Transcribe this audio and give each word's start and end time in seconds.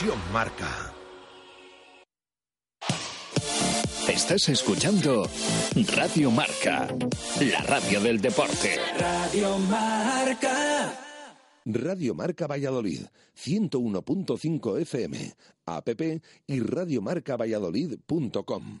Conexión 0.00 0.32
Marca. 0.32 0.94
Estás 4.08 4.48
escuchando 4.48 5.28
Radio 5.94 6.30
Marca, 6.30 6.88
la 7.40 7.60
radio 7.60 8.00
del 8.00 8.18
deporte. 8.18 8.78
Radio 8.98 9.58
Marca. 9.58 10.98
Radio 11.66 12.14
Marca 12.14 12.46
Valladolid, 12.46 13.02
101.5 13.36 14.80
FM, 14.80 15.34
app 15.66 15.88
y 16.46 16.60
radiomarcavalladolid.com. 16.60 18.80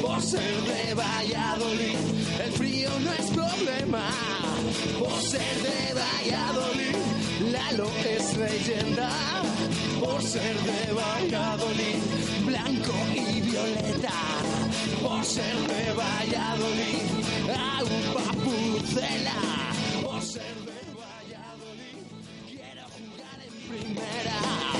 Por 0.00 0.22
ser 0.22 0.62
de 0.62 0.94
Valladolid, 0.94 1.96
el 2.44 2.52
frío 2.52 2.90
no 3.00 3.12
es 3.12 3.30
problema. 3.30 4.10
Por 4.98 5.20
ser 5.22 5.56
de 5.62 5.94
Valladolid, 5.94 6.96
Lalo 7.52 7.90
es 8.04 8.36
leyenda. 8.36 9.10
Por 10.00 10.22
ser 10.22 10.56
de 10.60 10.92
Valladolid, 10.92 12.00
blanco 12.46 12.94
y 13.14 13.40
violeta. 13.40 14.12
Por 15.02 15.24
ser 15.24 15.56
de 15.68 15.92
Valladolid, 15.92 17.02
agua 17.78 18.32
pucela. 18.44 19.34
Por 20.02 20.22
ser 20.22 20.54
de 20.68 20.80
Valladolid, 21.00 21.96
quiero 22.48 22.84
jugar 22.96 23.38
en 23.46 23.54
primera. 23.68 24.79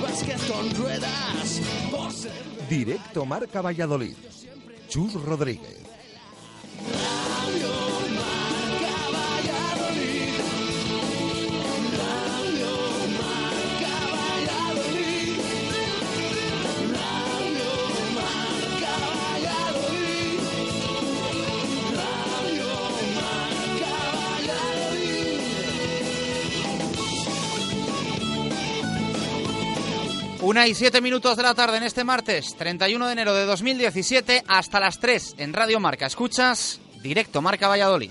básquet 0.00 0.38
con 0.46 0.70
ruedas. 0.74 1.60
Directo 2.68 3.24
Marca 3.24 3.60
Valladolid. 3.60 4.16
Chus 4.88 5.14
Rodríguez. 5.14 5.78
Una 30.50 30.66
y 30.66 30.74
siete 30.74 31.00
minutos 31.00 31.36
de 31.36 31.44
la 31.44 31.54
tarde 31.54 31.76
en 31.76 31.84
este 31.84 32.02
martes, 32.02 32.56
31 32.56 33.06
de 33.06 33.12
enero 33.12 33.34
de 33.34 33.44
2017, 33.44 34.42
hasta 34.48 34.80
las 34.80 34.98
3 34.98 35.36
en 35.38 35.52
Radio 35.52 35.78
Marca. 35.78 36.06
Escuchas 36.06 36.80
directo 37.04 37.40
Marca 37.40 37.68
Valladolid. 37.68 38.10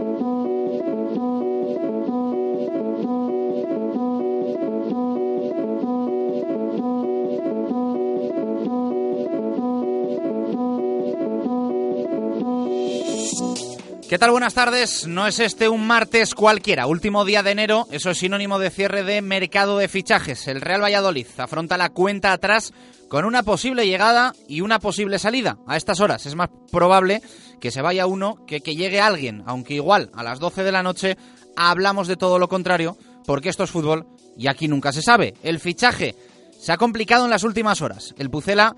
¿Qué 14.11 14.19
tal? 14.19 14.31
Buenas 14.31 14.53
tardes. 14.53 15.07
No 15.07 15.25
es 15.25 15.39
este 15.39 15.69
un 15.69 15.87
martes 15.87 16.35
cualquiera, 16.35 16.85
último 16.85 17.23
día 17.23 17.43
de 17.43 17.51
enero, 17.51 17.87
eso 17.91 18.09
es 18.09 18.17
sinónimo 18.17 18.59
de 18.59 18.69
cierre 18.69 19.05
de 19.05 19.21
mercado 19.21 19.77
de 19.77 19.87
fichajes. 19.87 20.49
El 20.49 20.59
Real 20.59 20.83
Valladolid 20.83 21.27
afronta 21.37 21.77
la 21.77 21.91
cuenta 21.91 22.33
atrás 22.33 22.73
con 23.07 23.23
una 23.23 23.43
posible 23.43 23.87
llegada 23.87 24.33
y 24.49 24.59
una 24.59 24.79
posible 24.79 25.17
salida. 25.17 25.59
A 25.65 25.77
estas 25.77 26.01
horas 26.01 26.25
es 26.25 26.35
más 26.35 26.49
probable 26.73 27.21
que 27.61 27.71
se 27.71 27.81
vaya 27.81 28.05
uno 28.05 28.45
que 28.45 28.59
que 28.59 28.75
llegue 28.75 28.99
alguien, 28.99 29.43
aunque 29.45 29.75
igual 29.75 30.11
a 30.13 30.23
las 30.23 30.39
12 30.39 30.65
de 30.65 30.73
la 30.73 30.83
noche 30.83 31.17
hablamos 31.55 32.09
de 32.09 32.17
todo 32.17 32.37
lo 32.37 32.49
contrario, 32.49 32.97
porque 33.25 33.47
esto 33.47 33.63
es 33.63 33.71
fútbol 33.71 34.07
y 34.35 34.49
aquí 34.49 34.67
nunca 34.67 34.91
se 34.91 35.01
sabe. 35.01 35.35
El 35.41 35.61
fichaje 35.61 36.17
se 36.59 36.73
ha 36.73 36.77
complicado 36.77 37.23
en 37.23 37.31
las 37.31 37.45
últimas 37.45 37.81
horas. 37.81 38.13
El 38.17 38.29
Pucela 38.29 38.75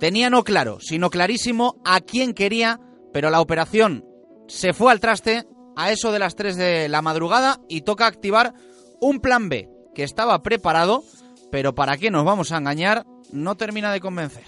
Tenía 0.00 0.30
no 0.30 0.42
claro, 0.42 0.78
sino 0.80 1.10
clarísimo 1.10 1.76
a 1.84 2.00
quién 2.00 2.34
quería, 2.34 2.80
pero 3.12 3.30
la 3.30 3.40
operación 3.40 4.04
se 4.48 4.72
fue 4.72 4.92
al 4.92 5.00
traste 5.00 5.46
a 5.76 5.90
eso 5.92 6.12
de 6.12 6.18
las 6.18 6.36
3 6.36 6.56
de 6.56 6.88
la 6.88 7.02
madrugada 7.02 7.60
y 7.68 7.82
toca 7.82 8.06
activar 8.06 8.54
un 9.00 9.20
plan 9.20 9.48
B 9.48 9.68
que 9.94 10.02
estaba 10.02 10.42
preparado, 10.42 11.04
pero 11.50 11.74
para 11.74 11.96
qué 11.96 12.10
nos 12.10 12.24
vamos 12.24 12.52
a 12.52 12.58
engañar, 12.58 13.04
no 13.32 13.56
termina 13.56 13.92
de 13.92 14.00
convencer. 14.00 14.44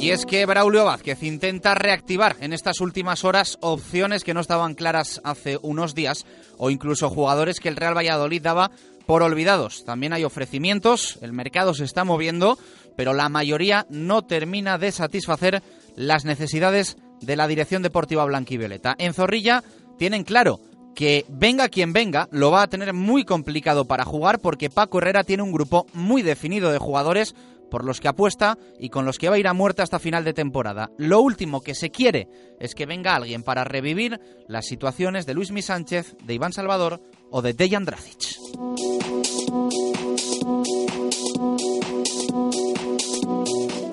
Y 0.00 0.10
es 0.10 0.26
que 0.26 0.44
Braulio 0.44 0.84
Vázquez 0.84 1.22
intenta 1.22 1.74
reactivar 1.74 2.36
en 2.40 2.52
estas 2.52 2.82
últimas 2.82 3.24
horas 3.24 3.56
opciones 3.62 4.22
que 4.22 4.34
no 4.34 4.40
estaban 4.40 4.74
claras 4.74 5.22
hace 5.24 5.58
unos 5.62 5.94
días 5.94 6.26
o 6.58 6.68
incluso 6.68 7.08
jugadores 7.08 7.58
que 7.58 7.70
el 7.70 7.76
Real 7.76 7.96
Valladolid 7.96 8.42
daba 8.42 8.70
por 9.06 9.22
olvidados. 9.22 9.84
También 9.86 10.12
hay 10.12 10.24
ofrecimientos, 10.24 11.18
el 11.22 11.32
mercado 11.32 11.72
se 11.72 11.84
está 11.84 12.04
moviendo, 12.04 12.58
pero 12.96 13.12
la 13.12 13.28
mayoría 13.28 13.86
no 13.90 14.22
termina 14.22 14.78
de 14.78 14.92
satisfacer 14.92 15.62
las 15.96 16.24
necesidades 16.24 16.96
de 17.20 17.36
la 17.36 17.46
dirección 17.46 17.82
deportiva 17.82 18.24
blanquivioleta. 18.24 18.94
En 18.98 19.14
Zorrilla 19.14 19.62
tienen 19.98 20.24
claro 20.24 20.60
que 20.94 21.24
venga 21.28 21.68
quien 21.68 21.92
venga, 21.92 22.28
lo 22.30 22.50
va 22.50 22.62
a 22.62 22.68
tener 22.68 22.92
muy 22.92 23.24
complicado 23.24 23.84
para 23.84 24.04
jugar 24.04 24.38
porque 24.38 24.70
Paco 24.70 24.98
Herrera 24.98 25.24
tiene 25.24 25.42
un 25.42 25.52
grupo 25.52 25.86
muy 25.92 26.22
definido 26.22 26.70
de 26.70 26.78
jugadores 26.78 27.34
por 27.70 27.84
los 27.84 28.00
que 28.00 28.08
apuesta 28.08 28.56
y 28.78 28.90
con 28.90 29.04
los 29.04 29.18
que 29.18 29.28
va 29.28 29.34
a 29.34 29.38
ir 29.38 29.48
a 29.48 29.52
muerte 29.52 29.82
hasta 29.82 29.98
final 29.98 30.24
de 30.24 30.32
temporada. 30.32 30.90
Lo 30.96 31.20
último 31.20 31.60
que 31.60 31.74
se 31.74 31.90
quiere 31.90 32.28
es 32.60 32.74
que 32.74 32.86
venga 32.86 33.16
alguien 33.16 33.42
para 33.42 33.64
revivir 33.64 34.20
las 34.46 34.66
situaciones 34.66 35.26
de 35.26 35.34
Luis 35.34 35.52
Sánchez, 35.64 36.16
de 36.22 36.34
Iván 36.34 36.52
Salvador 36.52 37.02
o 37.30 37.42
de 37.42 37.52
Dejan 37.52 37.84
Dracic. 37.84 38.38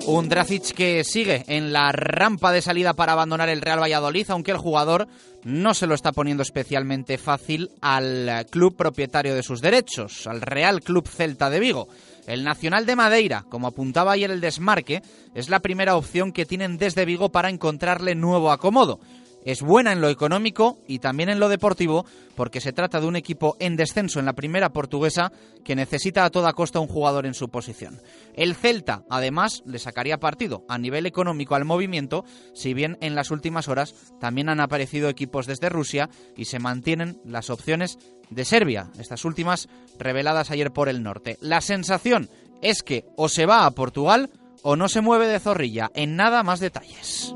Un 0.04 0.28
Dracic 0.28 0.74
que 0.74 1.04
sigue 1.04 1.44
en 1.46 1.72
la 1.72 1.92
rampa 1.92 2.50
de 2.50 2.60
salida 2.60 2.92
para 2.92 3.12
abandonar 3.12 3.48
el 3.48 3.60
Real 3.60 3.80
Valladolid, 3.80 4.28
aunque 4.30 4.50
el 4.50 4.56
jugador 4.56 5.06
no 5.44 5.74
se 5.74 5.86
lo 5.86 5.94
está 5.94 6.10
poniendo 6.10 6.42
especialmente 6.42 7.18
fácil 7.18 7.70
al 7.80 8.46
club 8.50 8.76
propietario 8.76 9.36
de 9.36 9.44
sus 9.44 9.60
derechos, 9.60 10.26
al 10.26 10.40
Real 10.40 10.82
Club 10.82 11.06
Celta 11.06 11.50
de 11.50 11.60
Vigo. 11.60 11.88
El 12.26 12.42
Nacional 12.42 12.84
de 12.84 12.96
Madeira, 12.96 13.44
como 13.48 13.68
apuntaba 13.68 14.12
ayer 14.12 14.32
el 14.32 14.40
desmarque, 14.40 15.02
es 15.34 15.48
la 15.48 15.60
primera 15.60 15.96
opción 15.96 16.32
que 16.32 16.46
tienen 16.46 16.78
desde 16.78 17.04
Vigo 17.04 17.30
para 17.30 17.48
encontrarle 17.48 18.16
nuevo 18.16 18.50
acomodo. 18.50 18.98
Es 19.44 19.62
buena 19.62 19.92
en 19.92 20.00
lo 20.00 20.08
económico 20.08 20.78
y 20.86 20.98
también 21.00 21.28
en 21.28 21.40
lo 21.40 21.48
deportivo 21.48 22.06
porque 22.36 22.60
se 22.60 22.72
trata 22.72 23.00
de 23.00 23.06
un 23.06 23.16
equipo 23.16 23.56
en 23.58 23.76
descenso 23.76 24.20
en 24.20 24.26
la 24.26 24.34
primera 24.34 24.72
portuguesa 24.72 25.32
que 25.64 25.76
necesita 25.76 26.24
a 26.24 26.30
toda 26.30 26.52
costa 26.52 26.80
un 26.80 26.88
jugador 26.88 27.26
en 27.26 27.34
su 27.34 27.48
posición. 27.48 28.00
El 28.34 28.54
Celta, 28.54 29.04
además, 29.10 29.62
le 29.66 29.78
sacaría 29.78 30.18
partido 30.18 30.64
a 30.68 30.78
nivel 30.78 31.06
económico 31.06 31.54
al 31.54 31.64
movimiento, 31.64 32.24
si 32.54 32.74
bien 32.74 32.98
en 33.00 33.14
las 33.14 33.30
últimas 33.30 33.68
horas 33.68 33.94
también 34.20 34.48
han 34.48 34.60
aparecido 34.60 35.08
equipos 35.08 35.46
desde 35.46 35.68
Rusia 35.68 36.08
y 36.36 36.46
se 36.46 36.58
mantienen 36.58 37.20
las 37.24 37.50
opciones 37.50 37.98
de 38.30 38.44
Serbia, 38.44 38.90
estas 38.98 39.24
últimas 39.24 39.68
reveladas 39.98 40.50
ayer 40.50 40.72
por 40.72 40.88
el 40.88 41.02
norte. 41.02 41.36
La 41.40 41.60
sensación 41.60 42.30
es 42.62 42.82
que 42.82 43.04
o 43.16 43.28
se 43.28 43.44
va 43.44 43.66
a 43.66 43.70
Portugal 43.72 44.30
o 44.62 44.76
no 44.76 44.88
se 44.88 45.00
mueve 45.00 45.26
de 45.26 45.40
zorrilla. 45.40 45.90
En 45.94 46.16
nada 46.16 46.42
más 46.42 46.60
detalles. 46.60 47.34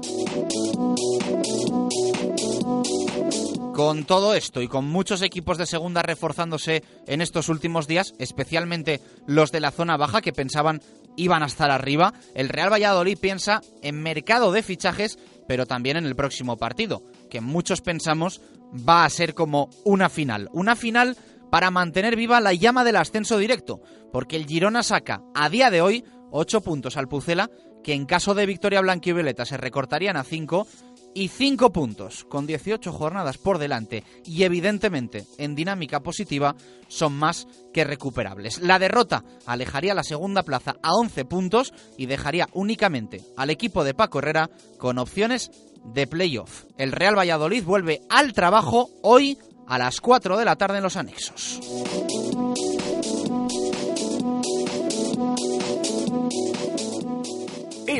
Con 3.77 4.05
todo 4.05 4.35
esto 4.35 4.63
y 4.63 4.69
con 4.69 4.87
muchos 4.87 5.21
equipos 5.21 5.59
de 5.59 5.67
segunda 5.67 6.01
reforzándose 6.01 6.83
en 7.07 7.21
estos 7.21 7.51
últimos 7.51 7.87
días, 7.87 8.15
especialmente 8.19 9.03
los 9.27 9.53
de 9.53 9.61
la 9.61 9.71
zona 9.71 9.99
baja 9.99 10.23
que 10.23 10.33
pensaban 10.33 10.81
iban 11.15 11.43
a 11.43 11.47
estar 11.47 11.71
arriba, 11.71 12.15
el 12.35 12.49
Real 12.49 12.73
Valladolid 12.73 13.19
piensa 13.19 13.61
en 13.83 14.03
mercado 14.03 14.51
de 14.51 14.63
fichajes, 14.63 15.19
pero 15.47 15.67
también 15.67 15.99
en 15.99 16.07
el 16.07 16.17
próximo 16.17 16.57
partido, 16.57 17.03
que 17.29 17.43
muchos 17.43 17.83
pensamos 17.83 18.41
va 18.73 19.05
a 19.05 19.11
ser 19.11 19.35
como 19.35 19.69
una 19.85 20.09
final. 20.09 20.49
Una 20.55 20.75
final 20.75 21.15
para 21.51 21.71
mantener 21.71 22.17
viva 22.17 22.41
la 22.41 22.55
llama 22.55 22.83
del 22.83 22.97
ascenso 22.97 23.37
directo, 23.37 23.83
porque 24.11 24.37
el 24.37 24.47
Girona 24.47 24.83
saca 24.83 25.21
a 25.35 25.51
día 25.51 25.71
de 25.71 25.83
hoy 25.83 26.03
8 26.31 26.63
puntos 26.63 26.97
al 26.97 27.09
Pucela, 27.09 27.51
que 27.85 27.93
en 27.93 28.07
caso 28.07 28.35
de 28.35 28.47
victoria 28.47 28.81
blanquivioleta 28.81 29.45
se 29.45 29.59
recortarían 29.59 30.17
a 30.17 30.25
5 30.25 30.67
y 31.17 31.29
5 31.29 31.73
puntos 31.73 32.25
con 32.25 32.47
18 32.47 32.93
jornadas 32.93 33.39
por 33.39 33.57
delante 33.57 34.05
y 34.27 34.43
evidentemente 34.43 35.25
en 35.39 35.55
dinámica 35.55 36.01
positiva 36.01 36.57
son 36.89 37.15
más 37.15 37.49
que 37.73 37.85
recuperables. 37.85 38.59
La 38.61 38.79
derrota 38.79 39.25
alejaría 39.47 39.95
la 39.95 40.05
segunda 40.05 40.43
plaza 40.43 40.77
a 40.83 40.93
11 40.93 41.25
puntos 41.25 41.73
y 41.97 42.05
dejaría 42.05 42.51
únicamente 42.53 43.23
al 43.39 43.49
equipo 43.49 43.83
de 43.83 43.95
Paco 43.95 44.19
Herrera 44.19 44.51
con 44.77 44.99
opciones 44.99 45.51
de 45.87 46.07
playoff. 46.07 46.65
El 46.77 46.93
Real 46.93 47.17
Valladolid 47.17 47.65
vuelve 47.65 48.03
al 48.11 48.35
trabajo 48.35 48.91
hoy 49.03 49.39
a 49.67 49.79
las 49.79 50.03
4 50.03 50.37
de 50.37 50.45
la 50.45 50.57
tarde 50.57 50.77
en 50.77 50.83
los 50.83 50.97
anexos. 50.97 51.61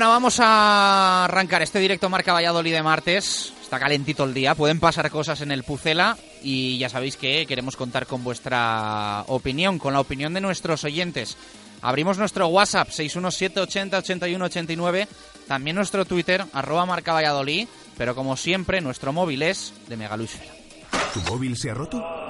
Bueno, 0.00 0.12
vamos 0.12 0.40
a 0.40 1.26
arrancar 1.26 1.60
este 1.60 1.78
directo 1.78 2.08
Marca 2.08 2.32
Valladolid 2.32 2.72
de 2.72 2.82
martes. 2.82 3.52
Está 3.60 3.78
calentito 3.78 4.24
el 4.24 4.32
día, 4.32 4.54
pueden 4.54 4.80
pasar 4.80 5.10
cosas 5.10 5.42
en 5.42 5.52
el 5.52 5.62
Pucela 5.62 6.16
y 6.42 6.78
ya 6.78 6.88
sabéis 6.88 7.18
que 7.18 7.44
queremos 7.44 7.76
contar 7.76 8.06
con 8.06 8.24
vuestra 8.24 9.24
opinión, 9.26 9.78
con 9.78 9.92
la 9.92 10.00
opinión 10.00 10.32
de 10.32 10.40
nuestros 10.40 10.84
oyentes. 10.84 11.36
Abrimos 11.82 12.16
nuestro 12.16 12.48
WhatsApp 12.48 12.88
617 12.88 13.60
80 13.60 13.98
81 13.98 14.42
89, 14.46 15.06
también 15.46 15.76
nuestro 15.76 16.06
Twitter 16.06 16.46
arroba 16.54 16.86
Marca 16.86 17.12
Valladolid, 17.12 17.68
pero 17.98 18.14
como 18.14 18.38
siempre 18.38 18.80
nuestro 18.80 19.12
móvil 19.12 19.42
es 19.42 19.74
de 19.86 19.98
Megaluisfera. 19.98 20.54
¿Tu 21.12 21.20
móvil 21.30 21.58
se 21.58 21.72
ha 21.72 21.74
roto? 21.74 22.29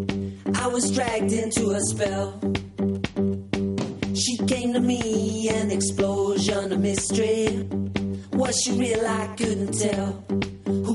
I 0.63 0.67
was 0.67 0.91
dragged 0.91 1.31
into 1.31 1.71
a 1.71 1.81
spell. 1.81 2.39
She 4.13 4.37
came 4.45 4.73
to 4.73 4.79
me, 4.79 5.49
an 5.49 5.71
explosion 5.71 6.71
of 6.71 6.79
mystery. 6.79 7.67
Was 8.33 8.61
she 8.61 8.71
real? 8.73 9.05
I 9.05 9.27
couldn't 9.35 9.73
tell. 9.73 10.23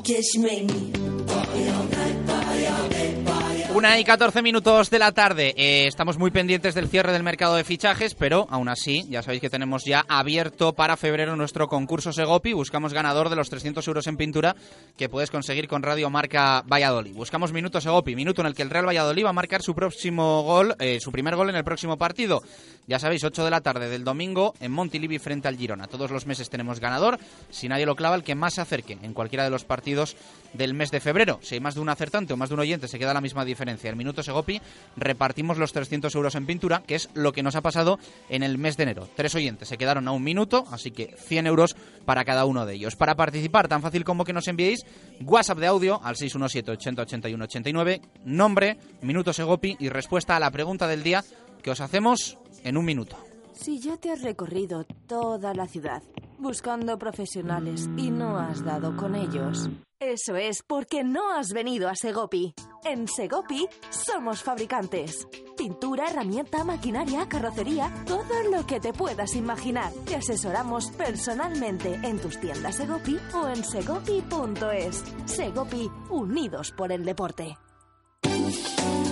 Yeah, 0.09 0.21
she 0.21 0.39
made 0.39 0.71
me 0.71 0.93
party 1.27 1.69
all 1.69 1.85
night, 1.85 2.27
party 2.29 2.67
all 2.69 2.89
day, 2.89 3.23
party 3.27 3.46
Una 3.77 4.01
y 4.01 4.05
14 4.05 4.41
minutos 4.41 4.89
de 4.89 4.99
la 4.99 5.13
tarde. 5.13 5.53
Eh, 5.55 5.87
estamos 5.87 6.17
muy 6.17 6.31
pendientes 6.31 6.75
del 6.75 6.89
cierre 6.89 7.13
del 7.13 7.23
mercado 7.23 7.57
de 7.57 7.63
fichajes, 7.63 8.15
pero 8.15 8.47
aún 8.49 8.71
así, 8.71 9.05
ya 9.11 9.21
sabéis 9.21 9.43
que 9.43 9.51
tenemos 9.51 9.85
ya 9.85 10.03
abierto 10.09 10.73
para 10.73 10.97
febrero 10.97 11.37
nuestro 11.37 11.69
concurso 11.69 12.11
Segopi. 12.11 12.55
Buscamos 12.55 12.95
ganador 12.95 13.29
de 13.29 13.37
los 13.37 13.51
300 13.51 13.87
euros 13.87 14.07
en 14.07 14.17
pintura 14.17 14.57
que 14.97 15.11
puedes 15.11 15.31
conseguir 15.31 15.69
con 15.69 15.83
Radio 15.83 16.09
Marca 16.09 16.63
Valladolid. 16.63 17.15
Buscamos 17.15 17.53
minuto 17.53 17.79
Segopi, 17.79 18.17
minuto 18.17 18.41
en 18.41 18.47
el 18.47 18.55
que 18.55 18.63
el 18.63 18.71
Real 18.71 18.87
Valladolid 18.87 19.27
va 19.27 19.31
a 19.31 19.35
marcar 19.35 19.61
su 19.61 19.75
próximo 19.75 20.43
gol, 20.43 20.75
eh, 20.79 20.99
su 20.99 21.13
primer 21.13 21.37
gol 21.37 21.51
en 21.51 21.57
el 21.57 21.65
próximo 21.65 21.99
partido. 21.99 22.43
Ya 22.87 22.99
sabéis, 22.99 23.25
8 23.25 23.45
de 23.45 23.51
la 23.51 23.61
tarde 23.61 23.91
del 23.91 24.05
domingo 24.05 24.55
en 24.61 24.73
Montilivi 24.73 25.19
frente 25.19 25.49
al 25.49 25.57
Girona. 25.59 25.87
Todos 25.87 26.11
los 26.11 26.25
meses 26.25 26.49
tenemos 26.49 26.81
ganador. 26.81 27.19
Si 27.51 27.69
nadie 27.69 27.85
lo 27.85 27.97
clava, 27.97 28.17
el 28.17 28.23
que 28.23 28.37
más 28.37 28.55
se 28.55 28.63
acerque 28.63 28.97
en 29.03 29.13
cualquiera 29.13 29.45
de 29.45 29.51
los 29.51 29.65
partidos 29.65 30.17
del 30.55 30.73
mes 30.73 30.91
de 30.91 31.01
febrero. 31.01 31.41
Si 31.43 31.57
hay 31.57 31.61
más 31.61 31.75
de 31.75 31.81
un 31.81 31.91
acertante 31.91 32.33
o 32.33 32.39
más 32.39 32.49
de 32.49 32.55
un 32.55 32.61
oyente, 32.61 32.89
se 32.89 32.99
queda 32.99 33.13
la 33.13 33.21
misma 33.21 33.45
diferencia. 33.45 33.66
En 33.69 33.97
minuto 33.97 34.23
Segopi 34.23 34.61
repartimos 34.97 35.59
los 35.59 35.73
300 35.73 36.15
euros 36.15 36.35
en 36.35 36.47
pintura, 36.47 36.83
que 36.87 36.95
es 36.95 37.09
lo 37.15 37.33
que 37.33 37.43
nos 37.43 37.57
ha 37.57 37.63
pasado 37.63 37.99
en 38.29 38.43
el 38.43 38.59
mes 38.59 38.77
de 38.77 38.85
enero. 38.85 39.09
Tres 39.15 39.35
oyentes 39.35 39.69
se 39.69 39.79
quedaron 39.79 40.07
a 40.09 40.13
un 40.13 40.23
minuto, 40.23 40.65
así 40.71 40.91
que 40.91 41.15
100 41.17 41.47
euros 41.47 41.77
para 42.05 42.25
cada 42.25 42.45
uno 42.45 42.67
de 42.67 42.75
ellos. 42.75 42.97
Para 42.97 43.17
participar, 43.17 43.69
tan 43.69 43.83
fácil 43.83 44.05
como 44.05 44.25
que 44.25 44.33
nos 44.33 44.49
enviéis 44.49 44.85
WhatsApp 45.21 45.59
de 45.59 45.67
audio 45.67 46.01
al 46.03 46.17
617 46.17 46.71
80 46.71 47.03
81 47.03 47.45
89, 47.45 48.01
nombre, 48.25 48.79
minuto 49.03 49.33
Segopi 49.33 49.77
y 49.79 49.89
respuesta 49.89 50.37
a 50.37 50.41
la 50.41 50.51
pregunta 50.51 50.87
del 50.87 51.03
día 51.03 51.25
que 51.63 51.71
os 51.71 51.81
hacemos 51.81 52.39
en 52.65 52.77
un 52.77 52.85
minuto. 52.85 53.17
Si 53.53 53.81
ya 53.81 53.97
te 53.97 54.11
has 54.11 54.23
recorrido 54.23 54.85
toda 55.07 55.55
la 55.55 55.67
ciudad 55.67 56.03
buscando 56.39 56.99
profesionales 56.99 57.89
y 57.97 58.11
no 58.11 58.39
has 58.39 58.63
dado 58.63 58.97
con 58.97 59.15
ellos, 59.15 59.71
eso 60.01 60.37
es 60.37 60.63
porque 60.63 61.05
no 61.05 61.33
has 61.33 61.53
venido 61.53 61.89
a 61.89 61.95
Segopi. 61.95 62.55
En 62.85 63.09
Segopi 63.09 63.67
somos 63.91 64.43
fabricantes. 64.43 65.27
Pintura, 65.57 66.09
herramienta, 66.09 66.65
maquinaria, 66.65 67.29
carrocería, 67.29 67.93
todo 68.07 68.43
lo 68.51 68.67
que 68.67 68.79
te 68.79 68.93
puedas 68.93 69.35
imaginar. 69.35 69.93
Te 70.07 70.17
asesoramos 70.17 70.91
personalmente 70.91 71.95
en 72.03 72.19
tus 72.21 72.39
tiendas 72.39 72.77
Segopi 72.77 73.19
o 73.35 73.49
en 73.49 73.65
segopi.es. 73.65 75.05
Segopi, 75.25 75.91
unidos 76.11 76.73
por 76.73 76.93
el 76.93 77.05
deporte. 77.05 77.57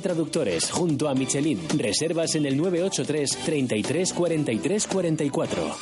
Traductores, 0.00 0.70
junto 0.70 1.08
a 1.08 1.14
Michelin. 1.14 1.60
Reservas 1.76 2.34
en 2.34 2.46
el 2.46 2.56
983 2.56 3.36
33 3.44 4.12
43 4.12 4.86
44. 4.86 5.76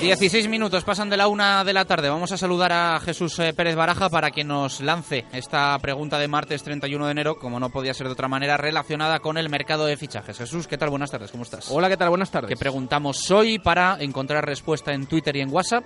16 0.00 0.48
minutos 0.48 0.82
pasan 0.82 1.10
de 1.10 1.18
la 1.18 1.28
una 1.28 1.62
de 1.62 1.74
la 1.74 1.84
tarde. 1.84 2.08
Vamos 2.08 2.32
a 2.32 2.38
saludar 2.38 2.72
a 2.72 2.98
Jesús 3.00 3.38
eh, 3.38 3.52
Pérez 3.52 3.76
Baraja 3.76 4.08
para 4.08 4.30
que 4.30 4.44
nos 4.44 4.80
lance 4.80 5.26
esta 5.30 5.78
pregunta 5.78 6.18
de 6.18 6.26
martes 6.26 6.62
31 6.62 7.04
de 7.04 7.12
enero, 7.12 7.38
como 7.38 7.60
no 7.60 7.68
podía 7.68 7.92
ser 7.92 8.06
de 8.06 8.14
otra 8.14 8.26
manera, 8.26 8.56
relacionada 8.56 9.18
con 9.18 9.36
el 9.36 9.50
mercado 9.50 9.84
de 9.84 9.98
fichajes. 9.98 10.38
Jesús, 10.38 10.66
¿qué 10.66 10.78
tal? 10.78 10.88
Buenas 10.88 11.10
tardes, 11.10 11.30
¿cómo 11.30 11.42
estás? 11.42 11.70
Hola, 11.70 11.90
¿qué 11.90 11.98
tal? 11.98 12.08
Buenas 12.08 12.30
tardes. 12.30 12.48
Que 12.48 12.56
preguntamos 12.56 13.30
hoy 13.30 13.58
para 13.58 13.98
encontrar 14.00 14.46
respuesta 14.46 14.94
en 14.94 15.06
Twitter 15.06 15.36
y 15.36 15.42
en 15.42 15.52
WhatsApp. 15.52 15.84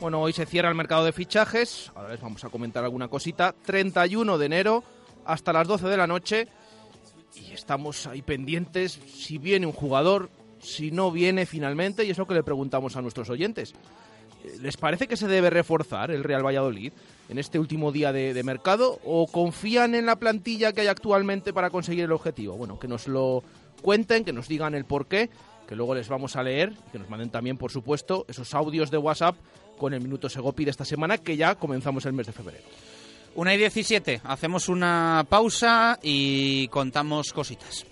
Bueno, 0.00 0.22
hoy 0.22 0.32
se 0.32 0.46
cierra 0.46 0.70
el 0.70 0.74
mercado 0.74 1.04
de 1.04 1.12
fichajes. 1.12 1.92
Ahora 1.94 2.12
les 2.12 2.20
vamos 2.22 2.42
a 2.42 2.48
comentar 2.48 2.82
alguna 2.82 3.08
cosita. 3.08 3.54
31 3.66 4.38
de 4.38 4.46
enero 4.46 4.84
hasta 5.26 5.52
las 5.52 5.68
12 5.68 5.86
de 5.86 5.96
la 5.98 6.06
noche. 6.06 6.48
Y 7.34 7.52
estamos 7.52 8.06
ahí 8.06 8.22
pendientes 8.22 8.98
si 9.06 9.36
viene 9.36 9.66
un 9.66 9.74
jugador, 9.74 10.30
si 10.60 10.90
no 10.90 11.10
viene 11.10 11.46
finalmente. 11.46 12.04
Y 12.04 12.10
es 12.10 12.18
lo 12.18 12.26
que 12.26 12.34
le 12.34 12.42
preguntamos 12.42 12.96
a 12.96 13.02
nuestros 13.02 13.30
oyentes. 13.30 13.74
Eh, 14.44 14.58
¿Les 14.60 14.76
parece 14.76 15.06
que 15.06 15.16
se 15.16 15.28
debe 15.28 15.50
reforzar 15.50 16.10
el 16.10 16.24
Real 16.24 16.44
Valladolid 16.44 16.92
en 17.28 17.38
este 17.38 17.58
último 17.58 17.92
día 17.92 18.12
de, 18.12 18.42
mercado? 18.42 19.00
¿O 19.04 19.26
confían 19.26 19.94
en 19.94 20.06
la 20.06 20.16
plantilla 20.16 20.72
que 20.72 20.82
hay 20.82 20.86
actualmente 20.86 21.52
para 21.52 21.70
conseguir 21.70 22.04
el 22.04 22.12
objetivo? 22.12 22.56
Bueno, 22.56 22.78
que 22.78 22.88
nos 22.88 23.08
lo 23.08 23.42
cuenten, 23.82 24.24
que 24.24 24.32
nos 24.32 24.48
digan 24.48 24.74
el 24.74 24.84
por 24.84 25.06
qué, 25.06 25.30
que 25.66 25.76
luego 25.76 25.94
les 25.94 26.08
vamos 26.08 26.36
a 26.36 26.42
leer 26.42 26.72
y 26.88 26.90
que 26.92 26.98
nos 26.98 27.08
manden 27.08 27.30
también, 27.30 27.56
por 27.56 27.70
supuesto, 27.70 28.24
esos 28.28 28.54
audios 28.54 28.90
de 28.90 28.98
WhatsApp 28.98 29.36
con 29.78 29.94
el 29.94 30.02
Minuto 30.02 30.28
Segopi 30.28 30.64
de 30.64 30.70
esta 30.70 30.84
semana, 30.84 31.18
que 31.18 31.36
ya 31.36 31.54
comenzamos 31.54 32.04
el 32.04 32.12
mes 32.12 32.26
de 32.26 32.32
febrero. 32.32 32.64
Una 33.34 33.54
y 33.54 33.58
17. 33.58 34.22
Hacemos 34.24 34.68
una 34.68 35.24
pausa 35.28 35.98
y 36.02 36.68
contamos 36.68 37.32
cositas. 37.32 37.86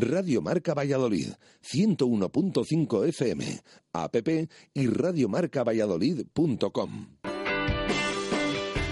Radio 0.00 0.42
Marca 0.42 0.74
Valladolid, 0.74 1.28
101.5 1.62 3.08
FM, 3.08 3.62
app 3.92 4.16
y 4.74 4.86
radiomarcavalladolid.com. 4.86 7.06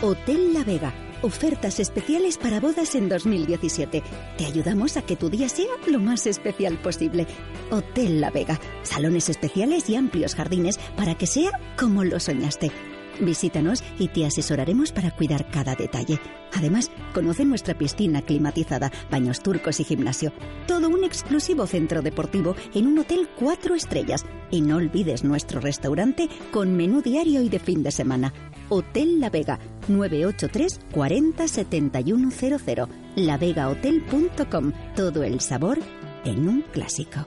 Hotel 0.03 0.53
La 0.53 0.65
Vega. 0.65 0.93
Ofertas 1.23 1.79
especiales 1.79 2.37
para 2.37 2.59
bodas 2.59 2.97
en 2.97 3.09
2017. 3.09 4.03
Te 4.37 4.45
ayudamos 4.45 4.97
a 4.97 5.03
que 5.03 5.15
tu 5.15 5.31
día 5.31 5.49
sea 5.49 5.71
lo 5.87 6.01
más 6.01 6.27
especial 6.27 6.77
posible. 6.83 7.29
Hotel 7.71 8.21
La 8.21 8.31
Vega. 8.31 8.59
Salones 8.83 9.29
especiales 9.29 9.89
y 9.89 9.95
amplios 9.95 10.35
jardines 10.35 10.79
para 10.97 11.17
que 11.17 11.29
sea 11.29 11.53
como 11.79 12.03
lo 12.03 12.19
soñaste. 12.19 12.73
Visítanos 13.21 13.83
y 13.99 14.09
te 14.09 14.27
asesoraremos 14.27 14.93
para 14.93 15.11
cuidar 15.11 15.51
cada 15.51 15.75
detalle. 15.75 16.19
Además, 16.55 16.91
conoce 17.15 17.45
nuestra 17.45 17.75
piscina 17.75 18.23
climatizada, 18.23 18.91
baños 19.11 19.43
turcos 19.43 19.81
y 19.81 19.85
gimnasio. 19.85 20.33
Todo 20.67 20.89
un 20.89 21.05
exclusivo 21.05 21.67
centro 21.67 22.03
deportivo 22.03 22.55
en 22.75 22.87
un 22.87 22.99
hotel 22.99 23.29
cuatro 23.39 23.75
estrellas. 23.75 24.25
Y 24.51 24.61
no 24.61 24.77
olvides 24.77 25.25
nuestro 25.25 25.61
restaurante 25.61 26.29
con 26.51 26.77
menú 26.77 27.01
diario 27.01 27.43
y 27.43 27.49
de 27.49 27.59
fin 27.59 27.83
de 27.83 27.91
semana. 27.91 28.33
Hotel 28.69 29.21
La 29.21 29.31
Vega, 29.31 29.59
983 29.89 30.81
40 30.93 31.49
7100. 31.49 32.89
lavegahotel.com. 33.17 34.73
Todo 34.95 35.23
el 35.23 35.41
sabor 35.41 35.79
en 36.25 36.49
un 36.49 36.63
clásico. 36.63 37.27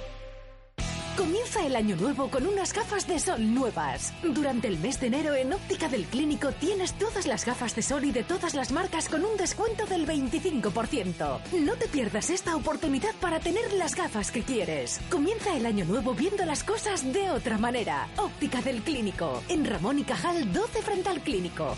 El 1.71 1.77
año 1.77 1.95
nuevo 1.95 2.27
con 2.27 2.45
unas 2.45 2.73
gafas 2.73 3.07
de 3.07 3.17
sol 3.17 3.53
nuevas. 3.53 4.13
Durante 4.23 4.67
el 4.67 4.77
mes 4.77 4.99
de 4.99 5.07
enero 5.07 5.35
en 5.35 5.53
Óptica 5.53 5.87
del 5.87 6.03
Clínico 6.03 6.51
tienes 6.51 6.91
todas 6.91 7.25
las 7.25 7.45
gafas 7.45 7.73
de 7.77 7.81
sol 7.81 8.03
y 8.03 8.11
de 8.11 8.25
todas 8.25 8.55
las 8.55 8.73
marcas 8.73 9.07
con 9.07 9.23
un 9.23 9.37
descuento 9.37 9.85
del 9.85 10.05
25%. 10.05 11.39
No 11.61 11.75
te 11.75 11.87
pierdas 11.87 12.29
esta 12.29 12.57
oportunidad 12.57 13.15
para 13.21 13.39
tener 13.39 13.71
las 13.71 13.95
gafas 13.95 14.31
que 14.31 14.43
quieres. 14.43 14.99
Comienza 15.09 15.55
el 15.55 15.65
año 15.65 15.85
nuevo 15.85 16.13
viendo 16.13 16.43
las 16.43 16.65
cosas 16.65 17.13
de 17.13 17.29
otra 17.29 17.57
manera. 17.57 18.09
Óptica 18.17 18.61
del 18.61 18.81
Clínico, 18.81 19.41
en 19.47 19.63
Ramón 19.63 19.99
y 19.99 20.03
Cajal 20.03 20.51
12 20.51 20.81
frente 20.81 21.07
al 21.07 21.21
Clínico. 21.21 21.77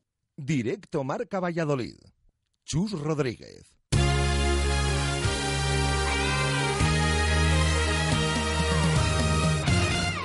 Directo 0.43 1.03
Marca 1.03 1.39
Valladolid. 1.39 1.97
Chus 2.65 2.99
Rodríguez. 2.99 3.77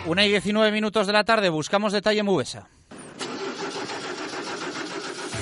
Una 0.07 0.25
y 0.25 0.31
19 0.31 0.73
minutos 0.73 1.07
de 1.07 1.13
la 1.13 1.25
tarde, 1.25 1.51
buscamos 1.51 1.93
detalle 1.93 2.21
en 2.21 2.27
Mubesa. 2.27 2.71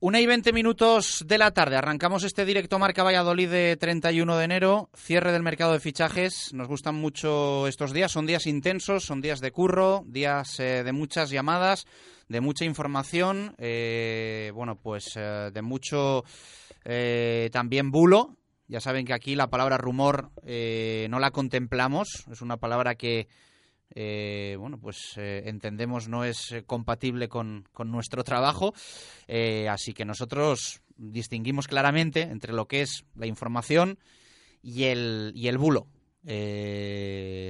Una 0.00 0.20
y 0.20 0.26
20 0.26 0.52
minutos 0.52 1.24
de 1.26 1.38
la 1.38 1.52
tarde. 1.52 1.76
Arrancamos 1.76 2.24
este 2.24 2.44
directo 2.44 2.78
Marca 2.78 3.02
Valladolid 3.02 3.48
de 3.48 3.76
31 3.76 4.36
de 4.36 4.44
enero. 4.44 4.90
Cierre 4.94 5.32
del 5.32 5.42
mercado 5.42 5.72
de 5.72 5.80
fichajes. 5.80 6.52
Nos 6.52 6.68
gustan 6.68 6.96
mucho 6.96 7.66
estos 7.68 7.92
días. 7.92 8.12
Son 8.12 8.26
días 8.26 8.46
intensos, 8.46 9.04
son 9.04 9.20
días 9.20 9.40
de 9.40 9.52
curro, 9.52 10.02
días 10.06 10.58
eh, 10.60 10.82
de 10.84 10.92
muchas 10.92 11.30
llamadas, 11.30 11.86
de 12.28 12.40
mucha 12.40 12.64
información. 12.64 13.54
Eh, 13.58 14.50
bueno, 14.54 14.76
pues 14.76 15.12
eh, 15.16 15.50
de 15.52 15.62
mucho 15.62 16.24
eh, 16.84 17.48
también 17.52 17.90
bulo. 17.90 18.36
Ya 18.66 18.80
saben 18.80 19.06
que 19.06 19.14
aquí 19.14 19.36
la 19.36 19.48
palabra 19.48 19.78
rumor 19.78 20.30
no 20.42 21.18
la 21.18 21.30
contemplamos. 21.30 22.26
Es 22.30 22.42
una 22.42 22.56
palabra 22.56 22.94
que 22.96 23.28
eh, 23.96 24.56
bueno, 24.58 24.78
pues 24.78 25.14
eh, 25.16 25.44
entendemos 25.46 26.08
no 26.08 26.24
es 26.24 26.50
eh, 26.50 26.64
compatible 26.64 27.28
con, 27.28 27.68
con 27.72 27.92
nuestro 27.92 28.24
trabajo, 28.24 28.74
así 29.70 29.94
que 29.94 30.04
nosotros 30.04 30.80
distinguimos 30.96 31.68
claramente 31.68 32.22
entre 32.22 32.52
lo 32.52 32.66
que 32.66 32.82
es 32.82 33.04
la 33.14 33.26
información 33.26 33.98
y 34.62 34.84
el, 34.84 35.32
y 35.34 35.48
el 35.48 35.58
bulo. 35.58 35.86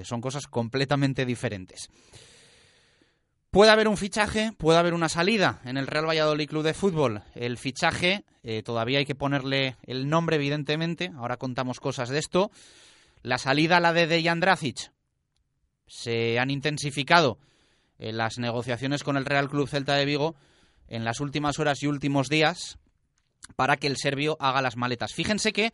Son 0.04 0.20
cosas 0.20 0.46
completamente 0.48 1.24
diferentes. 1.24 1.88
Puede 3.50 3.70
haber 3.70 3.86
un 3.86 3.96
fichaje, 3.96 4.52
puede 4.58 4.80
haber 4.80 4.94
una 4.94 5.08
salida 5.08 5.60
en 5.64 5.76
el 5.76 5.86
Real 5.86 6.08
Valladolid 6.08 6.48
Club 6.48 6.64
de 6.64 6.74
Fútbol. 6.74 7.22
El 7.36 7.56
fichaje, 7.56 8.24
todavía 8.64 8.98
hay 8.98 9.06
que 9.06 9.14
ponerle 9.14 9.76
el 9.84 10.08
nombre, 10.08 10.36
evidentemente. 10.36 11.12
Ahora 11.16 11.36
contamos 11.36 11.78
cosas 11.78 12.08
de 12.08 12.18
esto. 12.18 12.50
La 13.22 13.38
salida, 13.38 13.78
la 13.78 13.92
de 13.92 14.08
Dejan 14.08 14.40
Dracic, 14.40 14.90
se 15.86 16.38
han 16.38 16.50
intensificado 16.50 17.38
eh, 17.98 18.12
las 18.12 18.38
negociaciones 18.38 19.02
con 19.02 19.16
el 19.16 19.24
Real 19.24 19.48
Club 19.48 19.68
Celta 19.68 19.94
de 19.94 20.04
Vigo 20.04 20.34
en 20.88 21.04
las 21.04 21.20
últimas 21.20 21.58
horas 21.58 21.82
y 21.82 21.86
últimos 21.86 22.28
días 22.28 22.78
para 23.56 23.76
que 23.76 23.86
el 23.86 23.96
serbio 23.96 24.36
haga 24.40 24.62
las 24.62 24.76
maletas. 24.76 25.12
Fíjense 25.12 25.52
que 25.52 25.72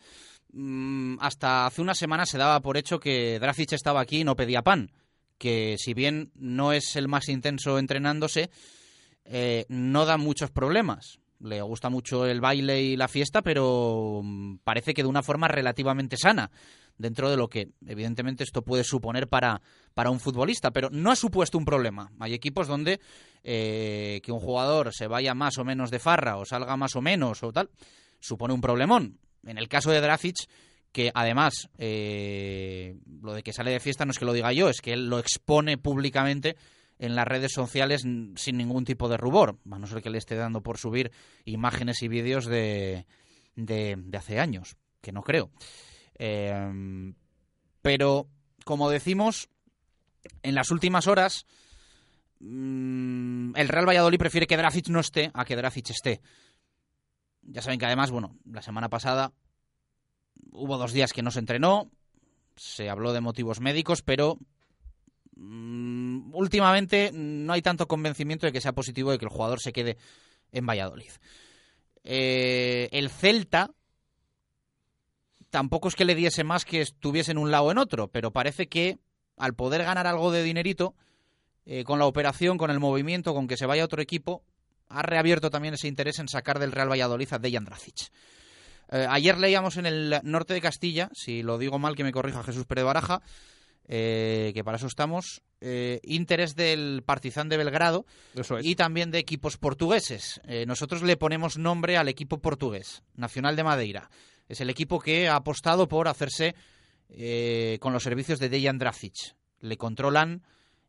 mmm, 0.52 1.16
hasta 1.20 1.66
hace 1.66 1.82
una 1.82 1.94
semana 1.94 2.26
se 2.26 2.38
daba 2.38 2.60
por 2.60 2.76
hecho 2.76 3.00
que 3.00 3.38
Dracic 3.38 3.72
estaba 3.72 4.00
aquí 4.00 4.20
y 4.20 4.24
no 4.24 4.36
pedía 4.36 4.62
pan, 4.62 4.90
que 5.38 5.76
si 5.78 5.94
bien 5.94 6.30
no 6.34 6.72
es 6.72 6.96
el 6.96 7.08
más 7.08 7.28
intenso 7.28 7.78
entrenándose, 7.78 8.50
eh, 9.24 9.64
no 9.68 10.04
da 10.04 10.16
muchos 10.16 10.50
problemas. 10.50 11.18
Le 11.40 11.62
gusta 11.62 11.88
mucho 11.88 12.26
el 12.26 12.42
baile 12.42 12.82
y 12.82 12.96
la 12.96 13.08
fiesta, 13.08 13.40
pero 13.40 14.20
mm, 14.22 14.56
parece 14.62 14.92
que 14.92 15.02
de 15.02 15.08
una 15.08 15.22
forma 15.22 15.48
relativamente 15.48 16.18
sana 16.18 16.50
dentro 17.00 17.30
de 17.30 17.36
lo 17.36 17.48
que 17.48 17.70
evidentemente 17.86 18.44
esto 18.44 18.62
puede 18.62 18.84
suponer 18.84 19.26
para, 19.26 19.62
para 19.94 20.10
un 20.10 20.20
futbolista, 20.20 20.70
pero 20.70 20.90
no 20.90 21.10
ha 21.10 21.16
supuesto 21.16 21.56
un 21.56 21.64
problema. 21.64 22.12
Hay 22.20 22.34
equipos 22.34 22.68
donde 22.68 23.00
eh, 23.42 24.20
que 24.22 24.32
un 24.32 24.38
jugador 24.38 24.92
se 24.92 25.06
vaya 25.06 25.34
más 25.34 25.56
o 25.56 25.64
menos 25.64 25.90
de 25.90 25.98
farra 25.98 26.36
o 26.36 26.44
salga 26.44 26.76
más 26.76 26.94
o 26.96 27.00
menos 27.00 27.42
o 27.42 27.52
tal, 27.52 27.70
supone 28.20 28.52
un 28.52 28.60
problemón. 28.60 29.18
En 29.44 29.56
el 29.56 29.68
caso 29.68 29.90
de 29.90 30.02
Dracic, 30.02 30.36
que 30.92 31.10
además 31.14 31.70
eh, 31.78 32.98
lo 33.22 33.32
de 33.32 33.42
que 33.42 33.54
sale 33.54 33.70
de 33.70 33.80
fiesta 33.80 34.04
no 34.04 34.10
es 34.10 34.18
que 34.18 34.26
lo 34.26 34.34
diga 34.34 34.52
yo, 34.52 34.68
es 34.68 34.82
que 34.82 34.92
él 34.92 35.08
lo 35.08 35.18
expone 35.18 35.78
públicamente 35.78 36.56
en 36.98 37.14
las 37.14 37.26
redes 37.26 37.52
sociales 37.54 38.02
sin 38.02 38.56
ningún 38.58 38.84
tipo 38.84 39.08
de 39.08 39.16
rubor, 39.16 39.56
a 39.70 39.78
no 39.78 39.86
ser 39.86 40.02
que 40.02 40.10
le 40.10 40.18
esté 40.18 40.34
dando 40.34 40.62
por 40.62 40.76
subir 40.76 41.10
imágenes 41.46 42.02
y 42.02 42.08
vídeos 42.08 42.44
de, 42.44 43.06
de, 43.56 43.96
de 43.96 44.18
hace 44.18 44.38
años, 44.38 44.76
que 45.00 45.12
no 45.12 45.22
creo. 45.22 45.50
Eh, 46.22 47.14
pero, 47.80 48.28
como 48.66 48.90
decimos, 48.90 49.48
en 50.42 50.54
las 50.54 50.70
últimas 50.70 51.06
horas 51.06 51.46
mmm, 52.40 53.56
el 53.56 53.68
Real 53.68 53.88
Valladolid 53.88 54.18
prefiere 54.18 54.46
que 54.46 54.58
Dracic 54.58 54.88
no 54.88 55.00
esté 55.00 55.30
a 55.32 55.46
que 55.46 55.56
Dracic 55.56 55.88
esté. 55.88 56.20
Ya 57.40 57.62
saben 57.62 57.78
que 57.78 57.86
además, 57.86 58.10
bueno, 58.10 58.36
la 58.44 58.60
semana 58.60 58.90
pasada 58.90 59.32
hubo 60.52 60.76
dos 60.76 60.92
días 60.92 61.14
que 61.14 61.22
no 61.22 61.30
se 61.30 61.38
entrenó, 61.38 61.90
se 62.54 62.90
habló 62.90 63.14
de 63.14 63.22
motivos 63.22 63.60
médicos, 63.60 64.02
pero 64.02 64.36
mmm, 65.36 66.34
últimamente 66.34 67.12
no 67.14 67.54
hay 67.54 67.62
tanto 67.62 67.88
convencimiento 67.88 68.44
de 68.44 68.52
que 68.52 68.60
sea 68.60 68.74
positivo 68.74 69.10
de 69.10 69.18
que 69.18 69.24
el 69.24 69.30
jugador 69.30 69.58
se 69.58 69.72
quede 69.72 69.96
en 70.52 70.66
Valladolid. 70.66 71.12
Eh, 72.04 72.90
el 72.92 73.08
Celta 73.08 73.70
tampoco 75.50 75.88
es 75.88 75.94
que 75.94 76.04
le 76.04 76.14
diese 76.14 76.44
más 76.44 76.64
que 76.64 76.80
estuviese 76.80 77.32
en 77.32 77.38
un 77.38 77.50
lado 77.50 77.64
o 77.64 77.70
en 77.72 77.78
otro, 77.78 78.08
pero 78.08 78.32
parece 78.32 78.68
que 78.68 78.98
al 79.36 79.54
poder 79.54 79.82
ganar 79.82 80.06
algo 80.06 80.30
de 80.30 80.42
dinerito, 80.42 80.94
eh, 81.66 81.84
con 81.84 81.98
la 81.98 82.06
operación, 82.06 82.58
con 82.58 82.70
el 82.70 82.80
movimiento, 82.80 83.34
con 83.34 83.48
que 83.48 83.56
se 83.56 83.66
vaya 83.66 83.82
a 83.82 83.86
otro 83.86 84.02
equipo, 84.02 84.42
ha 84.88 85.02
reabierto 85.02 85.50
también 85.50 85.74
ese 85.74 85.88
interés 85.88 86.18
en 86.18 86.28
sacar 86.28 86.58
del 86.58 86.72
Real 86.72 86.90
Valladolid 86.90 87.32
a 87.32 87.38
Dejan 87.38 87.64
Dracic. 87.64 88.10
Eh, 88.90 89.06
ayer 89.08 89.38
leíamos 89.38 89.76
en 89.76 89.86
el 89.86 90.20
norte 90.24 90.54
de 90.54 90.60
Castilla, 90.60 91.10
si 91.14 91.42
lo 91.42 91.58
digo 91.58 91.78
mal 91.78 91.96
que 91.96 92.04
me 92.04 92.12
corrija 92.12 92.42
Jesús 92.42 92.66
Pérez 92.66 92.84
Baraja, 92.84 93.22
eh, 93.86 94.52
que 94.54 94.62
para 94.62 94.76
eso 94.76 94.86
estamos, 94.86 95.42
interés 96.02 96.56
del 96.56 97.02
Partizan 97.04 97.50
de 97.50 97.58
Belgrado 97.58 98.06
Eso 98.34 98.56
es. 98.56 98.64
y 98.64 98.76
también 98.76 99.10
de 99.10 99.18
equipos 99.18 99.58
portugueses. 99.58 100.40
Nosotros 100.66 101.02
le 101.02 101.18
ponemos 101.18 101.58
nombre 101.58 101.98
al 101.98 102.08
equipo 102.08 102.38
portugués, 102.38 103.02
Nacional 103.14 103.56
de 103.56 103.64
Madeira. 103.64 104.10
Es 104.50 104.60
el 104.60 104.68
equipo 104.68 104.98
que 104.98 105.28
ha 105.28 105.36
apostado 105.36 105.86
por 105.86 106.08
hacerse 106.08 106.56
eh, 107.08 107.78
con 107.80 107.92
los 107.92 108.02
servicios 108.02 108.40
de 108.40 108.48
Dejan 108.48 108.78
Dracic. 108.78 109.14
Le 109.60 109.76
controlan 109.76 110.42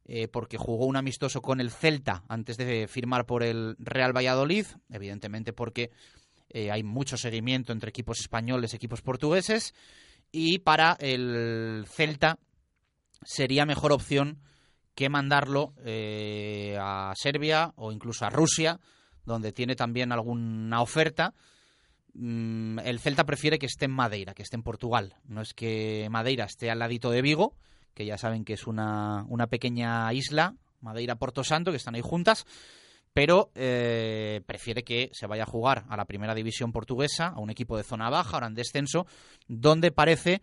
eh, 0.03 0.27
porque 0.27 0.57
jugó 0.57 0.87
un 0.87 0.97
amistoso 0.97 1.43
con 1.43 1.61
el 1.61 1.69
Celta 1.69 2.23
antes 2.27 2.57
de 2.57 2.87
firmar 2.87 3.27
por 3.27 3.43
el 3.43 3.75
Real 3.77 4.17
Valladolid, 4.17 4.65
evidentemente 4.89 5.53
porque 5.53 5.91
eh, 6.49 6.71
hay 6.71 6.81
mucho 6.81 7.17
seguimiento 7.17 7.71
entre 7.71 7.91
equipos 7.91 8.19
españoles 8.19 8.73
equipos 8.73 9.03
portugueses, 9.03 9.75
y 10.31 10.57
para 10.57 10.97
el 10.99 11.85
Celta 11.87 12.39
sería 13.21 13.67
mejor 13.67 13.91
opción 13.91 14.39
que 14.95 15.07
mandarlo 15.07 15.75
a 16.79 17.13
Serbia 17.15 17.73
o 17.75 17.91
incluso 17.91 18.25
a 18.25 18.31
Rusia, 18.31 18.79
donde 19.23 19.51
tiene 19.51 19.75
también 19.75 20.11
alguna 20.11 20.81
oferta. 20.81 21.35
Mm, 22.13 22.79
el 22.79 22.99
Celta 22.99 23.25
prefiere 23.25 23.59
que 23.59 23.65
esté 23.65 23.85
en 23.85 23.91
Madeira, 23.91 24.33
que 24.33 24.43
esté 24.43 24.55
en 24.55 24.63
Portugal. 24.63 25.15
No 25.25 25.41
es 25.41 25.53
que 25.53 26.07
Madeira 26.09 26.45
esté 26.45 26.69
al 26.69 26.79
ladito 26.79 27.11
de 27.11 27.21
Vigo, 27.21 27.55
que 27.93 28.05
ya 28.05 28.17
saben 28.17 28.45
que 28.45 28.53
es 28.53 28.67
una, 28.67 29.25
una 29.29 29.47
pequeña 29.47 30.11
isla, 30.13 30.55
Madeira 30.81 31.15
Porto 31.15 31.43
Santo, 31.43 31.71
que 31.71 31.77
están 31.77 31.95
ahí 31.95 32.01
juntas, 32.01 32.45
pero 33.13 33.51
eh, 33.55 34.41
prefiere 34.45 34.83
que 34.83 35.09
se 35.13 35.27
vaya 35.27 35.43
a 35.43 35.47
jugar 35.47 35.85
a 35.89 35.97
la 35.97 36.05
primera 36.05 36.33
división 36.33 36.71
portuguesa, 36.71 37.27
a 37.27 37.39
un 37.39 37.49
equipo 37.49 37.77
de 37.77 37.83
zona 37.83 38.09
baja, 38.09 38.33
ahora 38.33 38.47
en 38.47 38.55
descenso, 38.55 39.05
donde 39.47 39.91
parece 39.91 40.41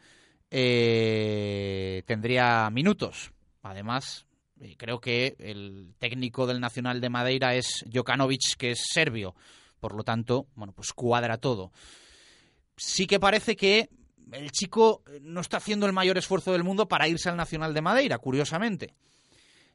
eh, 0.51 2.03
tendría 2.07 2.69
minutos. 2.71 3.33
Además, 3.63 4.27
eh, 4.61 4.75
creo 4.77 5.01
que 5.01 5.37
el 5.39 5.95
técnico 5.99 6.47
del 6.47 6.61
Nacional 6.61 7.01
de 7.01 7.11
Madeira 7.11 7.55
es 7.55 7.85
Jokanovic, 7.93 8.57
que 8.59 8.73
es 8.73 8.85
serbio. 8.93 9.35
Por 9.81 9.95
lo 9.95 10.05
tanto, 10.05 10.49
bueno, 10.55 10.73
pues 10.73 10.93
cuadra 10.93 11.39
todo. 11.39 11.73
Sí 12.77 13.07
que 13.07 13.21
parece 13.21 13.57
que 13.57 13.91
el 14.33 14.51
chico 14.51 15.03
no 15.23 15.41
está 15.41 15.57
haciendo 15.57 15.87
el 15.87 15.93
mayor 15.93 16.19
esfuerzo 16.19 16.53
del 16.53 16.65
mundo 16.65 16.89
para 16.89 17.09
irse 17.09 17.29
al 17.29 17.37
Nacional 17.37 17.75
de 17.75 17.83
Madeira, 17.83 18.19
curiosamente. 18.19 18.95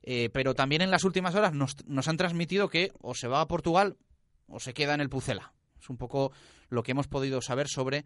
Eh, 0.03 0.29
pero 0.33 0.53
también 0.53 0.81
en 0.81 0.91
las 0.91 1.05
últimas 1.05 1.33
horas 1.33 1.53
nos, 1.53 1.77
nos, 1.85 2.07
han 2.07 2.17
transmitido 2.17 2.67
que 2.67 2.91
o 2.99 3.15
se 3.15 3.29
va 3.29 3.39
a 3.39 3.47
Portugal 3.47 3.97
o 4.47 4.59
se 4.59 4.73
queda 4.73 4.93
en 4.93 5.01
el 5.01 5.09
Pucela. 5.09 5.53
Es 5.81 5.89
un 5.89 5.97
poco 5.97 6.31
lo 6.69 6.83
que 6.83 6.91
hemos 6.91 7.07
podido 7.07 7.41
saber 7.41 7.67
sobre 7.67 8.05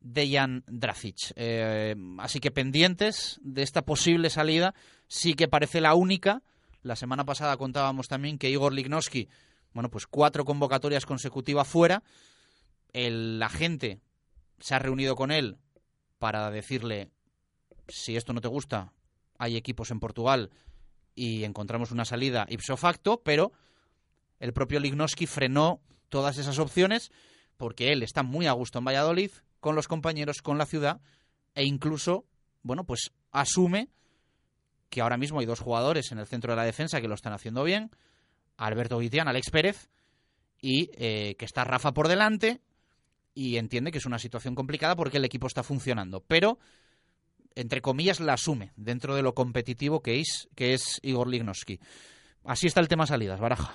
Dejan 0.00 0.64
Dracic. 0.66 1.32
Eh, 1.36 1.94
así 2.18 2.40
que 2.40 2.50
pendientes 2.50 3.38
de 3.42 3.62
esta 3.62 3.82
posible 3.82 4.30
salida, 4.30 4.74
sí 5.08 5.34
que 5.34 5.48
parece 5.48 5.80
la 5.80 5.94
única. 5.94 6.42
La 6.82 6.96
semana 6.96 7.24
pasada 7.24 7.56
contábamos 7.56 8.08
también 8.08 8.38
que 8.38 8.50
Igor 8.50 8.72
Lignoski, 8.72 9.28
bueno, 9.72 9.90
pues 9.90 10.06
cuatro 10.06 10.44
convocatorias 10.44 11.06
consecutivas 11.06 11.66
fuera. 11.66 12.02
El 12.92 13.42
agente 13.42 14.00
se 14.58 14.74
ha 14.74 14.78
reunido 14.78 15.16
con 15.16 15.30
él 15.30 15.58
para 16.18 16.50
decirle, 16.50 17.10
si 17.88 18.16
esto 18.16 18.32
no 18.32 18.40
te 18.40 18.48
gusta, 18.48 18.92
hay 19.38 19.56
equipos 19.56 19.90
en 19.90 20.00
Portugal 20.00 20.50
y 21.14 21.44
encontramos 21.44 21.92
una 21.92 22.04
salida 22.04 22.46
ipso 22.48 22.76
facto, 22.76 23.22
pero 23.22 23.52
el 24.38 24.52
propio 24.52 24.80
Lignoski 24.80 25.26
frenó 25.26 25.80
todas 26.08 26.38
esas 26.38 26.58
opciones 26.58 27.10
porque 27.56 27.92
él 27.92 28.02
está 28.02 28.22
muy 28.22 28.46
a 28.46 28.52
gusto 28.52 28.78
en 28.78 28.86
Valladolid, 28.86 29.30
con 29.60 29.76
los 29.76 29.86
compañeros, 29.86 30.40
con 30.40 30.56
la 30.56 30.64
ciudad, 30.64 31.00
e 31.54 31.64
incluso, 31.64 32.24
bueno, 32.62 32.84
pues 32.84 33.12
asume 33.30 33.90
que 34.88 35.02
ahora 35.02 35.18
mismo 35.18 35.40
hay 35.40 35.46
dos 35.46 35.60
jugadores 35.60 36.10
en 36.10 36.18
el 36.18 36.26
centro 36.26 36.52
de 36.52 36.56
la 36.56 36.64
defensa 36.64 37.00
que 37.00 37.08
lo 37.08 37.14
están 37.14 37.34
haciendo 37.34 37.62
bien, 37.62 37.90
Alberto 38.66 38.98
Guitián, 38.98 39.28
Alex 39.28 39.50
Pérez, 39.50 39.90
y 40.60 40.90
eh, 40.94 41.36
que 41.38 41.44
está 41.44 41.64
Rafa 41.64 41.92
por 41.92 42.08
delante, 42.08 42.60
y 43.34 43.56
entiende 43.56 43.90
que 43.90 43.98
es 43.98 44.06
una 44.06 44.18
situación 44.18 44.54
complicada 44.54 44.96
porque 44.96 45.16
el 45.16 45.24
equipo 45.24 45.46
está 45.46 45.62
funcionando, 45.62 46.22
pero 46.26 46.58
entre 47.54 47.80
comillas 47.80 48.20
la 48.20 48.34
asume 48.34 48.72
dentro 48.76 49.14
de 49.14 49.22
lo 49.22 49.34
competitivo 49.34 50.02
que 50.02 50.20
es, 50.20 50.48
que 50.54 50.74
es 50.74 51.00
Igor 51.02 51.28
Lignoski. 51.28 51.80
Así 52.44 52.66
está 52.66 52.80
el 52.80 52.88
tema 52.88 53.06
salidas, 53.06 53.40
Baraja. 53.40 53.74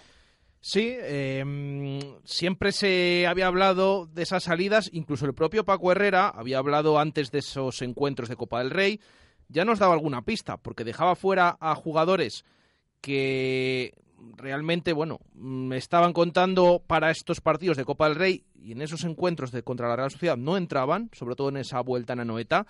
Sí, 0.59 0.95
em, 0.99 1.99
siempre 2.23 2.71
se 2.71 3.27
había 3.27 3.47
hablado 3.47 4.07
de 4.07 4.23
esas 4.23 4.43
salidas, 4.43 4.89
incluso 4.93 5.25
el 5.25 5.35
propio 5.35 5.63
Paco 5.63 5.91
Herrera 5.91 6.29
había 6.29 6.57
hablado 6.57 6.97
antes 6.97 7.29
de 7.29 7.39
esos 7.39 7.83
encuentros 7.83 8.29
de 8.29 8.35
Copa 8.35 8.59
del 8.59 8.71
Rey, 8.71 8.99
ya 9.47 9.63
nos 9.63 9.77
daba 9.77 9.93
alguna 9.93 10.23
pista, 10.23 10.57
porque 10.57 10.83
dejaba 10.83 11.15
fuera 11.15 11.55
a 11.59 11.75
jugadores 11.75 12.45
que 12.99 13.93
realmente, 14.35 14.93
bueno, 14.93 15.19
me 15.33 15.75
mm, 15.75 15.77
estaban 15.77 16.13
contando 16.13 16.81
para 16.85 17.11
estos 17.11 17.41
partidos 17.41 17.77
de 17.77 17.85
Copa 17.85 18.07
del 18.07 18.17
Rey 18.17 18.43
y 18.55 18.71
en 18.71 18.81
esos 18.81 19.03
encuentros 19.03 19.51
de 19.51 19.63
contra 19.63 19.87
la 19.87 19.95
Real 19.95 20.11
Sociedad 20.11 20.37
no 20.37 20.57
entraban, 20.57 21.09
sobre 21.13 21.35
todo 21.35 21.49
en 21.49 21.57
esa 21.57 21.81
vuelta 21.81 22.13
en 22.13 22.21
Anoeta, 22.21 22.65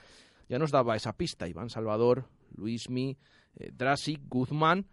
ya 0.49 0.59
nos 0.59 0.71
daba 0.71 0.95
esa 0.95 1.13
pista, 1.13 1.47
Iván 1.47 1.69
Salvador, 1.69 2.25
Luismi, 2.55 3.17
eh, 3.57 3.71
Drasic, 3.73 4.21
Guzmán. 4.27 4.85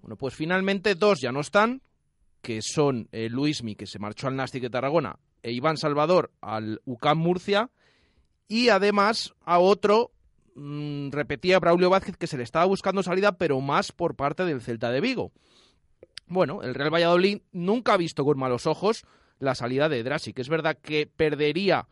Bueno, 0.00 0.16
pues 0.16 0.34
finalmente 0.34 0.94
dos 0.94 1.20
ya 1.20 1.32
no 1.32 1.40
están, 1.40 1.82
que 2.40 2.60
son 2.62 3.08
eh, 3.12 3.28
Luismi, 3.28 3.74
que 3.74 3.86
se 3.86 3.98
marchó 3.98 4.28
al 4.28 4.36
Nastic 4.36 4.62
de 4.62 4.70
Tarragona, 4.70 5.18
e 5.42 5.52
Iván 5.52 5.76
Salvador 5.76 6.30
al 6.40 6.80
UCAM 6.84 7.18
Murcia, 7.18 7.70
y 8.48 8.68
además 8.68 9.34
a 9.44 9.58
otro, 9.58 10.12
mm, 10.54 11.10
repetía 11.10 11.58
Braulio 11.58 11.90
Vázquez, 11.90 12.16
que 12.16 12.28
se 12.28 12.36
le 12.36 12.44
estaba 12.44 12.64
buscando 12.64 13.02
salida, 13.02 13.32
pero 13.32 13.60
más 13.60 13.92
por 13.92 14.14
parte 14.14 14.44
del 14.44 14.62
Celta 14.62 14.90
de 14.90 15.00
Vigo. 15.00 15.32
Bueno, 16.26 16.62
el 16.62 16.74
Real 16.74 16.92
Valladolid 16.92 17.42
nunca 17.52 17.94
ha 17.94 17.96
visto 17.96 18.24
con 18.24 18.38
malos 18.38 18.66
ojos 18.66 19.04
la 19.38 19.54
salida 19.54 19.88
de 19.88 20.02
que 20.34 20.42
Es 20.42 20.48
verdad 20.48 20.78
que 20.80 21.06
perdería 21.06 21.86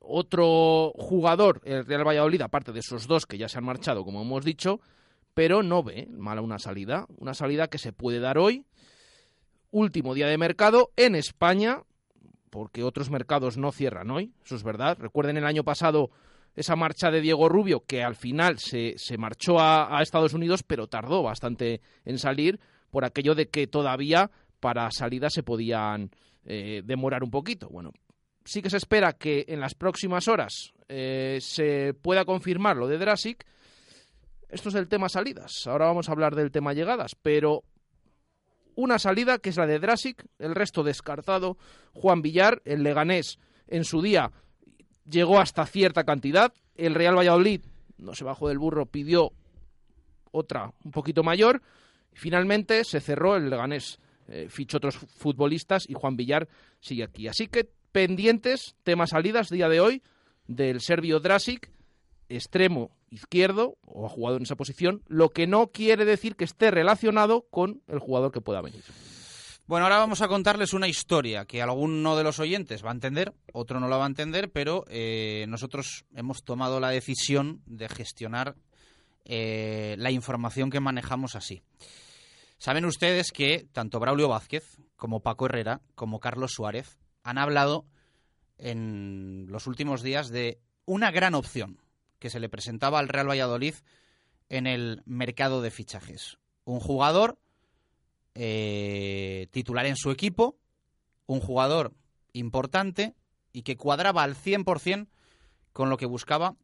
otro 0.00 0.92
jugador 0.96 1.60
el 1.64 1.84
Real 1.84 2.06
Valladolid, 2.06 2.42
aparte 2.42 2.72
de 2.72 2.80
esos 2.80 3.06
dos 3.06 3.26
que 3.26 3.38
ya 3.38 3.48
se 3.48 3.58
han 3.58 3.64
marchado, 3.64 4.04
como 4.04 4.22
hemos 4.22 4.44
dicho, 4.44 4.80
pero 5.34 5.62
no 5.62 5.82
ve 5.82 6.08
mala 6.10 6.40
una 6.40 6.58
salida. 6.58 7.06
Una 7.18 7.34
salida 7.34 7.68
que 7.68 7.78
se 7.78 7.92
puede 7.92 8.20
dar 8.20 8.38
hoy 8.38 8.64
último 9.70 10.14
día 10.14 10.26
de 10.26 10.38
mercado 10.38 10.92
en 10.96 11.14
España, 11.14 11.82
porque 12.50 12.82
otros 12.82 13.10
mercados 13.10 13.56
no 13.56 13.72
cierran 13.72 14.10
hoy, 14.10 14.32
eso 14.44 14.56
es 14.56 14.62
verdad. 14.62 14.96
Recuerden 14.98 15.36
el 15.36 15.46
año 15.46 15.64
pasado 15.64 16.10
esa 16.56 16.74
marcha 16.74 17.10
de 17.10 17.20
Diego 17.20 17.48
Rubio, 17.48 17.84
que 17.84 18.02
al 18.02 18.16
final 18.16 18.58
se, 18.58 18.94
se 18.96 19.18
marchó 19.18 19.60
a, 19.60 20.02
Estados 20.02 20.34
Unidos, 20.34 20.62
pero 20.62 20.88
tardó 20.88 21.22
bastante 21.22 21.80
en 22.04 22.18
salir, 22.18 22.58
por 22.90 23.04
aquello 23.04 23.34
de 23.34 23.48
que 23.48 23.66
todavía 23.66 24.30
para 24.60 24.90
salida 24.90 25.30
se 25.30 25.42
podían 25.42 26.10
eh, 26.44 26.82
demorar 26.84 27.22
un 27.22 27.30
poquito. 27.30 27.68
Bueno, 27.68 27.92
sí 28.44 28.62
que 28.62 28.70
se 28.70 28.76
espera 28.76 29.12
que 29.12 29.44
en 29.48 29.60
las 29.60 29.74
próximas 29.74 30.28
horas 30.28 30.72
eh, 30.88 31.38
se 31.40 31.94
pueda 31.94 32.24
confirmar 32.24 32.76
lo 32.76 32.88
de 32.88 32.98
Drasic. 32.98 33.44
Esto 34.48 34.70
es 34.70 34.74
el 34.74 34.88
tema 34.88 35.08
salidas. 35.08 35.66
Ahora 35.66 35.86
vamos 35.86 36.08
a 36.08 36.12
hablar 36.12 36.34
del 36.34 36.50
tema 36.50 36.72
llegadas, 36.72 37.14
pero 37.20 37.64
una 38.74 38.98
salida 38.98 39.38
que 39.38 39.50
es 39.50 39.56
la 39.56 39.66
de 39.66 39.78
Drasic, 39.78 40.24
el 40.38 40.54
resto 40.54 40.82
descartado. 40.82 41.58
Juan 41.92 42.22
Villar, 42.22 42.62
el 42.64 42.82
Leganés, 42.82 43.38
en 43.66 43.84
su 43.84 44.00
día 44.00 44.32
llegó 45.04 45.38
hasta 45.40 45.66
cierta 45.66 46.04
cantidad. 46.04 46.52
El 46.74 46.94
Real 46.94 47.16
Valladolid 47.16 47.62
no 47.98 48.14
se 48.14 48.24
bajó 48.24 48.48
del 48.48 48.58
burro, 48.58 48.86
pidió 48.86 49.32
otra 50.30 50.72
un 50.84 50.92
poquito 50.92 51.22
mayor. 51.22 51.62
Finalmente 52.18 52.84
se 52.84 53.00
cerró 53.00 53.36
el 53.36 53.48
Leganés, 53.48 54.00
eh, 54.28 54.48
fichó 54.50 54.78
otros 54.78 54.96
futbolistas 54.96 55.88
y 55.88 55.94
Juan 55.94 56.16
Villar 56.16 56.48
sigue 56.80 57.04
aquí. 57.04 57.28
Así 57.28 57.46
que 57.46 57.70
pendientes, 57.92 58.74
tema 58.82 59.06
salidas, 59.06 59.50
día 59.50 59.68
de 59.68 59.80
hoy, 59.80 60.02
del 60.46 60.80
serbio 60.80 61.20
Drasic, 61.20 61.70
extremo 62.28 62.90
izquierdo 63.10 63.78
o 63.84 64.04
ha 64.04 64.08
jugado 64.08 64.36
en 64.36 64.42
esa 64.42 64.56
posición, 64.56 65.02
lo 65.06 65.30
que 65.30 65.46
no 65.46 65.68
quiere 65.68 66.04
decir 66.04 66.36
que 66.36 66.44
esté 66.44 66.70
relacionado 66.70 67.46
con 67.50 67.82
el 67.86 68.00
jugador 68.00 68.32
que 68.32 68.40
pueda 68.40 68.60
venir. 68.60 68.82
Bueno, 69.66 69.84
ahora 69.84 69.98
vamos 69.98 70.20
a 70.22 70.28
contarles 70.28 70.72
una 70.72 70.88
historia 70.88 71.44
que 71.44 71.62
alguno 71.62 72.16
de 72.16 72.24
los 72.24 72.38
oyentes 72.38 72.84
va 72.84 72.88
a 72.88 72.94
entender, 72.94 73.34
otro 73.52 73.80
no 73.80 73.88
la 73.88 73.98
va 73.98 74.04
a 74.04 74.08
entender, 74.08 74.50
pero 74.50 74.84
eh, 74.88 75.44
nosotros 75.48 76.06
hemos 76.14 76.42
tomado 76.42 76.80
la 76.80 76.88
decisión 76.88 77.62
de 77.66 77.88
gestionar 77.88 78.56
eh, 79.26 79.94
la 79.98 80.10
información 80.10 80.70
que 80.70 80.80
manejamos 80.80 81.36
así. 81.36 81.62
Saben 82.58 82.84
ustedes 82.84 83.30
que 83.30 83.68
tanto 83.72 84.00
Braulio 84.00 84.28
Vázquez 84.28 84.78
como 84.96 85.20
Paco 85.20 85.46
Herrera 85.46 85.80
como 85.94 86.18
Carlos 86.18 86.52
Suárez 86.52 86.98
han 87.22 87.38
hablado 87.38 87.86
en 88.58 89.46
los 89.48 89.68
últimos 89.68 90.02
días 90.02 90.28
de 90.28 90.60
una 90.84 91.12
gran 91.12 91.34
opción 91.34 91.80
que 92.18 92.30
se 92.30 92.40
le 92.40 92.48
presentaba 92.48 92.98
al 92.98 93.08
Real 93.08 93.28
Valladolid 93.28 93.74
en 94.48 94.66
el 94.66 95.02
mercado 95.06 95.62
de 95.62 95.70
fichajes. 95.70 96.38
Un 96.64 96.80
jugador 96.80 97.38
eh, 98.34 99.46
titular 99.52 99.86
en 99.86 99.96
su 99.96 100.10
equipo, 100.10 100.58
un 101.26 101.40
jugador 101.40 101.94
importante 102.32 103.14
y 103.52 103.62
que 103.62 103.76
cuadraba 103.76 104.24
al 104.24 104.34
100% 104.34 105.06
con 105.72 105.90
lo 105.90 105.96
que 105.96 106.06
buscaba 106.06 106.56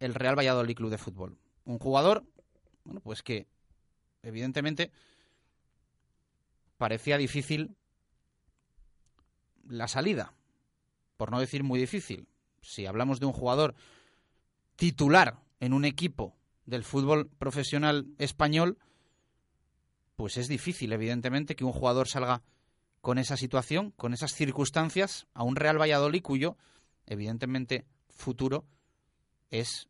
el 0.00 0.14
Real 0.14 0.36
Valladolid 0.36 0.74
Club 0.74 0.90
de 0.90 0.98
Fútbol. 0.98 1.38
Un 1.64 1.78
jugador, 1.78 2.24
bueno, 2.82 3.00
pues 3.00 3.22
que 3.22 3.46
evidentemente 4.22 4.90
parecía 6.78 7.18
difícil 7.18 7.76
la 9.68 9.88
salida, 9.88 10.32
por 11.16 11.30
no 11.30 11.40
decir 11.40 11.62
muy 11.62 11.78
difícil. 11.78 12.28
Si 12.62 12.86
hablamos 12.86 13.20
de 13.20 13.26
un 13.26 13.32
jugador 13.32 13.74
titular 14.76 15.42
en 15.60 15.72
un 15.74 15.84
equipo 15.84 16.36
del 16.64 16.84
fútbol 16.84 17.28
profesional 17.28 18.06
español, 18.18 18.78
pues 20.16 20.36
es 20.36 20.48
difícil, 20.48 20.92
evidentemente, 20.92 21.54
que 21.54 21.64
un 21.64 21.72
jugador 21.72 22.08
salga 22.08 22.42
con 23.00 23.18
esa 23.18 23.36
situación, 23.36 23.90
con 23.92 24.14
esas 24.14 24.32
circunstancias, 24.32 25.26
a 25.34 25.42
un 25.42 25.56
Real 25.56 25.80
Valladolid 25.80 26.22
cuyo, 26.22 26.56
evidentemente, 27.06 27.86
futuro 28.08 28.64
es 29.50 29.88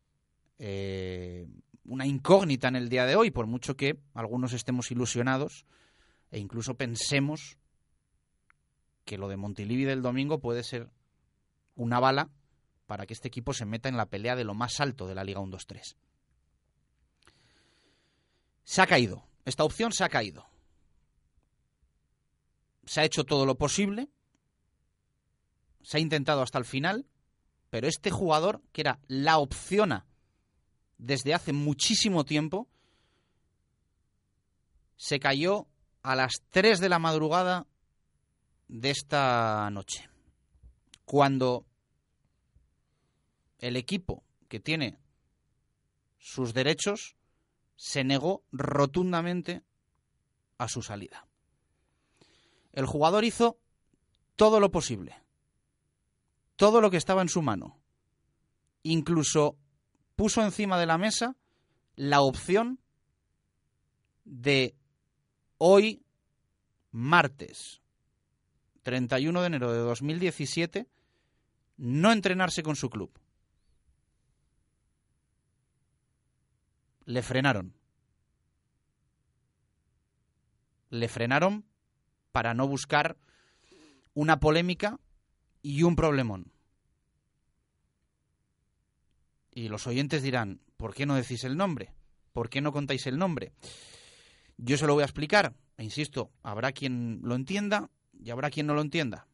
eh, 0.58 1.46
una 1.84 2.06
incógnita 2.06 2.68
en 2.68 2.76
el 2.76 2.88
día 2.88 3.06
de 3.06 3.16
hoy, 3.16 3.30
por 3.30 3.46
mucho 3.46 3.76
que 3.76 3.98
algunos 4.14 4.52
estemos 4.52 4.90
ilusionados 4.90 5.64
e 6.30 6.38
incluso 6.38 6.74
pensemos 6.74 7.58
que 9.04 9.18
lo 9.18 9.28
de 9.28 9.36
Montilivi 9.36 9.84
del 9.84 10.02
domingo 10.02 10.40
puede 10.40 10.62
ser 10.62 10.90
una 11.74 12.00
bala 12.00 12.30
para 12.86 13.06
que 13.06 13.14
este 13.14 13.28
equipo 13.28 13.52
se 13.54 13.64
meta 13.64 13.88
en 13.88 13.96
la 13.96 14.06
pelea 14.06 14.36
de 14.36 14.44
lo 14.44 14.54
más 14.54 14.80
alto 14.80 15.06
de 15.06 15.14
la 15.14 15.24
Liga 15.24 15.40
1-2-3. 15.40 15.96
Se 18.64 18.82
ha 18.82 18.86
caído. 18.86 19.24
Esta 19.44 19.64
opción 19.64 19.92
se 19.92 20.04
ha 20.04 20.08
caído. 20.08 20.46
Se 22.84 23.00
ha 23.00 23.04
hecho 23.04 23.24
todo 23.24 23.46
lo 23.46 23.56
posible. 23.56 24.10
Se 25.82 25.96
ha 25.96 26.00
intentado 26.00 26.42
hasta 26.42 26.58
el 26.58 26.66
final. 26.66 27.06
Pero 27.70 27.88
este 27.88 28.10
jugador, 28.10 28.62
que 28.72 28.82
era 28.82 28.98
la 29.06 29.38
opción 29.38 30.04
desde 30.98 31.34
hace 31.34 31.52
muchísimo 31.52 32.24
tiempo, 32.24 32.68
se 34.96 35.20
cayó 35.20 35.66
a 36.08 36.16
las 36.16 36.40
3 36.48 36.80
de 36.80 36.88
la 36.88 36.98
madrugada 36.98 37.66
de 38.66 38.88
esta 38.88 39.68
noche. 39.70 40.08
Cuando 41.04 41.66
el 43.58 43.76
equipo 43.76 44.24
que 44.48 44.58
tiene 44.58 44.98
sus 46.18 46.54
derechos 46.54 47.14
se 47.76 48.04
negó 48.04 48.42
rotundamente 48.52 49.62
a 50.56 50.66
su 50.68 50.80
salida. 50.80 51.26
El 52.72 52.86
jugador 52.86 53.26
hizo 53.26 53.58
todo 54.34 54.60
lo 54.60 54.70
posible, 54.70 55.14
todo 56.56 56.80
lo 56.80 56.90
que 56.90 56.96
estaba 56.96 57.20
en 57.20 57.28
su 57.28 57.42
mano. 57.42 57.82
Incluso 58.82 59.58
puso 60.16 60.42
encima 60.42 60.80
de 60.80 60.86
la 60.86 60.96
mesa 60.96 61.36
la 61.96 62.22
opción 62.22 62.80
de 64.24 64.74
hoy, 65.58 66.02
martes 66.90 67.80
31 68.82 69.40
de 69.42 69.46
enero 69.46 69.72
de 69.72 69.80
2017, 69.80 70.88
no 71.76 72.10
entrenarse 72.10 72.62
con 72.62 72.74
su 72.74 72.88
club. 72.88 73.10
Le 77.04 77.22
frenaron. 77.22 77.74
Le 80.90 81.08
frenaron 81.08 81.66
para 82.32 82.54
no 82.54 82.66
buscar 82.66 83.18
una 84.14 84.40
polémica 84.40 84.98
y 85.60 85.82
un 85.82 85.94
problemón. 85.94 86.50
Y 89.52 89.68
los 89.68 89.86
oyentes 89.86 90.22
dirán, 90.22 90.60
¿por 90.76 90.94
qué 90.94 91.04
no 91.04 91.14
decís 91.14 91.44
el 91.44 91.56
nombre? 91.56 91.92
¿Por 92.32 92.48
qué 92.48 92.60
no 92.60 92.72
contáis 92.72 93.06
el 93.06 93.18
nombre? 93.18 93.52
Yo 94.58 94.76
se 94.76 94.86
lo 94.86 94.94
voy 94.94 95.02
a 95.02 95.06
explicar, 95.06 95.54
e 95.76 95.84
insisto, 95.84 96.30
habrá 96.42 96.72
quien 96.72 97.20
lo 97.22 97.34
entienda 97.34 97.90
y 98.12 98.30
habrá 98.30 98.50
quien 98.50 98.66
no 98.66 98.74
lo 98.74 98.82
entienda. 98.82 99.26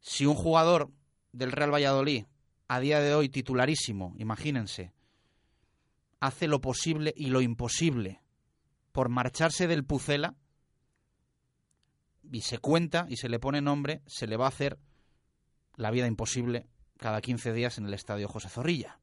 Si 0.00 0.26
un 0.26 0.34
jugador 0.34 0.90
del 1.32 1.52
Real 1.52 1.72
Valladolid, 1.72 2.26
a 2.68 2.80
día 2.80 3.00
de 3.00 3.14
hoy 3.14 3.28
titularísimo, 3.28 4.14
imagínense, 4.18 4.92
hace 6.20 6.46
lo 6.46 6.60
posible 6.60 7.12
y 7.16 7.26
lo 7.26 7.40
imposible 7.40 8.20
por 8.92 9.08
marcharse 9.08 9.66
del 9.66 9.84
Pucela 9.84 10.36
y 12.30 12.42
se 12.42 12.58
cuenta 12.58 13.06
y 13.08 13.16
se 13.16 13.28
le 13.28 13.40
pone 13.40 13.60
nombre, 13.60 14.02
se 14.06 14.26
le 14.26 14.36
va 14.36 14.44
a 14.44 14.48
hacer 14.48 14.78
la 15.76 15.90
vida 15.90 16.06
imposible 16.06 16.66
cada 16.98 17.20
15 17.20 17.52
días 17.52 17.78
en 17.78 17.86
el 17.86 17.94
estadio 17.94 18.28
José 18.28 18.48
Zorrilla. 18.48 19.00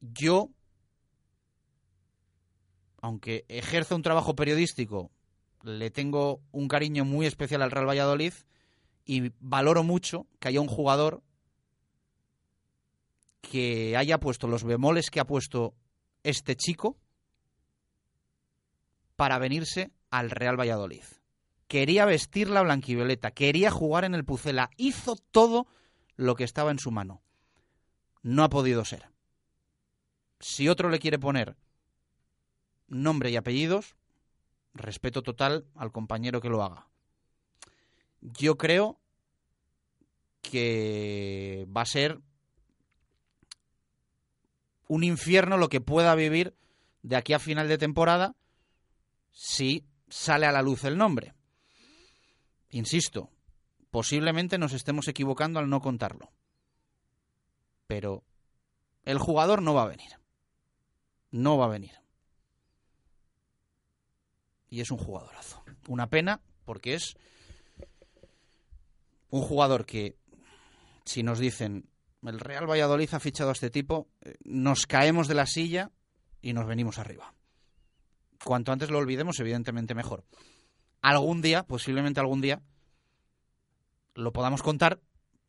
Yo, 0.00 0.50
aunque 3.00 3.44
ejerzo 3.48 3.96
un 3.96 4.02
trabajo 4.02 4.34
periodístico, 4.34 5.10
le 5.62 5.90
tengo 5.90 6.40
un 6.52 6.68
cariño 6.68 7.04
muy 7.04 7.26
especial 7.26 7.62
al 7.62 7.70
Real 7.70 7.88
Valladolid 7.88 8.32
y 9.04 9.32
valoro 9.40 9.82
mucho 9.82 10.26
que 10.38 10.48
haya 10.48 10.60
un 10.60 10.68
jugador 10.68 11.22
que 13.40 13.96
haya 13.96 14.18
puesto 14.18 14.46
los 14.46 14.64
bemoles 14.64 15.10
que 15.10 15.20
ha 15.20 15.26
puesto 15.26 15.74
este 16.22 16.56
chico 16.56 16.98
para 19.16 19.38
venirse 19.38 19.90
al 20.10 20.30
Real 20.30 20.58
Valladolid. 20.58 21.04
Quería 21.66 22.04
vestir 22.04 22.48
la 22.48 22.62
blanquivioleta, 22.62 23.30
quería 23.30 23.70
jugar 23.70 24.04
en 24.04 24.14
el 24.14 24.24
Pucela, 24.24 24.70
hizo 24.76 25.16
todo 25.16 25.66
lo 26.16 26.34
que 26.34 26.44
estaba 26.44 26.70
en 26.70 26.78
su 26.78 26.90
mano. 26.90 27.22
No 28.22 28.42
ha 28.42 28.48
podido 28.48 28.84
ser. 28.84 29.10
Si 30.40 30.68
otro 30.68 30.88
le 30.88 30.98
quiere 30.98 31.18
poner 31.18 31.56
nombre 32.88 33.30
y 33.30 33.36
apellidos, 33.36 33.96
respeto 34.74 35.22
total 35.22 35.66
al 35.74 35.92
compañero 35.92 36.40
que 36.40 36.48
lo 36.48 36.62
haga. 36.62 36.88
Yo 38.20 38.58
creo 38.58 38.98
que 40.42 41.66
va 41.74 41.82
a 41.82 41.86
ser 41.86 42.20
un 44.88 45.04
infierno 45.04 45.56
lo 45.56 45.68
que 45.68 45.80
pueda 45.80 46.14
vivir 46.14 46.56
de 47.02 47.16
aquí 47.16 47.32
a 47.32 47.38
final 47.38 47.68
de 47.68 47.78
temporada 47.78 48.34
si 49.30 49.84
sale 50.08 50.46
a 50.46 50.52
la 50.52 50.62
luz 50.62 50.84
el 50.84 50.96
nombre. 50.96 51.34
Insisto, 52.70 53.30
posiblemente 53.90 54.58
nos 54.58 54.72
estemos 54.72 55.08
equivocando 55.08 55.58
al 55.58 55.68
no 55.68 55.80
contarlo. 55.80 56.32
Pero 57.86 58.24
el 59.04 59.18
jugador 59.18 59.62
no 59.62 59.74
va 59.74 59.82
a 59.82 59.88
venir. 59.88 60.10
No 61.30 61.56
va 61.56 61.66
a 61.66 61.70
venir. 61.70 61.92
Y 64.68 64.80
es 64.80 64.90
un 64.90 64.98
jugadorazo. 64.98 65.62
Una 65.88 66.08
pena 66.08 66.40
porque 66.64 66.94
es 66.94 67.16
un 69.30 69.42
jugador 69.42 69.86
que, 69.86 70.16
si 71.04 71.22
nos 71.22 71.38
dicen, 71.38 71.88
el 72.22 72.40
Real 72.40 72.68
Valladolid 72.68 73.08
ha 73.12 73.20
fichado 73.20 73.50
a 73.50 73.52
este 73.52 73.70
tipo, 73.70 74.08
eh, 74.22 74.34
nos 74.44 74.86
caemos 74.86 75.28
de 75.28 75.34
la 75.34 75.46
silla 75.46 75.90
y 76.40 76.52
nos 76.52 76.66
venimos 76.66 76.98
arriba. 76.98 77.34
Cuanto 78.44 78.72
antes 78.72 78.90
lo 78.90 78.98
olvidemos, 78.98 79.38
evidentemente 79.40 79.94
mejor. 79.94 80.24
Algún 81.00 81.42
día, 81.42 81.64
posiblemente 81.64 82.20
algún 82.20 82.40
día, 82.40 82.62
lo 84.14 84.32
podamos 84.32 84.62
contar, 84.62 85.00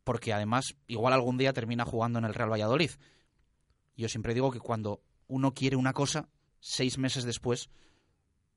porque 0.04 0.32
además, 0.32 0.76
igual 0.86 1.12
algún 1.12 1.38
día 1.38 1.52
termina 1.52 1.84
jugando 1.84 2.18
en 2.18 2.24
el 2.24 2.34
Real 2.34 2.52
Valladolid. 2.52 2.90
Yo 3.96 4.08
siempre 4.08 4.34
digo 4.34 4.50
que 4.50 4.60
cuando 4.60 5.02
uno 5.26 5.52
quiere 5.54 5.76
una 5.76 5.92
cosa, 5.92 6.28
seis 6.60 6.98
meses 6.98 7.24
después, 7.24 7.68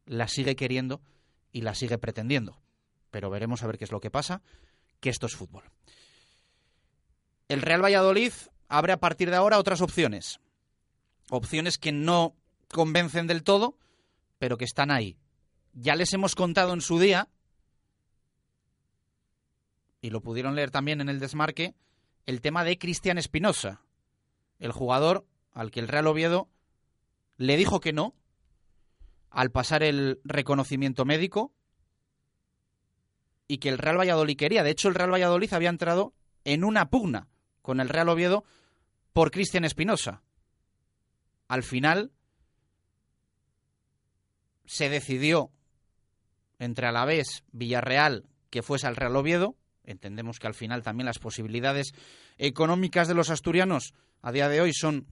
la 0.06 0.28
sigue 0.28 0.56
queriendo 0.56 1.02
y 1.52 1.62
la 1.62 1.76
sigue 1.76 1.98
pretendiendo. 1.98 2.60
Pero 3.12 3.30
veremos 3.30 3.64
a 3.64 3.68
ver 3.68 3.78
qué 3.78 3.84
es 3.84 3.92
lo 3.92 4.00
que 4.00 4.12
pasa, 4.12 4.42
que 5.00 5.10
esto 5.10 5.28
es 5.28 5.36
fútbol. 5.36 5.64
El 7.48 7.62
Real 7.62 7.84
Valladolid 7.84 8.34
abre 8.68 8.94
a 8.94 9.00
partir 9.00 9.30
de 9.30 9.36
ahora 9.36 9.60
otras 9.60 9.82
opciones. 9.82 10.40
Opciones 11.30 11.78
que 11.78 11.92
no 11.92 12.36
convencen 12.70 13.28
del 13.28 13.44
todo, 13.44 13.78
pero 14.40 14.58
que 14.58 14.66
están 14.66 14.92
ahí. 14.92 15.18
Ya 15.74 15.96
les 15.96 16.14
hemos 16.14 16.36
contado 16.36 16.74
en 16.74 16.82
su 16.82 17.00
día, 17.00 17.30
y 20.02 20.10
lo 20.10 20.22
pudieron 20.22 20.56
leer 20.56 20.72
también 20.72 21.02
en 21.02 21.10
el 21.10 21.20
desmarque, 21.20 21.76
el 22.26 22.42
tema 22.42 22.64
de 22.64 22.78
Cristian 22.78 23.18
Espinosa, 23.18 23.82
el 24.60 24.72
jugador 24.72 25.26
al 25.52 25.72
que 25.72 25.80
el 25.80 25.88
Real 25.88 26.08
Oviedo 26.08 26.50
le 27.38 27.58
dijo 27.58 27.80
que 27.80 27.94
no 27.94 28.14
al 29.34 29.52
pasar 29.52 29.82
el 29.82 30.22
reconocimiento 30.24 31.06
médico 31.06 31.52
y 33.48 33.58
que 33.58 33.70
el 33.70 33.80
Real 33.80 34.00
Valladolid 34.00 34.38
quería. 34.38 34.64
De 34.64 34.70
hecho, 34.70 34.88
el 34.88 34.96
Real 34.96 35.12
Valladolid 35.12 35.52
había 35.54 35.70
entrado 35.70 36.14
en 36.46 36.64
una 36.64 36.90
pugna 36.90 37.28
con 37.64 37.80
el 37.80 37.90
Real 37.90 38.10
Oviedo 38.10 38.46
por 39.12 39.32
Cristian 39.32 39.66
Espinosa. 39.66 40.22
Al 41.48 41.64
final 41.64 42.12
se 44.66 44.90
decidió 44.90 45.52
entre 46.60 46.88
Alavés, 46.88 47.44
Villarreal, 47.52 48.28
que 48.52 48.62
fuese 48.62 48.86
al 48.86 48.96
Real 48.96 49.16
Oviedo. 49.16 49.58
Entendemos 49.84 50.38
que 50.40 50.48
al 50.48 50.54
final 50.54 50.84
también 50.84 51.08
las 51.08 51.20
posibilidades 51.20 51.94
económicas 52.38 53.08
de 53.08 53.16
los 53.16 53.32
asturianos 53.32 53.96
a 54.22 54.32
día 54.32 54.48
de 54.48 54.62
hoy 54.62 54.74
son 54.74 55.08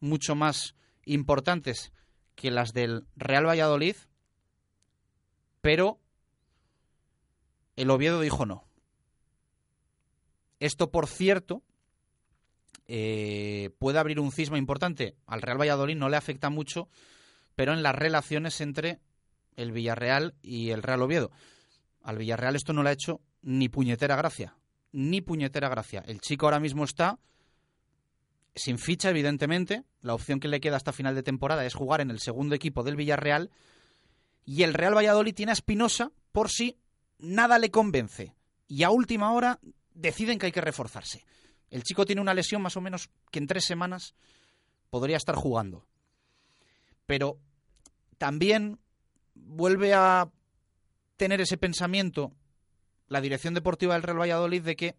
mucho 0.00 0.34
más 0.34 0.74
importantes 1.04 1.92
que 2.38 2.52
las 2.52 2.72
del 2.72 3.04
Real 3.16 3.46
Valladolid, 3.46 3.96
pero 5.60 5.98
el 7.74 7.90
Oviedo 7.90 8.20
dijo 8.20 8.46
no. 8.46 8.64
Esto, 10.60 10.92
por 10.92 11.08
cierto, 11.08 11.64
eh, 12.86 13.70
puede 13.80 13.98
abrir 13.98 14.20
un 14.20 14.30
cisma 14.30 14.56
importante. 14.56 15.16
Al 15.26 15.42
Real 15.42 15.60
Valladolid 15.60 15.96
no 15.96 16.08
le 16.08 16.16
afecta 16.16 16.48
mucho, 16.48 16.88
pero 17.56 17.72
en 17.72 17.82
las 17.82 17.96
relaciones 17.96 18.60
entre 18.60 19.00
el 19.56 19.72
Villarreal 19.72 20.36
y 20.40 20.70
el 20.70 20.84
Real 20.84 21.02
Oviedo. 21.02 21.32
Al 22.02 22.18
Villarreal 22.18 22.54
esto 22.54 22.72
no 22.72 22.84
le 22.84 22.90
ha 22.90 22.92
hecho 22.92 23.20
ni 23.42 23.68
puñetera 23.68 24.14
gracia, 24.14 24.56
ni 24.92 25.22
puñetera 25.22 25.68
gracia. 25.68 26.04
El 26.06 26.20
chico 26.20 26.46
ahora 26.46 26.60
mismo 26.60 26.84
está 26.84 27.18
sin 28.58 28.78
ficha, 28.78 29.10
evidentemente. 29.10 29.84
La 30.00 30.14
opción 30.14 30.40
que 30.40 30.48
le 30.48 30.60
queda 30.60 30.76
hasta 30.76 30.92
final 30.92 31.14
de 31.14 31.22
temporada 31.22 31.64
es 31.64 31.74
jugar 31.74 32.00
en 32.00 32.10
el 32.10 32.20
segundo 32.20 32.54
equipo 32.54 32.82
del 32.82 32.96
Villarreal. 32.96 33.50
Y 34.44 34.62
el 34.62 34.74
Real 34.74 34.96
Valladolid 34.96 35.34
tiene 35.34 35.52
a 35.52 35.54
Espinosa 35.54 36.12
por 36.32 36.50
si 36.50 36.78
nada 37.18 37.58
le 37.58 37.70
convence. 37.70 38.34
Y 38.66 38.82
a 38.82 38.90
última 38.90 39.32
hora 39.32 39.60
deciden 39.94 40.38
que 40.38 40.46
hay 40.46 40.52
que 40.52 40.60
reforzarse. 40.60 41.24
El 41.70 41.82
chico 41.82 42.06
tiene 42.06 42.20
una 42.20 42.34
lesión 42.34 42.62
más 42.62 42.76
o 42.76 42.80
menos 42.80 43.10
que 43.30 43.38
en 43.38 43.46
tres 43.46 43.64
semanas 43.64 44.14
podría 44.90 45.16
estar 45.16 45.34
jugando. 45.34 45.86
Pero 47.06 47.38
también 48.16 48.78
vuelve 49.34 49.94
a 49.94 50.30
tener 51.16 51.40
ese 51.40 51.56
pensamiento 51.56 52.32
la 53.08 53.20
dirección 53.20 53.54
deportiva 53.54 53.94
del 53.94 54.02
Real 54.02 54.20
Valladolid 54.20 54.62
de 54.62 54.76
que 54.76 54.96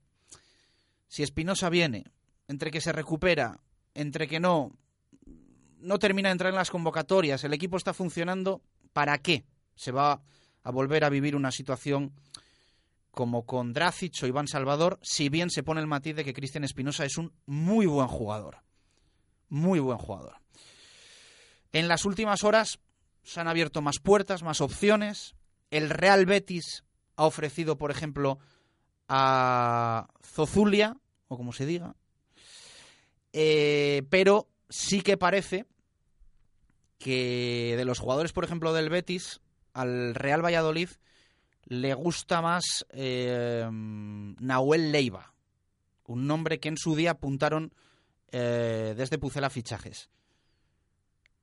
si 1.08 1.24
Espinosa 1.24 1.70
viene 1.70 2.06
entre 2.50 2.72
que 2.72 2.82
se 2.82 2.92
recupera, 2.92 3.60
entre 3.94 4.28
que 4.28 4.40
no, 4.40 4.76
no 5.78 6.00
termina 6.00 6.30
de 6.30 6.34
entrar 6.34 6.50
en 6.50 6.58
las 6.58 6.72
convocatorias, 6.72 7.44
el 7.44 7.54
equipo 7.54 7.78
está 7.78 7.94
funcionando, 7.94 8.62
¿para 8.92 9.20
qué? 9.20 9.46
Se 9.76 9.92
va 9.92 10.24
a 10.64 10.72
volver 10.72 11.06
a 11.06 11.10
vivir 11.10 11.36
una 11.36 11.52
situación 11.52 12.12
como 13.12 13.46
con 13.46 13.72
Dracic 13.72 14.16
o 14.24 14.28
Iván 14.28 14.48
Salvador, 14.48 15.00
si 15.04 15.30
bien 15.30 15.52
se 15.52 15.62
pone 15.62 15.80
el 15.80 15.88
matiz 15.88 16.16
de 16.16 16.26
que 16.26 16.34
Cristian 16.34 16.64
Espinosa 16.64 17.06
es 17.06 17.20
un 17.20 17.32
muy 17.46 17.86
buen 17.86 18.08
jugador. 18.08 18.58
Muy 19.50 19.80
buen 19.80 20.00
jugador. 20.00 20.38
En 21.72 21.88
las 21.88 22.04
últimas 22.04 22.44
horas 22.44 22.80
se 23.22 23.40
han 23.40 23.48
abierto 23.48 23.84
más 23.84 24.00
puertas, 24.00 24.42
más 24.42 24.60
opciones. 24.60 25.36
El 25.70 25.92
Real 25.92 26.26
Betis 26.26 26.84
ha 27.16 27.26
ofrecido, 27.26 27.78
por 27.78 27.92
ejemplo, 27.92 28.40
a 29.08 30.08
Zozulia, 30.24 30.98
o 31.28 31.38
como 31.38 31.54
se 31.54 31.68
diga. 31.68 31.96
Eh, 33.34 34.04
pero 34.10 34.48
sí 34.70 35.02
que 35.02 35.18
parece 35.18 35.66
que 36.98 37.76
de 37.78 37.86
los 37.86 38.00
jugadores, 38.00 38.34
por 38.34 38.44
ejemplo, 38.44 38.74
del 38.74 38.90
Betis, 38.90 39.40
al 39.74 40.16
Real 40.16 40.44
Valladolid 40.44 40.90
le 41.66 41.94
gusta 41.94 42.42
más 42.42 42.86
eh, 42.90 43.68
Nahuel 43.72 44.92
Leiva, 44.92 45.34
un 46.08 46.26
nombre 46.26 46.60
que 46.60 46.70
en 46.70 46.78
su 46.78 46.96
día 46.96 47.12
apuntaron 47.12 47.74
eh, 48.32 48.94
desde 48.98 49.18
Pucela 49.18 49.50
Fichajes. 49.50 50.10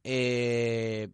Eh, 0.02 1.08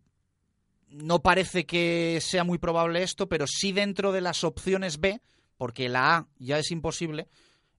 no 0.88 1.22
parece 1.22 1.64
que 1.64 2.18
sea 2.20 2.44
muy 2.44 2.58
probable 2.58 3.02
esto, 3.02 3.28
pero 3.28 3.46
sí 3.46 3.72
dentro 3.72 4.12
de 4.12 4.20
las 4.20 4.44
opciones 4.44 5.00
B, 5.00 5.20
porque 5.56 5.88
la 5.88 6.16
A 6.16 6.28
ya 6.38 6.58
es 6.58 6.70
imposible, 6.70 7.28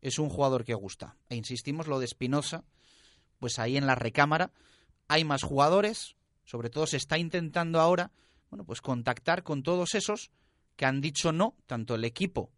es 0.02 0.20
un 0.20 0.30
jugador 0.30 0.64
que 0.64 0.74
gusta. 0.74 1.18
E 1.30 1.36
insistimos, 1.36 1.88
lo 1.88 2.00
de 2.00 2.06
Espinosa, 2.06 2.64
pues 3.44 3.60
ahí 3.60 3.76
en 3.76 3.86
la 3.86 3.96
recámara 3.96 4.54
hay 5.10 5.26
más 5.26 5.44
jugadores, 5.44 6.16
sobre 6.46 6.70
todo 6.70 6.88
se 6.88 6.96
está 6.96 7.18
intentando 7.18 7.82
ahora, 7.82 8.10
bueno, 8.50 8.64
pues 8.64 8.80
contactar 8.80 9.44
con 9.44 9.64
todos 9.64 9.96
esos 9.96 10.32
que 10.78 10.86
han 10.86 11.02
dicho 11.02 11.34
no, 11.34 11.54
tanto 11.68 11.96
el 11.96 12.06
equipo 12.06 12.54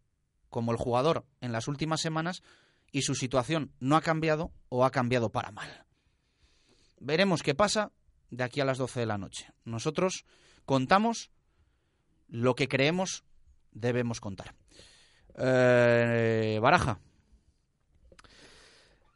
como 0.48 0.70
el 0.70 0.78
jugador 0.78 1.26
en 1.40 1.50
las 1.50 1.66
últimas 1.66 2.00
semanas, 2.00 2.44
y 2.92 3.02
su 3.02 3.16
situación 3.16 3.72
no 3.80 3.96
ha 3.96 4.00
cambiado 4.00 4.52
o 4.68 4.84
ha 4.84 4.92
cambiado 4.92 5.30
para 5.30 5.50
mal. 5.50 5.84
Veremos 7.00 7.42
qué 7.42 7.56
pasa 7.56 7.90
de 8.30 8.44
aquí 8.44 8.60
a 8.60 8.64
las 8.64 8.78
12 8.78 9.00
de 9.00 9.06
la 9.06 9.18
noche. 9.18 9.52
Nosotros 9.64 10.24
contamos 10.66 11.32
lo 12.28 12.54
que 12.54 12.68
creemos 12.68 13.24
debemos 13.72 14.20
contar. 14.20 14.54
Eh, 15.36 16.60
Baraja. 16.62 17.00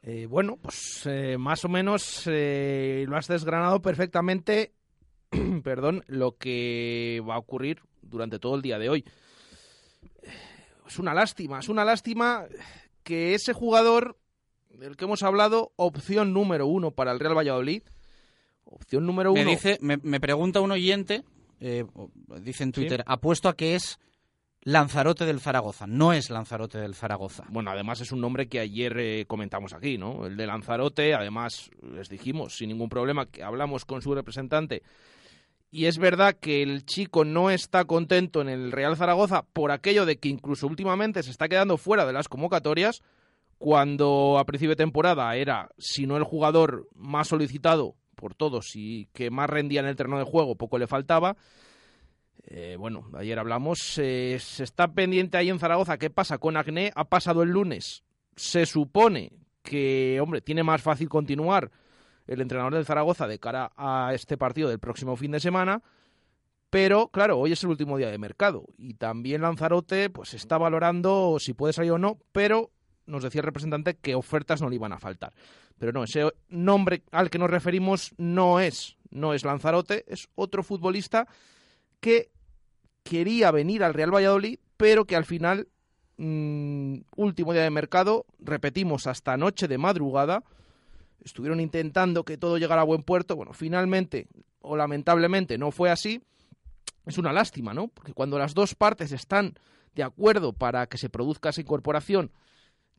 Eh, 0.03 0.27
bueno, 0.27 0.57
pues 0.57 1.03
eh, 1.05 1.37
más 1.39 1.65
o 1.65 1.69
menos 1.69 2.23
eh, 2.27 3.05
lo 3.07 3.17
has 3.17 3.29
desgranado 3.29 3.83
perfectamente, 3.83 4.73
perdón, 5.63 6.05
lo 6.07 6.37
que 6.37 7.23
va 7.29 7.35
a 7.35 7.39
ocurrir 7.39 7.83
durante 8.01 8.39
todo 8.39 8.55
el 8.57 8.63
día 8.63 8.79
de 8.79 8.89
hoy. 8.89 9.05
Es 10.87 10.99
una 10.99 11.15
lástima, 11.15 11.61
es 11.61 11.69
una 11.69 11.85
lástima 11.85 12.47
que 13.03 13.35
ese 13.35 13.53
jugador 13.53 14.17
del 14.71 14.97
que 14.97 15.05
hemos 15.05 15.23
hablado, 15.23 15.73
opción 15.77 16.33
número 16.33 16.67
uno 16.67 16.91
para 16.93 17.13
el 17.13 17.21
Real 17.21 17.37
Valladolid, 17.37 17.83
opción 18.65 19.07
número 19.07 19.33
uno. 19.33 19.45
Me, 19.45 19.51
dice, 19.51 19.79
me, 19.83 19.99
me 19.99 20.19
pregunta 20.19 20.61
un 20.61 20.71
oyente, 20.71 21.25
eh, 21.61 21.85
dice 22.41 22.65
en 22.65 22.73
Twitter, 22.73 23.05
apuesto 23.07 23.49
a 23.49 23.57
que 23.57 23.75
es 23.75 23.99
Lanzarote 24.63 25.25
del 25.25 25.41
Zaragoza. 25.41 25.87
No 25.87 26.13
es 26.13 26.29
Lanzarote 26.29 26.79
del 26.79 26.95
Zaragoza. 26.95 27.45
Bueno, 27.49 27.71
además 27.71 28.01
es 28.01 28.13
un 28.13 28.21
nombre 28.21 28.47
que 28.47 28.61
ayer 28.61 28.99
eh, 28.99 29.25
comentamos 29.27 29.73
aquí, 29.73 29.97
¿no? 29.97 30.27
El 30.27 30.37
de 30.37 30.47
Lanzarote, 30.47 31.15
además 31.15 31.71
les 31.83 32.09
dijimos 32.09 32.57
sin 32.57 32.69
ningún 32.69 32.91
problema 32.91 33.27
que 33.27 33.43
hablamos 33.43 33.85
con 33.87 34.03
su 34.03 34.15
representante. 34.15 34.83
Y 35.71 35.87
es 35.87 35.99
verdad 35.99 36.37
que 36.39 36.63
el 36.63 36.85
chico 36.85 37.25
no 37.25 37.51
está 37.51 37.85
contento 37.85 38.43
en 38.43 38.49
el 38.49 38.73
Real 38.73 38.97
Zaragoza 38.97 39.45
por 39.53 39.71
aquello 39.71 40.05
de 40.05 40.19
que 40.19 40.29
incluso 40.29 40.67
últimamente 40.67 41.23
se 41.23 41.31
está 41.31 41.49
quedando 41.49 41.79
fuera 41.79 42.05
de 42.05 42.13
las 42.13 42.29
convocatorias, 42.29 43.03
cuando 43.57 44.39
a 44.39 44.45
principio 44.45 44.71
de 44.71 44.77
temporada 44.77 45.35
era, 45.37 45.71
si 45.79 46.07
no 46.07 46.17
el 46.17 46.25
jugador 46.25 46.89
más 46.95 47.29
solicitado 47.29 47.95
por 48.17 48.35
todos 48.35 48.75
y 48.75 49.07
que 49.13 49.31
más 49.31 49.49
rendía 49.49 49.81
en 49.81 49.87
el 49.87 49.97
terreno 49.97 50.19
de 50.19 50.25
juego, 50.25 50.57
poco 50.57 50.77
le 50.77 50.87
faltaba. 50.87 51.37
Eh, 52.47 52.77
bueno, 52.79 53.09
ayer 53.15 53.39
hablamos, 53.39 53.99
eh, 53.99 54.39
se 54.41 54.65
está 54.65 54.89
pendiente 54.89 55.37
ahí 55.37 55.51
en 55.51 55.59
Zaragoza 55.59 55.99
qué 55.99 56.11
pasa 56.11 56.39
con 56.39 56.57
Acné, 56.57 56.91
ha 56.95 57.05
pasado 57.05 57.43
el 57.43 57.51
lunes, 57.51 58.03
se 58.37 58.67
supone 58.67 59.33
que, 59.63 60.19
hombre, 60.23 60.41
tiene 60.41 60.63
más 60.63 60.83
fácil 60.83 61.09
continuar 61.09 61.71
el 62.27 62.41
entrenador 62.41 62.75
del 62.75 62.87
Zaragoza 62.87 63.27
de 63.27 63.39
cara 63.39 63.73
a 63.77 64.13
este 64.15 64.37
partido 64.37 64.69
del 64.69 64.79
próximo 64.79 65.17
fin 65.17 65.33
de 65.33 65.41
semana, 65.41 65.83
pero 66.71 67.09
claro, 67.09 67.39
hoy 67.39 67.53
es 67.53 67.63
el 67.63 67.71
último 67.71 67.99
día 67.99 68.11
de 68.11 68.19
mercado 68.19 68.65
y 68.79 68.95
también 68.95 69.43
Lanzarote 69.43 70.09
pues 70.09 70.35
está 70.35 70.57
valorando 70.57 71.37
si 71.41 71.53
puede 71.53 71.73
salir 71.73 71.93
o 71.93 71.99
no, 71.99 72.19
pero 72.33 72.71
nos 73.07 73.25
decía 73.25 73.41
el 73.41 73.47
representante 73.47 73.97
que 73.97 74.15
ofertas 74.15 74.63
no 74.63 74.69
le 74.69 74.77
iban 74.77 74.93
a 74.93 74.99
faltar. 74.99 75.33
Pero 75.79 75.93
no, 75.93 76.05
ese 76.05 76.31
nombre 76.49 77.03
al 77.11 77.29
que 77.29 77.39
nos 77.39 77.51
referimos 77.51 78.15
no 78.19 78.61
es, 78.61 78.97
no 79.11 79.35
es 79.35 79.45
Lanzarote, 79.45 80.05
es 80.07 80.29
otro 80.37 80.63
futbolista 80.63 81.27
que 82.01 82.31
quería 83.03 83.51
venir 83.51 83.85
al 83.85 83.95
Real 83.95 84.15
Valladolid, 84.15 84.59
pero 84.77 85.05
que 85.05 85.17
al 85.17 85.25
final, 85.25 85.69
mmm, 86.17 86.99
último 87.17 87.53
día 87.53 87.63
de 87.63 87.71
mercado, 87.71 88.27
repetimos, 88.39 89.07
hasta 89.07 89.37
noche 89.37 89.69
de 89.69 89.79
madrugada, 89.79 90.43
estuvieron 91.25 91.61
intentando 91.61 92.25
que 92.25 92.39
todo 92.39 92.59
llegara 92.59 92.83
a 92.83 92.85
buen 92.85 93.03
puerto. 93.03 93.37
Bueno, 93.37 93.53
finalmente, 93.53 94.27
o 94.61 94.77
lamentablemente, 94.77 95.59
no 95.59 95.71
fue 95.71 95.91
así. 95.91 96.23
Es 97.07 97.19
una 97.19 97.33
lástima, 97.33 97.75
¿no? 97.75 97.89
Porque 97.89 98.13
cuando 98.13 98.39
las 98.39 98.55
dos 98.55 98.75
partes 98.75 99.13
están 99.13 99.55
de 99.95 100.03
acuerdo 100.03 100.53
para 100.53 100.87
que 100.87 100.99
se 100.99 101.09
produzca 101.09 101.49
esa 101.49 101.61
incorporación, 101.61 102.31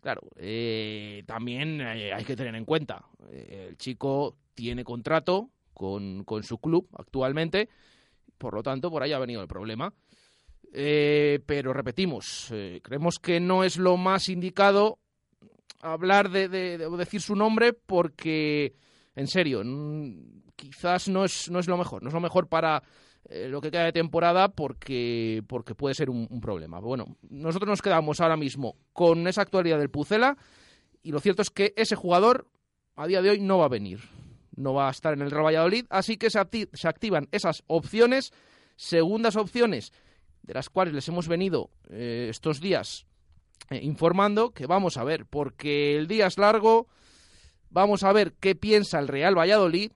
claro, 0.01 0.21
eh, 0.35 1.23
también 1.25 1.79
eh, 1.81 2.11
hay 2.13 2.25
que 2.25 2.35
tener 2.35 2.55
en 2.55 2.65
cuenta, 2.65 3.05
eh, 3.29 3.67
el 3.69 3.77
chico 3.77 4.35
tiene 4.55 4.83
contrato 4.83 5.49
con, 5.73 6.23
con 6.25 6.43
su 6.43 6.57
club 6.57 6.89
actualmente, 6.97 7.69
por 8.37 8.53
lo 8.53 8.63
tanto, 8.63 8.89
por 8.89 9.03
ahí 9.03 9.13
ha 9.13 9.19
venido 9.19 9.41
el 9.41 9.47
problema. 9.47 9.93
Eh, 10.73 11.39
pero 11.45 11.73
repetimos, 11.73 12.47
eh, 12.51 12.79
creemos 12.81 13.19
que 13.19 13.41
no 13.41 13.63
es 13.65 13.77
lo 13.77 13.97
más 13.97 14.29
indicado 14.29 14.99
hablar 15.81 16.29
de, 16.29 16.47
de, 16.47 16.77
de, 16.77 16.89
decir 16.97 17.21
su 17.21 17.35
nombre 17.35 17.73
porque, 17.73 18.73
en 19.15 19.27
serio, 19.27 19.63
quizás 20.55 21.09
no 21.09 21.25
es, 21.25 21.49
no 21.49 21.59
es 21.59 21.67
lo 21.67 21.77
mejor. 21.77 22.03
No 22.03 22.07
es 22.07 22.13
lo 22.13 22.21
mejor 22.21 22.47
para 22.47 22.83
eh, 23.29 23.49
lo 23.49 23.59
que 23.59 23.71
queda 23.71 23.85
de 23.85 23.91
temporada 23.91 24.49
porque, 24.49 25.43
porque 25.47 25.75
puede 25.75 25.95
ser 25.95 26.09
un, 26.09 26.27
un, 26.29 26.39
problema. 26.39 26.79
Bueno, 26.79 27.17
nosotros 27.29 27.69
nos 27.69 27.81
quedamos 27.81 28.21
ahora 28.21 28.37
mismo 28.37 28.77
con 28.93 29.27
esa 29.27 29.41
actualidad 29.41 29.79
del 29.79 29.89
Pucela 29.89 30.37
y 31.03 31.11
lo 31.11 31.19
cierto 31.19 31.41
es 31.41 31.49
que 31.49 31.73
ese 31.75 31.95
jugador 31.95 32.47
a 32.95 33.07
día 33.07 33.21
de 33.21 33.31
hoy 33.31 33.39
no 33.39 33.57
va 33.57 33.65
a 33.65 33.69
venir 33.69 33.99
no 34.61 34.73
va 34.73 34.87
a 34.87 34.91
estar 34.91 35.13
en 35.13 35.21
el 35.21 35.31
Real 35.31 35.45
Valladolid, 35.45 35.85
así 35.89 36.17
que 36.17 36.29
se, 36.29 36.39
acti 36.39 36.67
se 36.73 36.87
activan 36.87 37.27
esas 37.31 37.63
opciones, 37.67 38.31
segundas 38.75 39.35
opciones, 39.35 39.91
de 40.43 40.53
las 40.53 40.69
cuales 40.69 40.93
les 40.93 41.07
hemos 41.07 41.27
venido 41.27 41.69
eh, 41.89 42.27
estos 42.29 42.59
días 42.59 43.05
eh, 43.69 43.79
informando, 43.83 44.51
que 44.51 44.65
vamos 44.65 44.97
a 44.97 45.03
ver, 45.03 45.25
porque 45.25 45.97
el 45.97 46.07
día 46.07 46.27
es 46.27 46.37
largo, 46.37 46.87
vamos 47.69 48.03
a 48.03 48.13
ver 48.13 48.33
qué 48.39 48.55
piensa 48.55 48.99
el 48.99 49.07
Real 49.07 49.37
Valladolid, 49.37 49.91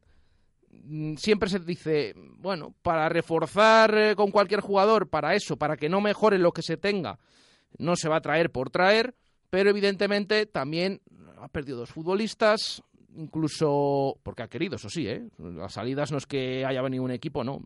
mm, 0.71 1.15
siempre 1.15 1.49
se 1.49 1.59
dice, 1.59 2.13
bueno, 2.37 2.75
para 2.81 3.09
reforzar 3.09 3.97
eh, 3.97 4.15
con 4.15 4.31
cualquier 4.31 4.61
jugador, 4.61 5.09
para 5.09 5.35
eso, 5.35 5.57
para 5.57 5.77
que 5.77 5.89
no 5.89 6.01
mejore 6.01 6.37
lo 6.37 6.51
que 6.51 6.61
se 6.61 6.77
tenga, 6.77 7.19
no 7.77 7.95
se 7.95 8.09
va 8.09 8.17
a 8.17 8.21
traer 8.21 8.51
por 8.51 8.69
traer, 8.69 9.15
pero 9.49 9.69
evidentemente 9.69 10.45
también 10.45 11.01
ha 11.37 11.47
perdido 11.47 11.77
dos 11.77 11.91
futbolistas, 11.91 12.83
incluso 13.17 14.17
porque 14.23 14.43
ha 14.43 14.47
querido, 14.47 14.75
eso 14.75 14.89
sí, 14.89 15.07
¿eh? 15.07 15.27
las 15.37 15.73
salidas 15.73 16.11
no 16.11 16.17
es 16.17 16.25
que 16.25 16.65
haya 16.65 16.81
venido 16.81 17.03
un 17.03 17.11
equipo, 17.11 17.43
no, 17.43 17.61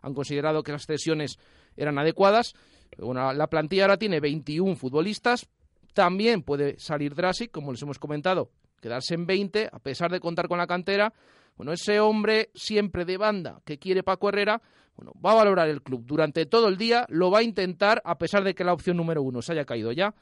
han 0.00 0.14
considerado 0.14 0.62
que 0.62 0.72
las 0.72 0.86
cesiones 0.86 1.38
eran 1.76 1.98
adecuadas. 1.98 2.54
Bueno, 2.98 3.32
la 3.32 3.46
plantilla 3.48 3.84
ahora 3.84 3.98
tiene 3.98 4.20
21 4.20 4.76
futbolistas, 4.76 5.48
también 5.92 6.42
puede 6.42 6.78
salir 6.78 7.14
Drasic, 7.14 7.50
como 7.50 7.72
les 7.72 7.82
hemos 7.82 7.98
comentado, 7.98 8.50
quedarse 8.80 9.14
en 9.14 9.26
20, 9.26 9.68
a 9.72 9.78
pesar 9.78 10.10
de 10.10 10.20
contar 10.20 10.48
con 10.48 10.58
la 10.58 10.66
cantera. 10.66 11.12
Bueno, 11.56 11.72
ese 11.72 11.98
hombre 12.00 12.50
siempre 12.54 13.04
de 13.04 13.16
banda 13.16 13.60
que 13.64 13.78
quiere 13.78 14.02
Paco 14.02 14.28
Herrera, 14.28 14.62
bueno, 14.96 15.12
va 15.24 15.32
a 15.32 15.36
valorar 15.36 15.68
el 15.68 15.82
club 15.82 16.04
durante 16.04 16.46
todo 16.46 16.68
el 16.68 16.76
día, 16.76 17.06
lo 17.08 17.30
va 17.30 17.38
a 17.38 17.42
intentar, 17.42 18.02
a 18.04 18.18
pesar 18.18 18.44
de 18.44 18.54
que 18.54 18.64
la 18.64 18.72
opción 18.72 18.96
número 18.96 19.22
uno 19.22 19.42
se 19.42 19.52
haya 19.52 19.64
caído 19.64 19.92
ya. 19.92 20.14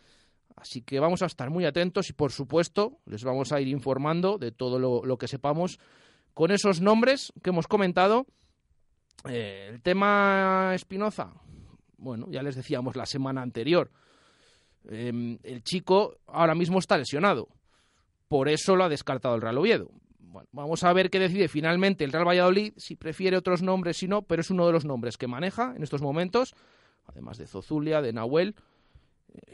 Así 0.56 0.80
que 0.80 0.98
vamos 1.00 1.22
a 1.22 1.26
estar 1.26 1.50
muy 1.50 1.66
atentos 1.66 2.08
y, 2.08 2.14
por 2.14 2.32
supuesto, 2.32 2.98
les 3.04 3.22
vamos 3.24 3.52
a 3.52 3.60
ir 3.60 3.68
informando 3.68 4.38
de 4.38 4.52
todo 4.52 4.78
lo, 4.78 5.18
que 5.18 5.28
sepamos 5.28 5.78
con 6.32 6.50
esos 6.50 6.80
nombres 6.80 7.32
que 7.42 7.50
hemos 7.50 7.68
comentado. 7.68 8.26
Eh, 9.28 9.68
el 9.70 9.82
tema 9.82 10.72
Espinoza, 10.74 11.34
bueno, 11.98 12.26
ya 12.30 12.42
les 12.42 12.56
decíamos 12.56 12.96
la 12.96 13.04
semana 13.04 13.42
anterior. 13.42 13.90
Eh, 14.88 15.38
el 15.42 15.62
chico 15.62 16.16
ahora 16.26 16.54
mismo 16.54 16.78
está 16.78 16.96
lesionado. 16.96 17.48
Por 18.28 18.48
eso 18.48 18.76
lo 18.76 18.84
ha 18.84 18.88
descartado 18.88 19.34
el 19.34 19.42
Real 19.42 19.58
Oviedo. 19.58 19.90
Bueno, 20.18 20.48
vamos 20.52 20.84
a 20.84 20.92
ver 20.92 21.10
qué 21.10 21.18
decide 21.18 21.48
finalmente 21.48 22.04
el 22.04 22.12
Real 22.12 22.26
Valladolid, 22.26 22.72
si 22.76 22.96
prefiere 22.96 23.36
otros 23.36 23.62
nombres, 23.62 23.98
si 23.98 24.08
no, 24.08 24.22
pero 24.22 24.40
es 24.40 24.50
uno 24.50 24.66
de 24.66 24.72
los 24.72 24.84
nombres 24.84 25.16
que 25.18 25.26
maneja 25.26 25.74
en 25.76 25.82
estos 25.82 26.02
momentos, 26.02 26.54
además 27.06 27.38
de 27.38 27.46
Zozulia, 27.46 28.02
de 28.02 28.12
Nahuel 28.12 28.54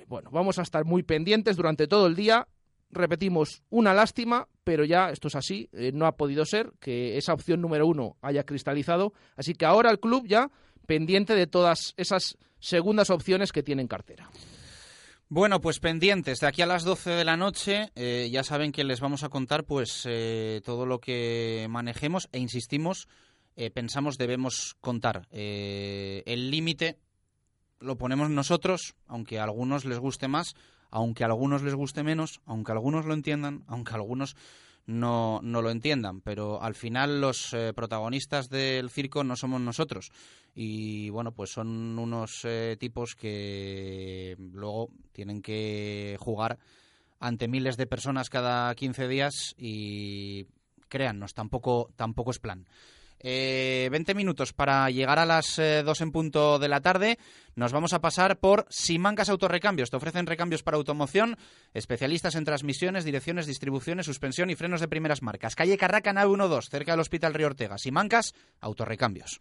bueno, 0.06 0.30
vamos 0.30 0.58
a 0.58 0.62
estar 0.62 0.84
muy 0.84 1.02
pendientes 1.02 1.56
durante 1.56 1.86
todo 1.86 2.06
el 2.06 2.16
día. 2.16 2.48
Repetimos, 2.90 3.62
una 3.70 3.94
lástima, 3.94 4.48
pero 4.64 4.84
ya 4.84 5.10
esto 5.10 5.28
es 5.28 5.34
así, 5.34 5.68
eh, 5.72 5.92
no 5.94 6.06
ha 6.06 6.16
podido 6.16 6.44
ser 6.44 6.72
que 6.78 7.16
esa 7.16 7.32
opción 7.32 7.60
número 7.60 7.86
uno 7.86 8.16
haya 8.20 8.44
cristalizado. 8.44 9.12
Así 9.36 9.54
que 9.54 9.64
ahora 9.64 9.90
el 9.90 9.98
club 9.98 10.26
ya 10.26 10.50
pendiente 10.86 11.34
de 11.34 11.46
todas 11.46 11.94
esas 11.96 12.36
segundas 12.58 13.10
opciones 13.10 13.52
que 13.52 13.62
tiene 13.62 13.82
en 13.82 13.88
cartera. 13.88 14.30
Bueno, 15.34 15.62
pues 15.62 15.80
pendientes. 15.80 16.40
De 16.40 16.46
aquí 16.46 16.60
a 16.60 16.66
las 16.66 16.84
12 16.84 17.08
de 17.08 17.24
la 17.24 17.38
noche 17.38 17.90
eh, 17.94 18.28
ya 18.30 18.44
saben 18.44 18.70
que 18.70 18.84
les 18.84 19.00
vamos 19.00 19.24
a 19.24 19.30
contar 19.30 19.64
pues 19.64 20.06
eh, 20.06 20.60
todo 20.62 20.84
lo 20.84 21.00
que 21.00 21.66
manejemos 21.70 22.28
e 22.32 22.38
insistimos, 22.38 23.08
eh, 23.56 23.70
pensamos 23.70 24.18
debemos 24.18 24.76
contar. 24.82 25.26
el 25.30 26.50
límite 26.50 26.98
lo 27.82 27.96
ponemos 27.96 28.30
nosotros, 28.30 28.94
aunque 29.06 29.38
a 29.38 29.44
algunos 29.44 29.84
les 29.84 29.98
guste 29.98 30.28
más, 30.28 30.54
aunque 30.90 31.24
a 31.24 31.26
algunos 31.26 31.62
les 31.62 31.74
guste 31.74 32.02
menos, 32.02 32.40
aunque 32.46 32.72
algunos 32.72 33.06
lo 33.06 33.14
entiendan, 33.14 33.64
aunque 33.66 33.94
algunos 33.94 34.36
no, 34.86 35.40
no 35.42 35.62
lo 35.62 35.70
entiendan, 35.70 36.20
pero 36.20 36.62
al 36.62 36.74
final 36.74 37.20
los 37.20 37.52
eh, 37.54 37.72
protagonistas 37.74 38.48
del 38.48 38.90
circo 38.90 39.24
no 39.24 39.36
somos 39.36 39.60
nosotros. 39.60 40.10
Y 40.54 41.08
bueno, 41.10 41.32
pues 41.32 41.50
son 41.50 41.98
unos 41.98 42.40
eh, 42.44 42.76
tipos 42.78 43.14
que 43.14 44.36
luego 44.38 44.88
tienen 45.12 45.40
que 45.40 46.16
jugar 46.20 46.58
ante 47.20 47.48
miles 47.48 47.76
de 47.76 47.86
personas 47.86 48.28
cada 48.28 48.74
15 48.74 49.08
días 49.08 49.54
y 49.56 50.46
créannos, 50.88 51.32
tampoco, 51.32 51.90
tampoco 51.96 52.32
es 52.32 52.38
plan. 52.38 52.66
Eh, 53.22 53.88
20 53.90 54.14
minutos 54.14 54.52
para 54.52 54.90
llegar 54.90 55.18
a 55.18 55.26
las 55.26 55.56
2 55.56 55.60
eh, 55.60 55.84
en 56.02 56.12
punto 56.12 56.58
de 56.58 56.68
la 56.68 56.80
tarde. 56.80 57.18
Nos 57.54 57.72
vamos 57.72 57.92
a 57.92 58.00
pasar 58.00 58.38
por 58.38 58.66
Simancas 58.68 59.28
Autorrecambios. 59.28 59.90
Te 59.90 59.96
ofrecen 59.96 60.26
recambios 60.26 60.62
para 60.62 60.76
automoción, 60.76 61.36
especialistas 61.74 62.34
en 62.34 62.44
transmisiones, 62.44 63.04
direcciones, 63.04 63.46
distribuciones, 63.46 64.06
suspensión 64.06 64.50
y 64.50 64.56
frenos 64.56 64.80
de 64.80 64.88
primeras 64.88 65.22
marcas. 65.22 65.54
Calle 65.54 65.78
Carraca, 65.78 66.12
nave 66.12 66.36
12, 66.36 66.70
cerca 66.70 66.92
del 66.92 67.00
Hospital 67.00 67.34
Río 67.34 67.48
Ortega. 67.48 67.78
Simancas 67.78 68.34
Autorrecambios. 68.60 69.40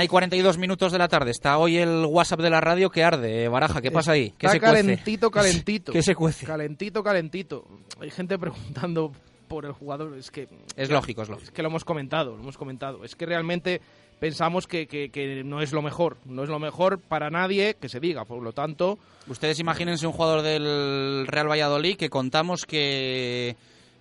Una 0.00 0.04
y 0.06 0.08
42 0.08 0.56
minutos 0.56 0.92
de 0.92 0.98
la 0.98 1.08
tarde. 1.08 1.30
Está 1.30 1.58
hoy 1.58 1.76
el 1.76 2.06
WhatsApp 2.06 2.40
de 2.40 2.48
la 2.48 2.62
radio 2.62 2.88
que 2.88 3.04
arde. 3.04 3.46
Baraja, 3.48 3.82
¿qué 3.82 3.90
pasa 3.90 4.12
ahí? 4.12 4.30
¿Qué 4.38 4.46
Está 4.46 4.52
se 4.52 4.60
cuece? 4.60 4.74
calentito, 4.82 5.30
calentito. 5.30 5.92
¿Qué 5.92 6.02
se 6.02 6.14
cuece? 6.14 6.46
Calentito, 6.46 7.02
calentito. 7.02 7.66
Hay 8.00 8.10
gente 8.10 8.38
preguntando 8.38 9.12
por 9.46 9.66
el 9.66 9.72
jugador. 9.72 10.16
Es 10.16 10.30
que. 10.30 10.48
Es 10.74 10.88
lógico, 10.88 11.20
es 11.20 11.28
lógico. 11.28 11.44
Es 11.44 11.50
que 11.50 11.60
lo 11.60 11.68
hemos 11.68 11.84
comentado, 11.84 12.34
lo 12.34 12.40
hemos 12.40 12.56
comentado. 12.56 13.04
Es 13.04 13.14
que 13.14 13.26
realmente 13.26 13.82
pensamos 14.18 14.66
que, 14.66 14.86
que- 14.86 15.10
que 15.10 15.44
no 15.44 15.60
es 15.60 15.70
lo 15.74 15.82
mejor. 15.82 16.16
No 16.24 16.44
es 16.44 16.48
lo 16.48 16.58
mejor 16.58 16.98
para 16.98 17.28
nadie 17.28 17.74
que 17.78 17.90
se 17.90 18.00
diga. 18.00 18.24
Por 18.24 18.42
lo 18.42 18.52
tanto. 18.54 18.98
Ustedes 19.28 19.58
imagínense 19.60 20.06
un 20.06 20.14
jugador 20.14 20.40
del 20.40 21.26
Real 21.26 21.50
Valladolid 21.50 21.98
que 21.98 22.08
contamos 22.08 22.64
que 22.64 23.54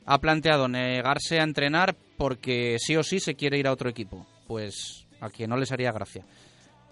ha 0.05 0.17
planteado 0.19 0.69
negarse 0.69 1.41
a 1.41 1.43
entrenar 1.43 1.97
porque 2.15 2.77
sí 2.79 2.95
o 2.95 3.03
sí 3.03 3.19
se 3.19 3.35
quiere 3.35 3.57
ir 3.57 3.67
a 3.67 3.73
otro 3.73 3.89
equipo. 3.89 4.25
Pues 4.47 5.05
a 5.21 5.29
quien 5.29 5.49
no 5.49 5.57
les 5.57 5.71
haría 5.71 5.91
gracia. 5.91 6.25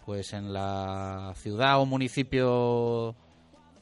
Pues 0.06 0.34
en 0.34 0.54
la 0.54 1.34
ciudad 1.36 1.80
o 1.80 1.86
municipio 1.86 3.16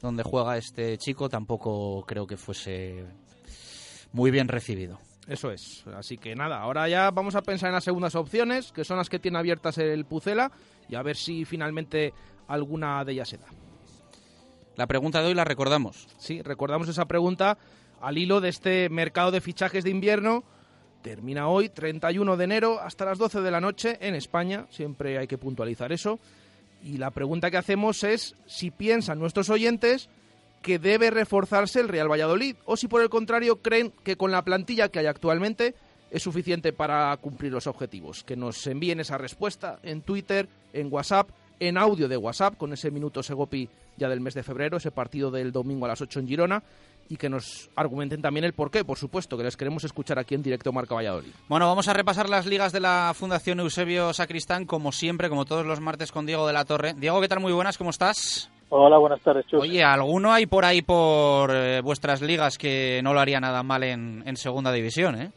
donde 0.00 0.22
juega 0.22 0.56
este 0.56 0.98
chico 0.98 1.28
tampoco 1.28 2.04
creo 2.06 2.26
que 2.26 2.36
fuese 2.36 3.04
muy 4.12 4.30
bien 4.30 4.48
recibido. 4.48 4.98
Eso 5.26 5.50
es. 5.50 5.84
Así 5.94 6.16
que 6.18 6.34
nada, 6.34 6.60
ahora 6.60 6.88
ya 6.88 7.10
vamos 7.10 7.34
a 7.34 7.42
pensar 7.42 7.68
en 7.68 7.74
las 7.74 7.84
segundas 7.84 8.14
opciones, 8.14 8.72
que 8.72 8.84
son 8.84 8.96
las 8.96 9.08
que 9.08 9.18
tiene 9.18 9.38
abiertas 9.38 9.78
el 9.78 10.04
Pucela, 10.04 10.52
y 10.88 10.94
a 10.94 11.02
ver 11.02 11.16
si 11.16 11.44
finalmente 11.44 12.12
alguna 12.46 13.04
de 13.04 13.12
ellas 13.12 13.28
se 13.28 13.38
da. 13.38 13.46
La 14.76 14.86
pregunta 14.86 15.20
de 15.20 15.28
hoy 15.28 15.34
la 15.34 15.44
recordamos. 15.44 16.06
Sí, 16.18 16.42
recordamos 16.42 16.88
esa 16.88 17.06
pregunta 17.06 17.58
al 18.00 18.18
hilo 18.18 18.40
de 18.40 18.50
este 18.50 18.88
mercado 18.88 19.30
de 19.30 19.40
fichajes 19.40 19.84
de 19.84 19.90
invierno. 19.90 20.44
Termina 21.06 21.46
hoy, 21.46 21.68
31 21.68 22.36
de 22.36 22.44
enero, 22.44 22.80
hasta 22.80 23.04
las 23.04 23.16
12 23.16 23.40
de 23.40 23.52
la 23.52 23.60
noche 23.60 23.96
en 24.00 24.16
España. 24.16 24.66
Siempre 24.70 25.16
hay 25.18 25.28
que 25.28 25.38
puntualizar 25.38 25.92
eso. 25.92 26.18
Y 26.82 26.98
la 26.98 27.12
pregunta 27.12 27.48
que 27.48 27.58
hacemos 27.58 28.02
es 28.02 28.34
si 28.46 28.72
piensan 28.72 29.20
nuestros 29.20 29.48
oyentes 29.48 30.08
que 30.62 30.80
debe 30.80 31.12
reforzarse 31.12 31.78
el 31.78 31.86
Real 31.86 32.10
Valladolid 32.10 32.56
o 32.64 32.76
si 32.76 32.88
por 32.88 33.02
el 33.02 33.08
contrario 33.08 33.62
creen 33.62 33.92
que 34.02 34.16
con 34.16 34.32
la 34.32 34.42
plantilla 34.42 34.88
que 34.88 34.98
hay 34.98 35.06
actualmente 35.06 35.76
es 36.10 36.24
suficiente 36.24 36.72
para 36.72 37.16
cumplir 37.18 37.52
los 37.52 37.68
objetivos. 37.68 38.24
Que 38.24 38.34
nos 38.34 38.66
envíen 38.66 38.98
esa 38.98 39.16
respuesta 39.16 39.78
en 39.84 40.02
Twitter, 40.02 40.48
en 40.72 40.92
WhatsApp, 40.92 41.30
en 41.60 41.78
audio 41.78 42.08
de 42.08 42.16
WhatsApp 42.16 42.56
con 42.56 42.72
ese 42.72 42.90
minuto 42.90 43.22
Segopi 43.22 43.68
ya 43.96 44.08
del 44.08 44.20
mes 44.20 44.34
de 44.34 44.42
febrero, 44.42 44.78
ese 44.78 44.90
partido 44.90 45.30
del 45.30 45.52
domingo 45.52 45.84
a 45.84 45.88
las 45.88 46.00
8 46.00 46.18
en 46.18 46.26
Girona 46.26 46.62
y 47.08 47.16
que 47.16 47.28
nos 47.28 47.70
argumenten 47.76 48.22
también 48.22 48.44
el 48.44 48.52
porqué, 48.52 48.84
por 48.84 48.98
supuesto, 48.98 49.36
que 49.36 49.44
les 49.44 49.56
queremos 49.56 49.84
escuchar 49.84 50.18
aquí 50.18 50.34
en 50.34 50.42
directo 50.42 50.72
Marca 50.72 50.94
Valladolid. 50.94 51.30
Bueno, 51.48 51.66
vamos 51.66 51.88
a 51.88 51.92
repasar 51.92 52.28
las 52.28 52.46
ligas 52.46 52.72
de 52.72 52.80
la 52.80 53.12
Fundación 53.14 53.60
Eusebio 53.60 54.12
Sacristán, 54.12 54.64
como 54.66 54.92
siempre, 54.92 55.28
como 55.28 55.44
todos 55.44 55.66
los 55.66 55.80
martes 55.80 56.12
con 56.12 56.26
Diego 56.26 56.46
de 56.46 56.52
la 56.52 56.64
Torre. 56.64 56.94
Diego, 56.94 57.20
¿qué 57.20 57.28
tal? 57.28 57.40
Muy 57.40 57.52
buenas, 57.52 57.78
¿cómo 57.78 57.90
estás? 57.90 58.50
Hola, 58.68 58.98
buenas 58.98 59.20
tardes, 59.20 59.46
Chus. 59.46 59.62
Oye, 59.62 59.84
¿alguno 59.84 60.32
hay 60.32 60.46
por 60.46 60.64
ahí 60.64 60.82
por 60.82 61.50
eh, 61.54 61.80
vuestras 61.82 62.20
ligas 62.20 62.58
que 62.58 63.00
no 63.04 63.14
lo 63.14 63.20
haría 63.20 63.38
nada 63.38 63.62
mal 63.62 63.84
en, 63.84 64.22
en 64.26 64.36
segunda 64.36 64.72
división, 64.72 65.20
eh? 65.20 65.30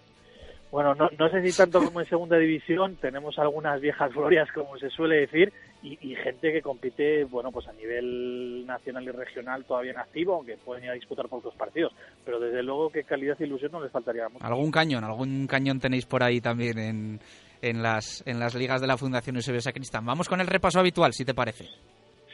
Bueno, 0.72 0.94
no, 0.94 1.10
no 1.18 1.30
sé 1.30 1.42
si 1.44 1.56
tanto 1.56 1.84
como 1.84 2.00
en 2.00 2.08
segunda 2.08 2.38
división, 2.38 2.96
tenemos 3.02 3.40
algunas 3.40 3.82
viejas 3.82 4.14
glorias, 4.14 4.48
como 4.54 4.78
se 4.78 4.90
suele 4.90 5.22
decir, 5.22 5.52
y, 5.82 5.98
y 6.02 6.16
gente 6.16 6.52
que 6.52 6.62
compite, 6.62 7.24
bueno, 7.26 7.52
pues 7.52 7.68
a 7.68 7.74
nivel 7.74 8.66
nacional 8.66 9.04
y 9.04 9.12
regional 9.12 9.66
todavía 9.66 9.92
en 9.92 10.00
activo, 10.00 10.36
aunque 10.36 10.58
pueden 10.58 10.84
ir 10.84 10.90
a 10.90 10.94
disputar 10.94 11.28
pocos 11.28 11.54
partidos. 11.56 11.94
Pero 12.26 12.40
desde 12.40 12.64
luego 12.64 12.90
que 12.90 13.04
calidad 13.04 13.42
e 13.42 13.46
ilusión 13.46 13.72
no 13.72 13.82
les 13.82 13.92
faltaría 13.92 14.28
mucho. 14.30 14.46
¿Algún 14.46 14.72
cañón? 14.72 15.04
¿Algún 15.04 15.48
cañón 15.48 15.80
tenéis 15.80 16.06
por 16.06 16.24
ahí 16.24 16.42
también 16.42 16.78
en, 16.78 17.20
en, 17.62 17.82
las, 17.82 18.24
en 18.26 18.40
las 18.40 18.56
ligas 18.56 18.82
de 18.82 18.88
la 18.88 18.98
Fundación 18.98 19.38
Eusebio 19.38 19.62
Sacristán? 19.62 20.06
Vamos 20.06 20.28
con 20.28 20.42
el 20.42 20.48
repaso 20.48 20.80
habitual, 20.80 21.14
si 21.14 21.26
te 21.26 21.34
parece. 21.34 21.66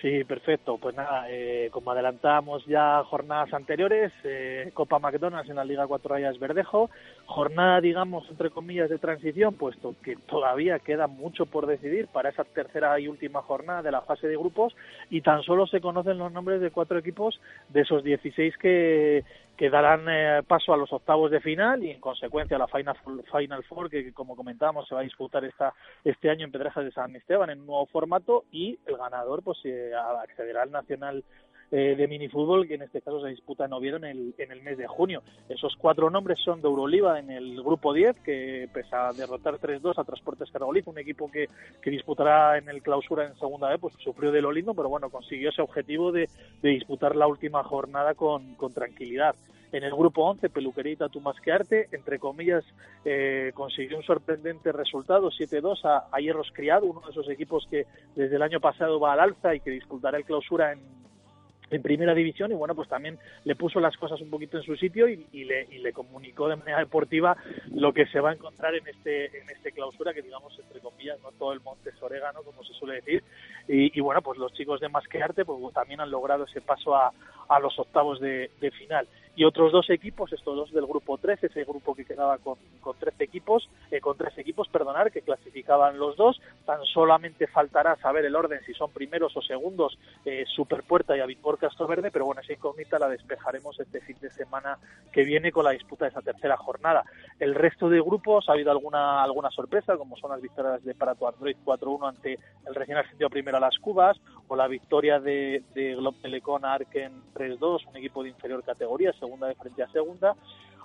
Sí, 0.01 0.23
perfecto. 0.25 0.77
Pues 0.77 0.95
nada, 0.95 1.25
eh, 1.29 1.69
como 1.71 1.91
adelantábamos 1.91 2.65
ya 2.65 3.01
jornadas 3.05 3.53
anteriores, 3.53 4.11
eh, 4.23 4.69
Copa 4.73 4.99
McDonald's 4.99 5.49
en 5.49 5.55
la 5.55 5.63
Liga 5.63 5.87
Cuatro 5.87 6.13
Rayas 6.15 6.37
Verdejo, 6.37 6.89
jornada, 7.25 7.79
digamos, 7.79 8.29
entre 8.29 8.49
comillas, 8.49 8.89
de 8.89 8.99
transición, 8.99 9.53
puesto 9.53 9.95
que 10.03 10.17
todavía 10.27 10.79
queda 10.79 11.07
mucho 11.07 11.45
por 11.45 11.65
decidir 11.65 12.07
para 12.07 12.29
esa 12.29 12.43
tercera 12.43 12.99
y 12.99 13.07
última 13.07 13.41
jornada 13.41 13.81
de 13.83 13.91
la 13.91 14.01
fase 14.01 14.27
de 14.27 14.35
grupos 14.35 14.75
y 15.09 15.21
tan 15.21 15.43
solo 15.43 15.65
se 15.65 15.79
conocen 15.79 16.17
los 16.17 16.31
nombres 16.31 16.59
de 16.59 16.71
cuatro 16.71 16.99
equipos 16.99 17.39
de 17.69 17.81
esos 17.81 18.03
16 18.03 18.57
que, 18.57 19.23
que 19.55 19.69
darán 19.69 20.05
eh, 20.09 20.43
paso 20.47 20.73
a 20.73 20.77
los 20.77 20.91
octavos 20.91 21.31
de 21.31 21.39
final 21.39 21.83
y 21.83 21.91
en 21.91 21.99
consecuencia 21.99 22.57
a 22.57 22.59
la 22.59 22.67
Final, 22.67 22.97
Final 23.31 23.63
Four 23.63 23.89
que, 23.89 24.13
como 24.13 24.35
comentábamos 24.35 24.87
se 24.87 24.95
va 24.95 25.01
a 25.01 25.05
disputar 25.05 25.45
esta, 25.45 25.73
este 26.03 26.29
año 26.29 26.45
en 26.45 26.51
Pedrejas 26.51 26.83
de 26.83 26.91
San 26.91 27.15
Esteban 27.15 27.49
en 27.49 27.61
un 27.61 27.67
nuevo 27.67 27.85
formato 27.87 28.43
y 28.51 28.77
el 28.85 28.97
ganador 28.97 29.43
pues 29.43 29.59
eh, 29.63 29.91
accederá 29.95 30.63
al 30.63 30.71
Nacional 30.71 31.23
eh, 31.71 31.95
de 31.97 32.07
minifútbol 32.07 32.67
que 32.67 32.75
en 32.75 32.83
este 32.83 33.01
caso 33.01 33.21
se 33.21 33.29
disputa 33.29 33.65
en 33.65 33.73
Oviedo 33.73 33.97
en 33.97 34.05
el, 34.05 34.35
en 34.37 34.51
el 34.51 34.61
mes 34.61 34.77
de 34.77 34.87
junio. 34.87 35.23
Esos 35.49 35.75
cuatro 35.75 36.09
nombres 36.09 36.39
son 36.43 36.61
de 36.61 36.67
Euroliva 36.67 37.19
en 37.19 37.31
el 37.31 37.61
grupo 37.61 37.93
10 37.93 38.17
que 38.21 38.69
pese 38.73 38.95
a 38.95 39.11
derrotar 39.13 39.59
3-2 39.59 39.97
a 39.97 40.03
Transportes 40.03 40.51
Cargoliz, 40.51 40.87
un 40.87 40.99
equipo 40.99 41.29
que, 41.29 41.49
que 41.81 41.89
disputará 41.89 42.57
en 42.57 42.69
el 42.69 42.81
clausura 42.81 43.25
en 43.25 43.35
segunda 43.37 43.69
vez, 43.69 43.79
pues 43.79 43.93
sufrió 44.03 44.31
de 44.31 44.41
lo 44.41 44.51
lindo, 44.51 44.73
pero 44.73 44.89
bueno, 44.89 45.09
consiguió 45.09 45.49
ese 45.49 45.61
objetivo 45.61 46.11
de, 46.11 46.29
de 46.61 46.69
disputar 46.69 47.15
la 47.15 47.27
última 47.27 47.63
jornada 47.63 48.13
con, 48.13 48.55
con 48.55 48.73
tranquilidad. 48.73 49.35
En 49.71 49.83
el 49.83 49.91
grupo 49.91 50.23
11, 50.23 50.49
Peluquerita 50.49 51.09
tú 51.09 51.19
más 51.19 51.35
que 51.41 51.51
arte, 51.51 51.89
entre 51.91 52.19
comillas, 52.19 52.63
eh, 53.03 53.51
consiguió 53.53 53.97
un 53.97 54.03
sorprendente 54.03 54.71
resultado, 54.71 55.29
7-2 55.31 55.83
a, 55.83 56.07
a, 56.11 56.19
Hierros 56.21 56.51
Criado, 56.53 56.85
uno 56.85 57.01
de 57.01 57.11
esos 57.11 57.27
equipos 57.29 57.67
que 57.69 57.85
desde 58.15 58.35
el 58.37 58.41
año 58.41 58.61
pasado 58.61 58.99
va 58.99 59.13
al 59.13 59.19
alza 59.19 59.53
y 59.53 59.59
que 59.59 59.71
disputará 59.71 60.17
el 60.17 60.23
clausura 60.23 60.71
en, 60.71 60.79
en 61.69 61.81
primera 61.81 62.13
división 62.13 62.51
y 62.51 62.55
bueno 62.55 62.75
pues 62.75 62.87
también 62.87 63.17
le 63.43 63.55
puso 63.55 63.79
las 63.79 63.95
cosas 63.97 64.21
un 64.21 64.29
poquito 64.29 64.57
en 64.57 64.63
su 64.63 64.75
sitio 64.75 65.07
y, 65.07 65.43
le, 65.45 65.67
y 65.71 65.79
le 65.79 65.93
comunicó 65.93 66.47
de 66.47 66.55
manera 66.55 66.79
deportiva 66.79 67.35
lo 67.73 67.93
que 67.93 68.05
se 68.07 68.19
va 68.19 68.31
a 68.31 68.33
encontrar 68.33 68.75
en 68.75 68.87
este 68.87 69.37
en 69.37 69.49
este 69.49 69.71
clausura 69.71 70.13
que 70.13 70.21
digamos 70.21 70.57
entre 70.59 70.79
comillas 70.79 71.19
no 71.21 71.31
todo 71.31 71.53
el 71.53 71.61
monte 71.61 71.89
es 71.89 72.01
orégano 72.01 72.43
como 72.43 72.63
se 72.63 72.73
suele 72.73 72.95
decir. 72.95 73.23
Y, 73.67 73.99
bueno 73.99 74.21
pues 74.21 74.37
los 74.37 74.53
chicos 74.53 74.79
de 74.79 74.89
Masquearte 74.89 75.45
pues 75.45 75.73
también 75.73 76.01
han 76.01 76.11
logrado 76.11 76.45
ese 76.45 76.61
paso 76.61 76.95
a, 76.95 77.11
a 77.49 77.59
los 77.59 77.77
octavos 77.79 78.19
de 78.19 78.49
final 78.77 79.07
y 79.35 79.43
otros 79.43 79.71
dos 79.71 79.89
equipos, 79.89 80.31
estos 80.31 80.55
dos 80.55 80.71
del 80.71 80.85
grupo 80.85 81.17
13, 81.17 81.47
ese 81.47 81.63
grupo 81.63 81.93
que 81.93 82.05
quedaba 82.05 82.37
con, 82.37 82.57
con 82.81 82.97
13 82.97 83.23
equipos, 83.23 83.69
eh, 83.91 83.99
con 83.99 84.17
tres 84.17 84.37
equipos, 84.37 84.67
perdonar, 84.69 85.11
que 85.11 85.21
clasificaban 85.21 85.97
los 85.97 86.15
dos, 86.15 86.41
tan 86.65 86.83
solamente 86.85 87.47
faltará 87.47 87.95
saber 87.97 88.25
el 88.25 88.35
orden 88.35 88.61
si 88.65 88.73
son 88.73 88.91
primeros 88.91 89.35
o 89.35 89.41
segundos 89.41 89.97
eh, 90.23 90.45
Superpuerta 90.47 91.15
y 91.17 91.19
Avipor 91.19 91.59
Verde, 91.87 92.11
pero 92.11 92.25
bueno, 92.25 92.41
esa 92.41 92.53
incógnita 92.53 92.99
la 92.99 93.09
despejaremos 93.09 93.79
este 93.79 94.01
fin 94.01 94.17
de 94.21 94.29
semana 94.31 94.77
que 95.11 95.23
viene 95.23 95.51
con 95.51 95.65
la 95.65 95.71
disputa 95.71 96.05
de 96.05 96.09
esa 96.09 96.21
tercera 96.21 96.57
jornada. 96.57 97.03
El 97.39 97.55
resto 97.55 97.89
de 97.89 98.01
grupos 98.01 98.49
ha 98.49 98.53
habido 98.53 98.71
alguna 98.71 99.23
alguna 99.23 99.49
sorpresa, 99.51 99.97
como 99.97 100.17
son 100.17 100.31
las 100.31 100.41
victorias 100.41 100.83
de 100.83 100.95
Parato 100.95 101.27
Android 101.27 101.55
4-1 101.63 102.09
ante 102.09 102.39
el 102.67 102.75
recién 102.75 102.97
ascendido 102.97 103.29
primero 103.29 103.57
a 103.57 103.59
las 103.59 103.77
Cubas, 103.79 104.17
o 104.47 104.55
la 104.55 104.67
victoria 104.67 105.19
de, 105.19 105.63
de 105.73 105.95
Glob 105.95 106.15
Telecom 106.21 106.63
Arken 106.63 107.13
3-2, 107.33 107.87
un 107.87 107.97
equipo 107.97 108.23
de 108.23 108.29
inferior 108.29 108.63
categoría, 108.63 109.13
segunda 109.25 109.47
de 109.47 109.55
frente 109.55 109.83
a 109.83 109.89
segunda, 109.89 110.35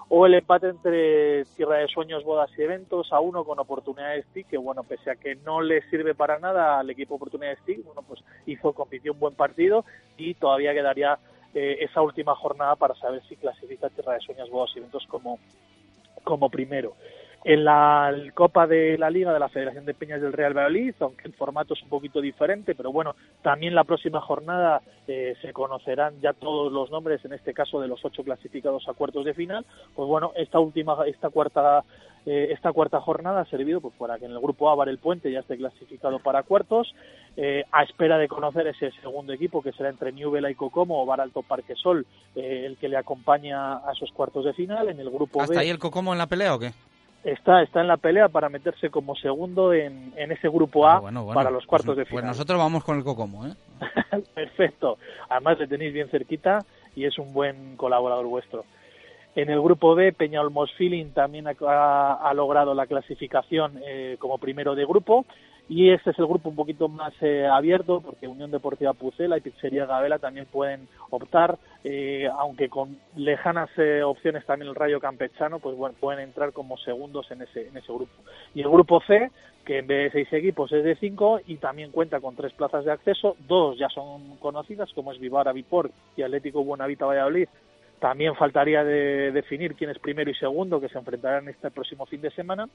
o 0.08 0.26
el 0.26 0.34
empate 0.34 0.68
entre 0.68 1.44
Tierra 1.56 1.76
de 1.76 1.88
Sueños, 1.88 2.24
Bodas 2.24 2.50
y 2.58 2.62
Eventos 2.62 3.12
a 3.12 3.20
uno 3.20 3.44
con 3.44 3.58
oportunidades 3.60 4.26
TIC, 4.32 4.48
que 4.48 4.58
bueno, 4.58 4.82
pese 4.82 5.10
a 5.10 5.16
que 5.16 5.36
no 5.36 5.60
le 5.60 5.82
sirve 5.88 6.14
para 6.14 6.38
nada 6.38 6.80
al 6.80 6.90
equipo 6.90 7.14
oportunidades 7.14 7.62
TIC, 7.64 7.84
bueno, 7.84 8.02
pues 8.02 8.20
hizo, 8.46 8.72
compitió 8.72 9.12
un 9.12 9.20
buen 9.20 9.34
partido 9.34 9.84
y 10.16 10.34
todavía 10.34 10.74
quedaría 10.74 11.18
eh, 11.54 11.78
esa 11.80 12.02
última 12.02 12.34
jornada 12.34 12.74
para 12.76 12.94
saber 12.96 13.22
si 13.28 13.36
clasifica 13.36 13.88
Tierra 13.90 14.14
de 14.14 14.20
Sueños, 14.20 14.50
Bodas 14.50 14.70
y 14.74 14.78
Eventos 14.78 15.06
como, 15.06 15.38
como 16.24 16.50
primero 16.50 16.96
en 17.44 17.64
la 17.64 18.14
Copa 18.34 18.66
de 18.66 18.98
la 18.98 19.08
Liga 19.08 19.32
de 19.32 19.38
la 19.38 19.48
Federación 19.48 19.86
de 19.86 19.94
Peñas 19.94 20.20
del 20.20 20.32
Real 20.32 20.54
Valladolid, 20.54 20.94
aunque 21.00 21.26
el 21.26 21.34
formato 21.34 21.74
es 21.74 21.82
un 21.82 21.88
poquito 21.88 22.20
diferente, 22.20 22.74
pero 22.74 22.92
bueno, 22.92 23.14
también 23.42 23.74
la 23.74 23.84
próxima 23.84 24.20
jornada 24.20 24.82
eh, 25.08 25.34
se 25.40 25.52
conocerán 25.52 26.20
ya 26.20 26.34
todos 26.34 26.70
los 26.70 26.90
nombres, 26.90 27.24
en 27.24 27.32
este 27.32 27.54
caso 27.54 27.80
de 27.80 27.88
los 27.88 28.04
ocho 28.04 28.22
clasificados 28.22 28.86
a 28.88 28.92
cuartos 28.92 29.24
de 29.24 29.34
final. 29.34 29.64
Pues 29.94 30.06
bueno, 30.06 30.32
esta 30.36 30.58
última, 30.58 30.98
esta 31.06 31.30
cuarta, 31.30 31.82
eh, 32.26 32.48
esta 32.50 32.72
cuarta 32.72 33.00
jornada 33.00 33.40
ha 33.40 33.46
servido 33.46 33.80
pues, 33.80 33.94
para 33.98 34.18
que 34.18 34.26
en 34.26 34.32
el 34.32 34.40
grupo 34.40 34.70
A 34.70 34.84
el 34.84 34.98
Puente 34.98 35.32
ya 35.32 35.40
esté 35.40 35.56
clasificado 35.56 36.18
para 36.18 36.42
cuartos, 36.42 36.94
eh, 37.38 37.64
a 37.72 37.84
espera 37.84 38.18
de 38.18 38.28
conocer 38.28 38.66
ese 38.66 38.90
segundo 39.00 39.32
equipo 39.32 39.62
que 39.62 39.72
será 39.72 39.88
entre 39.88 40.12
Newbela 40.12 40.50
y 40.50 40.54
Cocomo 40.54 41.02
o 41.02 41.06
Bar 41.06 41.22
Alto 41.22 41.42
Parquesol, 41.42 42.06
eh, 42.36 42.64
el 42.66 42.76
que 42.76 42.90
le 42.90 42.98
acompaña 42.98 43.78
a 43.78 43.92
esos 43.92 44.12
cuartos 44.12 44.44
de 44.44 44.52
final. 44.52 44.90
En 44.90 45.00
el 45.00 45.08
grupo 45.08 45.40
¿Hasta 45.40 45.54
B, 45.54 45.60
ahí 45.60 45.70
el 45.70 45.78
Cocomo 45.78 46.12
en 46.12 46.18
la 46.18 46.26
pelea 46.26 46.54
o 46.54 46.58
qué? 46.58 46.72
Está, 47.24 47.62
está 47.62 47.80
en 47.80 47.88
la 47.88 47.96
pelea 47.96 48.28
para 48.28 48.48
meterse 48.48 48.90
como 48.90 49.14
segundo 49.16 49.72
en, 49.72 50.12
en 50.16 50.32
ese 50.32 50.48
grupo 50.48 50.86
A 50.86 50.96
Ah, 50.96 50.98
bueno, 51.00 51.24
bueno, 51.24 51.34
para 51.38 51.50
los 51.50 51.66
cuartos 51.66 51.94
pues, 51.94 51.98
de 51.98 52.02
Pues 52.04 52.20
final. 52.22 52.26
nosotros 52.26 52.58
vamos 52.58 52.84
con 52.84 52.96
el 52.98 53.04
Cocomo, 53.04 53.46
¿eh? 53.46 53.54
Perfecto. 54.34 54.98
Además 55.28 55.58
le 55.58 55.66
tenéis 55.66 55.92
bien 55.92 56.08
cerquita 56.08 56.64
y 56.96 57.04
es 57.04 57.18
un 57.18 57.32
buen 57.32 57.76
colaborador 57.76 58.26
vuestro. 58.26 58.64
En 59.36 59.48
el 59.48 59.60
grupo 59.60 59.94
B, 59.94 60.12
Peña 60.12 60.40
Olmos 60.40 60.72
Feeling 60.74 61.10
también 61.12 61.46
ha, 61.46 61.54
ha- 61.60 62.14
ha 62.28 62.34
logrado 62.34 62.74
la 62.74 62.86
clasificación 62.86 63.80
eh, 63.86 64.16
como 64.18 64.38
primero 64.38 64.74
de 64.74 64.84
grupo. 64.84 65.24
Y 65.68 65.90
este 65.90 66.10
es 66.10 66.18
el 66.18 66.26
grupo 66.26 66.48
un 66.48 66.56
poquito 66.56 66.88
más 66.88 67.12
eh, 67.20 67.46
abierto, 67.46 68.00
porque 68.00 68.26
Unión 68.26 68.50
Deportiva 68.50 68.92
Pucela 68.92 69.38
y 69.38 69.40
Pizzería 69.40 69.86
Gabela 69.86 70.18
también 70.18 70.46
pueden 70.46 70.88
optar, 71.10 71.58
eh, 71.84 72.28
aunque 72.38 72.68
con 72.68 72.98
lejanas 73.16 73.70
eh, 73.76 74.02
opciones 74.02 74.44
también 74.46 74.68
el 74.68 74.74
Rayo 74.74 75.00
Campechano, 75.00 75.60
pues 75.60 75.76
bueno, 75.76 75.94
pueden 76.00 76.24
entrar 76.24 76.52
como 76.52 76.76
segundos 76.78 77.30
en 77.30 77.42
ese, 77.42 77.68
en 77.68 77.76
ese 77.76 77.92
grupo. 77.92 78.12
Y 78.54 78.62
el 78.62 78.68
grupo 78.68 79.00
C, 79.06 79.30
que 79.64 79.78
en 79.78 79.86
vez 79.86 80.12
de 80.12 80.24
seis 80.24 80.32
equipos 80.32 80.72
es 80.72 80.82
de 80.82 80.96
cinco 80.96 81.40
y 81.46 81.56
también 81.56 81.92
cuenta 81.92 82.20
con 82.20 82.34
tres 82.34 82.52
plazas 82.52 82.84
de 82.84 82.92
acceso, 82.92 83.36
dos 83.46 83.78
ya 83.78 83.88
son 83.90 84.36
conocidas, 84.38 84.92
como 84.92 85.12
es 85.12 85.20
Vivara 85.20 85.52
Vipor 85.52 85.90
y 86.16 86.22
Atlético 86.22 86.64
Buenavita 86.64 87.06
Valladolid, 87.06 87.48
también 88.00 88.34
faltaría 88.34 88.82
de 88.82 89.30
definir 89.30 89.74
quién 89.74 89.90
es 89.90 89.98
primero 89.98 90.30
y 90.30 90.34
segundo, 90.34 90.80
que 90.80 90.88
se 90.88 90.98
enfrentarán 90.98 91.48
este 91.48 91.70
próximo 91.70 92.06
fin 92.06 92.22
de 92.22 92.30
semana. 92.30 92.66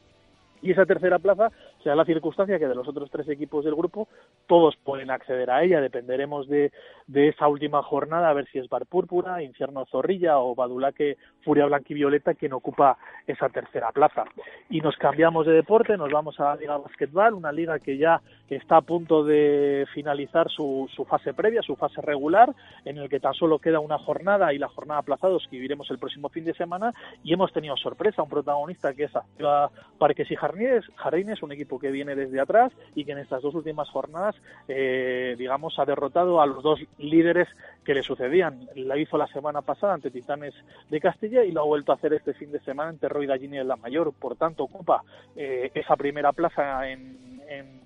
Y 0.66 0.72
esa 0.72 0.88
tercera 0.88 1.20
plaza 1.20 1.52
se 1.84 1.90
da 1.90 1.96
la 1.96 2.06
circunstancia 2.06 2.58
que 2.58 2.68
de 2.68 2.74
los 2.74 2.88
otros 2.88 3.12
tres 3.12 3.30
equipos 3.30 3.64
del 3.64 3.76
grupo 3.76 4.08
todos 4.48 4.76
pueden 4.78 5.12
acceder 5.12 5.52
a 5.52 5.64
ella. 5.64 5.80
Dependeremos 5.80 6.48
de, 6.48 6.72
de 7.06 7.28
esa 7.28 7.48
última 7.48 7.84
jornada, 7.84 8.30
a 8.30 8.34
ver 8.34 8.48
si 8.48 8.58
es 8.58 8.68
Bar 8.68 8.88
Púrpura, 8.88 9.44
Infierno 9.44 9.86
Zorrilla 9.86 10.40
o 10.40 10.56
Badulaque 10.56 11.18
Furia 11.44 11.68
Blanquivioleta 11.68 12.34
quien 12.34 12.54
ocupa 12.54 12.98
esa 13.28 13.48
tercera 13.50 13.92
plaza. 13.92 14.24
Y 14.68 14.82
nos 14.82 14.96
cambiamos 14.98 15.46
de 15.46 15.54
deporte, 15.54 15.98
nos 15.98 16.12
vamos 16.12 16.40
a 16.40 16.46
la 16.46 16.56
Liga 16.56 16.78
Basquetbol, 16.78 17.36
una 17.36 17.52
liga 17.52 17.78
que 17.78 18.00
ya 18.00 18.20
está 18.50 18.78
a 18.78 18.82
punto 18.82 19.24
de 19.24 19.86
finalizar 19.94 20.50
su, 20.50 20.90
su 20.96 21.06
fase 21.06 21.36
previa, 21.36 21.62
su 21.62 21.76
fase 21.76 22.02
regular, 22.02 22.56
en 22.86 22.98
el 22.98 23.08
que 23.08 23.20
tan 23.20 23.36
solo 23.36 23.60
queda 23.60 23.80
una 23.80 24.00
jornada 24.00 24.52
y 24.52 24.58
la 24.58 24.68
jornada 24.68 25.02
aplazados 25.02 25.44
que 25.44 25.58
viviremos 25.58 25.92
el 25.92 26.00
próximo 26.00 26.30
fin 26.30 26.44
de 26.44 26.56
semana. 26.56 26.92
Y 27.24 27.34
hemos 27.34 27.54
tenido 27.54 27.78
sorpresa, 27.78 28.24
un 28.24 28.30
protagonista 28.30 28.96
que 28.96 29.04
es 29.04 29.16
Activa 29.16 29.70
Parques 30.00 30.32
y 30.32 30.36
Jardines, 30.36 30.55
Jardines, 30.96 31.44
un 31.44 31.52
equipo 31.52 31.80
que 31.80 31.92
viene 31.92 32.16
desde 32.16 32.40
atrás 32.40 32.72
y 32.96 33.06
que 33.06 33.12
en 33.12 33.20
estas 33.20 33.42
dos 33.42 33.54
últimas 33.56 33.90
jornadas, 33.90 34.36
eh, 34.68 35.36
digamos, 35.38 35.78
ha 35.80 35.86
derrotado 35.86 36.42
a 36.42 36.46
los 36.46 36.64
dos 36.64 36.80
líderes 36.98 37.48
que 37.84 37.94
le 37.94 38.04
sucedían. 38.04 38.68
La 38.76 38.98
hizo 38.98 39.18
la 39.18 39.28
semana 39.28 39.62
pasada 39.62 39.94
ante 39.94 40.12
Titanes 40.12 40.54
de 40.90 41.00
Castilla 41.00 41.44
y 41.44 41.52
lo 41.52 41.62
ha 41.62 41.66
vuelto 41.66 41.92
a 41.92 41.96
hacer 41.96 42.14
este 42.14 42.34
fin 42.34 42.52
de 42.52 42.60
semana 42.62 42.90
ante 42.90 43.10
Roy 43.10 43.28
Gallini 43.28 43.58
en 43.58 43.68
la 43.68 43.76
mayor. 43.76 44.14
Por 44.14 44.36
tanto, 44.36 44.64
ocupa 44.64 45.04
eh, 45.36 45.72
esa 45.74 45.96
primera 45.96 46.32
plaza 46.34 46.90
en, 46.90 47.36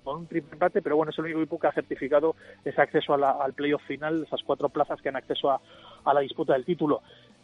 con 0.02 0.20
un 0.20 0.26
triple 0.26 0.52
empate, 0.54 0.80
pero 0.80 0.96
bueno, 0.96 1.10
es 1.10 1.18
el 1.18 1.26
único 1.26 1.40
equipo 1.40 1.58
que 1.58 1.66
ha 1.66 1.72
certificado 1.72 2.34
ese 2.64 2.80
acceso 2.80 3.12
a 3.12 3.18
la- 3.18 3.30
al 3.32 3.52
playoff 3.52 3.82
final, 3.86 4.22
esas 4.24 4.42
cuatro 4.42 4.70
plazas 4.70 5.00
que 5.02 5.10
han 5.10 5.16
acceso 5.16 5.50
a 5.50 6.14
la 6.14 6.20
disputa 6.20 6.54
del 6.54 6.64
título. 6.64 7.02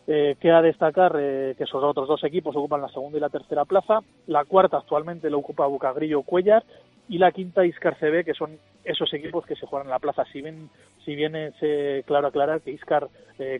Eh, 0.09 0.37
queda 0.41 0.63
destacar 0.63 1.17
eh, 1.19 1.55
que 1.59 1.65
esos 1.65 1.83
otros 1.83 2.07
dos 2.07 2.23
equipos 2.23 2.55
ocupan 2.55 2.81
la 2.81 2.89
segunda 2.89 3.19
y 3.19 3.21
la 3.21 3.29
tercera 3.29 3.65
plaza. 3.65 4.01
La 4.29 4.45
cuarta 4.45 4.77
actualmente 4.77 5.31
lo 5.31 5.39
ocupa 5.39 5.67
Bucagrillo 5.67 6.23
Cuellar 6.23 6.65
y 7.09 7.19
la 7.19 7.33
quinta 7.33 7.67
Iscar 7.67 7.99
CB, 7.99 8.25
que 8.25 8.35
son 8.35 8.59
esos 8.85 9.13
equipos 9.15 9.45
que 9.47 9.57
se 9.57 9.67
juegan 9.67 9.89
en 9.89 9.91
la 9.91 9.99
plaza. 9.99 10.25
Si 10.33 10.41
bien, 10.43 10.71
si 11.05 11.17
bien 11.17 11.35
es 11.35 11.55
eh, 11.61 12.05
claro 12.07 12.29
aclarar 12.29 12.61
que 12.61 12.71
Iscar 12.71 13.09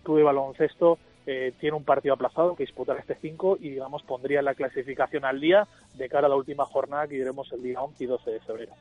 Club 0.03 0.17
de 0.17 0.23
Baloncesto 0.23 0.99
tiene 1.25 1.77
un 1.77 1.85
partido 1.85 2.15
aplazado 2.15 2.55
que 2.55 2.63
disputar 2.63 2.97
este 2.99 3.17
5 3.17 3.59
y 3.61 3.71
digamos 3.71 4.05
pondría 4.05 4.41
la 4.43 4.55
clasificación 4.55 5.25
al 5.25 5.41
día 5.41 5.67
de 5.95 6.09
cara 6.09 6.29
a 6.29 6.31
la 6.31 6.37
última 6.37 6.65
jornada 6.65 7.09
que 7.09 7.17
diremos 7.17 7.53
el 7.53 7.63
día 7.63 7.83
11 7.83 8.05
y 8.05 8.07
12 8.07 8.31
de 8.31 8.41
febrero. 8.41 8.73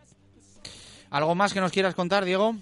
¿Algo 1.10 1.34
más 1.34 1.54
que 1.54 1.60
nos 1.60 1.72
quieras 1.72 1.96
contar, 1.96 2.24
Diego? 2.24 2.54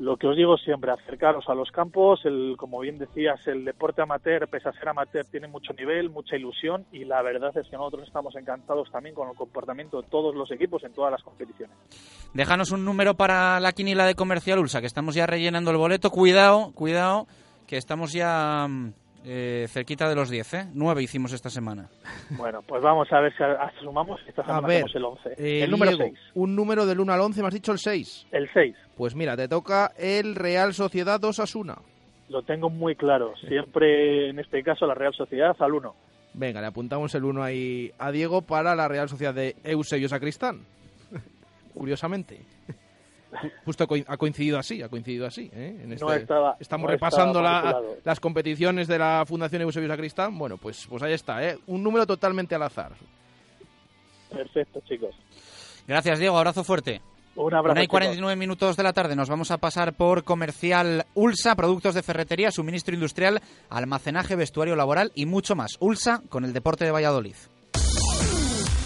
Lo 0.00 0.16
que 0.16 0.26
os 0.26 0.34
digo 0.34 0.56
siempre, 0.56 0.90
acercaros 0.90 1.44
a 1.48 1.54
los 1.54 1.70
campos, 1.70 2.24
el, 2.24 2.54
como 2.56 2.80
bien 2.80 2.96
decías, 2.96 3.46
el 3.46 3.66
deporte 3.66 4.00
amateur, 4.00 4.48
pese 4.48 4.70
a 4.70 4.72
ser 4.72 4.88
amateur, 4.88 5.26
tiene 5.26 5.46
mucho 5.46 5.74
nivel, 5.74 6.08
mucha 6.08 6.36
ilusión 6.36 6.86
y 6.90 7.04
la 7.04 7.20
verdad 7.20 7.54
es 7.54 7.68
que 7.68 7.76
nosotros 7.76 8.06
estamos 8.06 8.34
encantados 8.34 8.90
también 8.90 9.14
con 9.14 9.28
el 9.28 9.36
comportamiento 9.36 10.00
de 10.00 10.08
todos 10.08 10.34
los 10.34 10.50
equipos 10.52 10.82
en 10.84 10.94
todas 10.94 11.12
las 11.12 11.22
competiciones. 11.22 11.76
Déjanos 12.32 12.72
un 12.72 12.82
número 12.82 13.14
para 13.14 13.60
la 13.60 13.72
quinila 13.72 14.06
de 14.06 14.14
Comercial 14.14 14.58
Ulsa, 14.58 14.80
que 14.80 14.86
estamos 14.86 15.14
ya 15.14 15.26
rellenando 15.26 15.70
el 15.70 15.76
boleto. 15.76 16.10
Cuidado, 16.10 16.72
cuidado, 16.72 17.26
que 17.66 17.76
estamos 17.76 18.14
ya 18.14 18.66
mm, 18.66 18.94
eh, 19.24 19.66
cerquita 19.68 20.08
de 20.08 20.14
los 20.14 20.30
10, 20.30 20.54
¿eh? 20.54 20.66
9 20.72 21.02
hicimos 21.02 21.32
esta 21.32 21.50
semana. 21.50 21.88
Bueno, 22.30 22.62
pues 22.62 22.82
vamos 22.82 23.06
a 23.12 23.20
ver 23.20 23.32
si 23.32 23.84
sumamos. 23.84 24.20
Esta 24.26 24.42
semana 24.42 24.66
A 24.66 24.68
ver, 24.68 24.84
el 24.92 25.04
11. 25.04 25.30
eh, 25.36 25.64
el 25.64 25.70
número 25.70 25.92
Diego, 25.92 26.04
6. 26.14 26.18
Un 26.34 26.56
número 26.56 26.86
del 26.86 27.00
1 27.00 27.12
al 27.12 27.20
11, 27.20 27.40
me 27.42 27.48
has 27.48 27.54
dicho 27.54 27.72
el 27.72 27.78
6. 27.78 28.26
El 28.32 28.48
6. 28.52 28.76
Pues 28.96 29.14
mira, 29.14 29.36
te 29.36 29.48
toca 29.48 29.92
el 29.98 30.34
Real 30.34 30.72
Sociedad 30.74 31.20
2 31.20 31.38
Asuna. 31.40 31.76
Lo 32.28 32.42
tengo 32.42 32.70
muy 32.70 32.94
claro. 32.94 33.34
Siempre, 33.48 34.30
en 34.30 34.38
este 34.38 34.62
caso, 34.62 34.86
la 34.86 34.94
Real 34.94 35.12
Sociedad 35.14 35.56
al 35.58 35.72
1. 35.74 35.94
Venga, 36.34 36.60
le 36.60 36.68
apuntamos 36.68 37.12
el 37.16 37.24
1 37.24 37.42
ahí 37.42 37.90
a 37.98 38.12
Diego 38.12 38.42
para 38.42 38.74
la 38.76 38.86
Real 38.86 39.08
Sociedad 39.08 39.34
de 39.34 39.56
Eusebio 39.64 40.08
Sacristán. 40.08 40.60
Curiosamente. 41.74 42.40
Ju- 43.30 43.52
Justo 43.64 43.86
ha 44.08 44.16
coincidido 44.16 44.58
así, 44.58 44.82
ha 44.82 44.88
coincidido 44.88 45.26
así. 45.26 45.50
¿eh? 45.52 45.78
En 45.82 45.88
No 45.90 45.94
este- 45.94 46.22
estaba- 46.22 46.56
estamos 46.60 46.86
no 46.86 46.90
repasando 46.92 47.40
la- 47.42 47.80
las 48.04 48.20
competiciones 48.20 48.88
de 48.88 48.98
la 48.98 49.24
Fundación 49.26 49.62
Eusebio 49.62 49.88
Sacristán. 49.88 50.36
Bueno, 50.38 50.56
pues, 50.58 50.86
pues 50.88 51.02
ahí 51.02 51.12
está, 51.12 51.42
¿eh? 51.46 51.58
un 51.66 51.82
número 51.82 52.06
totalmente 52.06 52.54
al 52.54 52.62
azar. 52.62 52.92
Perfecto, 54.30 54.80
chicos. 54.88 55.14
Gracias, 55.86 56.18
Diego. 56.18 56.38
Abrazo 56.38 56.62
fuerte. 56.64 57.00
Un 57.36 57.54
abrazo. 57.54 57.72
Una 57.72 57.80
y 57.80 57.84
chicos. 57.84 57.92
49 57.92 58.36
minutos 58.36 58.76
de 58.76 58.82
la 58.82 58.92
tarde 58.92 59.16
nos 59.16 59.28
vamos 59.28 59.50
a 59.50 59.58
pasar 59.58 59.94
por 59.94 60.24
Comercial 60.24 61.06
Ulsa, 61.14 61.54
productos 61.56 61.94
de 61.94 62.02
ferretería, 62.02 62.50
suministro 62.50 62.94
industrial, 62.94 63.40
almacenaje, 63.68 64.36
vestuario 64.36 64.76
laboral 64.76 65.10
y 65.14 65.26
mucho 65.26 65.54
más. 65.54 65.76
Ulsa 65.80 66.22
con 66.28 66.44
el 66.44 66.52
deporte 66.52 66.84
de 66.84 66.90
Valladolid. 66.90 67.36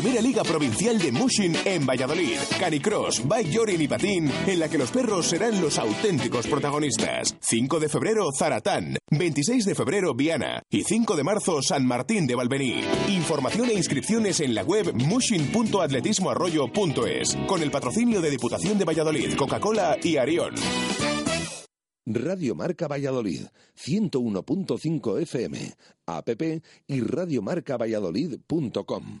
Primera 0.00 0.22
Liga 0.22 0.44
Provincial 0.44 0.96
de 0.96 1.10
Mushin 1.10 1.56
en 1.64 1.84
Valladolid. 1.84 2.38
Canicross, 2.60 3.26
Bike 3.26 3.52
Jorin 3.52 3.82
y 3.82 3.88
Patín, 3.88 4.30
en 4.46 4.60
la 4.60 4.68
que 4.68 4.78
los 4.78 4.92
perros 4.92 5.26
serán 5.26 5.60
los 5.60 5.76
auténticos 5.76 6.46
protagonistas. 6.46 7.36
5 7.40 7.80
de 7.80 7.88
febrero, 7.88 8.30
Zaratán. 8.30 8.96
26 9.10 9.64
de 9.64 9.74
febrero, 9.74 10.14
Viana. 10.14 10.62
Y 10.70 10.84
5 10.84 11.16
de 11.16 11.24
marzo, 11.24 11.62
San 11.62 11.84
Martín 11.84 12.28
de 12.28 12.36
Valvení. 12.36 12.84
Información 13.08 13.70
e 13.70 13.74
inscripciones 13.74 14.38
en 14.38 14.54
la 14.54 14.62
web 14.62 14.94
mushin.atletismoarroyo.es. 14.94 17.36
Con 17.48 17.64
el 17.64 17.72
patrocinio 17.72 18.20
de 18.20 18.30
Diputación 18.30 18.78
de 18.78 18.84
Valladolid, 18.84 19.34
Coca-Cola 19.34 19.98
y 20.00 20.16
Arión. 20.16 20.54
Radio 22.06 22.54
Marca 22.54 22.86
Valladolid, 22.86 23.46
101.5 23.76 25.22
FM, 25.22 25.74
app 26.06 26.28
y 26.86 27.00
radiomarcavalladolid.com. 27.00 29.20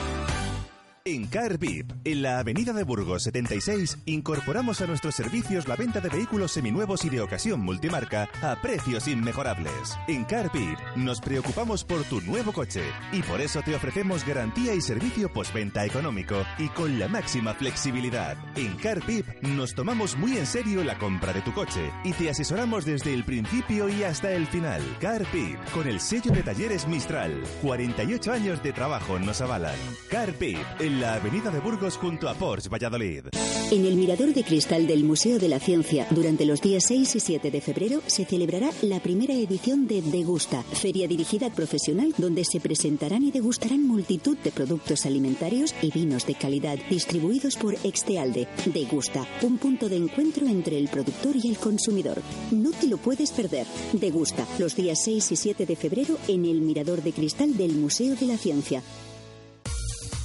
En 1.13 1.27
Car 1.27 1.57
VIP, 1.57 1.91
en 2.05 2.21
la 2.21 2.39
avenida 2.39 2.71
de 2.71 2.85
Burgos 2.85 3.23
76, 3.23 3.97
incorporamos 4.05 4.79
a 4.79 4.87
nuestros 4.87 5.13
servicios 5.13 5.67
la 5.67 5.75
venta 5.75 5.99
de 5.99 6.07
vehículos 6.07 6.53
seminuevos 6.53 7.03
y 7.03 7.09
de 7.09 7.19
ocasión 7.19 7.59
multimarca 7.59 8.29
a 8.41 8.61
precios 8.61 9.09
inmejorables. 9.09 9.97
En 10.07 10.23
Car 10.23 10.49
VIP 10.53 10.79
nos 10.95 11.19
preocupamos 11.19 11.83
por 11.83 12.05
tu 12.05 12.21
nuevo 12.21 12.53
coche 12.53 12.83
y 13.11 13.23
por 13.23 13.41
eso 13.41 13.61
te 13.61 13.75
ofrecemos 13.75 14.25
garantía 14.25 14.73
y 14.73 14.79
servicio 14.79 15.27
postventa 15.33 15.85
económico 15.85 16.45
y 16.57 16.69
con 16.69 16.97
la 16.97 17.09
máxima 17.09 17.55
flexibilidad. 17.55 18.37
En 18.55 18.77
Car 18.77 19.05
VIP 19.05 19.27
nos 19.41 19.75
tomamos 19.75 20.15
muy 20.15 20.37
en 20.37 20.45
serio 20.45 20.81
la 20.81 20.97
compra 20.97 21.33
de 21.33 21.41
tu 21.41 21.51
coche 21.51 21.91
y 22.05 22.13
te 22.13 22.29
asesoramos 22.29 22.85
desde 22.85 23.13
el 23.13 23.25
principio 23.25 23.89
y 23.89 24.03
hasta 24.03 24.31
el 24.31 24.47
final. 24.47 24.81
Car 25.01 25.25
VIP, 25.33 25.59
con 25.73 25.89
el 25.89 25.99
sello 25.99 26.31
de 26.31 26.41
talleres 26.41 26.87
Mistral. 26.87 27.43
48 27.61 28.31
años 28.31 28.63
de 28.63 28.71
trabajo 28.71 29.19
nos 29.19 29.41
avalan. 29.41 29.75
Car 30.09 30.31
VIP, 30.39 30.65
en 30.79 31.00
la 31.01 31.15
avenida 31.15 31.49
de 31.49 31.59
Burgos 31.59 31.97
junto 31.97 32.29
a 32.29 32.35
Porsche 32.35 32.69
Valladolid. 32.69 33.25
En 33.71 33.85
el 33.85 33.95
Mirador 33.95 34.35
de 34.35 34.43
Cristal 34.43 34.85
del 34.85 35.03
Museo 35.03 35.39
de 35.39 35.49
la 35.49 35.59
Ciencia, 35.59 36.05
durante 36.11 36.45
los 36.45 36.61
días 36.61 36.83
6 36.87 37.15
y 37.15 37.19
7 37.19 37.49
de 37.49 37.59
febrero, 37.59 38.01
se 38.05 38.23
celebrará 38.23 38.69
la 38.83 38.99
primera 38.99 39.33
edición 39.33 39.87
de 39.87 40.03
Degusta, 40.03 40.61
feria 40.61 41.07
dirigida 41.07 41.47
al 41.47 41.53
profesional, 41.53 42.13
donde 42.19 42.45
se 42.45 42.59
presentarán 42.59 43.23
y 43.23 43.31
degustarán 43.31 43.87
multitud 43.87 44.37
de 44.43 44.51
productos 44.51 45.07
alimentarios 45.07 45.73
y 45.81 45.89
vinos 45.89 46.27
de 46.27 46.35
calidad 46.35 46.77
distribuidos 46.87 47.55
por 47.55 47.73
Extealde. 47.83 48.47
Degusta, 48.65 49.25
un 49.41 49.57
punto 49.57 49.89
de 49.89 49.95
encuentro 49.95 50.45
entre 50.45 50.77
el 50.77 50.87
productor 50.87 51.35
y 51.35 51.49
el 51.49 51.57
consumidor. 51.57 52.21
No 52.51 52.69
te 52.69 52.85
lo 52.85 52.97
puedes 52.99 53.31
perder. 53.31 53.65
Degusta, 53.93 54.45
los 54.59 54.75
días 54.75 55.01
6 55.03 55.31
y 55.31 55.35
7 55.35 55.65
de 55.65 55.75
febrero 55.75 56.19
en 56.27 56.45
el 56.45 56.61
Mirador 56.61 57.01
de 57.01 57.11
Cristal 57.11 57.57
del 57.57 57.73
Museo 57.73 58.15
de 58.15 58.27
la 58.27 58.37
Ciencia. 58.37 58.83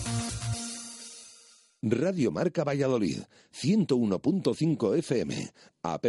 Radio 1.83 2.31
Marca 2.31 2.63
Valladolid, 2.63 3.19
101.5 3.53 4.97
FM, 4.97 5.53
app 5.83 6.05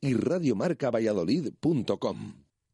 y 0.00 0.14
radiomarcavalladolid.com. 0.14 2.39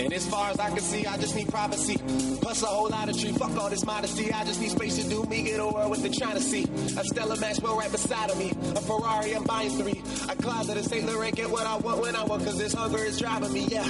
En 0.00 0.12
As 0.12 0.26
far 0.26 0.50
as 0.50 0.58
I 0.58 0.70
can 0.70 0.80
see, 0.80 1.06
I 1.06 1.16
just 1.18 1.34
need 1.34 1.48
privacy. 1.48 1.96
Plus 2.40 2.62
a 2.62 2.66
whole 2.66 2.88
lot 2.88 3.08
of 3.08 3.18
tree. 3.18 3.32
Fuck 3.32 3.56
all 3.56 3.68
this 3.68 3.84
modesty. 3.84 4.32
I 4.32 4.44
just 4.44 4.60
need 4.60 4.70
space 4.70 4.96
to 5.02 5.08
do 5.08 5.24
me. 5.24 5.42
Get 5.42 5.60
a 5.60 5.66
world 5.66 5.90
with 5.90 6.02
the 6.02 6.08
to 6.08 6.40
see. 6.40 6.64
A 6.96 7.04
Stella 7.04 7.36
Maxwell 7.36 7.76
right 7.76 7.90
beside 7.92 8.30
of 8.30 8.38
me. 8.38 8.50
A 8.50 8.80
Ferrari, 8.80 9.34
I'm 9.34 9.44
buying 9.44 9.70
three. 9.70 10.00
A 10.28 10.36
closet 10.36 10.76
of 10.76 10.84
St. 10.86 11.06
Laurent. 11.06 11.36
Get 11.36 11.50
what 11.50 11.66
I 11.66 11.76
want 11.76 12.00
when 12.00 12.16
I 12.16 12.24
want. 12.24 12.44
Cause 12.44 12.58
this 12.58 12.72
hunger 12.72 13.04
is 13.04 13.18
driving 13.18 13.52
me. 13.52 13.66
Yeah. 13.68 13.84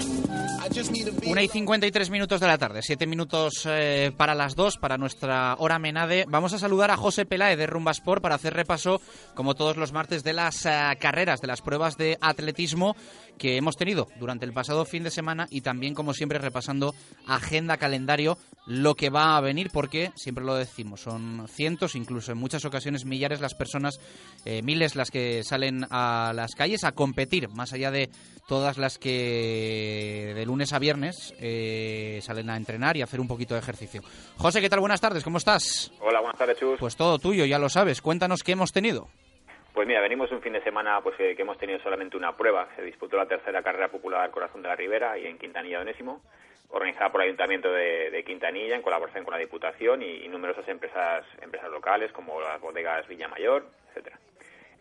I 0.63 0.69
just 0.69 0.91
need 0.91 1.07
to 1.07 1.13
be. 1.13 1.31
Una 1.31 1.43
y 1.43 1.49
53 1.49 2.11
minutos 2.11 2.41
de 2.41 2.47
la 2.47 2.59
tarde, 2.59 2.83
7 2.83 3.07
minutos 3.07 3.67
eh, 3.67 4.13
para 4.17 4.35
las 4.35 4.55
2, 4.57 4.79
para 4.79 4.99
nuestra 4.99 5.55
hora 5.59 5.79
menade. 5.79 6.25
Vamos 6.29 6.53
a 6.53 6.59
saludar 6.59 6.91
a 6.91 6.97
José 6.97 7.25
Peláez 7.25 7.57
de 7.57 7.67
Rumba 7.67 7.93
Sport 7.93 8.23
para 8.23 8.35
hacer 8.35 8.55
repaso, 8.55 9.01
como 9.35 9.55
todos 9.55 9.77
los 9.77 9.93
martes, 9.93 10.23
de 10.23 10.33
las 10.33 10.67
eh, 10.67 10.71
carreras, 11.01 11.41
de 11.41 11.47
las 11.47 11.63
pruebas 11.63 11.97
de 11.97 12.19
atletismo 12.21 12.95
que 13.41 13.57
hemos 13.57 13.79
tenido 13.79 14.07
durante 14.17 14.45
el 14.45 14.53
pasado 14.53 14.85
fin 14.85 15.03
de 15.03 15.11
semana 15.11 15.47
y 15.51 15.63
también, 15.63 15.95
como 15.95 16.13
siempre, 16.13 16.39
repasando 16.39 16.95
agenda, 17.27 17.79
calendario, 17.79 18.37
lo 18.67 18.95
que 18.95 19.09
va 19.09 19.35
a 19.35 19.41
venir, 19.41 19.71
porque 19.73 20.13
siempre 20.15 20.45
lo 20.45 20.55
decimos, 20.55 21.01
son 21.01 21.49
cientos, 21.49 21.95
incluso 21.95 22.33
en 22.33 22.39
muchas 22.39 22.67
ocasiones 22.67 23.07
millares 23.07 23.41
las 23.41 23.55
personas, 23.55 23.99
eh, 24.45 24.61
miles 24.63 24.95
las 24.95 25.11
que 25.11 25.43
salen 25.43 25.87
a 25.91 26.33
las 26.35 26.55
calles 26.55 26.85
a 26.85 26.93
competir, 26.93 27.49
más 27.49 27.73
allá 27.73 27.91
de 27.91 28.11
todas 28.47 28.77
las 28.77 28.99
que 28.99 30.33
de 30.37 30.45
lunes 30.45 30.75
a 30.75 30.79
viernes 30.79 31.33
eh, 31.39 32.21
salen 32.23 32.51
a 32.51 32.59
entrenar 32.59 32.99
y 32.99 33.01
a 33.01 33.05
hacer 33.05 33.21
un 33.21 33.29
poquito 33.29 33.55
de 33.55 33.61
ejercicio. 33.61 34.03
José, 34.37 34.61
¿qué 34.61 34.69
tal? 34.69 34.81
Buenas 34.81 35.01
tardes, 35.01 35.25
¿cómo 35.25 35.39
estás? 35.39 35.91
Hola, 36.01 36.21
buenas 36.21 36.39
tardes, 36.39 36.59
Chus. 36.59 36.79
Pues 36.79 36.95
todo 36.95 37.19
tuyo, 37.19 37.47
ya 37.47 37.59
lo 37.59 37.71
sabes. 37.71 38.03
Cuéntanos 38.03 38.43
qué 38.43 38.53
hemos 38.53 38.73
tenido. 38.73 39.09
Pues 39.73 39.87
mira, 39.87 40.01
venimos 40.01 40.31
un 40.33 40.43
fin 40.43 40.53
de 40.53 40.63
semana 40.63 41.01
pues 41.01 41.19
eh, 41.21 41.35
que 41.37 41.43
hemos 41.43 41.59
tenido 41.59 41.79
solamente 41.81 42.17
una 42.17 42.37
prueba. 42.37 42.69
Se 42.77 42.83
disputó 42.83 43.17
la 43.17 43.27
tercera 43.27 43.63
carrera 43.63 43.89
popular 43.89 44.31
Corazón 44.31 44.63
de 44.63 44.69
la 44.69 44.77
Ribera 44.77 45.17
y 45.19 45.27
en 45.27 45.39
Quintanilla 45.39 45.81
Onésimo, 45.81 46.23
organizada 46.71 47.11
por 47.11 47.21
el 47.21 47.29
Ayuntamiento 47.29 47.73
de, 47.73 48.11
de 48.11 48.25
Quintanilla 48.25 48.75
en 48.75 48.83
colaboración 48.83 49.25
con 49.25 49.33
la 49.33 49.39
Diputación 49.39 50.03
y, 50.03 50.25
y, 50.25 50.29
numerosas 50.29 50.67
empresas 50.69 51.25
empresas 51.41 51.71
locales 51.71 52.11
como 52.13 52.41
las 52.41 52.61
bodegas 52.61 53.07
Villamayor, 53.07 53.65
etcétera. 53.89 54.19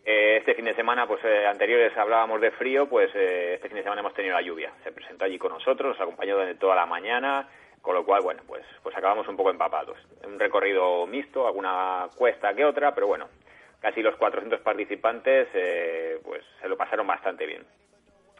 Eh, 0.05 0.37
este 0.37 0.55
fin 0.55 0.65
de 0.65 0.73
semana, 0.73 1.05
pues 1.07 1.23
eh, 1.23 1.45
anteriores 1.45 1.95
hablábamos 1.95 2.41
de 2.41 2.49
frío, 2.51 2.87
pues 2.87 3.11
eh, 3.13 3.53
este 3.55 3.67
fin 3.67 3.77
de 3.77 3.83
semana 3.83 4.01
hemos 4.01 4.13
tenido 4.15 4.33
la 4.33 4.41
lluvia. 4.41 4.71
Se 4.83 4.91
presentó 4.91 5.25
allí 5.25 5.37
con 5.37 5.51
nosotros, 5.51 5.89
nos 5.89 6.01
acompañó 6.01 6.33
durante 6.33 6.55
toda 6.55 6.75
la 6.75 6.87
mañana, 6.87 7.47
con 7.81 7.93
lo 7.93 8.03
cual, 8.03 8.23
bueno, 8.23 8.41
pues, 8.47 8.65
pues 8.81 8.95
acabamos 8.97 9.27
un 9.27 9.37
poco 9.37 9.51
empapados. 9.51 9.99
Un 10.25 10.39
recorrido 10.39 11.05
mixto, 11.05 11.45
alguna 11.45 12.07
cuesta 12.15 12.53
que 12.55 12.65
otra, 12.65 12.95
pero 12.95 13.05
bueno, 13.07 13.27
casi 13.79 14.01
los 14.01 14.15
400 14.15 14.59
participantes 14.61 15.47
eh, 15.53 16.19
pues 16.23 16.43
se 16.61 16.67
lo 16.67 16.77
pasaron 16.77 17.07
bastante 17.07 17.45
bien. 17.45 17.63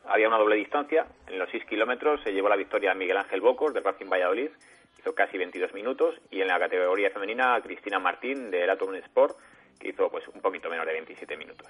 Había 0.06 0.28
una 0.28 0.38
doble 0.38 0.56
distancia, 0.56 1.06
en 1.28 1.38
los 1.38 1.50
6 1.52 1.66
kilómetros 1.66 2.22
se 2.24 2.34
llevó 2.34 2.50
la 2.50 2.56
victoria 2.56 2.94
Miguel 2.94 3.18
Ángel 3.18 3.42
Bocos 3.42 3.74
de 3.74 3.82
Racing 3.82 4.10
Valladolid, 4.10 4.50
hizo 4.98 5.14
casi 5.14 5.38
22 5.38 5.74
minutos, 5.74 6.16
y 6.32 6.42
en 6.42 6.48
la 6.48 6.60
categoría 6.60 7.12
femenina 7.12 7.60
Cristina 7.62 8.00
Martín 8.00 8.50
del 8.50 8.70
Atom 8.70 8.96
Sport, 8.96 9.38
que 9.80 9.90
hizo 9.90 10.10
pues 10.10 10.28
un 10.28 10.42
poquito 10.42 10.70
menos 10.70 10.86
de 10.86 10.94
27 10.94 11.38
minutos. 11.38 11.68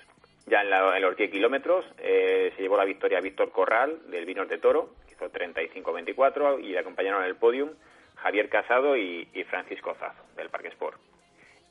Ya 0.47 0.61
en, 0.61 1.01
los 1.01 1.15
10 1.15 1.29
kilómetros 1.29 1.85
eh, 1.99 2.51
se 2.55 2.61
llevó 2.61 2.77
la 2.77 2.85
victoria 2.85 3.19
Víctor 3.19 3.51
Corral 3.51 4.09
del 4.09 4.25
Vinos 4.25 4.47
de 4.47 4.57
Toro, 4.57 4.95
que 5.07 5.13
hizo 5.13 5.31
35-24, 5.31 6.63
y 6.63 6.69
le 6.69 6.79
acompañaron 6.79 7.21
en 7.21 7.29
el 7.29 7.35
podium 7.35 7.69
Javier 8.15 8.49
Casado 8.49 8.97
y, 8.97 9.27
y 9.33 9.43
Francisco 9.43 9.93
Zazo 9.95 10.23
del 10.35 10.49
Parque 10.49 10.69
Sport. 10.69 10.99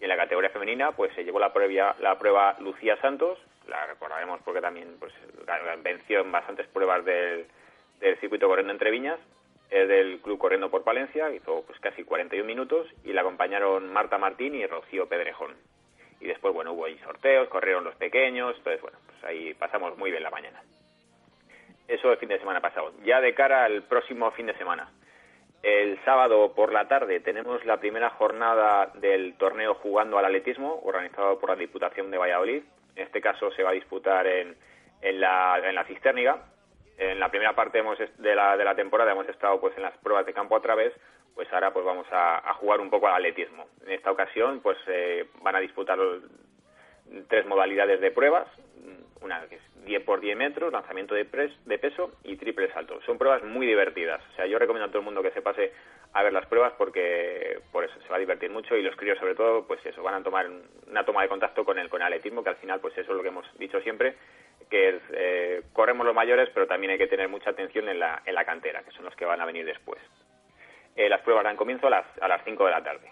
Y 0.01 0.05
en 0.05 0.09
la 0.09 0.17
categoría 0.17 0.51
femenina, 0.51 0.93
pues 0.93 1.13
se 1.15 1.25
llevó 1.25 1.41
la 1.41 1.53
prueba, 1.53 1.97
la 2.01 2.19
prueba 2.19 2.57
Lucía 2.61 2.97
Santos, 3.01 3.39
la 3.67 3.87
recordaremos 3.87 4.41
porque 4.45 4.61
también 4.61 4.97
pues, 4.99 5.13
venció 5.83 6.21
en 6.21 6.33
bastantes 6.33 6.67
pruebas 6.69 7.05
del, 7.05 7.47
del 8.01 8.19
circuito 8.19 8.49
corriendo 8.49 8.73
entre 8.73 8.91
viñas, 8.91 9.19
es 9.71 9.87
del 9.87 10.21
Club 10.21 10.39
Corriendo 10.39 10.71
por 10.71 10.83
Palencia, 10.83 11.31
hizo 11.31 11.63
pues 11.67 11.79
casi 11.81 12.05
41 12.05 12.47
minutos, 12.47 12.87
y 13.05 13.13
la 13.13 13.21
acompañaron 13.21 13.93
Marta 13.93 14.19
Martín 14.19 14.55
y 14.55 14.67
Rocío 14.67 15.09
Pedrejón. 15.09 15.55
Y 16.21 16.27
después, 16.27 16.55
bueno, 16.55 16.73
hubo 16.73 16.87
ahí 16.87 16.99
sorteos, 16.99 17.49
corrieron 17.49 17.85
los 17.85 17.95
pequeños, 17.97 18.57
entonces, 18.57 18.81
bueno, 18.81 18.99
pues 19.07 19.23
ahí 19.25 19.55
pasamos 19.55 19.97
muy 19.99 20.11
bien 20.11 20.23
la 20.23 20.31
mañana. 20.31 20.63
Eso 21.87 22.11
el 22.11 22.19
fin 22.19 22.29
de 22.29 22.39
semana 22.39 22.61
pasado. 22.61 22.93
Ya 23.05 23.21
de 23.21 23.35
cara 23.35 23.65
al 23.65 23.83
próximo 23.83 24.31
fin 24.33 24.47
de 24.47 24.57
semana. 24.57 24.91
El 25.63 25.99
sábado 26.05 26.53
por 26.55 26.73
la 26.73 26.87
tarde 26.87 27.21
tenemos 27.21 27.65
la 27.65 27.79
primera 27.79 28.11
jornada 28.11 28.93
del 28.95 29.35
torneo 29.37 29.75
jugando 29.75 30.17
al 30.19 30.25
atletismo, 30.25 30.81
organizado 30.85 31.39
por 31.39 31.51
la 31.51 31.57
Diputación 31.57 32.11
de 32.11 32.19
Valladolid. 32.19 32.63
En 32.95 33.03
este 33.03 33.21
caso 33.21 33.51
se 33.53 33.63
va 33.63 33.71
a 33.71 33.75
disputar 33.75 34.27
en, 34.27 34.57
en, 35.03 35.21
la, 35.21 35.61
en 35.65 35.75
la 35.75 35.85
Cisterniga. 35.85 36.45
En 36.97 37.19
la 37.19 37.29
primera 37.29 37.55
parte 37.55 37.79
hemos, 37.79 37.99
de, 37.99 38.35
la, 38.35 38.57
de 38.57 38.65
la 38.65 38.75
temporada 38.75 39.13
hemos 39.13 39.29
estado 39.29 39.61
pues 39.61 39.77
en 39.77 39.83
las 39.83 39.97
pruebas 39.99 40.27
de 40.27 40.33
campo 40.33 40.57
a 40.57 40.61
través, 40.61 40.93
pues 41.35 41.53
ahora 41.53 41.73
pues 41.73 41.85
vamos 41.85 42.07
a, 42.11 42.53
jugar 42.55 42.81
un 42.81 42.91
poco 42.91 43.09
al 43.09 43.15
atletismo. 43.15 43.67
En 43.85 43.93
esta 43.93 44.11
ocasión 44.11 44.61
pues 44.61 44.79
eh, 44.87 45.29
van 45.43 45.57
a 45.57 45.61
disputar 45.61 45.99
tres 47.29 47.47
modalidades 47.47 48.01
de 48.01 48.11
pruebas, 48.11 48.49
una 49.23 49.47
que 49.49 49.57
es 49.57 49.85
10 49.85 50.03
por 50.05 50.21
10 50.21 50.37
metros, 50.37 50.73
lanzamiento 50.73 51.15
de, 51.15 51.25
pres, 51.25 51.53
de 51.67 51.79
peso 51.79 52.13
y 52.25 52.37
triple 52.37 52.73
salto. 52.73 53.01
Son 53.03 53.19
pruebas 53.19 53.43
muy 53.45 53.67
divertidas. 53.67 54.21
O 54.33 54.37
sea, 54.37 54.47
yo 54.47 54.59
recomiendo 54.59 54.87
a 54.87 54.89
todo 54.89 54.99
el 54.99 55.05
mundo 55.05 55.23
que 55.23 55.31
se 55.31 55.43
pase 55.43 55.73
a 56.13 56.23
ver 56.23 56.33
las 56.33 56.47
pruebas 56.47 56.73
porque 56.79 57.61
por 57.73 57.85
eso 57.85 57.95
se 58.01 58.09
va 58.09 58.17
a 58.17 58.21
divertir 58.21 58.51
mucho 58.51 58.77
y 58.77 58.83
los 58.83 58.97
críos 58.97 59.19
sobre 59.19 59.35
todo, 59.35 59.67
pues 59.67 59.85
eso, 59.85 60.03
van 60.03 60.15
a 60.15 60.23
tomar 60.23 60.49
una 60.89 61.05
toma 61.05 61.23
de 61.23 61.29
contacto 61.29 61.65
con 61.65 61.79
el, 61.79 61.89
con 61.89 62.03
el 62.03 62.21
que 62.21 62.49
al 62.49 62.57
final 62.57 62.81
pues 62.81 62.97
eso 62.97 63.11
es 63.11 63.17
lo 63.17 63.23
que 63.23 63.29
hemos 63.29 63.47
dicho 63.59 63.81
siempre, 63.81 64.15
que 64.71 64.89
es, 64.89 65.03
eh, 65.13 65.63
corremos 65.73 66.07
los 66.07 66.15
mayores, 66.15 66.49
pero 66.55 66.67
también 66.67 66.93
hay 66.93 66.99
que 66.99 67.07
tener 67.07 67.29
mucha 67.29 67.51
atención 67.51 67.89
en 67.89 67.99
la, 67.99 68.23
en 68.25 68.35
la 68.35 68.45
cantera, 68.45 68.83
que 68.83 68.91
son 68.93 69.05
los 69.05 69.15
que 69.17 69.25
van 69.25 69.41
a 69.41 69.47
venir 69.47 69.65
después. 69.65 70.01
Eh, 70.97 71.09
las 71.09 71.21
pruebas 71.21 71.45
dan 71.45 71.57
comienzo 71.57 71.87
a 71.87 71.91
las, 71.91 72.07
a 72.21 72.29
las 72.29 72.43
5 72.45 72.65
de 72.65 72.71
la 72.71 72.83
tarde. 72.83 73.11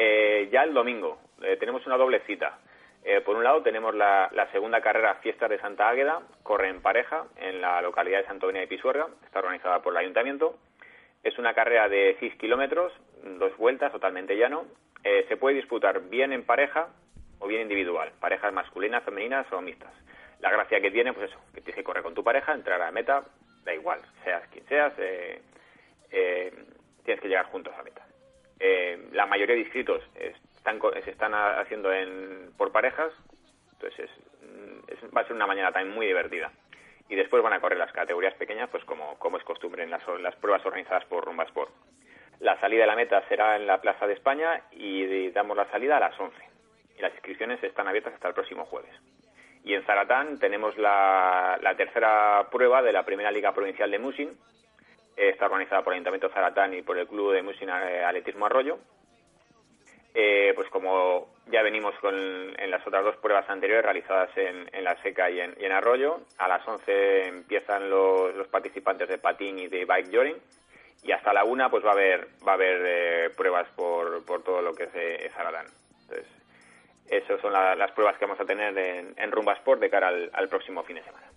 Eh, 0.00 0.48
ya 0.52 0.62
el 0.62 0.74
domingo 0.74 1.18
eh, 1.42 1.56
tenemos 1.56 1.86
una 1.86 1.96
doble 1.96 2.20
cita. 2.20 2.58
Eh, 3.04 3.20
por 3.20 3.36
un 3.36 3.44
lado 3.44 3.62
tenemos 3.62 3.94
la, 3.94 4.48
segunda 4.52 4.80
carrera 4.80 5.16
Fiestas 5.16 5.50
de 5.50 5.58
Santa 5.58 5.88
Águeda, 5.88 6.20
corre 6.42 6.68
en 6.68 6.82
pareja 6.82 7.24
en 7.36 7.60
la 7.60 7.80
localidad 7.80 8.18
de 8.18 8.26
Santoña 8.26 8.60
de 8.60 8.66
Pisuerga, 8.66 9.06
está 9.24 9.38
organizada 9.38 9.80
por 9.82 9.92
el 9.92 9.98
Ayuntamiento. 9.98 10.58
Es 11.22 11.38
una 11.38 11.54
carrera 11.54 11.88
de 11.88 12.16
6 12.20 12.36
kilómetros, 12.36 12.92
dos 13.38 13.56
vueltas, 13.56 13.92
totalmente 13.92 14.36
llano. 14.36 14.66
Eh, 15.04 15.24
se 15.28 15.36
puede 15.36 15.56
disputar 15.56 16.00
bien 16.08 16.32
en 16.32 16.44
pareja 16.44 16.88
o 17.38 17.46
bien 17.46 17.62
individual, 17.62 18.12
parejas 18.20 18.52
masculinas, 18.52 19.02
femeninas 19.04 19.50
o 19.52 19.60
mixtas. 19.60 19.92
La 20.40 20.50
gracia 20.50 20.80
que 20.80 20.90
tiene, 20.90 21.12
pues 21.12 21.30
eso, 21.30 21.40
que 21.54 21.60
tienes 21.60 21.76
que 21.76 21.84
correr 21.84 22.02
con 22.02 22.14
tu 22.14 22.22
pareja, 22.22 22.52
entrar 22.52 22.80
a 22.80 22.86
la 22.86 22.92
meta, 22.92 23.24
da 23.64 23.74
igual, 23.74 24.00
seas 24.24 24.46
quien 24.48 24.66
seas, 24.66 24.92
eh, 24.98 25.40
tienes 27.04 27.20
que 27.20 27.28
llegar 27.28 27.46
juntos 27.46 27.72
a 27.74 27.78
la 27.78 27.82
meta. 27.84 28.04
la 29.12 29.26
mayoría 29.26 29.54
de 29.54 29.62
inscritos 29.62 30.02
están, 30.68 31.02
se 31.04 31.10
están 31.10 31.34
haciendo 31.34 31.92
en, 31.92 32.52
por 32.56 32.72
parejas, 32.72 33.12
entonces 33.72 34.10
es, 34.10 34.10
es, 34.88 35.16
va 35.16 35.22
a 35.22 35.24
ser 35.24 35.34
una 35.34 35.46
mañana 35.46 35.72
también 35.72 35.94
muy 35.94 36.06
divertida. 36.06 36.50
Y 37.08 37.14
después 37.14 37.42
van 37.42 37.54
a 37.54 37.60
correr 37.60 37.78
las 37.78 37.92
categorías 37.92 38.34
pequeñas, 38.34 38.68
pues 38.70 38.84
como, 38.84 39.16
es 39.36 39.44
costumbre 39.44 39.82
en 39.82 39.90
las, 39.90 40.02
las 40.20 40.36
pruebas 40.36 40.64
organizadas 40.66 41.04
por 41.06 41.24
Rumba 41.24 41.44
Sport. 41.44 41.72
La 42.40 42.60
salida 42.60 42.82
de 42.82 42.86
la 42.86 42.96
meta 42.96 43.26
será 43.28 43.56
en 43.56 43.66
la 43.66 43.80
Plaza 43.80 44.06
de 44.06 44.12
España 44.12 44.62
y 44.72 45.30
damos 45.30 45.56
la 45.56 45.70
salida 45.70 45.96
a 45.96 46.00
las 46.00 46.20
11. 46.20 46.36
Y 46.98 47.00
las 47.00 47.12
inscripciones 47.12 47.62
están 47.64 47.88
abiertas 47.88 48.14
hasta 48.14 48.28
el 48.28 48.34
próximo 48.34 48.66
jueves. 48.66 48.92
Y 49.64 49.74
en 49.74 49.82
Zaratán 49.84 50.38
tenemos 50.38 50.76
la, 50.76 51.58
tercera 51.76 52.46
prueba 52.50 52.82
de 52.82 52.92
la 52.92 53.04
primera 53.04 53.30
Liga 53.30 53.52
Provincial 53.52 53.90
de 53.90 53.98
Musin. 53.98 54.38
Está 55.16 55.46
organizada 55.46 55.82
por 55.82 55.92
el 55.92 55.96
Ayuntamiento 55.96 56.28
de 56.28 56.34
Zaratán 56.34 56.74
y 56.74 56.82
por 56.82 56.98
el 56.98 57.08
Club 57.08 57.32
de 57.32 57.42
Musin 57.42 57.70
Atletismo 57.70 58.46
Arroyo 58.46 58.78
eh, 60.20 60.52
pues 60.56 60.68
como 60.70 61.28
ya 61.46 61.62
venimos 61.62 61.94
con, 62.00 62.12
en 62.12 62.70
las 62.72 62.84
otras 62.84 63.04
dos 63.04 63.16
pruebas 63.18 63.48
anteriores 63.48 63.84
realizadas 63.84 64.36
en, 64.36 64.68
en 64.72 64.82
la 64.82 65.00
seca 65.00 65.30
y 65.30 65.38
en, 65.38 65.70
Arroyo, 65.70 66.22
a 66.38 66.48
las 66.48 66.66
11 66.66 67.28
empiezan 67.28 67.88
los, 67.88 68.48
participantes 68.48 69.08
de 69.08 69.18
patín 69.18 69.60
y 69.60 69.68
de 69.68 69.84
bike 69.84 70.12
joring 70.12 70.36
y 71.04 71.12
hasta 71.12 71.32
la 71.32 71.44
una 71.44 71.70
pues 71.70 71.84
va 71.84 71.90
a 71.90 71.92
haber 71.92 72.26
va 72.46 72.50
a 72.50 72.54
haber 72.56 72.82
eh, 72.84 73.30
pruebas 73.36 73.68
por, 73.76 74.24
por 74.24 74.42
todo 74.42 74.60
lo 74.60 74.74
que 74.74 74.84
es, 74.84 74.90
eh, 74.94 75.30
Zaradán. 75.32 75.66
Entonces, 76.00 76.26
esas 77.08 77.40
son 77.40 77.52
la, 77.52 77.76
las 77.76 77.92
pruebas 77.92 78.18
que 78.18 78.24
vamos 78.24 78.40
a 78.40 78.44
tener 78.44 78.76
en, 78.76 79.14
en 79.16 79.30
Rumba 79.30 79.52
Sport 79.52 79.80
de 79.80 79.88
cara 79.88 80.08
al, 80.08 80.30
al 80.32 80.48
próximo 80.48 80.82
fin 80.82 80.96
de 80.96 81.04
semana. 81.04 81.28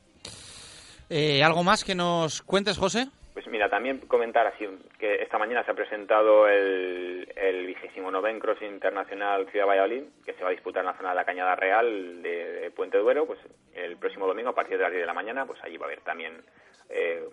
Eh, 1.08 1.44
¿Algo 1.44 1.64
más 1.64 1.84
que 1.84 1.94
nos 1.94 2.42
cuentes, 2.42 2.80
José? 2.80 3.10
Pues 3.34 3.48
mira, 3.48 3.70
también 3.70 4.00
comentar 4.00 4.46
así 4.46 4.68
que 5.00 5.22
esta 5.22 5.38
mañana 5.38 5.64
se 5.64 5.72
ha 5.72 5.74
presentado 5.74 6.48
el, 6.48 7.32
el 7.36 7.66
vigésimo 7.66 8.12
noven 8.12 8.40
Cross 8.40 8.62
Internacional 8.62 9.50
Ciudad 9.50 9.68
Valladolid, 9.68 10.04
que 10.26 10.34
se 10.34 10.44
va 10.44 10.50
a 10.50 10.52
disputar 10.52 10.82
en 10.82 10.88
la 10.88 10.98
zona 10.98 11.10
de 11.10 11.16
la 11.16 11.26
Cañada 11.26 11.56
Real 11.56 12.22
de, 12.22 12.52
de 12.62 12.72
Puente 12.72 12.98
Duero, 12.98 13.26
pues 13.26 13.40
el 13.74 13.96
próximo 13.98 14.28
domingo 14.28 14.50
a 14.50 14.56
partir 14.56 14.78
de 14.78 14.84
las 14.84 14.92
10 14.92 15.04
de 15.04 15.08
la 15.08 15.14
mañana, 15.14 15.46
pues 15.46 15.64
allí 15.64 15.78
va 15.78 15.86
a 15.86 15.88
haber 15.88 16.02
también 16.02 16.44
eh, 16.90 17.24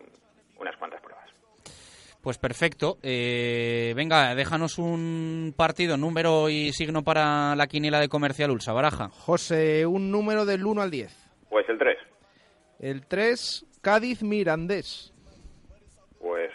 unas 0.59 0.77
cuantas 0.77 1.01
pruebas. 1.01 1.29
Pues 2.23 2.39
perfecto. 2.39 2.99
Eh, 3.03 3.93
venga, 3.97 4.35
déjanos 4.35 4.79
un 4.79 5.55
partido, 5.57 5.97
número 5.97 6.49
y 6.49 6.73
signo 6.73 7.03
para 7.03 7.55
la 7.57 7.67
quiniela 7.67 8.01
de 8.01 8.09
Comercial 8.09 8.51
Ulsa, 8.51 8.73
Baraja. 8.73 9.09
José, 9.09 9.87
un 9.87 10.11
número 10.11 10.45
del 10.45 10.67
1 10.67 10.83
al 10.83 10.91
10. 10.91 11.11
Pues 11.49 11.69
el 11.69 11.79
3. 11.79 11.99
El 12.81 13.07
3, 13.07 13.67
Cádiz 13.81 14.23
Mirandés. 14.23 15.15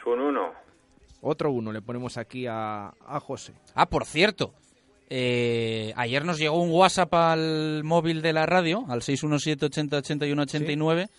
Un 0.05 0.19
1. 0.19 0.53
Otro 1.21 1.51
1 1.51 1.71
le 1.71 1.81
ponemos 1.81 2.17
aquí 2.17 2.45
a, 2.47 2.87
a 2.87 3.19
José. 3.19 3.53
Ah, 3.75 3.85
por 3.85 4.05
cierto, 4.05 4.53
eh, 5.09 5.93
ayer 5.95 6.25
nos 6.25 6.37
llegó 6.39 6.61
un 6.61 6.71
WhatsApp 6.71 7.13
al 7.13 7.83
móvil 7.83 8.21
de 8.21 8.33
la 8.33 8.45
radio, 8.45 8.83
al 8.89 9.01
617 9.01 9.65
80 9.67 9.97
81 9.97 10.41
89, 10.41 11.09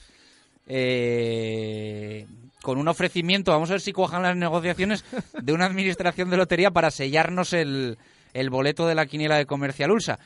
eh, 0.66 2.26
con 2.62 2.78
un 2.78 2.88
ofrecimiento, 2.88 3.52
vamos 3.52 3.70
a 3.70 3.74
ver 3.74 3.80
si 3.80 3.92
cuajan 3.92 4.22
las 4.22 4.36
negociaciones, 4.36 5.04
de 5.40 5.52
una 5.52 5.66
administración 5.66 6.30
de 6.30 6.36
lotería 6.36 6.70
para 6.70 6.90
sellarnos 6.90 7.52
el, 7.52 7.98
el 8.32 8.50
boleto 8.50 8.86
de 8.86 8.94
la 8.94 9.06
quiniela 9.06 9.36
de 9.36 9.46
Comercial 9.46 9.90
Ulsa. 9.90 10.18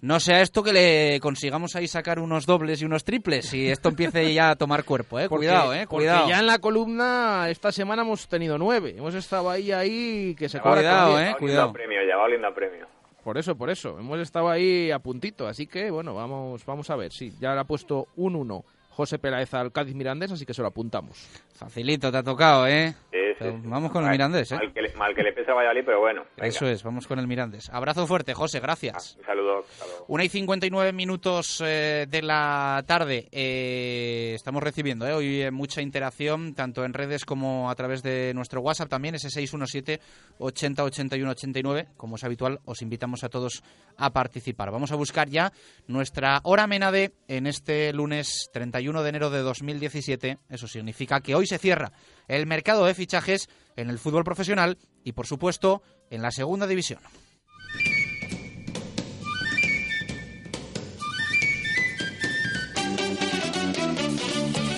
No 0.00 0.20
sea 0.20 0.42
esto 0.42 0.62
que 0.62 0.72
le 0.74 1.18
consigamos 1.20 1.74
ahí 1.74 1.88
sacar 1.88 2.18
unos 2.18 2.44
dobles 2.44 2.82
y 2.82 2.84
unos 2.84 3.02
triples 3.02 3.52
y 3.54 3.68
esto 3.70 3.88
empiece 3.88 4.32
ya 4.34 4.50
a 4.50 4.56
tomar 4.56 4.84
cuerpo, 4.84 5.18
¿eh? 5.18 5.28
Porque- 5.28 5.46
cuidado, 5.46 5.72
¿eh? 5.74 5.86
porque 5.88 6.04
Cuidado. 6.06 6.28
ya 6.28 6.38
en 6.38 6.46
la 6.46 6.58
columna 6.58 7.46
esta 7.48 7.72
semana 7.72 8.02
hemos 8.02 8.28
tenido 8.28 8.58
nueve. 8.58 8.94
Hemos 8.96 9.14
estado 9.14 9.48
ahí, 9.48 9.72
ahí, 9.72 10.34
que 10.38 10.48
se 10.50 10.60
cobra 10.60 10.76
Cuidado, 10.76 11.18
eh, 11.20 11.34
Va 11.56 11.64
a 11.64 11.72
premio, 11.72 11.98
ya 12.06 12.16
va 12.16 12.24
oliendo 12.24 12.46
a 12.46 12.54
premio. 12.54 12.86
Por 13.24 13.38
eso, 13.38 13.56
por 13.56 13.70
eso. 13.70 13.98
Hemos 13.98 14.20
estado 14.20 14.48
ahí 14.50 14.90
a 14.92 14.98
puntito. 15.00 15.48
Así 15.48 15.66
que, 15.66 15.90
bueno, 15.90 16.14
vamos, 16.14 16.64
vamos 16.64 16.88
a 16.90 16.96
ver. 16.96 17.10
Sí, 17.10 17.32
ya 17.40 17.54
le 17.54 17.60
ha 17.60 17.64
puesto 17.64 18.06
un 18.16 18.36
1 18.36 18.64
José 18.96 19.18
Peláez 19.18 19.52
al 19.52 19.72
Cádiz 19.72 19.94
Mirandés, 19.94 20.32
así 20.32 20.46
que 20.46 20.54
se 20.54 20.62
lo 20.62 20.68
apuntamos. 20.68 21.18
Facilito, 21.54 22.10
te 22.10 22.16
ha 22.16 22.22
tocado, 22.22 22.66
¿eh? 22.66 22.94
Sí, 23.12 23.18
sí. 23.38 23.44
Vamos 23.64 23.92
con 23.92 24.02
el 24.04 24.10
Mirandés, 24.10 24.52
¿eh? 24.52 24.54
Mal 24.54 24.72
que 24.72 24.80
le, 24.80 24.94
mal 24.94 25.14
que 25.14 25.22
le 25.22 25.32
pesa 25.34 25.52
a 25.52 25.54
Valladolid, 25.54 25.82
pero 25.84 26.00
bueno. 26.00 26.24
venga. 26.34 26.48
Eso 26.48 26.66
es, 26.66 26.82
vamos 26.82 27.06
con 27.06 27.18
el 27.18 27.26
Mirandés. 27.26 27.68
Abrazo 27.68 28.06
fuerte, 28.06 28.32
José, 28.32 28.58
gracias. 28.58 29.16
Un 29.18 29.26
saludo. 29.26 29.66
Una 30.08 30.24
y 30.24 30.30
59 30.30 30.94
minutos 30.94 31.62
eh, 31.62 32.06
de 32.08 32.22
la 32.22 32.82
tarde. 32.86 33.28
Eh, 33.32 34.32
estamos 34.34 34.62
recibiendo 34.62 35.06
eh, 35.06 35.12
hoy 35.12 35.42
eh, 35.42 35.50
mucha 35.50 35.82
interacción, 35.82 36.54
tanto 36.54 36.82
en 36.86 36.94
redes 36.94 37.26
como 37.26 37.68
a 37.68 37.74
través 37.74 38.02
de 38.02 38.32
nuestro 38.34 38.62
WhatsApp 38.62 38.88
también, 38.88 39.14
ese 39.14 39.28
617 39.28 40.00
80 40.38 40.84
81 40.84 41.30
89. 41.32 41.88
Como 41.98 42.16
es 42.16 42.24
habitual, 42.24 42.60
os 42.64 42.80
invitamos 42.80 43.24
a 43.24 43.28
todos 43.28 43.62
a 43.98 44.10
participar. 44.14 44.70
Vamos 44.70 44.90
a 44.90 44.96
buscar 44.96 45.28
ya 45.28 45.52
nuestra 45.86 46.40
hora 46.44 46.66
menade 46.66 47.12
en 47.28 47.46
este 47.46 47.92
lunes 47.92 48.48
31 48.54 48.85
de 48.86 49.08
enero 49.08 49.30
de 49.30 49.40
2017. 49.40 50.38
Eso 50.48 50.68
significa 50.68 51.20
que 51.20 51.34
hoy 51.34 51.46
se 51.46 51.58
cierra 51.58 51.92
el 52.28 52.46
mercado 52.46 52.86
de 52.86 52.94
fichajes 52.94 53.48
en 53.74 53.90
el 53.90 53.98
fútbol 53.98 54.24
profesional 54.24 54.78
y, 55.02 55.12
por 55.12 55.26
supuesto, 55.26 55.82
en 56.08 56.22
la 56.22 56.30
segunda 56.30 56.66
división. 56.66 57.00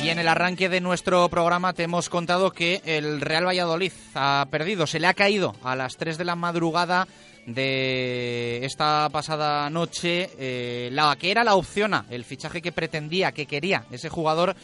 Y 0.02 0.08
en 0.08 0.18
el 0.18 0.28
arranque 0.28 0.70
de 0.70 0.80
nuestro 0.80 1.28
programa 1.28 1.74
te 1.74 1.82
hemos 1.82 2.08
contado 2.08 2.50
que 2.50 2.80
el 2.86 3.20
Real 3.20 3.46
Valladolid 3.46 3.92
ha 4.14 4.46
perdido, 4.50 4.86
se 4.86 5.00
le 5.00 5.06
ha 5.06 5.12
caído 5.12 5.54
a 5.62 5.76
las 5.76 5.98
3 5.98 6.16
de 6.16 6.24
la 6.24 6.34
madrugada 6.34 7.06
de 7.48 8.64
esta 8.64 9.08
pasada 9.10 9.68
noche 9.70 10.30
eh, 10.38 10.90
la 10.92 11.16
que 11.16 11.30
era 11.30 11.44
la 11.44 11.54
opción 11.54 11.94
A, 11.94 12.04
el 12.10 12.24
fichaje 12.24 12.60
que 12.60 12.72
pretendía, 12.72 13.32
que 13.32 13.46
quería 13.46 13.86
ese 13.90 14.10
jugador 14.10 14.54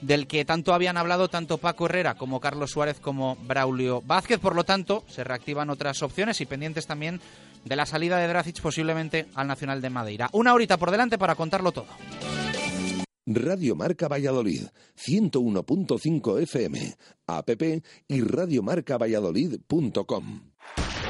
del 0.00 0.28
que 0.28 0.44
tanto 0.44 0.72
habían 0.72 0.96
hablado 0.96 1.26
tanto 1.28 1.58
Paco 1.58 1.86
Herrera 1.86 2.14
como 2.14 2.38
Carlos 2.38 2.70
Suárez 2.70 3.00
como 3.00 3.34
Braulio 3.42 4.02
Vázquez. 4.02 4.38
Por 4.38 4.54
lo 4.54 4.62
tanto, 4.62 5.02
se 5.08 5.24
reactivan 5.24 5.70
otras 5.70 6.00
opciones 6.02 6.40
y 6.40 6.46
pendientes 6.46 6.86
también 6.86 7.20
de 7.64 7.74
la 7.74 7.86
salida 7.86 8.18
de 8.18 8.28
Dracic 8.28 8.62
posiblemente 8.62 9.26
al 9.34 9.48
Nacional 9.48 9.82
de 9.82 9.90
Madeira. 9.90 10.30
Una 10.32 10.54
horita 10.54 10.76
por 10.76 10.92
delante 10.92 11.18
para 11.18 11.34
contarlo 11.34 11.72
todo. 11.72 11.88
Radio 13.26 13.74
Marca 13.74 14.06
Valladolid, 14.08 14.68
101.5 14.96 16.42
FM, 16.42 16.94
app 17.26 17.50
y 18.06 18.20
radiomarcavalladolid.com. 18.22 20.57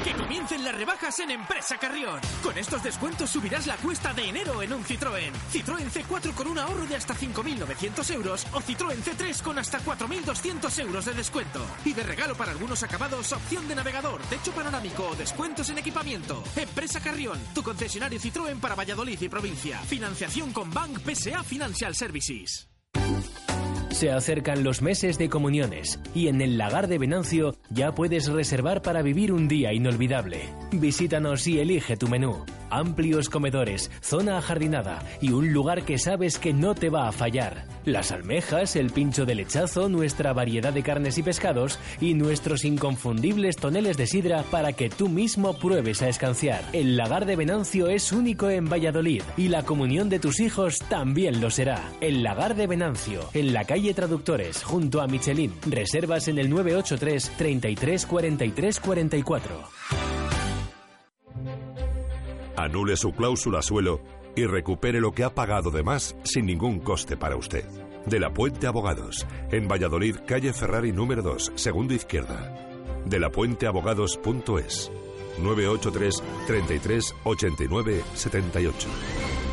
Que 0.03 0.13
comiencen 0.13 0.63
las 0.63 0.75
rebajas 0.75 1.19
en 1.19 1.31
Empresa 1.31 1.77
Carrión. 1.77 2.21
Con 2.41 2.57
estos 2.57 2.81
descuentos 2.81 3.29
subirás 3.29 3.67
la 3.67 3.75
cuesta 3.77 4.13
de 4.13 4.29
enero 4.29 4.61
en 4.61 4.71
un 4.71 4.83
Citroën. 4.85 5.31
Citroën 5.51 5.89
C4 5.91 6.33
con 6.33 6.47
un 6.47 6.57
ahorro 6.57 6.85
de 6.85 6.95
hasta 6.95 7.13
5.900 7.13 8.13
euros 8.13 8.47
o 8.53 8.61
Citroën 8.61 9.03
C3 9.03 9.41
con 9.41 9.59
hasta 9.59 9.79
4.200 9.81 10.79
euros 10.79 11.05
de 11.05 11.13
descuento. 11.13 11.61
Y 11.83 11.93
de 11.93 12.03
regalo 12.03 12.35
para 12.35 12.51
algunos 12.51 12.81
acabados, 12.83 13.33
opción 13.33 13.67
de 13.67 13.75
navegador, 13.75 14.21
techo 14.29 14.51
panorámico 14.53 15.05
o 15.09 15.15
descuentos 15.15 15.69
en 15.69 15.79
equipamiento. 15.79 16.43
Empresa 16.55 17.01
Carrión, 17.01 17.37
tu 17.53 17.61
concesionario 17.61 18.19
Citroën 18.19 18.59
para 18.59 18.75
Valladolid 18.75 19.21
y 19.21 19.27
provincia. 19.27 19.79
Financiación 19.79 20.53
con 20.53 20.71
Bank 20.71 20.99
PSA 21.05 21.43
Financial 21.43 21.93
Services. 21.93 22.69
Se 23.91 24.11
acercan 24.11 24.63
los 24.63 24.81
meses 24.81 25.17
de 25.17 25.29
comuniones 25.29 25.99
y 26.13 26.27
en 26.27 26.41
el 26.41 26.57
lagar 26.57 26.87
de 26.87 26.97
Venancio 26.97 27.55
ya 27.69 27.93
puedes 27.93 28.27
reservar 28.27 28.81
para 28.81 29.01
vivir 29.01 29.33
un 29.33 29.47
día 29.47 29.73
inolvidable. 29.73 30.41
Visítanos 30.71 31.45
y 31.47 31.59
elige 31.59 31.97
tu 31.97 32.07
menú. 32.07 32.45
Amplios 32.69 33.29
comedores, 33.29 33.91
zona 33.99 34.37
ajardinada 34.37 35.03
y 35.21 35.31
un 35.31 35.51
lugar 35.53 35.83
que 35.83 35.97
sabes 35.97 36.37
que 36.37 36.53
no 36.53 36.75
te 36.75 36.89
va 36.89 37.07
a 37.07 37.11
fallar. 37.11 37.65
Las 37.89 38.11
almejas, 38.11 38.75
el 38.75 38.91
pincho 38.91 39.25
de 39.25 39.33
lechazo, 39.33 39.89
nuestra 39.89 40.31
variedad 40.31 40.71
de 40.71 40.83
carnes 40.83 41.17
y 41.17 41.23
pescados 41.23 41.79
y 41.99 42.13
nuestros 42.13 42.63
inconfundibles 42.63 43.55
toneles 43.55 43.97
de 43.97 44.05
sidra 44.05 44.43
para 44.43 44.73
que 44.73 44.91
tú 44.91 45.09
mismo 45.09 45.57
pruebes 45.57 46.03
a 46.03 46.07
escanciar. 46.07 46.63
El 46.71 46.97
lagar 46.97 47.25
de 47.25 47.35
Venancio 47.35 47.87
es 47.87 48.11
único 48.11 48.47
en 48.47 48.69
Valladolid 48.69 49.23
y 49.37 49.47
la 49.47 49.63
comunión 49.63 50.07
de 50.07 50.19
tus 50.19 50.39
hijos 50.39 50.77
también 50.87 51.41
lo 51.41 51.49
será. 51.49 51.81
El 51.99 52.21
lagar 52.21 52.55
de 52.55 52.67
Venancio, 52.67 53.27
en 53.33 53.53
la 53.53 53.65
calle 53.65 53.95
Traductores, 53.95 54.63
junto 54.63 55.01
a 55.01 55.07
Michelin. 55.07 55.55
Reservas 55.65 56.27
en 56.27 56.37
el 56.37 56.47
983 56.47 57.31
33 57.37 58.05
43 58.05 58.79
44. 58.81 59.63
Anule 62.55 62.95
su 62.97 63.13
cláusula 63.13 63.63
suelo 63.63 64.18
y 64.39 64.45
recupere 64.45 65.01
lo 65.01 65.11
que 65.11 65.25
ha 65.25 65.35
pagado 65.35 65.69
de 65.69 65.83
más 65.83 66.15
sin 66.23 66.45
ningún 66.45 66.79
coste 66.79 67.17
para 67.17 67.35
usted. 67.35 67.65
De 68.05 68.19
la 68.19 68.33
Puente 68.33 68.67
Abogados, 68.67 69.27
en 69.51 69.67
Valladolid, 69.67 70.15
calle 70.25 70.53
Ferrari 70.53 70.93
número 70.93 71.21
2, 71.21 71.51
segundo 71.55 71.93
izquierda. 71.93 72.55
De 73.05 73.19
la 73.19 73.29
puenteabogados.es 73.31 74.91
983 75.39 76.23
33 76.47 77.15
89 77.25 78.01
78. 78.13 79.48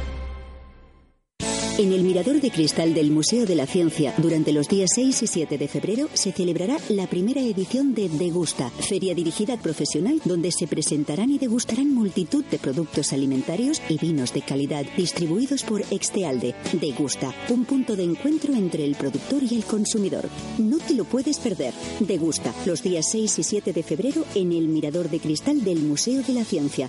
En 1.78 1.92
el 1.92 2.04
Mirador 2.04 2.40
de 2.40 2.50
Cristal 2.50 2.94
del 2.94 3.10
Museo 3.10 3.44
de 3.44 3.54
la 3.54 3.66
Ciencia, 3.66 4.14
durante 4.16 4.50
los 4.50 4.66
días 4.66 4.88
6 4.94 5.24
y 5.24 5.26
7 5.26 5.58
de 5.58 5.68
febrero, 5.68 6.08
se 6.14 6.32
celebrará 6.32 6.78
la 6.88 7.06
primera 7.06 7.42
edición 7.42 7.94
de 7.94 8.08
Degusta, 8.08 8.70
feria 8.70 9.14
dirigida 9.14 9.52
al 9.52 9.58
profesional, 9.58 10.18
donde 10.24 10.52
se 10.52 10.66
presentarán 10.66 11.28
y 11.28 11.38
degustarán 11.38 11.92
multitud 11.92 12.46
de 12.46 12.58
productos 12.58 13.12
alimentarios 13.12 13.82
y 13.90 13.98
vinos 13.98 14.32
de 14.32 14.40
calidad 14.40 14.86
distribuidos 14.96 15.64
por 15.64 15.82
Extealde. 15.90 16.54
Degusta, 16.72 17.34
un 17.50 17.66
punto 17.66 17.94
de 17.94 18.04
encuentro 18.04 18.54
entre 18.54 18.86
el 18.86 18.94
productor 18.94 19.42
y 19.42 19.56
el 19.56 19.64
consumidor. 19.66 20.30
No 20.56 20.78
te 20.78 20.94
lo 20.94 21.04
puedes 21.04 21.38
perder. 21.38 21.74
Degusta, 22.00 22.54
los 22.64 22.82
días 22.82 23.06
6 23.10 23.38
y 23.38 23.42
7 23.42 23.74
de 23.74 23.82
febrero 23.82 24.24
en 24.34 24.52
el 24.52 24.68
Mirador 24.68 25.10
de 25.10 25.20
Cristal 25.20 25.62
del 25.62 25.80
Museo 25.80 26.22
de 26.22 26.32
la 26.32 26.44
Ciencia. 26.46 26.88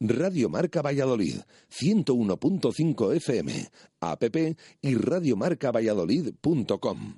Radio 0.00 0.48
Marca 0.48 0.80
Valladolid, 0.82 1.40
101.5 1.70 3.16
FM, 3.16 3.70
app 4.00 4.22
y 4.82 4.94
radiomarcavalladolid.com. 4.94 7.14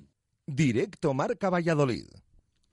Directo 0.47 1.15
Marca 1.15 1.51
Valladolid. 1.51 2.07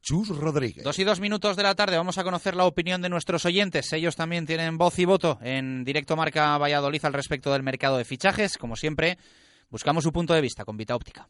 Chus 0.04 0.30
Rodríguez. 0.30 0.84
Dos 0.84 1.00
y 1.00 1.06
dos 1.06 1.22
minutos 1.22 1.56
de 1.56 1.64
la 1.64 1.76
tarde 1.76 1.96
vamos 1.96 2.18
a 2.18 2.26
conocer 2.26 2.56
la 2.56 2.66
opinión 2.66 3.02
de 3.02 3.08
nuestros 3.08 3.46
oyentes. 3.46 3.92
Ellos 3.94 4.18
también 4.18 4.46
tienen 4.46 4.78
voz 4.78 5.00
y 5.00 5.06
voto 5.06 5.40
en 5.42 5.86
directo 5.86 6.18
Marca 6.18 6.58
Valladolid 6.58 7.06
al 7.06 7.14
respecto 7.14 7.54
del 7.54 7.64
mercado 7.64 7.98
de 7.98 8.04
fichajes. 8.04 8.58
Como 8.58 8.76
siempre, 8.76 9.18
buscamos 9.70 10.04
su 10.04 10.12
punto 10.12 10.34
de 10.34 10.42
vista 10.42 10.66
con 10.66 10.76
Vita 10.76 10.94
Óptica. 10.94 11.30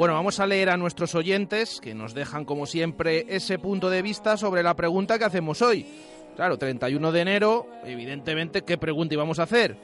Bueno, 0.00 0.14
vamos 0.14 0.40
a 0.40 0.46
leer 0.46 0.70
a 0.70 0.78
nuestros 0.78 1.14
oyentes 1.14 1.78
que 1.78 1.94
nos 1.94 2.14
dejan 2.14 2.46
como 2.46 2.64
siempre 2.64 3.26
ese 3.28 3.58
punto 3.58 3.90
de 3.90 4.00
vista 4.00 4.38
sobre 4.38 4.62
la 4.62 4.74
pregunta 4.74 5.18
que 5.18 5.26
hacemos 5.26 5.60
hoy. 5.60 5.84
Claro, 6.36 6.56
31 6.56 7.12
de 7.12 7.20
enero, 7.20 7.66
evidentemente, 7.84 8.62
¿qué 8.62 8.78
pregunta 8.78 9.12
íbamos 9.12 9.38
a 9.38 9.42
hacer? 9.42 9.76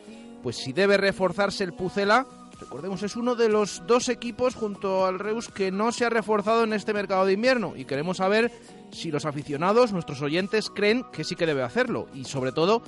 Pues 0.42 0.56
si 0.56 0.72
debe 0.72 0.96
reforzarse 0.96 1.64
el 1.64 1.74
Pucela, 1.74 2.26
recordemos, 2.58 3.02
es 3.02 3.14
uno 3.14 3.34
de 3.34 3.50
los 3.50 3.86
dos 3.86 4.08
equipos 4.08 4.54
junto 4.54 5.04
al 5.04 5.18
Reus 5.18 5.50
que 5.50 5.70
no 5.70 5.92
se 5.92 6.06
ha 6.06 6.08
reforzado 6.08 6.64
en 6.64 6.72
este 6.72 6.94
mercado 6.94 7.26
de 7.26 7.34
invierno 7.34 7.74
y 7.76 7.84
queremos 7.84 8.16
saber 8.16 8.50
si 8.92 9.10
los 9.10 9.26
aficionados, 9.26 9.92
nuestros 9.92 10.22
oyentes, 10.22 10.70
creen 10.70 11.04
que 11.12 11.24
sí 11.24 11.36
que 11.36 11.44
debe 11.44 11.62
hacerlo 11.62 12.06
y 12.14 12.24
sobre 12.24 12.52
todo 12.52 12.82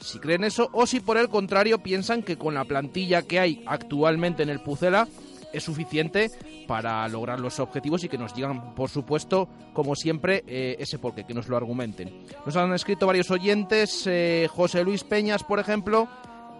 si 0.00 0.18
creen 0.18 0.42
eso 0.42 0.68
o 0.72 0.88
si 0.88 0.98
por 0.98 1.16
el 1.16 1.28
contrario 1.28 1.80
piensan 1.80 2.24
que 2.24 2.36
con 2.36 2.54
la 2.54 2.64
plantilla 2.64 3.22
que 3.22 3.38
hay 3.38 3.62
actualmente 3.68 4.42
en 4.42 4.48
el 4.48 4.58
Pucela 4.58 5.06
es 5.52 5.64
suficiente 5.64 6.30
para 6.66 7.06
lograr 7.08 7.40
los 7.40 7.60
objetivos 7.60 8.04
y 8.04 8.08
que 8.08 8.18
nos 8.18 8.34
digan, 8.34 8.74
por 8.74 8.90
supuesto, 8.90 9.48
como 9.72 9.94
siempre, 9.94 10.44
eh, 10.46 10.76
ese 10.78 10.98
porqué, 10.98 11.24
que 11.24 11.34
nos 11.34 11.48
lo 11.48 11.56
argumenten. 11.56 12.24
Nos 12.44 12.56
han 12.56 12.72
escrito 12.72 13.06
varios 13.06 13.30
oyentes, 13.30 14.06
eh, 14.06 14.48
José 14.50 14.84
Luis 14.84 15.04
Peñas, 15.04 15.44
por 15.44 15.58
ejemplo, 15.58 16.08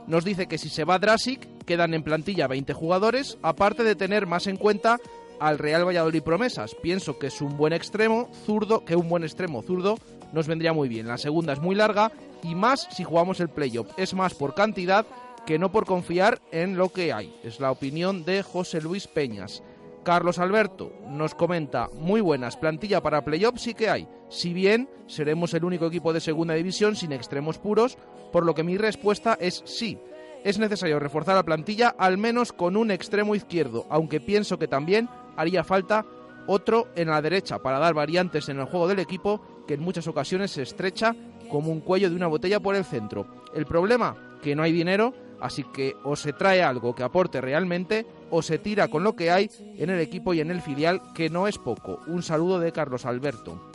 nos 0.06 0.24
dice 0.24 0.46
que 0.46 0.58
si 0.58 0.68
se 0.68 0.84
va 0.84 0.98
Drasic, 0.98 1.64
quedan 1.64 1.94
en 1.94 2.02
plantilla 2.02 2.48
20 2.48 2.72
jugadores, 2.72 3.38
aparte 3.42 3.84
de 3.84 3.94
tener 3.94 4.26
más 4.26 4.46
en 4.46 4.56
cuenta 4.56 4.98
al 5.40 5.58
Real 5.58 5.86
Valladolid 5.86 6.22
promesas. 6.22 6.74
Pienso 6.82 7.18
que 7.18 7.28
es 7.28 7.40
un 7.40 7.56
buen 7.56 7.72
extremo 7.72 8.28
zurdo, 8.46 8.84
que 8.84 8.96
un 8.96 9.08
buen 9.08 9.24
extremo 9.24 9.62
zurdo 9.62 9.98
nos 10.32 10.46
vendría 10.46 10.72
muy 10.72 10.88
bien. 10.88 11.08
La 11.08 11.18
segunda 11.18 11.52
es 11.52 11.60
muy 11.60 11.74
larga 11.74 12.12
y 12.42 12.54
más 12.54 12.88
si 12.90 13.04
jugamos 13.04 13.40
el 13.40 13.48
playoff. 13.48 13.88
Es 13.96 14.14
más 14.14 14.34
por 14.34 14.54
cantidad 14.54 15.06
que 15.46 15.58
no 15.58 15.72
por 15.72 15.86
confiar 15.86 16.40
en 16.50 16.76
lo 16.76 16.90
que 16.90 17.12
hay. 17.12 17.34
Es 17.42 17.60
la 17.60 17.70
opinión 17.70 18.24
de 18.24 18.42
José 18.42 18.80
Luis 18.80 19.06
Peñas. 19.06 19.62
Carlos 20.04 20.38
Alberto 20.38 20.92
nos 21.08 21.34
comenta, 21.34 21.88
muy 21.94 22.20
buenas, 22.20 22.56
plantilla 22.56 23.02
para 23.02 23.24
playoff 23.24 23.58
sí 23.58 23.72
que 23.72 23.88
hay, 23.88 24.08
si 24.28 24.52
bien 24.52 24.88
seremos 25.06 25.54
el 25.54 25.64
único 25.64 25.86
equipo 25.86 26.12
de 26.12 26.20
segunda 26.20 26.54
división 26.54 26.96
sin 26.96 27.12
extremos 27.12 27.58
puros, 27.58 27.96
por 28.32 28.44
lo 28.44 28.54
que 28.54 28.64
mi 28.64 28.76
respuesta 28.76 29.36
es 29.40 29.62
sí. 29.64 29.98
Es 30.42 30.58
necesario 30.58 30.98
reforzar 30.98 31.36
la 31.36 31.44
plantilla 31.44 31.94
al 31.96 32.18
menos 32.18 32.52
con 32.52 32.76
un 32.76 32.90
extremo 32.90 33.36
izquierdo, 33.36 33.86
aunque 33.90 34.20
pienso 34.20 34.58
que 34.58 34.66
también 34.66 35.08
haría 35.36 35.62
falta 35.62 36.04
otro 36.48 36.88
en 36.96 37.08
la 37.08 37.22
derecha 37.22 37.60
para 37.60 37.78
dar 37.78 37.94
variantes 37.94 38.48
en 38.48 38.58
el 38.58 38.66
juego 38.66 38.88
del 38.88 38.98
equipo 38.98 39.40
que 39.68 39.74
en 39.74 39.80
muchas 39.80 40.08
ocasiones 40.08 40.50
se 40.50 40.62
estrecha 40.62 41.14
como 41.48 41.70
un 41.70 41.80
cuello 41.80 42.10
de 42.10 42.16
una 42.16 42.26
botella 42.26 42.58
por 42.58 42.74
el 42.74 42.84
centro. 42.84 43.26
El 43.54 43.66
problema, 43.66 44.16
que 44.42 44.56
no 44.56 44.64
hay 44.64 44.72
dinero, 44.72 45.14
así 45.42 45.64
que 45.64 45.96
o 46.04 46.16
se 46.16 46.32
trae 46.32 46.62
algo 46.62 46.94
que 46.94 47.02
aporte 47.02 47.40
realmente 47.40 48.06
o 48.30 48.40
se 48.40 48.58
tira 48.58 48.88
con 48.88 49.04
lo 49.04 49.14
que 49.14 49.30
hay 49.30 49.50
en 49.76 49.90
el 49.90 50.00
equipo 50.00 50.32
y 50.32 50.40
en 50.40 50.50
el 50.50 50.62
filial, 50.62 51.02
que 51.14 51.28
no 51.28 51.48
es 51.48 51.58
poco. 51.58 52.00
Un 52.06 52.22
saludo 52.22 52.58
de 52.60 52.72
Carlos 52.72 53.04
Alberto. 53.04 53.70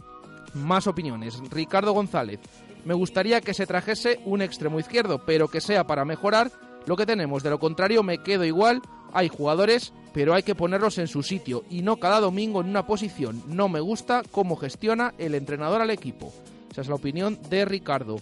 Más 0.53 0.87
opiniones. 0.87 1.39
Ricardo 1.51 1.91
González. 1.91 2.39
Me 2.85 2.93
gustaría 2.93 3.41
que 3.41 3.53
se 3.53 3.67
trajese 3.67 4.19
un 4.25 4.41
extremo 4.41 4.79
izquierdo, 4.79 5.19
pero 5.25 5.49
que 5.49 5.61
sea 5.61 5.85
para 5.85 6.05
mejorar 6.05 6.51
lo 6.85 6.95
que 6.95 7.05
tenemos. 7.05 7.43
De 7.43 7.49
lo 7.49 7.59
contrario, 7.59 8.01
me 8.01 8.19
quedo 8.19 8.45
igual. 8.45 8.81
Hay 9.13 9.27
jugadores, 9.27 9.93
pero 10.13 10.33
hay 10.33 10.43
que 10.43 10.55
ponerlos 10.55 10.97
en 10.97 11.07
su 11.07 11.21
sitio 11.21 11.63
y 11.69 11.81
no 11.81 11.97
cada 11.97 12.21
domingo 12.21 12.61
en 12.61 12.69
una 12.69 12.87
posición. 12.87 13.43
No 13.47 13.67
me 13.67 13.81
gusta 13.81 14.23
cómo 14.31 14.55
gestiona 14.55 15.13
el 15.17 15.35
entrenador 15.35 15.81
al 15.81 15.89
equipo. 15.89 16.33
Esa 16.71 16.81
es 16.81 16.87
la 16.87 16.95
opinión 16.95 17.39
de 17.49 17.65
Ricardo. 17.65 18.17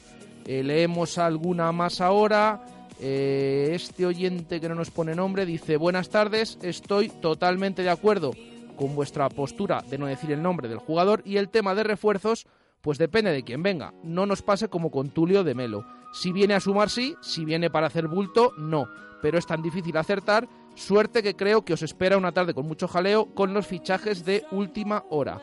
Eh, 0.46 0.64
leemos 0.64 1.18
alguna 1.18 1.72
más 1.72 2.02
ahora. 2.02 2.66
Eh, 3.00 3.72
este 3.74 4.06
oyente 4.06 4.62
que 4.62 4.70
no 4.70 4.76
nos 4.76 4.92
pone 4.92 5.16
nombre 5.16 5.46
dice, 5.46 5.78
buenas 5.78 6.10
tardes, 6.10 6.58
estoy 6.62 7.10
totalmente 7.10 7.84
de 7.84 7.90
acuerdo 7.90 8.32
con 8.76 8.96
vuestra 8.96 9.30
postura 9.30 9.84
de 9.90 9.98
no 9.98 10.06
decir 10.06 10.32
el 10.32 10.42
nombre 10.42 10.70
del 10.70 10.80
jugador 10.80 11.22
y 11.26 11.38
el 11.38 11.50
tema 11.50 11.76
de 11.76 11.84
refuerzos, 11.84 12.46
pues 12.82 12.98
depende 12.98 13.32
de 13.32 13.44
quién 13.44 13.64
venga. 13.64 13.94
No 14.04 14.26
nos 14.26 14.42
pase 14.42 14.70
como 14.70 14.92
con 14.92 15.10
Tulio 15.10 15.44
de 15.44 15.56
Melo. 15.56 15.86
Si 16.14 16.32
viene 16.32 16.54
a 16.54 16.60
sumar, 16.60 16.90
sí, 16.90 17.16
si 17.22 17.44
viene 17.44 17.70
para 17.70 17.88
hacer 17.88 18.08
bulto, 18.08 18.52
no. 18.58 18.88
Pero 19.22 19.38
es 19.38 19.46
tan 19.46 19.62
difícil 19.62 19.98
acertar, 19.98 20.48
suerte 20.76 21.24
que 21.24 21.36
creo 21.36 21.66
que 21.66 21.74
os 21.74 21.82
espera 21.82 22.18
una 22.18 22.32
tarde 22.32 22.54
con 22.54 22.68
mucho 22.68 22.88
jaleo 22.88 23.34
con 23.34 23.54
los 23.54 23.66
fichajes 23.66 24.24
de 24.24 24.46
última 24.52 25.04
hora. 25.10 25.42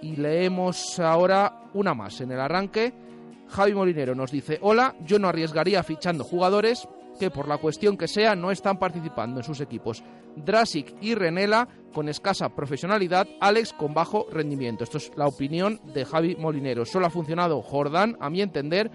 Y 0.00 0.16
leemos 0.16 0.98
ahora 1.00 1.64
una 1.74 1.94
más 1.94 2.20
en 2.20 2.30
el 2.30 2.40
arranque. 2.40 2.94
Javi 3.48 3.74
Molinero 3.74 4.14
nos 4.14 4.30
dice, 4.30 4.58
hola, 4.62 4.94
yo 5.04 5.18
no 5.18 5.28
arriesgaría 5.28 5.82
fichando 5.82 6.24
jugadores 6.24 6.88
que 7.18 7.30
por 7.30 7.48
la 7.48 7.58
cuestión 7.58 7.96
que 7.96 8.08
sea 8.08 8.36
no 8.36 8.50
están 8.50 8.78
participando 8.78 9.40
en 9.40 9.44
sus 9.44 9.60
equipos. 9.60 10.02
Drasic 10.36 10.94
y 11.00 11.14
Renela 11.14 11.66
con 11.92 12.08
escasa 12.08 12.50
profesionalidad, 12.50 13.26
Alex 13.40 13.72
con 13.72 13.94
bajo 13.94 14.26
rendimiento. 14.30 14.84
Esto 14.84 14.98
es 14.98 15.10
la 15.16 15.26
opinión 15.26 15.80
de 15.94 16.04
Javi 16.04 16.36
Molinero. 16.36 16.84
Solo 16.84 17.06
ha 17.06 17.10
funcionado 17.10 17.62
Jordán, 17.62 18.16
a 18.20 18.28
mi 18.28 18.42
entender. 18.42 18.90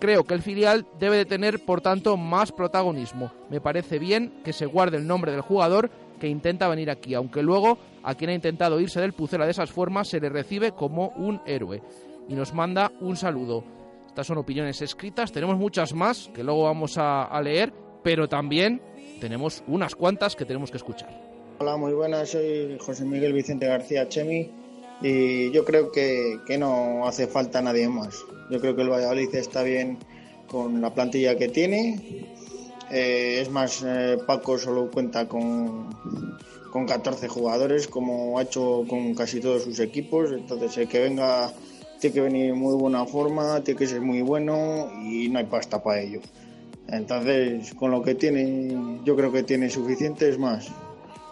Creo 0.00 0.24
que 0.24 0.34
el 0.34 0.42
filial 0.42 0.84
debe 0.98 1.18
de 1.18 1.24
tener, 1.24 1.64
por 1.64 1.80
tanto, 1.80 2.16
más 2.16 2.50
protagonismo. 2.50 3.30
Me 3.48 3.60
parece 3.60 4.00
bien 4.00 4.40
que 4.42 4.52
se 4.52 4.66
guarde 4.66 4.96
el 4.96 5.06
nombre 5.06 5.30
del 5.30 5.42
jugador 5.42 5.90
que 6.18 6.26
intenta 6.26 6.68
venir 6.68 6.90
aquí, 6.90 7.14
aunque 7.14 7.42
luego 7.42 7.78
a 8.02 8.16
quien 8.16 8.30
ha 8.30 8.34
intentado 8.34 8.80
irse 8.80 9.00
del 9.00 9.12
Pucela 9.12 9.44
de 9.44 9.52
esas 9.52 9.70
formas 9.70 10.08
se 10.08 10.20
le 10.20 10.28
recibe 10.28 10.72
como 10.72 11.08
un 11.10 11.40
héroe. 11.46 11.82
Y 12.28 12.34
nos 12.34 12.52
manda 12.52 12.90
un 13.00 13.16
saludo. 13.16 13.81
Estas 14.12 14.26
son 14.26 14.36
opiniones 14.36 14.82
escritas, 14.82 15.32
tenemos 15.32 15.56
muchas 15.56 15.94
más 15.94 16.30
que 16.34 16.44
luego 16.44 16.64
vamos 16.64 16.96
a, 16.98 17.40
leer, 17.42 17.72
pero 18.02 18.28
también 18.28 18.82
tenemos 19.22 19.64
unas 19.66 19.94
cuantas 19.94 20.36
que 20.36 20.44
tenemos 20.44 20.70
que 20.70 20.76
escuchar. 20.76 21.08
Hola, 21.60 21.78
muy 21.78 21.94
buenas, 21.94 22.28
soy 22.28 22.76
José 22.78 23.06
Miguel 23.06 23.32
Vicente 23.32 23.64
García 23.64 24.06
Chemi 24.10 24.50
y 25.00 25.50
yo 25.52 25.64
creo 25.64 25.90
que, 25.90 26.36
no 26.58 27.06
hace 27.06 27.26
falta 27.26 27.62
nadie 27.62 27.88
más. 27.88 28.22
Yo 28.50 28.60
creo 28.60 28.76
que 28.76 28.82
el 28.82 28.90
Valladolid 28.90 29.34
está 29.34 29.62
bien 29.62 29.96
con 30.46 30.82
la 30.82 30.92
plantilla 30.92 31.38
que 31.38 31.48
tiene. 31.48 32.26
Eh, 32.90 33.38
es 33.40 33.48
más, 33.48 33.82
eh, 33.82 34.18
Paco 34.26 34.58
solo 34.58 34.90
cuenta 34.90 35.26
con, 35.26 35.88
con 36.70 36.84
14 36.84 37.28
jugadores, 37.28 37.88
como 37.88 38.38
ha 38.38 38.42
hecho 38.42 38.84
con 38.86 39.14
casi 39.14 39.40
todos 39.40 39.62
sus 39.62 39.80
equipos. 39.80 40.32
Entonces, 40.32 40.76
el 40.76 40.88
que 40.88 41.00
venga 41.00 41.50
tiene 42.02 42.14
que 42.14 42.20
venir 42.20 42.50
en 42.50 42.58
muy 42.58 42.74
buena 42.74 43.06
forma, 43.06 43.62
tiene 43.62 43.78
que 43.78 43.86
ser 43.86 44.00
muy 44.00 44.22
bueno 44.22 44.90
y 45.04 45.28
no 45.28 45.38
hay 45.38 45.44
pasta 45.44 45.80
para 45.80 46.00
ello. 46.00 46.20
Entonces, 46.88 47.72
con 47.74 47.92
lo 47.92 48.02
que 48.02 48.16
tiene, 48.16 48.98
yo 49.04 49.14
creo 49.14 49.30
que 49.30 49.44
tiene 49.44 49.70
suficiente, 49.70 50.36
más. 50.36 50.68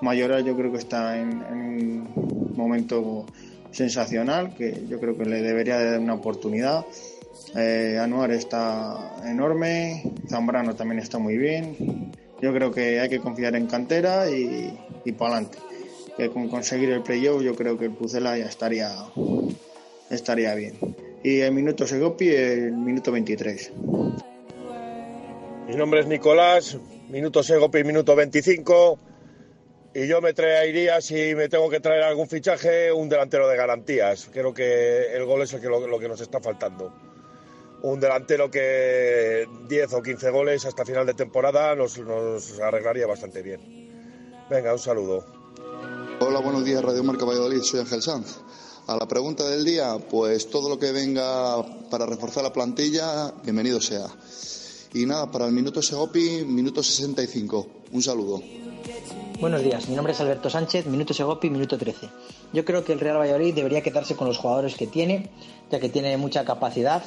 Mayoral 0.00 0.44
yo 0.44 0.56
creo 0.56 0.70
que 0.70 0.78
está 0.78 1.18
en, 1.18 1.42
un 1.42 2.52
momento 2.54 3.26
sensacional, 3.72 4.54
que 4.54 4.84
yo 4.88 5.00
creo 5.00 5.18
que 5.18 5.24
le 5.24 5.42
debería 5.42 5.76
de 5.76 5.90
dar 5.90 5.98
una 5.98 6.14
oportunidad. 6.14 6.86
Eh, 7.56 7.98
Anuar 8.00 8.30
está 8.30 9.16
enorme, 9.26 10.04
Zambrano 10.28 10.76
también 10.76 11.00
está 11.00 11.18
muy 11.18 11.36
bien. 11.36 12.12
Yo 12.40 12.54
creo 12.54 12.70
que 12.70 13.00
hay 13.00 13.08
que 13.08 13.18
confiar 13.18 13.56
en 13.56 13.66
cantera 13.66 14.30
y, 14.30 14.78
y 15.04 15.12
para 15.12 15.34
adelante. 15.34 15.58
Que 16.16 16.30
con 16.30 16.48
conseguir 16.48 16.90
el 16.90 17.02
playoff 17.02 17.42
yo 17.42 17.56
creo 17.56 17.76
que 17.76 17.86
el 17.86 17.92
Pucela 17.92 18.38
ya 18.38 18.46
estaría 18.46 18.88
estaría 20.10 20.54
bien. 20.54 20.74
Y 21.22 21.40
el 21.40 21.52
minuto 21.52 21.86
Segopi, 21.86 22.28
el 22.28 22.72
minuto 22.72 23.12
23. 23.12 23.72
Mi 25.68 25.76
nombre 25.76 26.00
es 26.00 26.06
Nicolás, 26.06 26.76
minuto 27.08 27.42
Segopi, 27.42 27.84
minuto 27.84 28.16
25. 28.16 28.98
Y 29.94 30.06
yo 30.06 30.20
me 30.20 30.32
traería, 30.32 31.00
si 31.00 31.34
me 31.34 31.48
tengo 31.48 31.68
que 31.68 31.80
traer 31.80 32.04
algún 32.04 32.28
fichaje, 32.28 32.92
un 32.92 33.08
delantero 33.08 33.48
de 33.48 33.56
garantías. 33.56 34.28
Creo 34.32 34.54
que 34.54 35.14
el 35.14 35.24
gol 35.24 35.42
es 35.42 35.52
lo, 35.52 35.98
que 35.98 36.08
nos 36.08 36.20
está 36.20 36.40
faltando. 36.40 36.92
Un 37.82 37.98
delantero 37.98 38.50
que 38.50 39.48
10 39.68 39.92
o 39.94 40.02
15 40.02 40.30
goles 40.30 40.64
hasta 40.64 40.84
final 40.84 41.06
de 41.06 41.14
temporada 41.14 41.74
nos, 41.74 41.98
nos 41.98 42.60
arreglaría 42.60 43.06
bastante 43.06 43.42
bien. 43.42 43.60
Venga, 44.48 44.72
un 44.72 44.78
saludo. 44.78 45.24
Hola, 46.20 46.40
buenos 46.40 46.64
días, 46.64 46.82
Radio 46.84 47.02
Marca 47.02 47.24
Valladolid. 47.24 47.62
Soy 47.62 47.80
Ángel 47.80 48.02
Sanz. 48.02 48.40
A 48.90 48.96
la 48.96 49.06
pregunta 49.06 49.48
del 49.48 49.64
día, 49.64 49.98
pues 50.10 50.50
todo 50.50 50.68
lo 50.68 50.76
que 50.76 50.90
venga 50.90 51.64
para 51.88 52.06
reforzar 52.06 52.42
la 52.42 52.52
plantilla, 52.52 53.32
bienvenido 53.44 53.80
sea. 53.80 54.06
Y 54.92 55.06
nada, 55.06 55.30
para 55.30 55.46
el 55.46 55.52
minuto 55.52 55.80
Segopi, 55.80 56.44
minuto 56.44 56.82
65. 56.82 57.68
Un 57.92 58.02
saludo. 58.02 58.42
Buenos 59.38 59.62
días, 59.62 59.88
mi 59.88 59.94
nombre 59.94 60.12
es 60.12 60.20
Alberto 60.20 60.50
Sánchez, 60.50 60.86
minuto 60.86 61.14
Segopi, 61.14 61.50
minuto 61.50 61.78
13. 61.78 62.08
Yo 62.52 62.64
creo 62.64 62.84
que 62.84 62.92
el 62.92 62.98
Real 62.98 63.18
Valladolid 63.18 63.54
debería 63.54 63.80
quedarse 63.80 64.16
con 64.16 64.26
los 64.26 64.38
jugadores 64.38 64.74
que 64.74 64.88
tiene, 64.88 65.30
ya 65.70 65.78
que 65.78 65.88
tiene 65.88 66.16
mucha 66.16 66.44
capacidad 66.44 67.04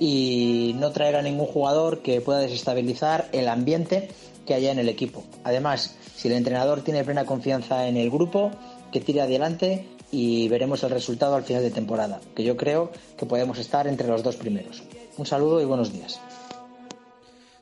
y 0.00 0.74
no 0.78 0.90
traer 0.92 1.16
a 1.16 1.22
ningún 1.22 1.48
jugador 1.48 1.98
que 1.98 2.22
pueda 2.22 2.38
desestabilizar 2.38 3.28
el 3.32 3.48
ambiente 3.48 4.08
que 4.46 4.54
haya 4.54 4.72
en 4.72 4.78
el 4.78 4.88
equipo. 4.88 5.22
Además, 5.44 5.96
si 6.16 6.28
el 6.28 6.34
entrenador 6.34 6.80
tiene 6.80 7.04
plena 7.04 7.26
confianza 7.26 7.88
en 7.88 7.98
el 7.98 8.10
grupo, 8.10 8.52
que 8.90 9.02
tire 9.02 9.20
adelante 9.20 9.86
y 10.10 10.48
veremos 10.48 10.82
el 10.84 10.90
resultado 10.90 11.34
al 11.34 11.44
final 11.44 11.62
de 11.62 11.70
temporada, 11.70 12.20
que 12.34 12.44
yo 12.44 12.56
creo 12.56 12.92
que 13.16 13.26
podemos 13.26 13.58
estar 13.58 13.86
entre 13.86 14.08
los 14.08 14.22
dos 14.22 14.36
primeros. 14.36 14.82
Un 15.16 15.26
saludo 15.26 15.60
y 15.60 15.64
buenos 15.64 15.92
días. 15.92 16.20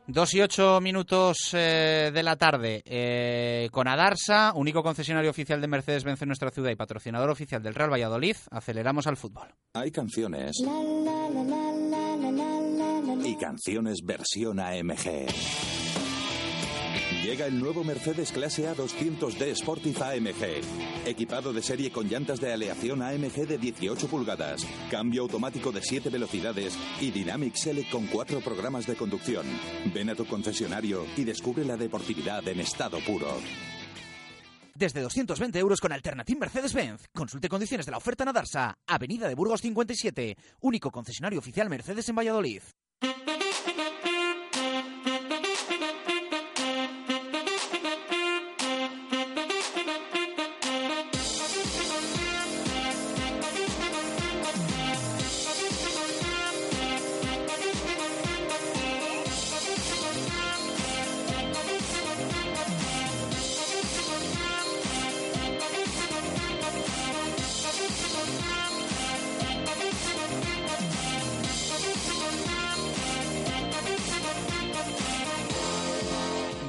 Dos 0.06 0.34
y 0.34 0.42
ocho 0.42 0.82
minutos 0.82 1.54
eh, 1.54 2.10
de 2.12 2.22
la 2.22 2.36
tarde 2.36 2.82
eh, 2.84 3.68
con 3.72 3.88
Adarsa, 3.88 4.52
único 4.54 4.82
concesionario 4.82 5.30
oficial 5.30 5.62
de 5.62 5.66
Mercedes-Benz 5.66 6.20
en 6.20 6.28
nuestra 6.28 6.50
ciudad 6.50 6.70
y 6.70 6.76
patrocinador 6.76 7.30
oficial 7.30 7.62
del 7.62 7.74
Real 7.74 7.90
Valladolid. 7.90 8.36
Aceleramos 8.50 9.06
al 9.06 9.16
fútbol. 9.16 9.48
Hay 9.72 9.90
canciones 9.90 10.62
y 13.24 13.36
canciones 13.36 14.00
versión 14.04 14.60
AMG. 14.60 15.83
Llega 17.24 17.46
el 17.46 17.58
nuevo 17.58 17.82
Mercedes 17.84 18.30
Clase 18.32 18.68
A 18.68 18.76
200D 18.76 19.54
Sportif 19.54 19.98
AMG. 20.02 21.06
Equipado 21.06 21.54
de 21.54 21.62
serie 21.62 21.90
con 21.90 22.06
llantas 22.06 22.38
de 22.38 22.52
aleación 22.52 23.00
AMG 23.00 23.46
de 23.46 23.56
18 23.56 24.08
pulgadas, 24.08 24.66
cambio 24.90 25.22
automático 25.22 25.72
de 25.72 25.80
7 25.80 26.10
velocidades 26.10 26.78
y 27.00 27.10
Dynamic 27.12 27.54
Select 27.54 27.90
con 27.90 28.08
4 28.08 28.42
programas 28.42 28.86
de 28.86 28.96
conducción. 28.96 29.46
Ven 29.94 30.10
a 30.10 30.14
tu 30.14 30.26
concesionario 30.26 31.06
y 31.16 31.24
descubre 31.24 31.64
la 31.64 31.78
deportividad 31.78 32.46
en 32.46 32.60
estado 32.60 32.98
puro. 33.06 33.28
Desde 34.74 35.00
220 35.00 35.58
euros 35.58 35.80
con 35.80 35.92
Alternative 35.92 36.38
Mercedes-Benz. 36.38 37.06
Consulte 37.14 37.48
condiciones 37.48 37.86
de 37.86 37.92
la 37.92 37.98
oferta 37.98 38.24
en 38.24 38.28
Adarsa, 38.28 38.76
Avenida 38.86 39.28
de 39.28 39.34
Burgos 39.34 39.62
57, 39.62 40.36
único 40.60 40.90
concesionario 40.90 41.38
oficial 41.38 41.70
Mercedes 41.70 42.06
en 42.06 42.16
Valladolid. 42.16 42.60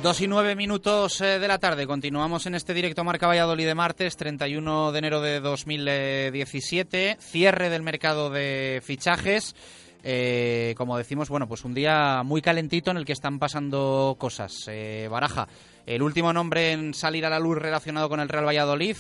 Dos 0.06 0.22
y 0.22 0.28
nueve 0.28 0.56
minutos 0.56 1.20
eh, 1.22 1.40
de 1.40 1.48
la 1.48 1.58
tarde. 1.58 1.88
Continuamos 1.88 2.46
en 2.46 2.54
este 2.54 2.76
directo 2.76 3.04
Marca 3.04 3.26
Valladolid 3.26 3.66
de 3.66 3.74
martes, 3.74 4.16
31 4.16 4.92
de 4.92 5.00
enero 5.00 5.20
de 5.20 5.40
2017. 5.40 7.18
Cierre 7.20 7.72
del 7.72 7.82
mercado 7.82 8.30
de 8.30 8.84
fichajes. 8.86 9.56
Eh, 10.04 10.76
como 10.78 10.96
decimos, 11.00 11.30
bueno, 11.30 11.48
pues 11.48 11.66
un 11.66 11.74
día 11.74 12.22
muy 12.22 12.44
calentito 12.44 12.92
en 12.92 12.98
el 12.98 13.06
que 13.06 13.14
están 13.14 13.40
pasando 13.40 14.16
cosas. 14.20 14.68
Eh, 14.68 15.08
Baraja, 15.10 15.48
el 15.88 16.04
último 16.04 16.32
nombre 16.32 16.74
en 16.74 16.94
salir 16.94 17.26
a 17.26 17.32
la 17.32 17.40
luz 17.40 17.58
relacionado 17.58 18.08
con 18.08 18.20
el 18.20 18.30
Real 18.30 18.46
Valladolid. 18.46 18.98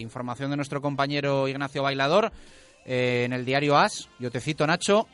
información 0.00 0.50
de 0.50 0.56
nuestro 0.56 0.82
compañero 0.82 1.46
Ignacio 1.46 1.84
Bailador. 1.84 2.32
en 2.84 3.32
el 3.32 3.44
diario 3.44 3.76
AS, 3.76 4.08
yo 4.18 4.32
te 4.32 4.40
cito 4.40 4.66
Nacho, 4.66 5.06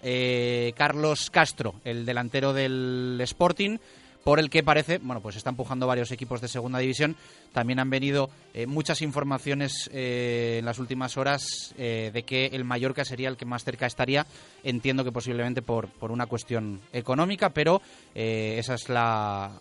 Carlos 0.74 1.28
Castro, 1.28 1.74
el 1.84 2.06
delantero 2.06 2.54
del 2.54 3.20
Sporting, 3.20 3.76
por 4.24 4.40
el 4.40 4.48
que 4.50 4.62
parece, 4.62 4.98
bueno, 4.98 5.20
pues 5.20 5.36
está 5.36 5.50
empujando 5.50 5.86
varios 5.86 6.10
equipos 6.10 6.40
de 6.40 6.48
segunda 6.48 6.78
división. 6.78 7.14
También 7.52 7.78
han 7.78 7.90
venido 7.90 8.30
eh, 8.54 8.66
muchas 8.66 9.02
informaciones 9.02 9.90
eh, 9.92 10.56
en 10.58 10.64
las 10.64 10.78
últimas 10.78 11.16
horas 11.18 11.74
eh, 11.76 12.10
de 12.12 12.22
que 12.22 12.46
el 12.46 12.64
Mallorca 12.64 13.04
sería 13.04 13.28
el 13.28 13.36
que 13.36 13.44
más 13.44 13.64
cerca 13.64 13.86
estaría. 13.86 14.26
Entiendo 14.62 15.04
que 15.04 15.12
posiblemente 15.12 15.60
por, 15.60 15.88
por 15.88 16.10
una 16.10 16.26
cuestión 16.26 16.80
económica, 16.92 17.50
pero 17.50 17.82
esa 18.14 18.74
es 18.74 18.88
la 18.88 19.60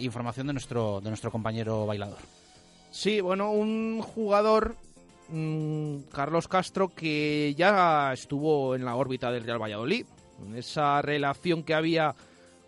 información 0.00 0.48
de 0.48 0.52
nuestro, 0.54 1.00
de 1.00 1.08
nuestro 1.08 1.30
compañero 1.30 1.86
bailador. 1.86 2.18
Sí, 2.90 3.20
bueno, 3.20 3.52
un 3.52 4.02
jugador 4.02 4.76
mm, 5.28 5.98
Carlos 6.12 6.48
Castro 6.48 6.88
que 6.88 7.54
ya 7.56 8.12
estuvo 8.12 8.74
en 8.74 8.84
la 8.84 8.96
órbita 8.96 9.30
del 9.30 9.44
Real 9.44 9.62
Valladolid. 9.62 10.06
Esa 10.56 11.00
relación 11.02 11.62
que 11.62 11.74
había 11.74 12.14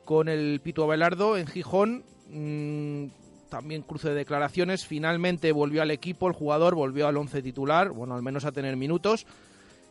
con 0.04 0.28
el 0.28 0.60
Pito 0.62 0.84
Abelardo 0.84 1.36
en 1.36 1.46
Gijón. 1.46 2.04
Mm, 2.30 3.06
también 3.48 3.82
cruce 3.82 4.08
de 4.08 4.14
declaraciones. 4.14 4.86
Finalmente 4.86 5.52
volvió 5.52 5.82
al 5.82 5.90
equipo, 5.90 6.26
el 6.28 6.34
jugador 6.34 6.74
volvió 6.74 7.06
al 7.06 7.16
once 7.16 7.42
titular, 7.42 7.90
bueno, 7.90 8.14
al 8.14 8.22
menos 8.22 8.44
a 8.44 8.52
tener 8.52 8.76
minutos. 8.76 9.26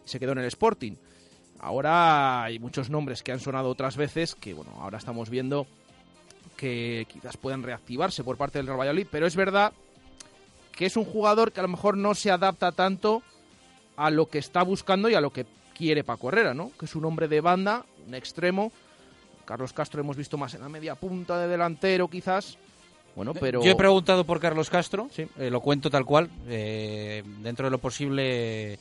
Se 0.06 0.20
quedó 0.20 0.34
en 0.34 0.40
el 0.40 0.46
Sporting. 0.46 0.94
Ahora 1.60 2.44
hay 2.44 2.60
muchos 2.60 2.90
nombres 2.90 3.24
que 3.24 3.32
han 3.32 3.40
sonado 3.40 3.70
otras 3.70 3.96
veces 3.96 4.36
que, 4.36 4.54
bueno, 4.54 4.72
ahora 4.80 4.98
estamos 4.98 5.30
viendo 5.30 5.66
que 6.58 7.08
quizás 7.10 7.38
puedan 7.38 7.64
reactivarse 7.64 8.24
por 8.24 8.38
parte 8.38 8.60
del 8.60 8.68
Real 8.68 8.80
Valladolid, 8.80 9.08
pero 9.10 9.26
es 9.26 9.36
verdad 9.36 9.72
que 10.74 10.86
es 10.86 10.98
un 10.98 11.06
jugador 11.06 11.52
que 11.52 11.62
a 11.62 11.64
lo 11.64 11.70
mejor 11.70 11.96
no 11.96 12.16
se 12.16 12.32
adapta 12.32 12.74
tanto 12.74 13.24
a 13.96 14.10
lo 14.10 14.26
que 14.26 14.40
está 14.40 14.64
buscando 14.64 15.10
y 15.10 15.16
a 15.16 15.22
lo 15.22 15.32
que 15.32 15.46
quiere 15.74 16.04
Paco 16.04 16.30
Herrera, 16.30 16.54
¿no? 16.54 16.72
Que 16.78 16.86
es 16.86 16.96
un 16.96 17.06
hombre 17.06 17.28
de 17.28 17.42
banda, 17.42 17.86
un 18.08 18.16
extremo, 18.16 18.72
Carlos 19.46 19.74
Castro 19.74 20.02
hemos 20.02 20.18
visto 20.18 20.38
más 20.38 20.54
en 20.54 20.62
la 20.62 20.70
media 20.70 20.96
punta 20.96 21.38
de 21.40 21.48
delantero, 21.48 22.08
quizás. 22.08 22.58
Bueno, 23.16 23.34
pero... 23.34 23.64
Yo 23.64 23.72
he 23.72 23.76
preguntado 23.76 24.24
por 24.24 24.40
Carlos 24.40 24.70
Castro, 24.70 25.08
sí. 25.12 25.28
Eh, 25.38 25.50
lo 25.50 25.62
cuento 25.62 25.90
tal 25.90 26.06
cual. 26.06 26.30
Eh, 26.48 27.24
dentro 27.42 27.68
de 27.68 27.72
lo 27.72 27.78
posible 27.78 28.80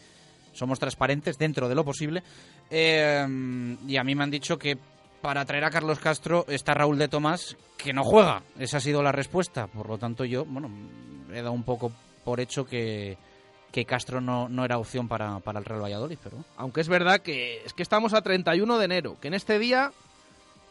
somos 0.53 0.79
transparentes, 0.79 1.39
dentro 1.39 1.69
de 1.69 1.75
lo 1.75 1.85
posible. 1.85 2.23
Eh, 2.71 3.77
y 3.87 3.97
a 3.97 4.05
mí 4.05 4.15
me 4.15 4.25
han 4.25 4.31
dicho 4.31 4.59
que 4.59 4.79
para 5.21 5.45
traer 5.45 5.65
a 5.65 5.71
Carlos 5.71 5.99
Castro 5.99 6.45
está 6.49 6.75
Raúl 6.75 6.99
de 6.99 7.09
Tomás, 7.09 7.57
que 7.77 7.93
no 7.93 8.05
juega. 8.05 8.43
Esa 8.59 8.79
ha 8.79 8.81
sido 8.81 9.03
la 9.03 9.13
respuesta. 9.13 9.67
Por 9.67 9.89
lo 9.89 9.99
tanto, 9.99 10.25
yo, 10.25 10.45
bueno, 10.45 10.71
he 11.33 11.37
dado 11.37 11.53
un 11.53 11.63
poco 11.63 11.93
por 12.25 12.41
hecho 12.41 12.65
que, 12.65 13.17
que 13.71 13.85
Castro 13.85 14.21
no, 14.21 14.49
no 14.49 14.65
era 14.65 14.79
opción 14.79 15.09
para, 15.09 15.39
para, 15.41 15.59
el 15.59 15.65
Real 15.65 15.83
Valladolid. 15.83 16.19
Pero... 16.23 16.39
Aunque 16.57 16.81
es 16.81 16.89
verdad 16.89 17.21
que 17.21 17.63
es 17.65 17.73
que 17.73 17.83
estamos 17.83 18.15
a 18.15 18.23
31 18.23 18.79
de 18.79 18.85
enero, 18.85 19.17
que 19.21 19.29
en 19.29 19.35
este 19.35 19.59
día 19.59 19.93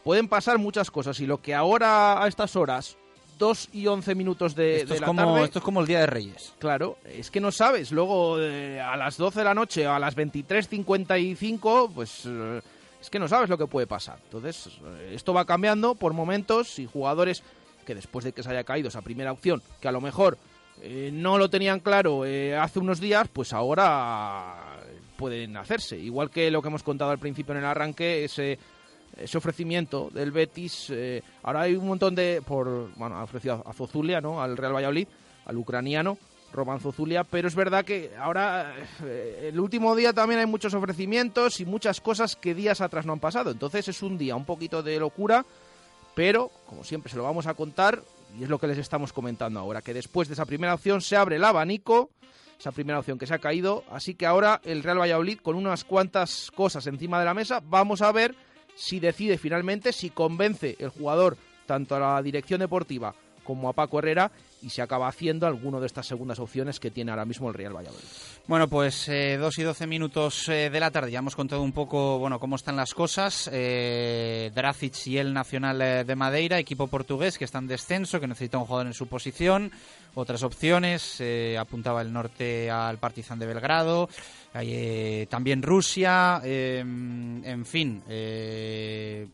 pueden 0.04 0.28
pasar 0.28 0.58
muchas 0.58 0.90
cosas 0.90 1.18
y 1.20 1.26
lo 1.26 1.40
que 1.40 1.54
ahora 1.54 2.22
a 2.22 2.28
estas 2.28 2.56
horas 2.56 2.96
2 3.38 3.70
y 3.72 3.86
11 3.86 4.14
minutos 4.14 4.54
de, 4.54 4.82
esto 4.82 4.94
la 5.00 5.06
como, 5.06 5.38
Esto 5.38 5.58
es 5.58 5.64
como 5.64 5.80
el 5.80 5.86
Día 5.86 6.00
de 6.00 6.06
Reyes. 6.06 6.54
Claro, 6.58 6.98
es 7.04 7.30
que 7.30 7.40
no 7.40 7.50
sabes. 7.50 7.90
Luego 7.90 8.40
eh, 8.40 8.80
a 8.80 8.96
las 8.96 9.16
12 9.16 9.40
de 9.40 9.44
la 9.44 9.54
noche 9.54 9.86
o 9.86 9.92
a 9.92 9.98
las 9.98 10.16
23.55, 10.16 11.90
pues 11.92 12.22
eh, 12.26 12.60
es 13.00 13.10
que 13.10 13.18
no 13.18 13.26
sabes 13.26 13.50
lo 13.50 13.58
que 13.58 13.66
puede 13.66 13.88
pasar. 13.88 14.18
Entonces, 14.24 14.68
eh, 14.84 15.12
esto 15.14 15.34
va 15.34 15.44
cambiando 15.44 15.96
por 15.96 16.12
momentos 16.12 16.78
y 16.78 16.86
jugadores 16.86 17.42
que 17.84 17.96
después 17.96 18.24
de 18.24 18.32
que 18.32 18.44
se 18.44 18.50
haya 18.50 18.62
caído 18.62 18.88
esa 18.88 19.02
primera 19.02 19.32
opción, 19.32 19.60
que 19.80 19.88
a 19.88 19.92
lo 19.92 20.00
mejor 20.00 20.38
no 21.12 21.38
lo 21.38 21.50
tenían 21.50 21.80
claro 21.80 22.22
hace 22.58 22.78
unos 22.78 22.98
días, 22.98 23.28
pues 23.32 23.52
ahora 23.52 24.78
pueden 25.16 25.56
hacerse. 25.56 25.98
Igual 25.98 26.30
que 26.30 26.50
lo 26.50 26.62
que 26.62 26.68
hemos 26.68 26.82
contado 26.82 27.10
al 27.10 27.18
principio 27.18 27.52
en 27.52 27.58
el 27.58 27.64
arranque, 27.64 28.24
ese 28.24 28.58
ese 29.16 29.38
ofrecimiento 29.38 30.10
del 30.12 30.30
Betis. 30.30 30.88
Eh, 30.90 31.22
ahora 31.42 31.62
hay 31.62 31.74
un 31.74 31.86
montón 31.86 32.14
de. 32.14 32.42
por 32.46 32.94
Bueno, 32.96 33.16
ha 33.16 33.24
ofrecido 33.24 33.62
a 33.66 33.72
Zozulia, 33.72 34.20
¿no? 34.20 34.42
Al 34.42 34.56
Real 34.56 34.74
Valladolid, 34.74 35.08
al 35.46 35.56
ucraniano. 35.56 36.18
Roman 36.52 36.80
Zozulia, 36.80 37.24
pero 37.24 37.48
es 37.48 37.54
verdad 37.54 37.82
que 37.82 38.10
ahora, 38.18 38.74
eh, 39.04 39.48
el 39.50 39.58
último 39.58 39.96
día 39.96 40.12
también 40.12 40.40
hay 40.40 40.46
muchos 40.46 40.74
ofrecimientos 40.74 41.60
y 41.60 41.64
muchas 41.64 42.00
cosas 42.02 42.36
que 42.36 42.54
días 42.54 42.80
atrás 42.82 43.06
no 43.06 43.14
han 43.14 43.20
pasado. 43.20 43.50
Entonces 43.50 43.88
es 43.88 44.02
un 44.02 44.18
día 44.18 44.36
un 44.36 44.44
poquito 44.44 44.82
de 44.82 44.98
locura, 45.00 45.46
pero 46.14 46.50
como 46.66 46.84
siempre 46.84 47.10
se 47.10 47.16
lo 47.16 47.24
vamos 47.24 47.46
a 47.46 47.54
contar 47.54 48.02
y 48.38 48.44
es 48.44 48.48
lo 48.48 48.58
que 48.58 48.66
les 48.66 48.78
estamos 48.78 49.12
comentando 49.12 49.60
ahora, 49.60 49.82
que 49.82 49.94
después 49.94 50.28
de 50.28 50.34
esa 50.34 50.46
primera 50.46 50.74
opción 50.74 51.00
se 51.00 51.16
abre 51.16 51.36
el 51.36 51.44
abanico, 51.44 52.10
esa 52.58 52.72
primera 52.72 52.98
opción 52.98 53.18
que 53.18 53.26
se 53.26 53.34
ha 53.34 53.38
caído, 53.38 53.84
así 53.90 54.14
que 54.14 54.26
ahora 54.26 54.60
el 54.64 54.82
Real 54.82 55.00
Valladolid 55.00 55.38
con 55.40 55.56
unas 55.56 55.84
cuantas 55.84 56.50
cosas 56.54 56.86
encima 56.86 57.18
de 57.18 57.24
la 57.24 57.34
mesa, 57.34 57.60
vamos 57.64 58.02
a 58.02 58.12
ver 58.12 58.34
si 58.74 59.00
decide 59.00 59.38
finalmente, 59.38 59.92
si 59.92 60.10
convence 60.10 60.76
el 60.78 60.88
jugador 60.88 61.36
tanto 61.66 61.94
a 61.94 62.00
la 62.00 62.22
dirección 62.22 62.60
deportiva 62.60 63.14
como 63.44 63.68
a 63.68 63.72
Paco 63.72 63.98
Herrera 63.98 64.30
y 64.62 64.70
se 64.70 64.82
acaba 64.82 65.08
haciendo 65.08 65.46
alguno 65.46 65.80
de 65.80 65.86
estas 65.86 66.06
segundas 66.06 66.38
opciones 66.38 66.80
que 66.80 66.90
tiene 66.90 67.10
ahora 67.10 67.24
mismo 67.24 67.48
el 67.48 67.54
Real 67.54 67.76
Valladolid. 67.76 68.04
Bueno, 68.46 68.68
pues 68.68 69.08
eh, 69.08 69.36
2 69.38 69.58
y 69.58 69.62
12 69.62 69.86
minutos 69.86 70.48
eh, 70.48 70.70
de 70.70 70.80
la 70.80 70.90
tarde. 70.90 71.10
Ya 71.10 71.18
hemos 71.18 71.36
contado 71.36 71.62
un 71.62 71.72
poco 71.72 72.18
bueno 72.18 72.38
cómo 72.38 72.56
están 72.56 72.76
las 72.76 72.94
cosas. 72.94 73.50
Eh, 73.52 74.50
Dracic 74.54 75.06
y 75.06 75.18
el 75.18 75.32
Nacional 75.32 75.80
eh, 75.80 76.04
de 76.04 76.16
Madeira, 76.16 76.58
equipo 76.58 76.86
portugués 76.86 77.38
que 77.38 77.44
está 77.44 77.58
en 77.58 77.66
descenso, 77.66 78.20
que 78.20 78.26
necesita 78.26 78.58
un 78.58 78.64
jugador 78.64 78.86
en 78.86 78.94
su 78.94 79.06
posición. 79.06 79.72
Otras 80.14 80.42
opciones, 80.42 81.16
eh, 81.20 81.56
apuntaba 81.58 82.02
el 82.02 82.12
norte 82.12 82.70
al 82.70 82.98
Partizan 82.98 83.38
de 83.38 83.46
Belgrado. 83.46 84.08
También 85.30 85.62
Rusia, 85.62 86.42
eh, 86.44 86.80
en 86.80 87.64
fin, 87.64 88.02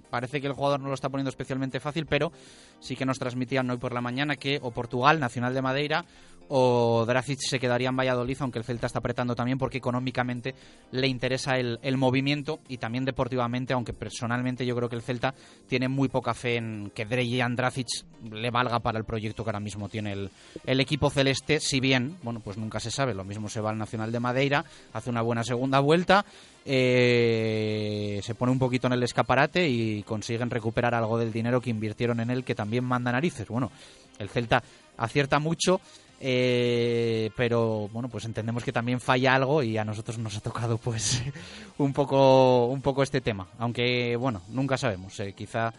parece 0.08 0.40
que 0.40 0.46
el 0.46 0.52
jugador 0.52 0.78
no 0.78 0.86
lo 0.86 0.94
está 0.94 1.08
poniendo 1.08 1.30
especialmente 1.30 1.80
fácil, 1.80 2.06
pero 2.06 2.30
sí 2.78 2.94
que 2.94 3.04
nos 3.04 3.18
transmitían 3.18 3.68
hoy 3.68 3.78
por 3.78 3.92
la 3.92 4.00
mañana 4.00 4.36
que 4.36 4.60
o 4.62 4.70
Portugal, 4.70 5.17
Nacional 5.18 5.54
de 5.54 5.62
Madeira, 5.62 6.04
o 6.48 7.04
Dracic 7.06 7.38
se 7.40 7.58
quedaría 7.58 7.90
en 7.90 7.96
Valladolid, 7.96 8.36
aunque 8.40 8.58
el 8.58 8.64
Celta 8.64 8.86
está 8.86 8.98
apretando 8.98 9.34
también 9.34 9.58
porque 9.58 9.78
económicamente 9.78 10.54
le 10.92 11.06
interesa 11.06 11.56
el, 11.56 11.96
movimiento 11.96 12.60
y 12.68 12.78
también 12.78 13.04
deportivamente, 13.04 13.74
aunque 13.74 13.92
personalmente 13.92 14.64
yo 14.64 14.74
creo 14.74 14.88
que 14.88 14.96
el 14.96 15.02
Celta 15.02 15.34
tiene 15.66 15.88
muy 15.88 16.08
poca 16.08 16.32
fe 16.32 16.56
en 16.56 16.90
que 16.94 17.04
Dreyan 17.04 17.56
Dracic 17.56 17.86
le 18.30 18.50
valga 18.50 18.80
para 18.80 18.98
el 18.98 19.04
proyecto 19.04 19.44
que 19.44 19.50
ahora 19.50 19.60
mismo 19.60 19.88
tiene 19.88 20.12
el, 20.12 20.30
el, 20.64 20.80
equipo 20.80 21.10
celeste, 21.10 21.60
si 21.60 21.80
bien, 21.80 22.16
bueno, 22.22 22.40
pues 22.40 22.56
nunca 22.56 22.80
se 22.80 22.90
sabe, 22.90 23.14
lo 23.14 23.24
mismo 23.24 23.48
se 23.48 23.60
va 23.60 23.70
al 23.70 23.78
Nacional 23.78 24.10
de 24.10 24.20
Madeira, 24.20 24.64
hace 24.92 25.10
una 25.10 25.22
buena 25.22 25.44
segunda 25.44 25.80
vuelta, 25.80 26.24
eh, 26.64 28.20
se 28.22 28.34
pone 28.34 28.52
un 28.52 28.58
poquito 28.58 28.86
en 28.86 28.94
el 28.94 29.02
escaparate 29.02 29.68
y 29.68 30.02
consiguen 30.02 30.50
recuperar 30.50 30.94
algo 30.94 31.18
del 31.18 31.32
dinero 31.32 31.60
que 31.60 31.70
invirtieron 31.70 32.20
en 32.20 32.30
él, 32.30 32.44
que 32.44 32.54
también 32.54 32.84
manda 32.84 33.12
narices. 33.12 33.48
Bueno, 33.48 33.70
el 34.18 34.28
Celta 34.28 34.62
acierta 34.98 35.38
mucho 35.38 35.80
eh, 36.20 37.30
pero 37.36 37.88
bueno, 37.92 38.08
pues 38.08 38.24
entendemos 38.24 38.64
que 38.64 38.72
también 38.72 39.00
falla 39.00 39.34
algo 39.34 39.62
y 39.62 39.78
a 39.78 39.84
nosotros 39.84 40.18
nos 40.18 40.36
ha 40.36 40.40
tocado 40.40 40.78
pues 40.82 41.22
un 41.78 41.92
poco, 41.92 42.66
un 42.66 42.82
poco 42.82 43.02
este 43.02 43.20
tema. 43.20 43.48
Aunque 43.58 44.16
bueno, 44.16 44.42
nunca 44.48 44.76
sabemos. 44.76 45.18
Eh, 45.20 45.32
quizá 45.32 45.72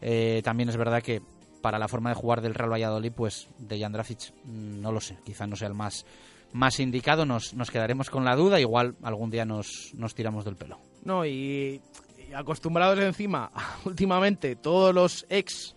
eh, 0.00 0.40
también 0.44 0.68
es 0.68 0.76
verdad 0.76 1.02
que 1.02 1.20
para 1.60 1.78
la 1.78 1.88
forma 1.88 2.10
de 2.10 2.16
jugar 2.16 2.40
del 2.40 2.54
Real 2.54 2.72
Valladolid, 2.72 3.12
pues 3.12 3.48
de 3.58 3.78
Jandracic, 3.78 4.32
mm, 4.44 4.80
no 4.80 4.92
lo 4.92 5.00
sé, 5.00 5.16
quizá 5.24 5.46
no 5.46 5.56
sea 5.56 5.68
el 5.68 5.74
más, 5.74 6.04
más 6.52 6.80
indicado. 6.80 7.24
Nos, 7.24 7.54
nos 7.54 7.70
quedaremos 7.70 8.10
con 8.10 8.24
la 8.24 8.36
duda, 8.36 8.60
igual 8.60 8.96
algún 9.02 9.30
día 9.30 9.44
nos, 9.44 9.92
nos 9.94 10.14
tiramos 10.14 10.44
del 10.44 10.56
pelo. 10.56 10.78
No, 11.04 11.24
y, 11.24 11.80
y 12.28 12.32
acostumbrados 12.34 12.98
encima, 12.98 13.50
últimamente, 13.84 14.56
todos 14.56 14.94
los 14.94 15.26
ex 15.28 15.74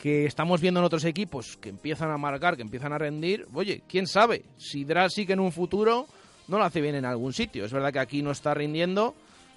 que 0.00 0.26
estamos 0.26 0.60
viendo 0.60 0.80
en 0.80 0.86
otros 0.86 1.04
equipos 1.04 1.56
que 1.60 1.70
empiezan 1.70 2.10
a 2.10 2.18
marcar, 2.18 2.56
que 2.56 2.62
empiezan 2.62 2.92
a 2.92 2.98
rendir, 2.98 3.46
oye, 3.52 3.82
quién 3.88 4.06
sabe 4.06 4.44
si 4.56 4.84
Drasic 4.84 5.30
en 5.30 5.40
un 5.40 5.52
futuro 5.52 6.06
no 6.46 6.58
lo 6.58 6.64
hace 6.64 6.80
bien 6.80 6.94
en 6.94 7.04
algún 7.04 7.32
sitio. 7.32 7.64
Es 7.64 7.72
verdad 7.72 7.92
que 7.92 7.98
aquí 7.98 8.22
no 8.22 8.30
está 8.30 8.54
rindiendo, 8.54 9.14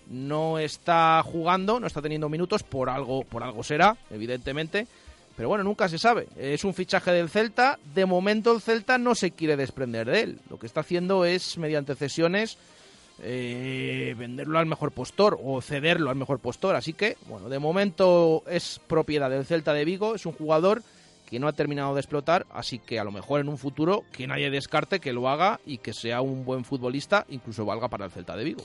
no 0.09 0.59
está 0.59 1.21
jugando, 1.23 1.79
no 1.79 1.87
está 1.87 2.01
teniendo 2.01 2.27
minutos, 2.27 2.63
por 2.63 2.89
algo, 2.89 3.23
por 3.23 3.43
algo 3.43 3.63
será, 3.63 3.95
evidentemente. 4.09 4.87
Pero 5.37 5.47
bueno, 5.47 5.63
nunca 5.63 5.87
se 5.87 5.97
sabe. 5.97 6.27
Es 6.37 6.65
un 6.65 6.73
fichaje 6.73 7.11
del 7.11 7.29
Celta. 7.29 7.79
De 7.95 8.05
momento 8.05 8.53
el 8.53 8.61
Celta 8.61 8.97
no 8.97 9.15
se 9.15 9.31
quiere 9.31 9.55
desprender 9.55 10.09
de 10.09 10.21
él. 10.21 10.39
Lo 10.49 10.59
que 10.59 10.67
está 10.67 10.81
haciendo 10.81 11.23
es, 11.23 11.57
mediante 11.57 11.95
cesiones, 11.95 12.57
eh, 13.21 14.15
venderlo 14.17 14.59
al 14.59 14.65
mejor 14.65 14.91
postor 14.91 15.39
o 15.43 15.61
cederlo 15.61 16.09
al 16.09 16.15
mejor 16.15 16.39
postor. 16.39 16.75
Así 16.75 16.93
que, 16.93 17.17
bueno, 17.27 17.49
de 17.49 17.59
momento 17.59 18.43
es 18.47 18.79
propiedad 18.87 19.29
del 19.29 19.45
Celta 19.45 19.73
de 19.73 19.85
Vigo, 19.85 20.15
es 20.15 20.25
un 20.25 20.33
jugador 20.33 20.83
que 21.29 21.39
no 21.39 21.47
ha 21.47 21.53
terminado 21.53 21.93
de 21.93 22.01
explotar, 22.01 22.45
así 22.51 22.77
que 22.79 22.99
a 22.99 23.05
lo 23.05 23.11
mejor 23.11 23.39
en 23.39 23.47
un 23.47 23.57
futuro 23.57 24.03
que 24.11 24.27
nadie 24.27 24.49
descarte 24.49 24.99
que 24.99 25.13
lo 25.13 25.29
haga 25.29 25.61
y 25.65 25.77
que 25.77 25.93
sea 25.93 26.19
un 26.19 26.43
buen 26.43 26.65
futbolista, 26.65 27.25
incluso 27.29 27.63
valga 27.63 27.87
para 27.87 28.05
el 28.05 28.11
Celta 28.11 28.35
de 28.35 28.43
Vigo. 28.43 28.63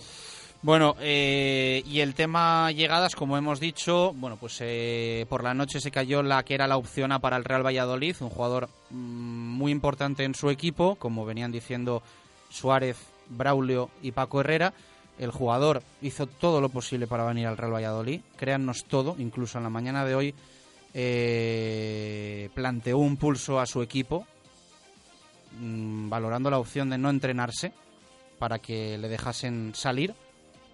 Bueno, 0.62 0.96
eh, 1.00 1.84
y 1.86 2.00
el 2.00 2.14
tema 2.14 2.72
llegadas, 2.72 3.14
como 3.14 3.36
hemos 3.36 3.60
dicho, 3.60 4.12
bueno, 4.14 4.36
pues 4.36 4.56
eh, 4.60 5.26
por 5.28 5.44
la 5.44 5.54
noche 5.54 5.80
se 5.80 5.92
cayó 5.92 6.24
la 6.24 6.42
que 6.42 6.54
era 6.54 6.66
la 6.66 6.76
opción 6.76 7.12
A 7.12 7.20
para 7.20 7.36
el 7.36 7.44
Real 7.44 7.64
Valladolid, 7.64 8.16
un 8.20 8.30
jugador 8.30 8.68
mm, 8.90 8.96
muy 8.96 9.70
importante 9.70 10.24
en 10.24 10.34
su 10.34 10.50
equipo, 10.50 10.96
como 10.96 11.24
venían 11.24 11.52
diciendo 11.52 12.02
Suárez, 12.48 12.96
Braulio 13.28 13.90
y 14.02 14.12
Paco 14.12 14.40
Herrera. 14.40 14.72
El 15.18 15.30
jugador 15.30 15.82
hizo 16.02 16.26
todo 16.26 16.60
lo 16.60 16.68
posible 16.68 17.06
para 17.06 17.24
venir 17.24 17.46
al 17.46 17.56
Real 17.56 17.72
Valladolid, 17.72 18.20
créannos 18.36 18.84
todo, 18.84 19.16
incluso 19.18 19.56
en 19.56 19.64
la 19.64 19.70
mañana 19.70 20.04
de 20.04 20.14
hoy 20.14 20.34
eh, 20.92 22.50
planteó 22.54 22.98
un 22.98 23.16
pulso 23.16 23.58
a 23.58 23.66
su 23.66 23.82
equipo, 23.82 24.26
mmm, 25.58 26.10
valorando 26.10 26.50
la 26.50 26.58
opción 26.58 26.90
de 26.90 26.98
no 26.98 27.08
entrenarse 27.08 27.72
para 28.38 28.58
que 28.58 28.98
le 28.98 29.08
dejasen 29.08 29.72
salir, 29.74 30.14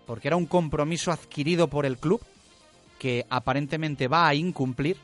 porque 0.07 0.29
era 0.29 0.37
un 0.37 0.47
compromiso 0.47 1.13
adquirido 1.13 1.69
por 1.69 1.87
el 1.87 1.99
club 1.99 2.21
que 2.99 3.27
aparentemente 3.31 4.09
va 4.09 4.29
a 4.29 4.35
incumplir 4.35 4.97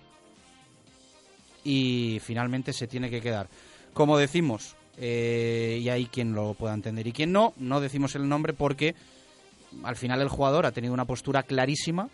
y 1.65 2.21
finalmente 2.23 2.73
se 2.73 2.87
tiene 2.87 3.11
que 3.11 3.21
quedar. 3.21 3.49
Como 3.93 4.19
decimos, 4.19 4.77
eh, 5.01 5.79
y 5.81 5.89
hay 5.89 6.07
quien 6.07 6.35
lo 6.35 6.55
pueda 6.55 6.75
entender 6.75 7.07
y 7.07 7.13
quien 7.13 7.33
no. 7.33 7.55
No 7.57 7.81
decimos 7.81 8.15
el 8.15 8.29
nombre 8.29 8.53
porque 8.53 8.95
al 9.85 9.97
final 9.97 10.21
el 10.21 10.29
jugador 10.29 10.67
ha 10.67 10.73
tenido 10.73 10.95
una 10.95 11.05
postura 11.05 11.43
clarísima 11.43 12.09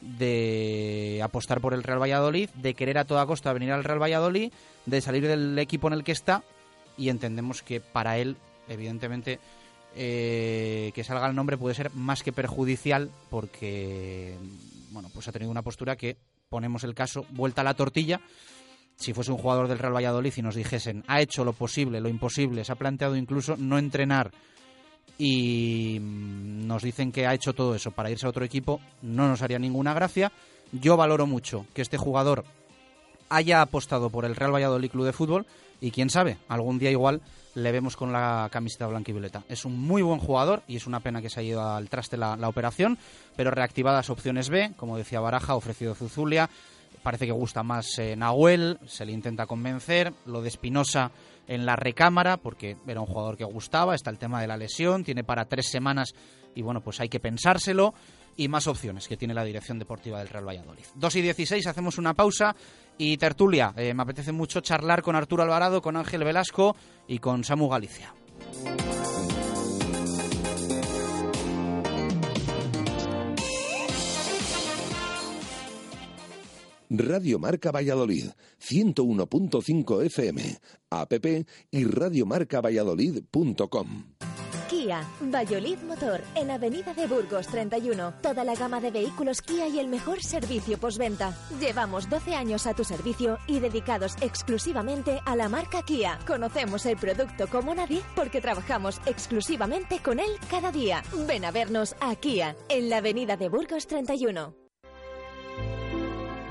de 0.00 1.20
apostar 1.22 1.60
por 1.60 1.72
el 1.72 1.82
Real 1.82 2.00
Valladolid, 2.00 2.50
de 2.50 2.74
querer 2.74 2.98
a 2.98 3.04
toda 3.04 3.26
costa 3.26 3.52
venir 3.52 3.72
al 3.72 3.84
Real 3.84 4.02
Valladolid, 4.02 4.52
de 4.84 5.00
salir 5.00 5.26
del 5.26 5.58
equipo 5.58 5.88
en 5.88 5.94
el 5.94 6.04
que 6.04 6.12
está 6.12 6.42
y 6.98 7.08
entendemos 7.08 7.62
que 7.62 7.80
para 7.80 8.18
él, 8.18 8.36
evidentemente, 8.68 9.38
eh, 9.94 10.92
que 10.94 11.04
salga 11.04 11.28
el 11.28 11.34
nombre 11.34 11.56
puede 11.56 11.74
ser 11.74 11.90
más 11.94 12.22
que 12.22 12.32
perjudicial 12.32 13.10
porque, 13.30 14.36
bueno, 14.90 15.10
pues 15.12 15.26
ha 15.28 15.32
tenido 15.32 15.50
una 15.50 15.62
postura 15.62 15.96
que, 15.96 16.16
ponemos 16.48 16.84
el 16.84 16.94
caso, 16.94 17.26
vuelta 17.30 17.62
a 17.62 17.64
la 17.64 17.74
tortilla 17.74 18.20
si 18.96 19.12
fuese 19.12 19.30
un 19.30 19.38
jugador 19.38 19.68
del 19.68 19.78
Real 19.78 19.94
Valladolid 19.94 20.32
y 20.36 20.42
nos 20.42 20.54
dijesen 20.54 21.04
ha 21.06 21.20
hecho 21.20 21.44
lo 21.44 21.52
posible, 21.52 22.00
lo 22.00 22.08
imposible, 22.08 22.64
se 22.64 22.72
ha 22.72 22.76
planteado 22.76 23.16
incluso 23.16 23.56
no 23.56 23.78
entrenar 23.78 24.30
y 25.18 25.98
mm, 26.00 26.66
nos 26.66 26.82
dicen 26.82 27.12
que 27.12 27.26
ha 27.26 27.34
hecho 27.34 27.52
todo 27.52 27.74
eso 27.74 27.90
para 27.90 28.10
irse 28.10 28.26
a 28.26 28.30
otro 28.30 28.44
equipo, 28.44 28.80
no 29.02 29.28
nos 29.28 29.42
haría 29.42 29.58
ninguna 29.58 29.94
gracia. 29.94 30.32
Yo 30.72 30.96
valoro 30.96 31.26
mucho 31.26 31.66
que 31.74 31.82
este 31.82 31.96
jugador 31.96 32.44
haya 33.28 33.62
apostado 33.62 34.10
por 34.10 34.24
el 34.24 34.36
Real 34.36 34.54
Valladolid 34.54 34.90
Club 34.90 35.06
de 35.06 35.12
Fútbol 35.12 35.46
y 35.80 35.90
quién 35.90 36.10
sabe, 36.10 36.38
algún 36.48 36.78
día 36.78 36.90
igual 36.90 37.20
le 37.54 37.72
vemos 37.72 37.96
con 37.96 38.12
la 38.12 38.48
camiseta 38.50 38.86
blanca 38.86 39.10
y 39.10 39.14
violeta. 39.14 39.44
Es 39.48 39.64
un 39.64 39.78
muy 39.78 40.02
buen 40.02 40.18
jugador 40.18 40.62
y 40.68 40.76
es 40.76 40.86
una 40.86 41.00
pena 41.00 41.22
que 41.22 41.30
se 41.30 41.40
haya 41.40 41.50
ido 41.50 41.62
al 41.62 41.88
traste 41.88 42.16
la, 42.16 42.36
la 42.36 42.48
operación, 42.48 42.98
pero 43.34 43.50
reactivadas 43.50 44.10
opciones 44.10 44.50
B, 44.50 44.72
como 44.76 44.98
decía 44.98 45.20
Baraja, 45.20 45.54
ofrecido 45.54 45.94
Zuzulia, 45.94 46.50
parece 47.02 47.26
que 47.26 47.32
gusta 47.32 47.62
más 47.62 47.98
eh, 47.98 48.16
Nahuel, 48.16 48.78
se 48.86 49.04
le 49.04 49.12
intenta 49.12 49.46
convencer, 49.46 50.12
lo 50.26 50.42
de 50.42 50.48
Espinosa 50.48 51.10
en 51.46 51.64
la 51.64 51.76
recámara, 51.76 52.36
porque 52.36 52.76
era 52.86 53.00
un 53.00 53.06
jugador 53.06 53.36
que 53.36 53.44
gustaba, 53.44 53.94
está 53.94 54.10
el 54.10 54.18
tema 54.18 54.40
de 54.40 54.48
la 54.48 54.56
lesión, 54.56 55.04
tiene 55.04 55.24
para 55.24 55.44
tres 55.44 55.68
semanas 55.68 56.14
y 56.54 56.62
bueno, 56.62 56.80
pues 56.80 57.00
hay 57.00 57.08
que 57.08 57.20
pensárselo 57.20 57.94
y 58.36 58.48
más 58.48 58.66
opciones 58.66 59.08
que 59.08 59.16
tiene 59.16 59.34
la 59.34 59.44
dirección 59.44 59.78
deportiva 59.78 60.18
del 60.18 60.28
Real 60.28 60.46
Valladolid. 60.46 60.84
2 60.94 61.16
y 61.16 61.22
16, 61.22 61.66
hacemos 61.66 61.98
una 61.98 62.14
pausa 62.14 62.54
y 62.98 63.16
tertulia. 63.16 63.72
Eh, 63.76 63.94
me 63.94 64.02
apetece 64.02 64.32
mucho 64.32 64.60
charlar 64.60 65.02
con 65.02 65.16
Arturo 65.16 65.42
Alvarado, 65.42 65.80
con 65.80 65.96
Ángel 65.96 66.24
Velasco 66.24 66.76
y 67.06 67.18
con 67.18 67.44
Samu 67.44 67.68
Galicia. 67.68 68.12
Radio 76.90 77.38
Marca 77.38 77.72
Valladolid, 77.72 78.26
101.5 78.60 80.04
FM, 80.04 80.60
app 80.90 81.14
y 81.70 81.84
radiomarcavalladolid.com. 81.84 84.16
Kia, 84.68 85.08
Valladolid 85.20 85.78
Motor, 85.78 86.22
en 86.34 86.50
Avenida 86.50 86.92
de 86.92 87.06
Burgos 87.06 87.46
31. 87.46 88.14
Toda 88.20 88.44
la 88.44 88.54
gama 88.54 88.80
de 88.80 88.90
vehículos 88.90 89.42
Kia 89.42 89.68
y 89.68 89.78
el 89.78 89.88
mejor 89.88 90.22
servicio 90.22 90.78
postventa. 90.78 91.36
Llevamos 91.60 92.10
12 92.10 92.34
años 92.34 92.66
a 92.66 92.74
tu 92.74 92.84
servicio 92.84 93.38
y 93.46 93.60
dedicados 93.60 94.16
exclusivamente 94.20 95.20
a 95.24 95.36
la 95.36 95.48
marca 95.48 95.82
Kia. 95.82 96.18
Conocemos 96.26 96.84
el 96.86 96.96
producto 96.96 97.46
como 97.48 97.74
nadie 97.74 98.02
porque 98.14 98.40
trabajamos 98.40 99.00
exclusivamente 99.06 100.00
con 100.00 100.18
él 100.18 100.30
cada 100.50 100.72
día. 100.72 101.02
Ven 101.26 101.44
a 101.44 101.50
vernos 101.50 101.94
a 102.00 102.14
Kia, 102.16 102.56
en 102.68 102.90
la 102.90 102.98
Avenida 102.98 103.36
de 103.36 103.48
Burgos 103.48 103.86
31. 103.86 104.65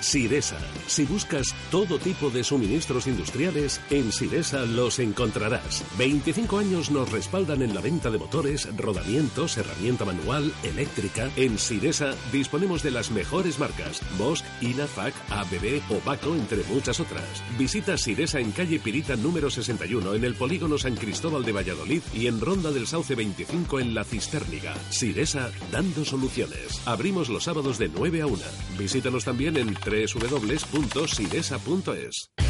Siresa. 0.00 0.58
Si 0.86 1.04
buscas 1.04 1.54
todo 1.70 1.98
tipo 1.98 2.30
de 2.30 2.42
suministros 2.42 3.06
industriales, 3.06 3.80
en 3.90 4.12
Siresa 4.12 4.64
los 4.64 4.98
encontrarás. 4.98 5.84
25 5.98 6.58
años 6.58 6.90
nos 6.90 7.10
respaldan 7.12 7.62
en 7.62 7.74
la 7.74 7.80
venta 7.80 8.10
de 8.10 8.18
motores, 8.18 8.68
rodamientos, 8.76 9.56
herramienta 9.56 10.04
manual, 10.04 10.52
eléctrica. 10.62 11.30
En 11.36 11.58
Siresa 11.58 12.14
disponemos 12.32 12.82
de 12.82 12.90
las 12.90 13.10
mejores 13.10 13.58
marcas: 13.58 14.00
Bosch, 14.18 14.42
INAFAC, 14.60 15.14
ABB 15.30 15.82
o 15.90 16.00
Baco, 16.04 16.34
entre 16.34 16.64
muchas 16.64 17.00
otras. 17.00 17.42
Visita 17.58 17.96
Siresa 17.96 18.40
en 18.40 18.52
calle 18.52 18.80
Pirita 18.80 19.16
número 19.16 19.50
61 19.50 20.14
en 20.14 20.24
el 20.24 20.34
polígono 20.34 20.78
San 20.78 20.96
Cristóbal 20.96 21.44
de 21.44 21.52
Valladolid 21.52 22.02
y 22.14 22.26
en 22.26 22.40
Ronda 22.40 22.70
del 22.70 22.86
Sauce 22.86 23.14
25 23.14 23.80
en 23.80 23.94
La 23.94 24.04
Cisterniga. 24.04 24.74
Siresa 24.90 25.50
dando 25.70 26.04
soluciones. 26.04 26.80
Abrimos 26.86 27.28
los 27.28 27.44
sábados 27.44 27.78
de 27.78 27.88
9 27.88 28.22
a 28.22 28.26
1. 28.26 28.38
Visítanos 28.78 29.24
también 29.24 29.56
en 29.56 29.74
www.siresa.es. 29.90 32.49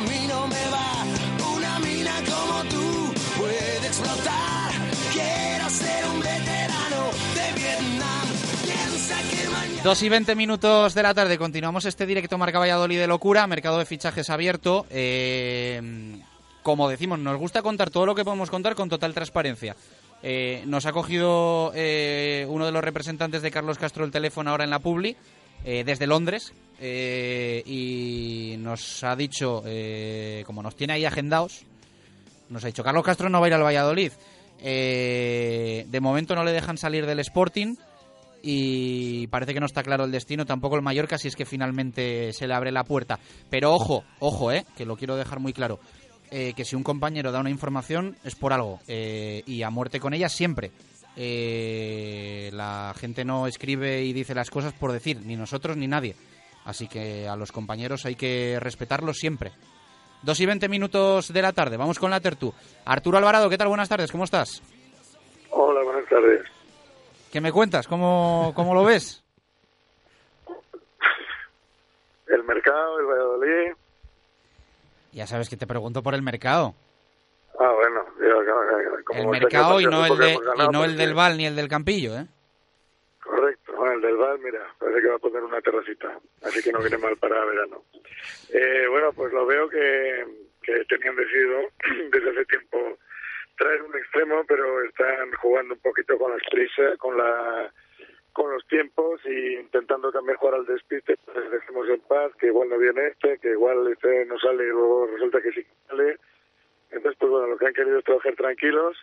A 0.00 0.02
mí 0.02 0.26
no 0.26 0.46
me 0.46 0.70
va. 0.70 1.54
Una 1.56 1.78
mina 1.80 2.14
como 2.24 2.64
tú 2.64 3.14
puede 3.38 3.86
explotar. 3.86 4.72
Quiero 5.12 5.70
ser 5.70 6.04
un 6.06 6.20
veterano 6.20 7.10
de 7.34 7.60
Vietnam. 7.60 8.26
Piensa 8.64 9.16
que 9.30 9.48
mañana. 9.48 9.82
2 9.82 10.02
y 10.02 10.08
20 10.08 10.34
minutos 10.34 10.94
de 10.94 11.02
la 11.02 11.14
tarde. 11.14 11.38
Continuamos 11.38 11.84
este 11.84 12.06
directo 12.06 12.38
Marca 12.38 12.58
Valladolid 12.58 12.98
de 12.98 13.06
locura. 13.06 13.46
Mercado 13.46 13.78
de 13.78 13.84
fichajes 13.84 14.30
abierto. 14.30 14.86
Eh, 14.90 16.20
como 16.62 16.88
decimos, 16.88 17.18
nos 17.18 17.38
gusta 17.38 17.62
contar 17.62 17.90
todo 17.90 18.06
lo 18.06 18.14
que 18.14 18.24
podemos 18.24 18.50
contar 18.50 18.74
con 18.74 18.88
total 18.88 19.14
transparencia. 19.14 19.76
Eh, 20.22 20.62
nos 20.66 20.84
ha 20.84 20.92
cogido 20.92 21.72
eh, 21.74 22.44
uno 22.48 22.66
de 22.66 22.72
los 22.72 22.84
representantes 22.84 23.40
de 23.40 23.50
Carlos 23.50 23.78
Castro 23.78 24.04
el 24.04 24.10
teléfono 24.10 24.50
ahora 24.50 24.64
en 24.64 24.70
la 24.70 24.78
Publi, 24.78 25.16
eh, 25.64 25.84
desde 25.84 26.06
Londres, 26.06 26.52
eh, 26.80 27.62
y 27.66 28.56
nos 28.58 29.04
ha 29.04 29.14
dicho, 29.14 29.62
eh, 29.66 30.42
como 30.46 30.62
nos 30.62 30.76
tiene 30.76 30.94
ahí 30.94 31.04
agendados, 31.04 31.64
nos 32.48 32.64
ha 32.64 32.68
dicho, 32.68 32.82
Carlos 32.82 33.04
Castro 33.04 33.28
no 33.28 33.40
va 33.40 33.46
a 33.46 33.48
ir 33.48 33.54
al 33.54 33.62
Valladolid. 33.62 34.12
Eh, 34.62 35.86
de 35.88 36.00
momento 36.00 36.34
no 36.34 36.44
le 36.44 36.52
dejan 36.52 36.76
salir 36.76 37.06
del 37.06 37.20
Sporting 37.20 37.76
y 38.42 39.26
parece 39.28 39.54
que 39.54 39.60
no 39.60 39.66
está 39.66 39.82
claro 39.82 40.04
el 40.04 40.10
destino, 40.10 40.46
tampoco 40.46 40.76
el 40.76 40.82
Mallorca, 40.82 41.18
si 41.18 41.28
es 41.28 41.36
que 41.36 41.44
finalmente 41.44 42.32
se 42.32 42.46
le 42.46 42.54
abre 42.54 42.72
la 42.72 42.84
puerta. 42.84 43.18
Pero 43.48 43.72
ojo, 43.72 44.04
ojo, 44.18 44.52
eh, 44.52 44.64
que 44.76 44.86
lo 44.86 44.96
quiero 44.96 45.16
dejar 45.16 45.40
muy 45.40 45.52
claro, 45.52 45.80
eh, 46.30 46.52
que 46.54 46.64
si 46.64 46.76
un 46.76 46.82
compañero 46.82 47.32
da 47.32 47.40
una 47.40 47.50
información 47.50 48.16
es 48.24 48.34
por 48.34 48.52
algo 48.52 48.80
eh, 48.86 49.42
y 49.46 49.62
a 49.62 49.70
muerte 49.70 50.00
con 50.00 50.14
ella 50.14 50.28
siempre. 50.28 50.70
Eh, 51.22 52.48
la 52.54 52.94
gente 52.96 53.26
no 53.26 53.46
escribe 53.46 54.00
y 54.00 54.14
dice 54.14 54.34
las 54.34 54.48
cosas 54.48 54.72
por 54.72 54.90
decir, 54.90 55.20
ni 55.22 55.36
nosotros 55.36 55.76
ni 55.76 55.86
nadie. 55.86 56.16
Así 56.64 56.88
que 56.88 57.28
a 57.28 57.36
los 57.36 57.52
compañeros 57.52 58.06
hay 58.06 58.14
que 58.14 58.56
respetarlos 58.58 59.18
siempre. 59.18 59.52
Dos 60.22 60.40
y 60.40 60.46
veinte 60.46 60.66
minutos 60.66 61.30
de 61.30 61.42
la 61.42 61.52
tarde, 61.52 61.76
vamos 61.76 61.98
con 61.98 62.10
la 62.10 62.20
tertu. 62.20 62.54
Arturo 62.86 63.18
Alvarado, 63.18 63.50
¿qué 63.50 63.58
tal? 63.58 63.68
Buenas 63.68 63.90
tardes, 63.90 64.10
¿cómo 64.10 64.24
estás? 64.24 64.62
Hola, 65.50 65.82
buenas 65.84 66.08
tardes. 66.08 66.40
¿Qué 67.30 67.42
me 67.42 67.52
cuentas? 67.52 67.86
¿Cómo, 67.86 68.52
cómo 68.56 68.72
lo 68.72 68.82
ves? 68.84 69.22
El 72.28 72.44
mercado, 72.44 72.98
el 72.98 73.04
Valladolid. 73.04 73.74
Ya 75.12 75.26
sabes 75.26 75.50
que 75.50 75.58
te 75.58 75.66
pregunto 75.66 76.02
por 76.02 76.14
el 76.14 76.22
mercado. 76.22 76.74
Ah, 77.62 77.72
bueno, 77.72 78.06
como 79.04 79.34
El 79.34 79.40
mercado 79.40 79.80
y 79.82 79.84
no 79.84 80.06
el, 80.06 80.16
de, 80.16 80.38
ganado, 80.38 80.70
y 80.70 80.72
no 80.72 80.84
el 80.86 80.96
del 80.96 81.12
Val 81.12 81.36
ni 81.36 81.44
el 81.44 81.54
del 81.54 81.68
Campillo, 81.68 82.16
¿eh? 82.16 82.26
Correcto, 83.22 83.74
bueno, 83.76 83.96
el 83.96 84.00
del 84.00 84.16
Val, 84.16 84.38
mira, 84.38 84.66
parece 84.78 85.02
que 85.02 85.08
va 85.08 85.16
a 85.16 85.18
poner 85.18 85.44
una 85.44 85.60
terracita, 85.60 86.18
así 86.42 86.62
que 86.62 86.72
no 86.72 86.78
viene 86.80 86.96
mal 86.96 87.18
para 87.18 87.44
verano. 87.44 87.84
Eh, 88.48 88.86
bueno, 88.88 89.12
pues 89.12 89.30
lo 89.34 89.44
veo 89.44 89.68
que, 89.68 90.24
que 90.62 90.84
tenían 90.86 91.16
decidido 91.16 91.68
desde 92.10 92.30
hace 92.30 92.44
tiempo 92.46 92.96
traer 93.58 93.82
un 93.82 93.94
extremo, 93.94 94.42
pero 94.48 94.82
están 94.84 95.30
jugando 95.34 95.74
un 95.74 95.80
poquito 95.80 96.16
con 96.16 96.32
las 96.32 96.42
prisas, 96.50 96.96
con 96.96 97.18
la 97.18 97.70
con 98.32 98.50
los 98.50 98.66
tiempos 98.68 99.20
y 99.26 99.56
intentando 99.56 100.10
también 100.10 100.38
jugar 100.38 100.54
al 100.54 100.64
despiste, 100.64 101.18
pues 101.26 101.50
dejemos 101.50 101.86
en 101.90 102.00
paz, 102.00 102.32
que 102.38 102.46
igual 102.46 102.70
no 102.70 102.78
viene 102.78 103.08
este, 103.08 103.38
que 103.38 103.50
igual 103.50 103.86
este 103.92 104.24
no 104.24 104.38
sale 104.38 104.64
y 104.64 104.68
luego 104.68 105.08
resulta 105.12 105.42
que 105.42 105.52
sí 105.52 105.64
que 105.64 105.70
sale. 105.88 106.16
Entonces, 106.90 107.16
pues 107.18 107.30
bueno, 107.30 107.46
lo 107.46 107.56
que 107.56 107.66
han 107.66 107.74
querido 107.74 107.98
es 107.98 108.04
trabajar 108.04 108.34
tranquilos, 108.34 108.96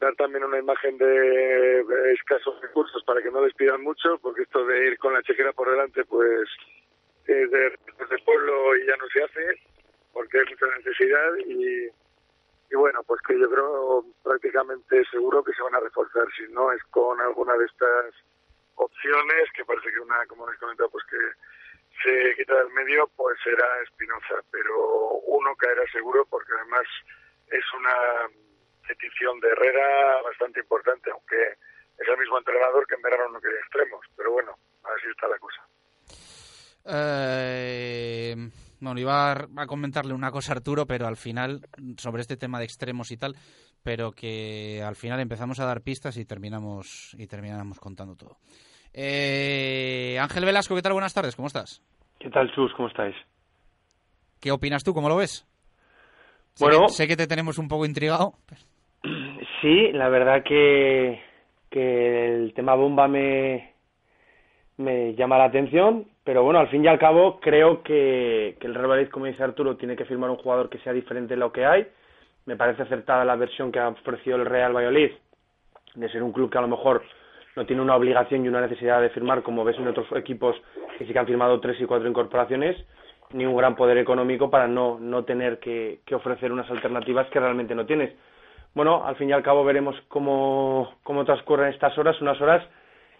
dar 0.00 0.14
también 0.16 0.44
una 0.44 0.58
imagen 0.58 0.98
de 0.98 1.84
escasos 2.12 2.60
recursos 2.60 3.02
para 3.04 3.22
que 3.22 3.30
no 3.30 3.42
despidan 3.42 3.82
mucho, 3.82 4.18
porque 4.18 4.42
esto 4.42 4.64
de 4.66 4.88
ir 4.88 4.98
con 4.98 5.12
la 5.12 5.22
chequera 5.22 5.52
por 5.52 5.70
delante, 5.70 6.04
pues 6.04 6.48
es 7.26 7.50
de, 7.50 7.72
pueblo 8.24 8.76
y 8.76 8.86
ya 8.86 8.96
no 8.96 9.06
se 9.08 9.22
hace, 9.22 9.60
porque 10.12 10.38
hay 10.38 10.44
mucha 10.46 10.66
necesidad 10.76 11.36
y, 11.46 11.86
y 12.70 12.76
bueno, 12.76 13.02
pues 13.06 13.20
que 13.22 13.38
yo 13.38 13.50
creo 13.50 14.04
prácticamente 14.22 15.04
seguro 15.10 15.42
que 15.42 15.52
se 15.52 15.62
van 15.62 15.74
a 15.74 15.80
reforzar, 15.80 16.26
si 16.36 16.52
no 16.52 16.72
es 16.72 16.82
con 16.90 17.20
alguna 17.20 17.54
de 17.56 17.64
estas 17.64 18.14
opciones, 18.74 19.50
que 19.54 19.64
parece 19.64 19.90
que 19.92 20.00
una, 20.00 20.24
como 20.26 20.48
les 20.48 20.58
comentado, 20.58 20.90
pues 20.90 21.04
que 21.06 21.16
se 22.02 22.34
quita 22.36 22.54
del 22.54 22.72
medio, 22.72 23.10
pues 23.16 23.38
será 23.42 23.66
Espinoza, 23.82 24.42
pero 24.50 25.20
uno 25.26 25.54
caerá 25.56 25.82
seguro 25.92 26.26
porque 26.26 26.52
además 26.60 26.86
es 27.50 27.64
una 27.78 28.28
petición 28.86 29.38
de 29.40 29.48
Herrera 29.48 30.22
bastante 30.22 30.60
importante, 30.60 31.10
aunque 31.10 31.36
es 31.98 32.08
el 32.08 32.18
mismo 32.18 32.38
entrenador 32.38 32.86
que 32.86 32.94
en 32.94 33.02
verano 33.02 33.28
no 33.28 33.40
quería 33.40 33.58
extremos, 33.58 34.04
pero 34.16 34.32
bueno, 34.32 34.56
así 34.84 35.08
está 35.10 35.28
la 35.28 35.38
cosa. 35.38 35.62
Eh, 36.90 38.34
bueno, 38.80 39.00
iba 39.00 39.32
a 39.32 39.66
comentarle 39.66 40.14
una 40.14 40.30
cosa 40.30 40.52
a 40.52 40.56
Arturo, 40.56 40.86
pero 40.86 41.06
al 41.06 41.16
final, 41.16 41.68
sobre 41.98 42.22
este 42.22 42.36
tema 42.36 42.58
de 42.58 42.64
extremos 42.64 43.10
y 43.10 43.16
tal, 43.16 43.36
pero 43.82 44.12
que 44.12 44.82
al 44.82 44.96
final 44.96 45.20
empezamos 45.20 45.60
a 45.60 45.66
dar 45.66 45.82
pistas 45.82 46.16
y 46.16 46.24
terminamos, 46.24 47.14
y 47.18 47.26
terminamos 47.26 47.78
contando 47.78 48.16
todo. 48.16 48.38
Eh, 48.94 50.18
Ángel 50.20 50.44
Velasco, 50.44 50.74
¿qué 50.74 50.82
tal? 50.82 50.92
Buenas 50.92 51.14
tardes, 51.14 51.36
¿cómo 51.36 51.48
estás? 51.48 51.82
¿Qué 52.18 52.30
tal, 52.30 52.52
Chus? 52.52 52.72
¿Cómo 52.74 52.88
estáis? 52.88 53.14
¿Qué 54.40 54.50
opinas 54.50 54.84
tú? 54.84 54.94
¿Cómo 54.94 55.08
lo 55.08 55.16
ves? 55.16 55.46
Bueno. 56.60 56.88
sé 56.88 57.06
que 57.06 57.16
te 57.16 57.26
tenemos 57.26 57.58
un 57.58 57.68
poco 57.68 57.86
intrigado. 57.86 58.32
Sí, 59.60 59.92
la 59.92 60.08
verdad 60.08 60.42
que, 60.42 61.20
que 61.70 62.34
el 62.34 62.52
tema 62.54 62.74
bomba 62.74 63.06
me, 63.06 63.74
me 64.76 65.14
llama 65.14 65.38
la 65.38 65.44
atención, 65.44 66.06
pero 66.24 66.42
bueno, 66.42 66.58
al 66.58 66.68
fin 66.68 66.84
y 66.84 66.88
al 66.88 66.98
cabo 66.98 67.38
creo 67.40 67.82
que, 67.82 68.56
que 68.60 68.66
el 68.66 68.74
Real 68.74 68.88
Madrid, 68.88 69.08
como 69.08 69.26
dice 69.26 69.42
Arturo, 69.42 69.76
tiene 69.76 69.96
que 69.96 70.04
firmar 70.04 70.30
un 70.30 70.36
jugador 70.36 70.68
que 70.68 70.78
sea 70.78 70.92
diferente 70.92 71.34
de 71.34 71.40
lo 71.40 71.52
que 71.52 71.64
hay. 71.64 71.86
Me 72.46 72.56
parece 72.56 72.82
acertada 72.82 73.24
la 73.24 73.36
versión 73.36 73.70
que 73.70 73.78
ha 73.78 73.88
ofrecido 73.88 74.36
el 74.36 74.46
Real 74.46 74.74
Valladolid, 74.74 75.10
de 75.94 76.08
ser 76.10 76.22
un 76.22 76.32
club 76.32 76.50
que 76.50 76.58
a 76.58 76.62
lo 76.62 76.68
mejor 76.68 77.02
no 77.56 77.66
tiene 77.66 77.82
una 77.82 77.96
obligación 77.96 78.44
y 78.44 78.48
una 78.48 78.60
necesidad 78.60 79.00
de 79.00 79.10
firmar, 79.10 79.42
como 79.42 79.64
ves 79.64 79.78
en 79.78 79.88
otros 79.88 80.06
equipos 80.16 80.56
que 80.96 81.06
sí 81.06 81.12
que 81.12 81.18
han 81.18 81.26
firmado 81.26 81.60
tres 81.60 81.80
y 81.80 81.84
cuatro 81.84 82.08
incorporaciones, 82.08 82.76
ni 83.32 83.44
un 83.44 83.56
gran 83.56 83.74
poder 83.76 83.98
económico 83.98 84.50
para 84.50 84.66
no, 84.68 84.98
no 85.00 85.24
tener 85.24 85.58
que, 85.58 86.00
que 86.06 86.14
ofrecer 86.14 86.52
unas 86.52 86.70
alternativas 86.70 87.28
que 87.28 87.40
realmente 87.40 87.74
no 87.74 87.86
tienes. 87.86 88.14
Bueno, 88.74 89.04
al 89.04 89.16
fin 89.16 89.28
y 89.28 89.32
al 89.32 89.42
cabo 89.42 89.64
veremos 89.64 89.96
cómo, 90.08 90.94
cómo 91.02 91.24
transcurren 91.24 91.72
estas 91.72 91.96
horas, 91.98 92.20
unas 92.20 92.40
horas 92.40 92.64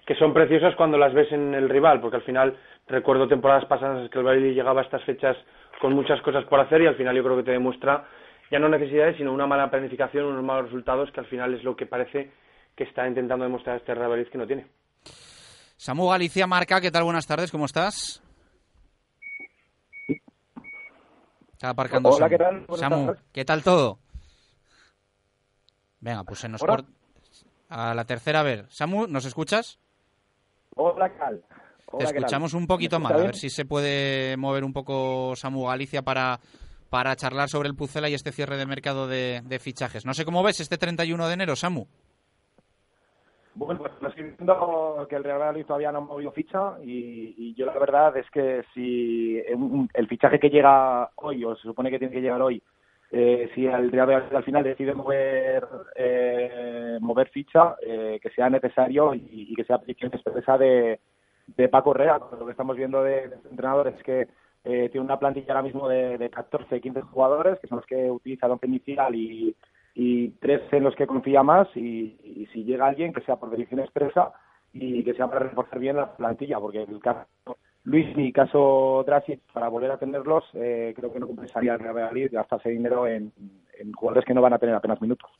que 0.06 0.14
son 0.14 0.32
preciosas 0.32 0.74
cuando 0.76 0.96
las 0.96 1.12
ves 1.12 1.30
en 1.32 1.54
el 1.54 1.68
rival, 1.68 2.00
porque 2.00 2.16
al 2.16 2.22
final 2.22 2.56
recuerdo 2.86 3.28
temporadas 3.28 3.66
pasadas 3.66 4.08
que 4.08 4.18
el 4.18 4.24
Valladolid 4.24 4.54
llegaba 4.54 4.80
a 4.80 4.84
estas 4.84 5.02
fechas 5.04 5.36
con 5.80 5.92
muchas 5.92 6.20
cosas 6.22 6.44
por 6.44 6.60
hacer 6.60 6.80
y 6.80 6.86
al 6.86 6.94
final 6.94 7.14
yo 7.14 7.22
creo 7.22 7.36
que 7.36 7.42
te 7.42 7.50
demuestra 7.50 8.04
ya 8.50 8.58
no 8.58 8.68
necesidades, 8.68 9.16
sino 9.16 9.32
una 9.32 9.46
mala 9.46 9.70
planificación, 9.70 10.24
unos 10.24 10.42
malos 10.42 10.66
resultados 10.66 11.10
que 11.12 11.20
al 11.20 11.26
final 11.26 11.52
es 11.52 11.62
lo 11.62 11.76
que 11.76 11.84
parece 11.84 12.30
que 12.78 12.84
está 12.84 13.08
intentando 13.08 13.44
demostrar 13.44 13.76
este 13.76 13.92
Real 13.92 14.28
que 14.30 14.38
no 14.38 14.46
tiene. 14.46 14.68
Samu 15.76 16.08
Galicia 16.10 16.46
Marca, 16.46 16.80
¿qué 16.80 16.92
tal? 16.92 17.02
Buenas 17.02 17.26
tardes, 17.26 17.50
¿cómo 17.50 17.64
estás? 17.64 18.22
Está 21.52 21.70
aparcando 21.70 22.10
Hola, 22.10 22.28
Samu. 22.28 22.30
¿qué 22.30 22.38
tal? 22.38 22.66
Buenas 22.68 22.78
Samu, 22.80 23.06
tardes. 23.06 23.22
¿qué 23.32 23.44
tal 23.44 23.62
todo? 23.64 23.98
Venga, 25.98 26.22
pues 26.22 26.38
se 26.38 26.48
nos 26.48 26.62
Hola. 26.62 26.76
corta. 26.76 26.92
A 27.68 27.94
la 27.94 28.04
tercera, 28.04 28.40
a 28.40 28.44
ver. 28.44 28.66
Samu, 28.70 29.08
¿nos 29.08 29.24
escuchas? 29.24 29.80
Hola, 30.76 31.10
¿qué 31.10 31.18
tal? 31.18 31.44
Hola, 31.86 32.10
Te 32.10 32.16
escuchamos 32.16 32.54
un 32.54 32.68
poquito 32.68 33.00
¿Me 33.00 33.04
mal, 33.08 33.14
a 33.14 33.16
ver 33.24 33.34
si 33.34 33.50
se 33.50 33.64
puede 33.64 34.36
mover 34.36 34.62
un 34.62 34.72
poco 34.72 35.34
Samu 35.34 35.66
Galicia 35.66 36.02
para, 36.02 36.38
para 36.90 37.16
charlar 37.16 37.48
sobre 37.48 37.68
el 37.68 37.74
Pucela 37.74 38.08
y 38.08 38.14
este 38.14 38.30
cierre 38.30 38.56
de 38.56 38.66
mercado 38.66 39.08
de, 39.08 39.42
de 39.44 39.58
fichajes. 39.58 40.04
No 40.06 40.14
sé 40.14 40.24
cómo 40.24 40.44
ves 40.44 40.60
este 40.60 40.78
31 40.78 41.26
de 41.26 41.34
enero, 41.34 41.56
Samu. 41.56 41.88
Bueno, 43.58 43.80
pues 43.80 43.92
lo 44.00 44.08
estoy 44.08 44.22
viendo 44.24 45.06
que 45.10 45.16
el 45.16 45.24
Real 45.24 45.40
Madrid 45.40 45.66
todavía 45.66 45.90
no 45.90 45.98
ha 45.98 46.02
movido 46.02 46.30
ficha 46.30 46.76
y, 46.80 47.54
yo 47.54 47.66
la 47.66 47.76
verdad 47.76 48.16
es 48.16 48.30
que 48.30 48.62
si 48.72 49.42
el 49.94 50.06
fichaje 50.06 50.38
que 50.38 50.48
llega 50.48 51.10
hoy, 51.16 51.44
o 51.44 51.56
se 51.56 51.62
supone 51.62 51.90
que 51.90 51.98
tiene 51.98 52.14
que 52.14 52.20
llegar 52.20 52.40
hoy, 52.40 52.62
eh, 53.10 53.50
si 53.56 53.66
el 53.66 53.90
Real 53.90 54.06
Madrid 54.06 54.36
al 54.36 54.44
final 54.44 54.62
decide 54.62 54.94
mover 54.94 55.66
eh, 55.96 56.98
mover 57.00 57.30
ficha, 57.30 57.74
eh, 57.84 58.20
que 58.22 58.30
sea 58.30 58.48
necesario 58.48 59.12
y, 59.12 59.26
y 59.28 59.54
que 59.56 59.64
sea 59.64 59.78
petición 59.78 60.12
expresa 60.14 60.56
de, 60.56 61.00
de 61.56 61.68
Paco 61.68 61.90
Herrera. 61.90 62.20
Lo 62.38 62.46
que 62.46 62.52
estamos 62.52 62.76
viendo 62.76 63.02
de, 63.02 63.28
de 63.28 63.36
este 63.36 63.48
entrenador 63.48 63.88
es 63.88 64.00
que 64.04 64.28
eh, 64.62 64.88
tiene 64.92 65.04
una 65.04 65.18
plantilla 65.18 65.48
ahora 65.48 65.62
mismo 65.62 65.88
de, 65.88 66.16
de 66.16 66.30
14, 66.30 66.80
15 66.80 67.00
jugadores, 67.02 67.58
que 67.58 67.66
son 67.66 67.78
los 67.78 67.86
que 67.86 68.08
utiliza 68.08 68.46
el 68.46 68.52
once 68.52 68.66
inicial 68.66 69.14
y, 69.16 69.56
y 69.94 70.30
tres 70.40 70.62
en 70.72 70.84
los 70.84 70.94
que 70.94 71.06
confía 71.06 71.42
más 71.42 71.68
y, 71.76 72.46
si 72.52 72.64
llega 72.64 72.86
alguien 72.86 73.12
que 73.12 73.22
sea 73.22 73.36
por 73.36 73.50
decisión 73.50 73.80
expresa 73.80 74.32
y 74.72 75.02
que 75.02 75.14
sea 75.14 75.26
para 75.26 75.40
reforzar 75.40 75.78
bien 75.78 75.96
la 75.96 76.16
plantilla, 76.16 76.58
porque 76.60 76.82
el 76.82 77.00
caso 77.00 77.26
Luis 77.88 78.06
y 78.16 78.32
caso 78.32 79.02
Drasic, 79.06 79.40
para 79.52 79.68
volver 79.68 79.90
a 79.90 79.98
tenerlos, 79.98 80.44
eh, 80.52 80.92
creo 80.94 81.10
que 81.10 81.20
no 81.20 81.26
compensaría 81.26 81.72
el 81.72 81.78
Real 81.78 82.28
gastarse 82.30 82.68
dinero 82.68 83.06
en, 83.06 83.32
jugadores 83.94 84.26
que 84.26 84.34
no 84.34 84.42
van 84.42 84.52
a 84.52 84.58
tener 84.58 84.74
apenas 84.74 85.00
minutos. 85.00 85.30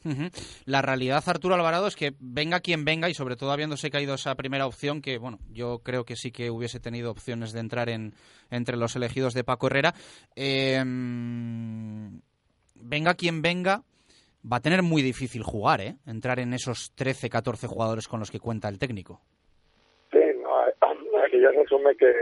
La 0.65 0.81
realidad, 0.81 1.23
Arturo 1.27 1.57
Alvarado, 1.57 1.89
es 1.89 1.97
que 1.97 2.15
venga 2.21 2.61
quien 2.61 2.85
venga 2.85 3.11
y 3.11 3.15
sobre 3.15 3.37
todo 3.37 3.51
habiéndose 3.51 3.91
caído 3.91 4.15
esa 4.15 4.35
primera 4.37 4.67
opción, 4.67 5.03
que 5.03 5.19
bueno, 5.19 5.39
yo 5.51 5.81
creo 5.81 6.05
que 6.05 6.17
sí 6.17 6.31
que 6.31 6.51
hubiese 6.51 6.81
tenido 6.81 7.11
opciones 7.11 7.53
de 7.53 7.61
entrar 7.61 7.91
en 7.91 8.15
entre 8.51 8.77
los 8.77 8.97
elegidos 8.97 9.35
de 9.35 9.45
Paco 9.45 9.67
Herrera. 9.67 9.93
eh, 10.37 10.83
venga 12.81 13.15
quien 13.15 13.43
venga, 13.43 13.83
va 14.45 14.59
a 14.59 14.61
tener 14.61 14.83
muy 14.83 15.03
difícil 15.03 15.43
jugar, 15.43 15.81
¿eh? 15.81 15.97
Entrar 16.07 16.39
en 16.39 16.55
esos 16.55 16.93
13, 16.95 17.29
14 17.29 17.67
jugadores 17.67 18.09
con 18.09 18.21
los 18.21 18.31
que 18.31 18.41
cuenta 18.41 18.69
el 18.69 18.79
técnico. 18.79 19.21
Sí, 20.11 20.19
no, 20.41 20.59
aquí 21.25 21.41
ya 21.41 21.51
se 21.53 21.61
asume 21.61 21.97
que, 21.97 22.13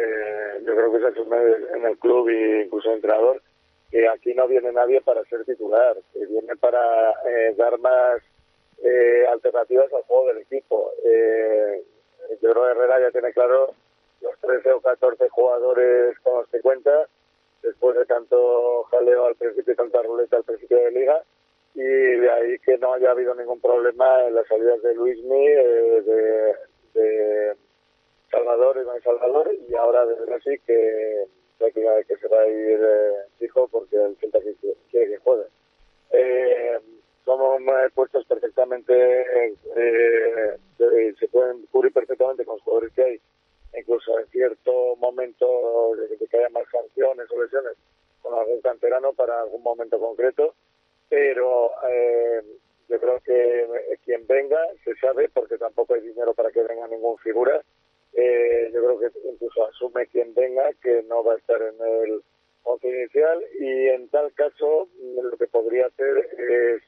yo 0.65 0.75
creo 0.75 0.93
que 0.93 1.01
se 1.01 1.07
asume 1.07 1.37
en 1.75 1.85
el 1.85 1.99
club 1.99 2.29
e 2.29 2.65
incluso 2.65 2.89
el 2.91 2.97
entrenador, 2.97 3.43
que 3.91 4.09
aquí 4.09 4.35
no 4.35 4.49
viene 4.49 4.73
nadie 4.73 5.01
para 5.01 5.25
ser 5.25 5.45
titular, 5.45 5.97
que 6.13 6.27
viene 6.27 6.57
para 6.57 7.11
eh, 7.27 7.55
dar 7.57 7.79
más 7.79 8.21
eh, 8.83 9.27
alternativas 9.33 9.93
al 9.93 10.03
juego 10.03 10.29
del 10.29 10.39
equipo. 10.39 10.91
Eh, 11.05 11.83
yo 12.43 12.51
creo 12.51 12.65
que 12.65 12.71
Herrera 12.71 13.01
ya 13.01 13.11
tiene 13.11 13.33
claro 13.33 13.71
los 14.21 14.39
13 14.41 14.73
o 14.73 14.81
14 14.81 15.29
jugadores 15.29 16.19
con 16.21 16.41
los 16.41 16.49
que 16.49 16.61
cuenta, 16.61 17.07
después 17.63 17.97
de 17.97 18.07
tanto 18.07 18.85
jaleo 18.91 19.27
al 19.27 19.37
principio 19.37 19.73
y 19.73 19.77
tanta 19.77 20.03
ruleta 20.03 20.37
al 20.37 20.45
principio 20.45 20.79
de 20.79 20.91
liga, 20.91 21.23
y 21.77 21.83
de 21.83 22.31
ahí 22.31 22.59
que 22.61 22.79
no 22.79 22.95
haya 22.95 23.11
habido 23.11 23.35
ningún 23.35 23.61
problema 23.61 24.25
en 24.27 24.35
las 24.35 24.47
salidas 24.47 24.83
de 24.83 24.95
Luismi, 24.95 25.47
eh, 25.47 26.03
de, 26.03 27.01
de 27.01 27.57
Salvador, 28.31 28.79
Iván 28.81 29.03
Salvador, 29.03 29.55
y 29.69 29.75
ahora 29.75 30.07
de 30.07 30.15
Brasil 30.25 30.59
que, 30.67 31.27
que, 31.59 32.17
se 32.17 32.29
va 32.29 32.41
a 32.41 32.49
ir 32.49 32.81
eh, 32.83 33.13
fijo 33.39 33.69
porque 33.69 33.97
el 33.97 34.17
Celta 34.17 34.39
quiere 34.91 35.11
que 35.11 35.19
juegue. 35.19 35.45
Eh, 36.13 36.79
somos 37.27 37.61
puestos 37.95 38.25
perfectamente, 38.25 38.95
eh, 38.95 39.55
eh, 39.77 41.15
se 41.19 41.29
pueden 41.29 41.67
cubrir 41.67 41.93
perfectamente 41.93 42.47
con 42.47 42.55
los 42.55 42.63
jugadores 42.63 42.95
que 42.95 43.03
hay, 43.03 43.21
incluso 43.77 44.19
en 44.19 44.27
cierto 44.29 44.97
momento 44.97 45.95
de 45.97 46.27
que 46.27 46.39
haya 46.39 46.49
más 46.49 46.65
sanciones 46.73 47.31
o 47.31 47.43
lesiones 47.43 47.75
con 48.23 48.33
algún 48.33 48.63
canterano 48.63 49.13
para 49.13 49.43
algún 49.43 49.63
momento 49.63 49.99
concreto, 49.99 50.55
pero 51.09 51.71
eh, 51.89 52.43
yo 52.89 53.01
creo 53.01 53.21
que 53.21 53.61
eh, 53.63 53.99
quien 54.05 54.27
venga 54.27 54.61
se 54.85 54.95
sabe 54.97 55.29
porque 55.29 55.59
tampoco 55.59 55.95
hay 55.95 56.01
dinero 56.03 56.35
para 56.35 56.51
que 56.51 56.63
venga 56.63 56.87
ningún 56.89 57.19
figura. 57.19 57.63
Eh, 58.13 58.71
yo 58.73 58.83
creo 58.83 58.99
que 58.99 59.19
incluso 59.29 59.67
asume 59.67 60.07
quien 60.07 60.35
venga 60.35 60.73
que 60.83 61.03
no 61.03 61.23
va 61.23 61.35
a 61.35 61.39
estar 61.39 61.61
en 61.61 61.75
el 62.03 62.23
once 62.63 62.89
inicial 62.89 63.45
y 63.61 63.89
en 63.89 64.09
tal 64.09 64.33
caso 64.35 64.89
lo 65.01 65.37
que 65.37 65.47
podría 65.49 65.87
hacer 65.87 66.19
es 66.19 66.83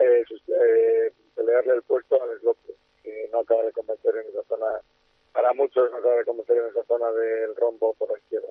eh, 0.00 0.24
sus- 0.26 0.42
eh, 0.48 1.12
pelearle 1.36 1.74
el 1.74 1.82
puesto 1.82 2.20
a 2.22 2.26
López, 2.42 2.74
que 3.02 3.28
no 3.32 3.40
acaba 3.40 3.62
de 3.64 3.72
convencer 3.72 4.16
en 4.16 4.28
esa 4.28 4.42
zona, 4.44 4.80
para 5.32 5.52
muchos 5.52 5.90
no 5.90 5.98
acaba 5.98 6.16
de 6.16 6.24
convencer 6.24 6.56
en 6.56 6.66
esa 6.68 6.82
zona 6.84 7.12
del 7.12 7.54
rombo 7.56 7.94
por 7.94 8.10
la 8.10 8.18
izquierda. 8.18 8.48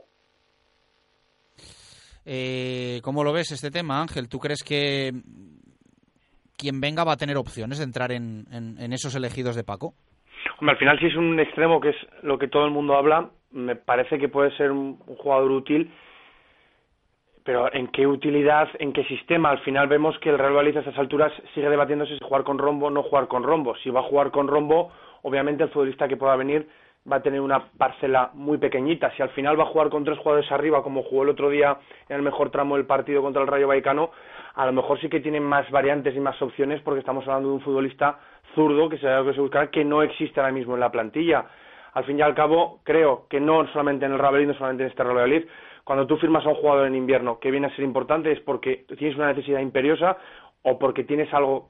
Eh, 2.25 2.99
¿Cómo 3.03 3.23
lo 3.23 3.33
ves 3.33 3.51
este 3.51 3.71
tema, 3.71 4.01
Ángel? 4.01 4.29
¿Tú 4.29 4.39
crees 4.39 4.63
que 4.63 5.11
quien 6.57 6.79
venga 6.79 7.03
va 7.03 7.13
a 7.13 7.17
tener 7.17 7.37
opciones 7.37 7.79
de 7.79 7.85
entrar 7.85 8.11
en, 8.11 8.45
en- 8.51 8.77
en 8.79 8.93
esos 8.93 9.15
elegidos 9.15 9.55
de 9.55 9.63
Paco? 9.63 9.93
Hombre, 10.59 10.73
al 10.73 10.77
final 10.79 10.99
si 10.99 11.07
es 11.07 11.15
un 11.15 11.39
extremo, 11.39 11.79
que 11.81 11.89
es 11.89 11.95
lo 12.21 12.37
que 12.37 12.47
todo 12.47 12.65
el 12.65 12.71
mundo 12.71 12.95
habla, 12.95 13.29
me 13.51 13.75
parece 13.75 14.19
que 14.19 14.29
puede 14.29 14.55
ser 14.57 14.71
un, 14.71 14.97
jugador 14.97 15.49
útil, 15.51 15.91
pero 17.43 17.73
¿en 17.73 17.87
qué 17.87 18.05
utilidad, 18.05 18.69
en 18.79 18.93
qué 18.93 19.03
sistema? 19.05 19.49
Al 19.49 19.59
final 19.63 19.87
vemos 19.87 20.15
que 20.19 20.29
el 20.29 20.37
Real 20.37 20.51
Valladolid 20.53 20.77
a 20.77 20.79
estas 20.81 20.97
alturas 20.99 21.33
sigue 21.55 21.69
debatiéndose 21.69 22.13
si 22.13 22.23
jugar 22.23 22.43
con 22.43 22.59
rombo 22.59 22.87
o 22.87 22.91
no 22.91 23.01
jugar 23.01 23.27
con 23.27 23.41
rombo. 23.43 23.75
Si 23.83 23.89
va 23.89 24.01
a 24.01 24.03
jugar 24.03 24.29
con 24.29 24.47
rombo, 24.47 24.91
obviamente 25.23 25.63
el 25.63 25.69
futbolista 25.71 26.07
que 26.07 26.17
pueda 26.17 26.35
venir 26.35 26.69
va 27.09 27.17
a 27.17 27.21
tener 27.21 27.41
una 27.41 27.71
parcela 27.77 28.31
muy 28.33 28.57
pequeñita. 28.57 29.11
Si 29.15 29.21
al 29.21 29.29
final 29.29 29.59
va 29.59 29.63
a 29.63 29.67
jugar 29.67 29.89
con 29.89 30.03
tres 30.03 30.17
jugadores 30.19 30.51
arriba, 30.51 30.83
como 30.83 31.03
jugó 31.03 31.23
el 31.23 31.29
otro 31.29 31.49
día 31.49 31.77
en 32.09 32.15
el 32.15 32.21
mejor 32.21 32.51
tramo 32.51 32.75
del 32.75 32.85
partido 32.85 33.21
contra 33.21 33.41
el 33.41 33.47
Rayo 33.47 33.67
Vallecano, 33.67 34.11
a 34.53 34.65
lo 34.65 34.73
mejor 34.73 34.99
sí 34.99 35.09
que 35.09 35.19
tiene 35.19 35.39
más 35.39 35.69
variantes 35.71 36.15
y 36.15 36.19
más 36.19 36.39
opciones 36.41 36.81
porque 36.81 36.99
estamos 36.99 37.27
hablando 37.27 37.49
de 37.49 37.55
un 37.55 37.61
futbolista 37.61 38.19
zurdo 38.53 38.89
que 38.89 38.97
se 38.97 39.07
que 39.25 39.33
se 39.33 39.41
buscará 39.41 39.71
que 39.71 39.83
no 39.83 40.03
existe 40.03 40.39
ahora 40.39 40.51
mismo 40.51 40.75
en 40.75 40.81
la 40.81 40.91
plantilla. 40.91 41.45
Al 41.93 42.05
fin 42.05 42.19
y 42.19 42.21
al 42.21 42.35
cabo, 42.35 42.79
creo 42.83 43.25
que 43.29 43.39
no 43.39 43.67
solamente 43.73 44.05
en 44.05 44.13
el 44.13 44.17
Valladolid, 44.17 44.47
no 44.47 44.53
solamente 44.53 44.83
en 44.83 44.89
este 44.89 45.03
Real 45.03 45.45
cuando 45.83 46.05
tú 46.07 46.17
firmas 46.17 46.45
a 46.45 46.49
un 46.49 46.55
jugador 46.55 46.87
en 46.87 46.95
invierno 46.95 47.39
que 47.39 47.51
viene 47.51 47.67
a 47.67 47.75
ser 47.75 47.83
importante 47.83 48.31
es 48.31 48.39
porque 48.41 48.85
tienes 48.97 49.17
una 49.17 49.27
necesidad 49.27 49.59
imperiosa 49.59 50.17
o 50.61 50.77
porque 50.77 51.03
tienes 51.03 51.33
algo 51.33 51.69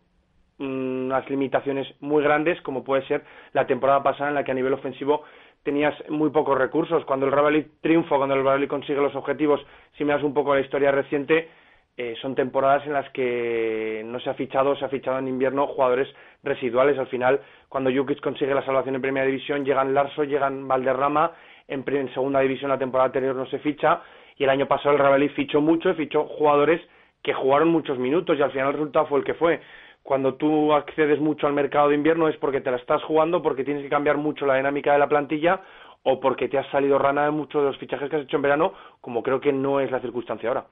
unas 0.62 1.30
limitaciones 1.30 1.88
muy 2.00 2.24
grandes, 2.24 2.62
como 2.62 2.84
puede 2.84 3.06
ser 3.08 3.24
la 3.54 3.68
temporada 3.68 4.04
pasada 4.04 4.30
en 4.30 4.36
la 4.36 4.44
que 4.44 4.52
a 4.52 4.56
nivel 4.56 4.74
ofensivo 4.74 5.24
tenías 5.64 5.94
muy 6.10 6.30
pocos 6.30 6.58
recursos. 6.58 7.04
Cuando 7.06 7.26
el 7.26 7.32
Real 7.32 7.66
triunfa, 7.82 8.18
cuando 8.18 8.36
el 8.36 8.44
Real 8.44 8.68
consigue 8.68 9.02
los 9.02 9.16
objetivos, 9.16 9.60
si 9.98 10.06
me 10.06 10.14
das 10.14 10.24
un 10.24 10.34
poco 10.34 10.54
la 10.54 10.62
historia 10.62 10.92
reciente, 10.92 11.50
eh, 11.98 12.16
son 12.22 12.36
temporadas 12.36 12.86
en 12.88 12.94
las 12.94 13.10
que 13.12 14.02
no 14.06 14.20
se 14.20 14.30
ha 14.30 14.34
fichado, 14.34 14.76
se 14.76 14.86
ha 14.86 14.90
fichado 14.90 15.20
en 15.20 15.28
invierno 15.28 15.68
jugadores 15.68 16.08
residuales. 16.42 16.98
Al 16.98 17.08
final, 17.08 17.42
cuando 17.68 17.92
Jukic 17.92 18.22
consigue 18.22 18.54
la 18.54 18.66
salvación 18.66 18.96
en 18.96 19.02
primera 19.02 19.26
división, 19.26 19.66
llegan 19.66 19.94
Larso, 19.94 20.24
llegan 20.24 20.68
Valderrama, 20.68 21.32
en, 21.68 21.84
en 21.88 22.14
segunda 22.14 22.40
división 22.40 22.70
la 22.72 22.80
temporada 22.80 23.08
anterior 23.08 23.36
no 23.36 23.46
se 23.48 23.60
ficha, 23.60 24.02
y 24.38 24.44
el 24.46 24.50
año 24.50 24.68
pasado 24.68 24.96
el 24.96 25.00
Real 25.00 25.30
fichó 25.32 25.62
mucho, 25.62 25.94
fichó 25.94 26.24
jugadores 26.26 26.82
que 27.22 27.34
jugaron 27.34 27.68
muchos 27.68 28.00
minutos, 28.00 28.38
y 28.38 28.42
al 28.42 28.52
final 28.52 28.70
el 28.70 28.74
resultado 28.74 29.06
fue 29.08 29.20
el 29.20 29.26
que 29.26 29.36
fue. 29.36 29.62
Cuando 30.03 30.36
tú 30.36 30.73
accedes 30.73 31.19
mucho 31.19 31.48
al 31.48 31.53
mercado 31.53 31.90
de 31.90 31.95
invierno 31.95 32.28
es 32.28 32.36
porque 32.38 32.61
te 32.61 32.72
la 32.72 32.78
estás 32.78 33.03
jugando, 33.03 33.41
porque 33.41 33.64
tienes 33.64 33.84
que 33.84 33.90
cambiar 33.90 34.18
mucho 34.18 34.45
la 34.45 34.56
dinámica 34.56 34.94
de 34.94 34.99
la 34.99 35.07
plantilla, 35.07 35.61
o 36.03 36.19
porque 36.19 36.48
te 36.49 36.57
has 36.57 36.69
salido 36.72 36.98
rana 36.98 37.26
de 37.26 37.32
muchos 37.32 37.61
de 37.61 37.68
los 37.68 37.78
fichajes 37.78 38.10
que 38.10 38.15
has 38.15 38.23
hecho 38.23 38.36
en 38.38 38.41
verano, 38.41 38.73
como 38.99 39.22
creo 39.22 39.40
que 39.40 39.53
no 39.53 39.80
es 39.80 39.91
la 39.91 40.02
circunstancia 40.02 40.49
ahora. 40.49 40.65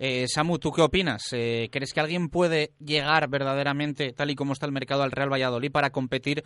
eh, 0.00 0.26
Samu, 0.26 0.58
¿tú 0.58 0.72
qué 0.72 0.82
opinas? 0.82 1.32
Eh, 1.32 1.68
¿Crees 1.70 1.94
que 1.94 2.00
alguien 2.00 2.28
puede 2.28 2.70
llegar 2.84 3.28
verdaderamente, 3.30 4.12
tal 4.12 4.30
y 4.30 4.34
como 4.34 4.52
está 4.52 4.66
el 4.66 4.72
mercado, 4.72 5.04
al 5.04 5.12
Real 5.12 5.32
Valladolid 5.32 5.70
para 5.70 5.90
competir 5.90 6.42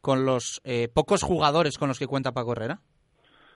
con 0.00 0.24
los 0.24 0.60
eh, 0.64 0.88
pocos 0.94 1.22
jugadores 1.24 1.76
con 1.76 1.88
los 1.88 1.98
que 1.98 2.06
cuenta 2.06 2.30
Paco 2.32 2.52
Herrera? 2.52 2.78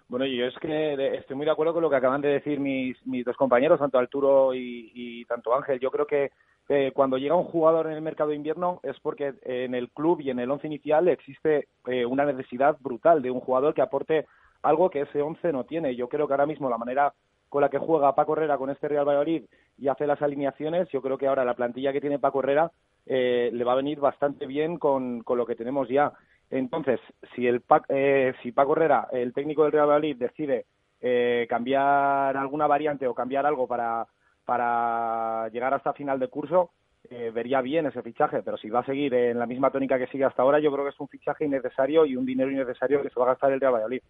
Bueno, 0.08 0.26
yo 0.26 0.44
es 0.46 0.54
que 0.60 0.68
de- 0.68 1.16
estoy 1.16 1.36
muy 1.36 1.46
de 1.46 1.52
acuerdo 1.52 1.72
con 1.72 1.82
lo 1.82 1.88
que 1.88 1.96
acaban 1.96 2.20
de 2.20 2.28
decir 2.28 2.58
mis, 2.60 2.96
mis 3.06 3.24
dos 3.24 3.36
compañeros, 3.36 3.78
tanto 3.78 3.96
Arturo 3.98 4.52
y, 4.54 4.90
y 4.92 5.24
tanto 5.24 5.54
Ángel. 5.54 5.78
Yo 5.80 5.90
creo 5.90 6.06
que 6.06 6.30
eh, 6.68 6.92
cuando 6.94 7.18
llega 7.18 7.34
un 7.34 7.44
jugador 7.44 7.86
en 7.86 7.92
el 7.92 8.02
mercado 8.02 8.30
de 8.30 8.36
invierno 8.36 8.80
es 8.82 8.98
porque 9.00 9.34
en 9.42 9.74
el 9.74 9.90
club 9.90 10.20
y 10.20 10.30
en 10.30 10.38
el 10.38 10.50
once 10.50 10.66
inicial 10.66 11.08
existe 11.08 11.68
eh, 11.86 12.06
una 12.06 12.24
necesidad 12.24 12.76
brutal 12.80 13.20
de 13.20 13.30
un 13.30 13.40
jugador 13.40 13.74
que 13.74 13.82
aporte 13.82 14.26
algo 14.62 14.88
que 14.88 15.02
ese 15.02 15.20
once 15.20 15.52
no 15.52 15.64
tiene. 15.64 15.94
Yo 15.94 16.08
creo 16.08 16.26
que 16.26 16.32
ahora 16.32 16.46
mismo 16.46 16.70
la 16.70 16.78
manera 16.78 17.12
con 17.50 17.60
la 17.60 17.68
que 17.68 17.78
juega 17.78 18.14
Paco 18.14 18.32
Herrera 18.32 18.56
con 18.56 18.70
este 18.70 18.88
Real 18.88 19.06
Valladolid 19.06 19.44
y 19.78 19.88
hace 19.88 20.06
las 20.06 20.22
alineaciones, 20.22 20.88
yo 20.88 21.02
creo 21.02 21.18
que 21.18 21.26
ahora 21.26 21.44
la 21.44 21.54
plantilla 21.54 21.92
que 21.92 22.00
tiene 22.00 22.18
Paco 22.18 22.40
Herrera 22.40 22.70
eh, 23.06 23.50
le 23.52 23.64
va 23.64 23.72
a 23.72 23.76
venir 23.76 24.00
bastante 24.00 24.46
bien 24.46 24.78
con, 24.78 25.22
con 25.22 25.36
lo 25.36 25.44
que 25.44 25.54
tenemos 25.54 25.88
ya. 25.88 26.12
Entonces, 26.50 26.98
si 27.34 27.46
el 27.46 27.62
eh, 27.90 28.32
si 28.42 28.52
Paco 28.52 28.72
Herrera, 28.72 29.08
el 29.12 29.34
técnico 29.34 29.62
del 29.64 29.72
Real 29.72 29.86
Valladolid, 29.86 30.16
decide 30.16 30.64
eh, 31.00 31.46
cambiar 31.48 32.36
alguna 32.36 32.66
variante 32.66 33.06
o 33.06 33.14
cambiar 33.14 33.44
algo 33.44 33.66
para, 33.66 34.06
para 34.44 35.48
llegar 35.50 35.74
hasta 35.74 35.92
final 35.92 36.18
de 36.18 36.28
curso, 36.28 36.70
eh, 37.10 37.30
vería 37.34 37.60
bien 37.60 37.86
ese 37.86 38.02
fichaje, 38.02 38.42
pero 38.42 38.56
si 38.56 38.70
va 38.70 38.80
a 38.80 38.86
seguir 38.86 39.12
en 39.14 39.38
la 39.38 39.46
misma 39.46 39.70
tónica 39.70 39.98
que 39.98 40.06
sigue 40.06 40.24
hasta 40.24 40.42
ahora, 40.42 40.60
yo 40.60 40.72
creo 40.72 40.84
que 40.84 40.90
es 40.90 41.00
un 41.00 41.08
fichaje 41.08 41.44
innecesario 41.44 42.06
y 42.06 42.16
un 42.16 42.24
dinero 42.24 42.50
innecesario 42.50 43.02
que 43.02 43.10
se 43.10 43.20
va 43.20 43.26
a 43.26 43.28
gastar 43.30 43.52
el 43.52 43.60
Real 43.60 43.74
Valladolid. 43.74 44.02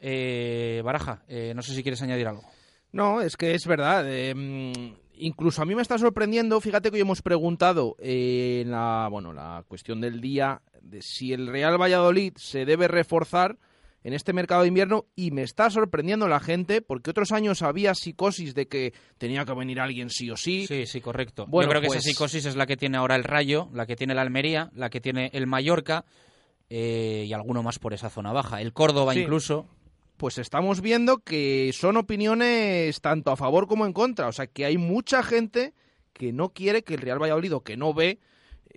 Eh, 0.00 0.82
Baraja, 0.84 1.22
eh, 1.28 1.52
no 1.54 1.62
sé 1.62 1.72
si 1.72 1.82
quieres 1.82 2.02
añadir 2.02 2.26
algo. 2.26 2.42
No, 2.92 3.20
es 3.20 3.36
que 3.36 3.54
es 3.54 3.66
verdad. 3.66 4.04
eh, 4.08 4.34
incluso 5.14 5.62
a 5.62 5.64
mí 5.64 5.74
me 5.74 5.82
está 5.82 5.98
sorprendiendo, 5.98 6.60
fíjate 6.60 6.90
que 6.90 6.96
hoy 6.96 7.02
hemos 7.02 7.22
preguntado 7.22 7.96
eh, 7.98 8.62
en 8.62 8.70
la, 8.70 9.08
bueno, 9.10 9.32
la 9.32 9.64
cuestión 9.68 10.00
del 10.00 10.20
día 10.20 10.60
de 10.80 11.00
si 11.00 11.32
el 11.32 11.46
Real 11.46 11.80
Valladolid 11.80 12.32
se 12.36 12.64
debe 12.64 12.88
reforzar 12.88 13.56
en 14.04 14.14
este 14.14 14.32
mercado 14.32 14.62
de 14.62 14.68
invierno 14.68 15.06
y 15.14 15.30
me 15.30 15.42
está 15.42 15.70
sorprendiendo 15.70 16.26
la 16.28 16.40
gente 16.40 16.82
porque 16.82 17.10
otros 17.10 17.30
años 17.32 17.62
había 17.62 17.94
psicosis 17.94 18.54
de 18.54 18.66
que 18.66 18.92
tenía 19.18 19.44
que 19.44 19.54
venir 19.54 19.80
alguien 19.80 20.10
sí 20.10 20.30
o 20.30 20.36
sí. 20.36 20.66
Sí, 20.66 20.86
sí, 20.86 21.00
correcto. 21.00 21.46
Bueno, 21.46 21.66
Yo 21.66 21.70
creo 21.70 21.80
que 21.82 21.86
pues- 21.88 22.00
esa 22.00 22.08
psicosis 22.10 22.44
es 22.46 22.56
la 22.56 22.66
que 22.66 22.76
tiene 22.76 22.96
ahora 22.98 23.16
el 23.16 23.24
Rayo, 23.24 23.68
la 23.72 23.86
que 23.86 23.94
tiene 23.96 24.12
el 24.14 24.18
Almería, 24.18 24.70
la 24.74 24.90
que 24.90 25.00
tiene 25.00 25.30
el 25.34 25.46
Mallorca 25.46 26.04
eh, 26.70 27.24
y 27.28 27.32
alguno 27.32 27.62
más 27.62 27.78
por 27.78 27.92
esa 27.94 28.08
zona 28.10 28.32
baja. 28.32 28.60
El 28.60 28.72
Córdoba 28.72 29.12
Sí. 29.14 29.20
incluso. 29.20 29.66
pues 30.18 30.38
estamos 30.38 30.80
viendo 30.82 31.18
que 31.18 31.72
son 31.74 31.96
opiniones 31.96 33.00
tanto 33.00 33.32
a 33.32 33.36
favor 33.36 33.66
como 33.66 33.86
en 33.86 33.92
contra. 33.92 34.28
O 34.28 34.32
sea, 34.32 34.46
que 34.46 34.64
hay 34.64 34.78
mucha 34.78 35.22
gente 35.24 35.74
que 36.12 36.32
no 36.32 36.50
quiere 36.50 36.82
que 36.84 36.94
el 36.94 37.00
Real 37.00 37.20
Valladolid 37.20 37.54
o 37.56 37.60
que 37.64 37.76
no 37.76 37.92
ve 37.92 38.20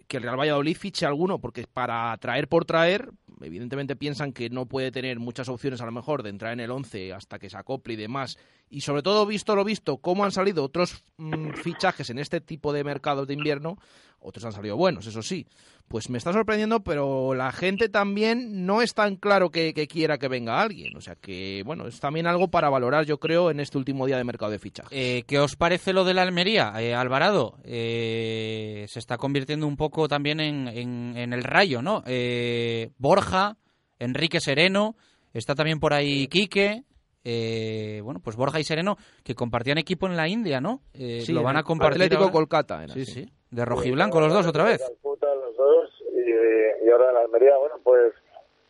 que 0.07 0.17
el 0.17 0.23
Real 0.23 0.39
Valladolid 0.39 0.75
fiche 0.75 1.05
alguno, 1.05 1.37
porque 1.39 1.65
para 1.71 2.17
traer 2.17 2.47
por 2.47 2.65
traer, 2.65 3.11
evidentemente 3.41 3.95
piensan 3.95 4.33
que 4.33 4.49
no 4.49 4.65
puede 4.65 4.91
tener 4.91 5.19
muchas 5.19 5.49
opciones 5.49 5.81
a 5.81 5.85
lo 5.85 5.91
mejor 5.91 6.23
de 6.23 6.29
entrar 6.29 6.53
en 6.53 6.59
el 6.59 6.71
11 6.71 7.13
hasta 7.13 7.39
que 7.39 7.49
se 7.49 7.57
acople 7.57 7.93
y 7.93 7.97
demás. 7.97 8.37
Y 8.69 8.81
sobre 8.81 9.03
todo, 9.03 9.25
visto 9.25 9.55
lo 9.55 9.63
visto, 9.63 9.97
cómo 9.97 10.25
han 10.25 10.31
salido 10.31 10.63
otros 10.63 11.03
mm, 11.17 11.51
fichajes 11.53 12.09
en 12.09 12.19
este 12.19 12.41
tipo 12.41 12.73
de 12.73 12.83
mercados 12.83 13.27
de 13.27 13.33
invierno, 13.33 13.77
otros 14.25 14.43
han 14.45 14.51
salido 14.51 14.75
buenos, 14.75 15.05
eso 15.07 15.21
sí. 15.21 15.45
Pues 15.87 16.09
me 16.09 16.17
está 16.17 16.33
sorprendiendo, 16.33 16.83
pero 16.83 17.35
la 17.35 17.51
gente 17.51 17.89
también 17.89 18.65
no 18.65 18.81
es 18.81 18.95
tan 18.95 19.17
claro 19.17 19.51
que, 19.51 19.71
que 19.75 19.85
quiera 19.87 20.17
que 20.17 20.27
venga 20.27 20.59
alguien. 20.59 20.97
O 20.97 21.01
sea 21.01 21.15
que, 21.15 21.61
bueno, 21.63 21.85
es 21.87 21.99
también 21.99 22.25
algo 22.25 22.47
para 22.47 22.69
valorar, 22.69 23.05
yo 23.05 23.19
creo, 23.19 23.51
en 23.51 23.59
este 23.59 23.77
último 23.77 24.07
día 24.07 24.17
de 24.17 24.23
mercado 24.23 24.51
de 24.51 24.57
fichajes. 24.57 24.89
Eh, 24.91 25.23
¿Qué 25.27 25.37
os 25.37 25.55
parece 25.55 25.93
lo 25.93 26.03
de 26.03 26.15
la 26.15 26.23
Almería, 26.23 26.73
eh, 26.79 26.95
Alvarado? 26.95 27.57
Eh, 27.65 28.85
se 28.87 28.99
está 28.99 29.17
convirtiendo 29.17 29.67
un 29.67 29.77
poco 29.77 30.07
también 30.07 30.39
en, 30.39 30.67
en- 30.67 31.13
en 31.17 31.33
el 31.33 31.43
rayo, 31.43 31.81
¿no? 31.81 32.03
Eh, 32.07 32.89
Borja, 32.97 33.57
Enrique 33.99 34.39
Sereno, 34.41 34.95
está 35.33 35.53
también 35.55 35.79
por 35.79 35.93
ahí 35.93 36.27
Quique. 36.27 36.83
eh, 37.23 38.01
bueno, 38.03 38.19
pues 38.19 38.35
Borja 38.35 38.59
y 38.59 38.63
Sereno, 38.63 38.97
que 39.23 39.35
compartían 39.35 39.77
equipo 39.77 40.07
en 40.07 40.15
la 40.15 40.27
India, 40.27 40.61
¿no? 40.61 40.81
Eh, 40.93 41.21
Sí, 41.25 41.31
lo 41.31 41.43
van 41.43 41.57
a 41.57 41.63
compartir. 41.63 42.01
Atlético 42.01 42.23
ahora. 42.23 42.33
Kolkata 42.33 42.83
era, 42.83 42.93
sí, 42.93 43.05
sí. 43.05 43.11
sí. 43.13 43.31
De 43.55 43.63
rojiblanco 43.63 44.19
los 44.19 44.33
dos 44.33 44.47
otra 44.47 44.65
vez. 44.65 44.81
Calcuta 44.81 45.33
los 45.33 45.55
dos 45.55 46.03
y, 46.13 46.85
y 46.85 46.89
ahora 46.89 47.11
en 47.11 47.17
Almería, 47.17 47.55
bueno, 47.55 47.75
pues 47.83 48.13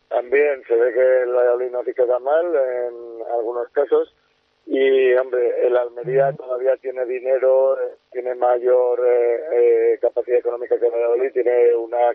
también 0.09 0.61
se 0.67 0.75
ve 0.75 0.93
que 0.93 1.23
el 1.23 1.33
Valladolid 1.33 1.71
no 1.71 1.83
se 1.83 1.95
queda 1.95 2.19
mal 2.19 2.45
en 2.55 3.23
algunos 3.33 3.67
casos 3.69 4.13
y, 4.67 5.13
hombre, 5.15 5.65
el 5.65 5.75
Almería 5.75 6.33
todavía 6.33 6.77
tiene 6.77 7.03
dinero, 7.05 7.75
tiene 8.11 8.35
mayor 8.35 9.01
eh, 9.07 9.39
eh, 9.53 9.97
capacidad 9.99 10.37
económica 10.37 10.79
que 10.79 10.85
el 10.85 10.91
Valladolid, 10.91 11.31
tiene 11.33 11.75
una 11.75 12.11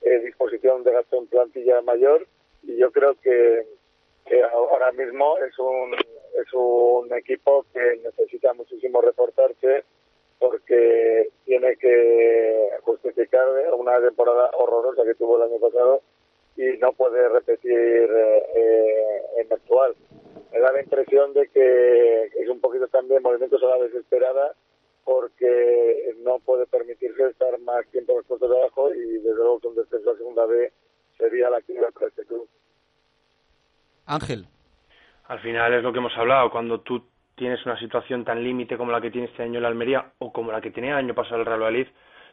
eh, 0.00 0.18
disposición 0.24 0.84
de 0.84 0.92
gasto 0.92 1.18
en 1.18 1.26
plantilla 1.26 1.82
mayor 1.82 2.26
y 2.62 2.78
yo 2.78 2.90
creo 2.92 3.14
que, 3.20 3.66
que 4.24 4.42
ahora 4.42 4.90
mismo 4.92 5.36
es 5.38 5.58
un, 5.58 5.94
es 5.94 6.52
un 6.54 7.12
equipo 7.12 7.66
que 7.74 8.00
necesita 8.02 8.54
muchísimo 8.54 9.02
reforzarse 9.02 9.84
porque 10.38 11.30
tiene 11.44 11.76
que 11.76 12.70
justificar 12.82 13.46
una 13.76 14.00
temporada 14.00 14.50
horrorosa 14.54 15.04
que 15.04 15.14
tuvo 15.14 15.36
el 15.36 15.50
año 15.50 15.60
pasado 15.60 16.02
y 16.56 16.78
no 16.78 16.92
puede 16.92 17.28
repetir 17.28 17.72
eh, 17.72 18.46
eh, 18.54 19.22
en 19.38 19.52
actual. 19.52 19.94
Me 20.52 20.60
da 20.60 20.72
la 20.72 20.82
impresión 20.82 21.32
de 21.34 21.48
que 21.48 22.24
es 22.24 22.48
un 22.48 22.60
poquito 22.60 22.88
también 22.88 23.22
movimientos 23.22 23.62
a 23.62 23.66
la 23.66 23.84
desesperada 23.84 24.54
porque 25.04 26.14
no 26.24 26.38
puede 26.40 26.66
permitirse 26.66 27.28
estar 27.28 27.58
más 27.60 27.86
tiempo 27.88 28.12
en 28.12 28.18
los 28.18 28.26
puestos 28.26 28.50
de 28.50 28.58
abajo 28.58 28.92
y 28.92 29.18
desde 29.18 29.34
luego 29.36 29.60
que 29.60 29.68
un 29.68 29.76
descenso 29.76 30.10
a 30.10 30.16
segunda 30.16 30.46
B 30.46 30.72
sería 31.16 31.50
la 31.50 31.58
actividad 31.58 31.92
para 31.92 32.08
este 32.08 32.24
club. 32.24 32.48
Ángel. 34.06 34.46
Al 35.28 35.40
final 35.40 35.74
es 35.74 35.82
lo 35.82 35.92
que 35.92 35.98
hemos 35.98 36.16
hablado, 36.16 36.50
cuando 36.50 36.80
tú 36.80 37.02
tienes 37.36 37.64
una 37.64 37.78
situación 37.78 38.24
tan 38.24 38.42
límite 38.42 38.76
como 38.76 38.90
la 38.90 39.00
que 39.00 39.10
tiene 39.10 39.28
este 39.28 39.42
año 39.42 39.58
el 39.58 39.64
Almería 39.64 40.06
o 40.18 40.32
como 40.32 40.50
la 40.50 40.60
que 40.60 40.70
tenía 40.70 40.92
el 40.92 41.04
año 41.04 41.14
pasado 41.14 41.36
el 41.36 41.46
Real 41.46 41.60
Valladolid, 41.60 41.86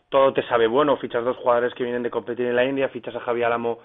todo 0.09 0.33
te 0.33 0.43
sabe 0.43 0.67
bueno, 0.67 0.97
fichas 0.97 1.23
dos 1.23 1.37
jugadores 1.37 1.73
que 1.75 1.83
vienen 1.83 2.03
de 2.03 2.09
competir 2.09 2.47
en 2.47 2.55
la 2.55 2.65
India, 2.65 2.89
fichas 2.89 3.15
a 3.15 3.19
Javi 3.19 3.43
Álamo 3.43 3.79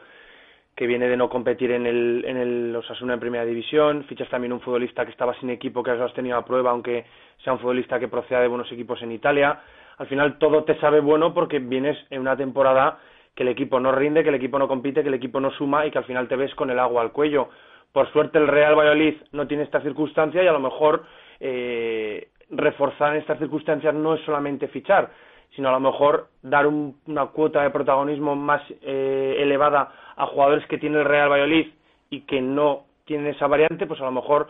que 0.79 0.87
viene 0.87 1.09
de 1.09 1.17
no 1.17 1.29
competir 1.29 1.73
en 1.73 1.87
el, 1.87 2.25
en 2.25 2.37
el 2.37 2.77
Osasuna 2.77 3.15
en 3.15 3.21
primera 3.21 3.45
división, 3.45 4.05
fichas 4.05 4.29
también 4.29 4.53
un 4.53 4.61
futbolista 4.61 5.05
que 5.05 5.11
estaba 5.11 5.35
sin 5.41 5.51
equipo 5.51 5.83
que 5.83 5.91
has 5.91 6.15
tenido 6.15 6.37
a 6.37 6.45
prueba, 6.45 6.71
aunque 6.71 7.05
sea 7.43 7.53
un 7.53 7.59
futbolista 7.59 7.99
que 7.99 8.07
proceda 8.07 8.43
de 8.43 8.47
buenos 8.47 8.71
equipos 8.71 9.03
en 9.03 9.11
Italia. 9.11 9.61
Al 9.97 10.07
final 10.07 10.39
todo 10.39 10.63
te 10.63 10.79
sabe 10.79 11.01
bueno 11.01 11.35
porque 11.35 11.59
vienes 11.59 11.99
en 12.11 12.21
una 12.21 12.37
temporada 12.37 13.01
que 13.35 13.43
el 13.43 13.49
equipo 13.49 13.81
no 13.81 13.91
rinde, 13.91 14.23
que 14.23 14.29
el 14.29 14.37
equipo 14.37 14.57
no 14.57 14.69
compite, 14.69 15.03
que 15.03 15.09
el 15.09 15.15
equipo 15.15 15.41
no 15.41 15.51
suma 15.51 15.85
y 15.85 15.91
que 15.91 15.99
al 15.99 16.05
final 16.05 16.29
te 16.29 16.37
ves 16.37 16.55
con 16.55 16.71
el 16.71 16.79
agua 16.79 17.03
al 17.03 17.11
cuello. 17.11 17.49
Por 17.93 18.11
suerte 18.13 18.39
el 18.39 18.49
Real 18.49 18.75
Valladolid 18.79 19.17
no 19.33 19.47
tiene 19.47 19.63
esta 19.65 19.81
circunstancia 19.81 20.43
y 20.43 20.47
a 20.47 20.53
lo 20.53 20.61
mejor 20.61 21.05
eh, 21.41 22.29
reforzar 22.51 23.15
en 23.15 23.21
estas 23.21 23.39
circunstancias 23.39 23.95
no 23.95 24.15
es 24.15 24.21
solamente 24.23 24.69
fichar, 24.69 25.11
sino 25.55 25.69
a 25.69 25.73
lo 25.73 25.81
mejor 25.81 26.29
dar 26.43 26.67
un- 26.67 26.97
una 27.07 27.27
cuota 27.27 27.63
de 27.63 27.71
protagonismo 27.71 28.35
más 28.37 28.63
eh, 28.83 29.37
elevada 29.39 29.93
a 30.17 30.27
jugadores 30.27 30.67
que 30.67 30.79
tiene 30.79 30.99
el 30.99 31.05
Real 31.05 31.31
Valladolid 31.31 31.69
y 32.11 32.21
que 32.23 32.41
no 32.41 32.85
tienen 33.05 33.29
esa 33.29 33.47
variante, 33.47 33.87
pues 33.87 34.01
a 34.01 34.05
lo 34.05 34.13
mejor 34.13 34.49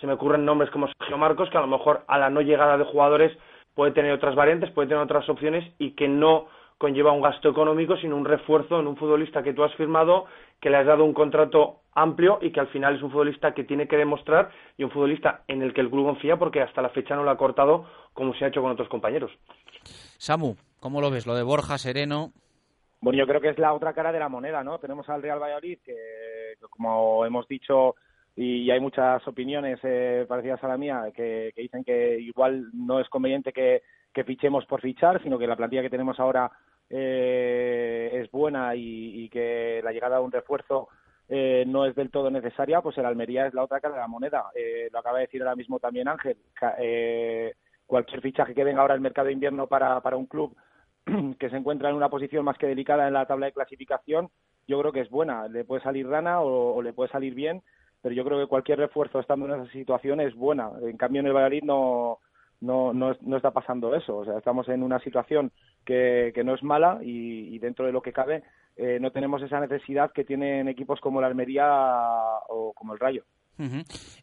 se 0.00 0.06
me 0.06 0.14
ocurren 0.14 0.44
nombres 0.44 0.70
como 0.70 0.88
Sergio 0.98 1.18
Marcos, 1.18 1.50
que 1.50 1.58
a 1.58 1.60
lo 1.60 1.66
mejor 1.66 2.02
a 2.08 2.18
la 2.18 2.30
no 2.30 2.40
llegada 2.40 2.76
de 2.78 2.84
jugadores 2.84 3.36
puede 3.74 3.92
tener 3.92 4.12
otras 4.12 4.34
variantes, 4.34 4.70
puede 4.70 4.88
tener 4.88 5.02
otras 5.02 5.28
opciones 5.28 5.64
y 5.78 5.92
que 5.92 6.08
no 6.08 6.46
conlleva 6.78 7.12
un 7.12 7.20
gasto 7.20 7.48
económico, 7.50 7.96
sino 7.98 8.16
un 8.16 8.24
refuerzo 8.24 8.80
en 8.80 8.86
un 8.86 8.96
futbolista 8.96 9.42
que 9.42 9.52
tú 9.52 9.62
has 9.62 9.74
firmado, 9.74 10.24
que 10.60 10.70
le 10.70 10.78
has 10.78 10.86
dado 10.86 11.04
un 11.04 11.12
contrato 11.12 11.79
amplio 11.94 12.38
y 12.40 12.52
que 12.52 12.60
al 12.60 12.68
final 12.68 12.96
es 12.96 13.02
un 13.02 13.10
futbolista 13.10 13.52
que 13.52 13.64
tiene 13.64 13.88
que 13.88 13.96
demostrar 13.96 14.50
y 14.76 14.84
un 14.84 14.90
futbolista 14.90 15.42
en 15.48 15.62
el 15.62 15.74
que 15.74 15.80
el 15.80 15.90
club 15.90 16.06
confía 16.06 16.36
porque 16.36 16.62
hasta 16.62 16.82
la 16.82 16.90
fecha 16.90 17.16
no 17.16 17.24
lo 17.24 17.30
ha 17.30 17.36
cortado 17.36 17.86
como 18.12 18.34
se 18.34 18.44
ha 18.44 18.48
hecho 18.48 18.62
con 18.62 18.72
otros 18.72 18.88
compañeros. 18.88 19.30
Samu, 20.18 20.54
¿cómo 20.80 21.00
lo 21.00 21.10
ves? 21.10 21.26
Lo 21.26 21.34
de 21.34 21.42
Borja, 21.42 21.78
Sereno. 21.78 22.32
Bueno, 23.00 23.18
yo 23.18 23.26
creo 23.26 23.40
que 23.40 23.48
es 23.48 23.58
la 23.58 23.72
otra 23.72 23.94
cara 23.94 24.12
de 24.12 24.18
la 24.18 24.28
moneda, 24.28 24.62
¿no? 24.62 24.78
Tenemos 24.78 25.08
al 25.08 25.22
Real 25.22 25.40
Valladolid, 25.40 25.78
que 25.84 25.94
que 26.58 26.66
como 26.68 27.24
hemos 27.24 27.46
dicho, 27.48 27.96
y 28.36 28.70
hay 28.70 28.80
muchas 28.80 29.26
opiniones 29.26 29.78
eh, 29.82 30.24
parecidas 30.28 30.62
a 30.64 30.68
la 30.68 30.76
mía, 30.76 31.04
que, 31.14 31.52
que 31.54 31.62
dicen 31.62 31.84
que 31.84 32.18
igual 32.18 32.70
no 32.72 33.00
es 33.00 33.08
conveniente 33.08 33.52
que, 33.52 33.82
que 34.12 34.24
fichemos 34.24 34.66
por 34.66 34.80
fichar, 34.80 35.22
sino 35.22 35.38
que 35.38 35.46
la 35.46 35.56
plantilla 35.56 35.82
que 35.82 35.90
tenemos 35.90 36.18
ahora 36.18 36.50
eh, 36.88 38.10
es 38.12 38.30
buena 38.30 38.74
y, 38.74 39.24
y 39.24 39.28
que 39.28 39.80
la 39.82 39.92
llegada 39.92 40.16
de 40.16 40.22
un 40.22 40.32
refuerzo 40.32 40.88
eh, 41.30 41.64
no 41.66 41.86
es 41.86 41.94
del 41.94 42.10
todo 42.10 42.30
necesaria, 42.30 42.82
pues 42.82 42.98
el 42.98 43.06
Almería 43.06 43.46
es 43.46 43.54
la 43.54 43.64
otra 43.64 43.80
cara 43.80 43.94
de 43.94 44.00
la 44.00 44.08
moneda. 44.08 44.50
Eh, 44.54 44.90
lo 44.92 44.98
acaba 44.98 45.18
de 45.18 45.26
decir 45.26 45.40
ahora 45.40 45.56
mismo 45.56 45.78
también 45.78 46.08
Ángel. 46.08 46.36
Eh, 46.78 47.54
cualquier 47.86 48.20
fichaje 48.20 48.54
que 48.54 48.64
venga 48.64 48.82
ahora 48.82 48.94
al 48.94 49.00
mercado 49.00 49.28
de 49.28 49.32
invierno 49.32 49.66
para, 49.66 50.00
para 50.00 50.16
un 50.16 50.26
club 50.26 50.54
que 51.38 51.48
se 51.48 51.56
encuentra 51.56 51.88
en 51.88 51.96
una 51.96 52.10
posición 52.10 52.44
más 52.44 52.58
que 52.58 52.66
delicada 52.66 53.06
en 53.06 53.14
la 53.14 53.26
tabla 53.26 53.46
de 53.46 53.52
clasificación 53.52 54.30
yo 54.70 54.78
creo 54.80 54.92
que 54.92 55.00
es 55.00 55.10
buena. 55.10 55.48
Le 55.48 55.64
puede 55.64 55.82
salir 55.82 56.06
rana 56.06 56.40
o, 56.40 56.80
le 56.80 56.92
puede 56.92 57.10
salir 57.10 57.34
bien, 57.34 57.62
pero 58.00 58.14
yo 58.14 58.24
creo 58.24 58.38
que 58.38 58.46
cualquier 58.46 58.78
refuerzo 58.78 59.18
estando 59.18 59.46
en 59.46 59.60
esa 59.60 59.72
situación 59.72 60.20
es 60.20 60.34
buena. 60.34 60.70
En 60.82 60.96
cambio, 60.96 61.20
en 61.20 61.26
el 61.26 61.32
Valladolid 61.32 61.64
no, 61.64 62.18
no, 62.60 62.92
no, 62.92 63.16
no 63.20 63.36
está 63.36 63.50
pasando 63.50 63.94
eso. 63.94 64.18
O 64.18 64.24
sea, 64.24 64.38
estamos 64.38 64.68
en 64.68 64.82
una 64.82 65.00
situación 65.00 65.50
que, 65.84 66.30
que 66.34 66.44
no 66.44 66.54
es 66.54 66.62
mala 66.62 67.00
y, 67.02 67.58
dentro 67.58 67.84
de 67.84 67.92
lo 67.92 68.00
que 68.00 68.12
cabe 68.12 68.44
eh, 68.76 68.98
no 69.00 69.10
tenemos 69.10 69.42
esa 69.42 69.60
necesidad 69.60 70.12
que 70.12 70.24
tienen 70.24 70.68
equipos 70.68 71.00
como 71.00 71.20
la 71.20 71.26
Almería 71.26 71.66
o 72.48 72.72
como 72.74 72.92
el 72.94 72.98
Rayo. 72.98 73.24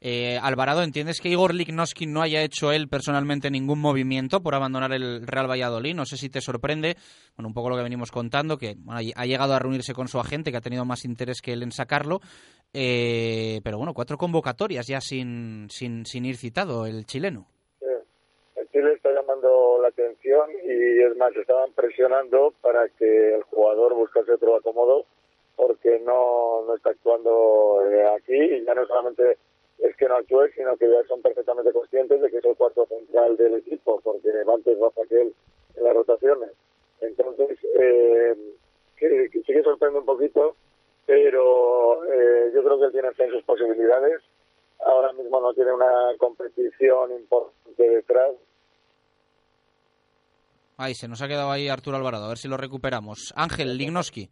Eh, 0.01 0.39
Alvarado, 0.41 0.81
¿entiendes 0.81 1.19
que 1.21 1.29
Igor 1.29 1.53
Lignoski 1.53 2.07
no 2.07 2.21
haya 2.21 2.41
hecho 2.41 2.71
él 2.71 2.87
personalmente 2.87 3.51
ningún 3.51 3.79
movimiento 3.79 4.41
por 4.41 4.55
abandonar 4.55 4.93
el 4.93 5.25
Real 5.27 5.49
Valladolid? 5.49 5.95
No 5.95 6.05
sé 6.05 6.17
si 6.17 6.29
te 6.29 6.41
sorprende, 6.41 6.97
bueno, 7.35 7.49
un 7.49 7.53
poco 7.53 7.69
lo 7.69 7.77
que 7.77 7.83
venimos 7.83 8.11
contando, 8.11 8.57
que 8.57 8.77
ha 8.87 9.25
llegado 9.25 9.53
a 9.53 9.59
reunirse 9.59 9.93
con 9.93 10.07
su 10.07 10.19
agente, 10.19 10.51
que 10.51 10.57
ha 10.57 10.61
tenido 10.61 10.85
más 10.85 11.05
interés 11.05 11.41
que 11.41 11.53
él 11.53 11.63
en 11.63 11.71
sacarlo, 11.71 12.19
eh, 12.73 13.61
pero 13.63 13.77
bueno, 13.77 13.93
cuatro 13.93 14.17
convocatorias 14.17 14.87
ya 14.87 15.01
sin, 15.01 15.67
sin, 15.69 16.05
sin 16.05 16.25
ir 16.25 16.37
citado 16.37 16.85
el 16.85 17.05
chileno. 17.05 17.47
Chile 18.77 18.93
está 18.93 19.11
llamando 19.11 19.79
la 19.81 19.87
atención 19.87 20.51
y 20.63 21.01
es 21.01 21.17
más, 21.17 21.35
estaban 21.35 21.71
presionando 21.73 22.53
para 22.61 22.87
que 22.89 23.33
el 23.33 23.41
jugador 23.43 23.95
buscase 23.95 24.33
otro 24.33 24.55
acomodo 24.55 25.05
porque 25.55 25.99
no, 26.01 26.63
no 26.67 26.75
está 26.75 26.91
actuando 26.91 27.81
eh, 27.89 28.05
aquí 28.15 28.35
y 28.35 28.63
ya 28.63 28.75
no 28.75 28.85
solamente 28.85 29.39
es 29.79 29.95
que 29.95 30.07
no 30.07 30.17
actúe, 30.17 30.49
sino 30.55 30.77
que 30.77 30.87
ya 30.87 31.03
son 31.07 31.23
perfectamente 31.23 31.73
conscientes 31.73 32.21
de 32.21 32.29
que 32.29 32.37
es 32.37 32.45
el 32.45 32.55
cuarto 32.55 32.85
central 32.85 33.35
del 33.35 33.55
equipo, 33.55 33.99
porque 34.03 34.29
antes 34.47 34.77
va 34.79 34.91
aquel 35.03 35.33
en 35.75 35.83
las 35.83 35.95
rotaciones. 35.95 36.51
Entonces, 37.01 37.57
eh, 37.79 38.35
que, 38.95 39.29
sí 39.31 39.53
que 39.53 39.63
sorprende 39.63 39.99
un 39.99 40.05
poquito, 40.05 40.55
pero 41.07 42.05
eh, 42.05 42.51
yo 42.53 42.63
creo 42.63 42.77
que 42.77 42.85
él 42.85 42.91
tiene 42.91 43.09
en 43.17 43.31
sus 43.31 43.43
posibilidades. 43.43 44.21
Ahora 44.85 45.13
mismo 45.13 45.41
no 45.41 45.51
tiene 45.55 45.73
una 45.73 46.13
competición 46.19 47.11
importante 47.13 47.89
detrás. 47.89 48.35
Ay, 50.79 50.93
se 50.93 51.07
nos 51.07 51.23
ha 51.23 51.27
quedado 51.27 51.51
ahí 51.51 51.69
Arturo 51.69 51.97
Alvarado, 51.97 52.25
a 52.25 52.29
ver 52.29 52.37
si 52.37 52.47
lo 52.47 52.55
recuperamos. 52.55 53.33
Ángel 53.35 53.77
Lignoski. 53.77 54.29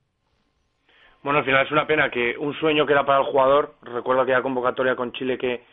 Bueno, 1.23 1.39
al 1.39 1.45
final 1.45 1.65
es 1.65 1.71
una 1.71 1.87
pena 1.87 2.11
que 2.11 2.37
un 2.37 2.53
sueño 2.53 2.85
que 2.85 2.93
era 2.93 3.03
para 3.03 3.21
el 3.21 3.25
jugador, 3.25 3.73
recuerdo 3.81 4.21
aquella 4.21 4.43
convocatoria 4.43 4.95
con 4.95 5.11
Chile 5.13 5.39
que, 5.39 5.63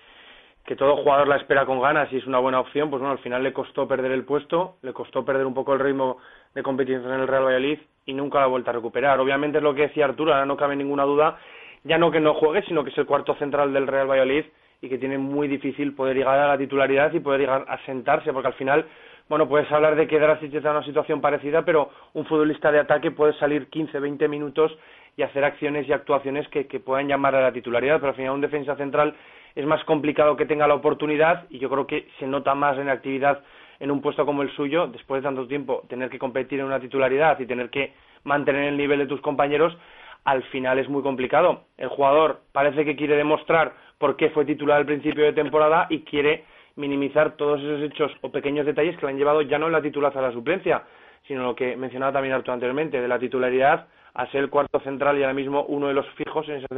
que 0.65 0.75
todo 0.75 0.97
jugador 0.97 1.29
la 1.29 1.37
espera 1.37 1.67
con 1.67 1.79
ganas 1.83 2.11
y 2.11 2.17
es 2.17 2.27
una 2.27 2.39
buena 2.39 2.59
opción, 2.59 2.89
pues 2.89 3.01
bueno, 3.01 3.13
al 3.13 3.23
final 3.23 3.43
le 3.43 3.53
costó 3.53 3.87
perder 3.87 4.13
el 4.13 4.25
puesto, 4.25 4.77
le 4.81 4.95
costó 4.95 5.27
perder 5.27 5.45
un 5.45 5.53
poco 5.53 5.75
el 5.75 5.81
ritmo 5.81 6.17
de 6.55 6.63
competición 6.63 7.05
en 7.13 7.21
el 7.21 7.29
Real 7.29 7.45
Valladolid 7.45 7.79
y 8.07 8.15
nunca 8.15 8.39
la 8.39 8.45
ha 8.45 8.49
vuelto 8.49 8.71
a 8.71 8.73
recuperar. 8.73 9.21
Obviamente 9.21 9.59
es 9.59 9.65
lo 9.65 9.75
que 9.75 9.83
decía 9.83 10.07
Arturo, 10.07 10.33
ahora 10.33 10.47
no 10.47 10.57
cabe 10.57 10.75
ninguna 10.75 11.05
duda, 11.05 11.39
ya 11.85 11.99
no 11.99 12.11
que 12.11 12.21
no 12.21 12.33
juegue, 12.33 12.63
sino 12.63 12.83
que 12.83 12.89
es 12.89 12.97
el 12.97 13.05
cuarto 13.05 13.35
central 13.35 13.75
del 13.75 13.87
Real 13.87 14.11
Valladolid 14.11 14.47
y 14.81 14.89
que 14.89 14.97
tiene 14.97 15.19
muy 15.19 15.49
difícil 15.49 15.95
poder 15.95 16.17
llegar 16.17 16.39
a 16.39 16.49
la 16.49 16.57
titularidad 16.57 17.13
y 17.13 17.21
poder 17.21 17.41
llegar 17.41 17.67
a 17.69 17.79
sentarse, 17.85 18.33
porque 18.33 18.49
al 18.49 18.55
final, 18.55 18.87
bueno, 19.29 19.49
puedes 19.49 19.71
hablar 19.73 19.97
de 19.97 20.07
que 20.07 20.19
Drasic 20.19 20.53
está 20.53 20.71
en 20.71 20.77
una 20.77 20.85
situación 20.85 21.21
parecida, 21.21 21.65
pero 21.65 21.91
un 22.15 22.25
futbolista 22.27 22.71
de 22.71 22.81
ataque 22.81 23.11
puede 23.11 23.33
salir 23.35 23.69
15, 23.69 23.99
20 23.99 24.29
minutos 24.29 24.77
y 25.17 25.23
hacer 25.23 25.45
acciones 25.45 25.89
y 25.89 25.93
actuaciones 25.93 26.49
que, 26.49 26.65
puedan 26.81 27.09
llamar 27.09 27.35
a 27.35 27.43
la 27.43 27.53
titularidad, 27.53 27.97
pero 27.97 28.11
al 28.11 28.17
final 28.17 28.33
un 28.33 28.41
defensa 28.41 28.77
central 28.77 29.15
es 29.55 29.67
más 29.67 29.85
complicado 29.85 30.37
que 30.37 30.47
tenga 30.47 30.67
la 30.67 30.75
oportunidad 30.75 31.45
y 31.51 31.59
yo 31.59 31.69
creo 31.69 31.87
que 31.87 32.09
se 32.19 32.27
nota 32.27 32.55
más 32.55 32.79
en 32.79 32.89
actividad 32.89 33.43
en 33.81 33.91
un 33.91 34.01
puesto 34.01 34.25
como 34.25 34.43
el 34.43 34.51
suyo, 34.53 34.87
después 34.87 35.23
de 35.23 35.29
tanto 35.29 35.47
tiempo 35.47 35.83
tener 35.89 36.09
que 36.09 36.19
competir 36.19 36.61
en 36.61 36.67
una 36.67 36.81
titularidad 36.81 37.39
y 37.41 37.47
tener 37.47 37.69
que 37.69 37.93
mantener 38.25 38.65
el 38.65 38.77
nivel 38.77 39.01
de 39.01 39.07
tus 39.07 39.21
compañeros, 39.21 39.77
al 40.25 40.43
final 40.45 40.79
es 40.79 40.89
muy 40.89 41.03
complicado. 41.03 41.65
El 41.77 41.89
jugador 41.89 42.41
parece 42.53 42.85
que 42.85 42.97
quiere 42.97 43.17
demostrar 43.17 43.73
por 43.99 44.17
qué 44.17 44.31
fue 44.31 44.45
titular 44.45 44.79
al 44.79 44.87
principio 44.87 45.25
de 45.25 45.33
temporada 45.33 45.87
y 45.91 46.01
quiere 46.01 46.45
minimizar 46.77 47.37
todos 47.37 47.61
esos 47.61 47.83
hechos 47.83 48.13
o 48.21 48.31
pequeños 48.31 48.67
detalles 48.67 48.97
que 48.97 49.07
le 49.07 49.13
han 49.13 49.19
llevado 49.19 49.43
ya 49.43 49.59
no 49.59 49.67
en 49.67 49.73
la 49.73 49.83
titularidad 49.83 50.25
a 50.25 50.29
la 50.29 50.35
suplencia, 50.35 50.83
sino 51.27 51.43
lo 51.43 51.55
que 51.55 51.77
mencionaba 51.77 52.13
también 52.13 52.35
Arturo 52.35 52.55
anteriormente, 52.55 53.01
de 53.01 53.09
la 53.09 53.19
titularidad 53.19 53.87
a 54.15 54.31
ser 54.31 54.41
el 54.43 54.51
cuarto 54.51 54.81
central 54.81 55.19
y 55.19 55.23
ahora 55.23 55.35
mismo 55.35 55.65
uno 55.65 55.89
de 55.89 55.95
los 55.95 56.07
fijos 56.15 56.49
en 56.49 56.57
esas 56.57 56.71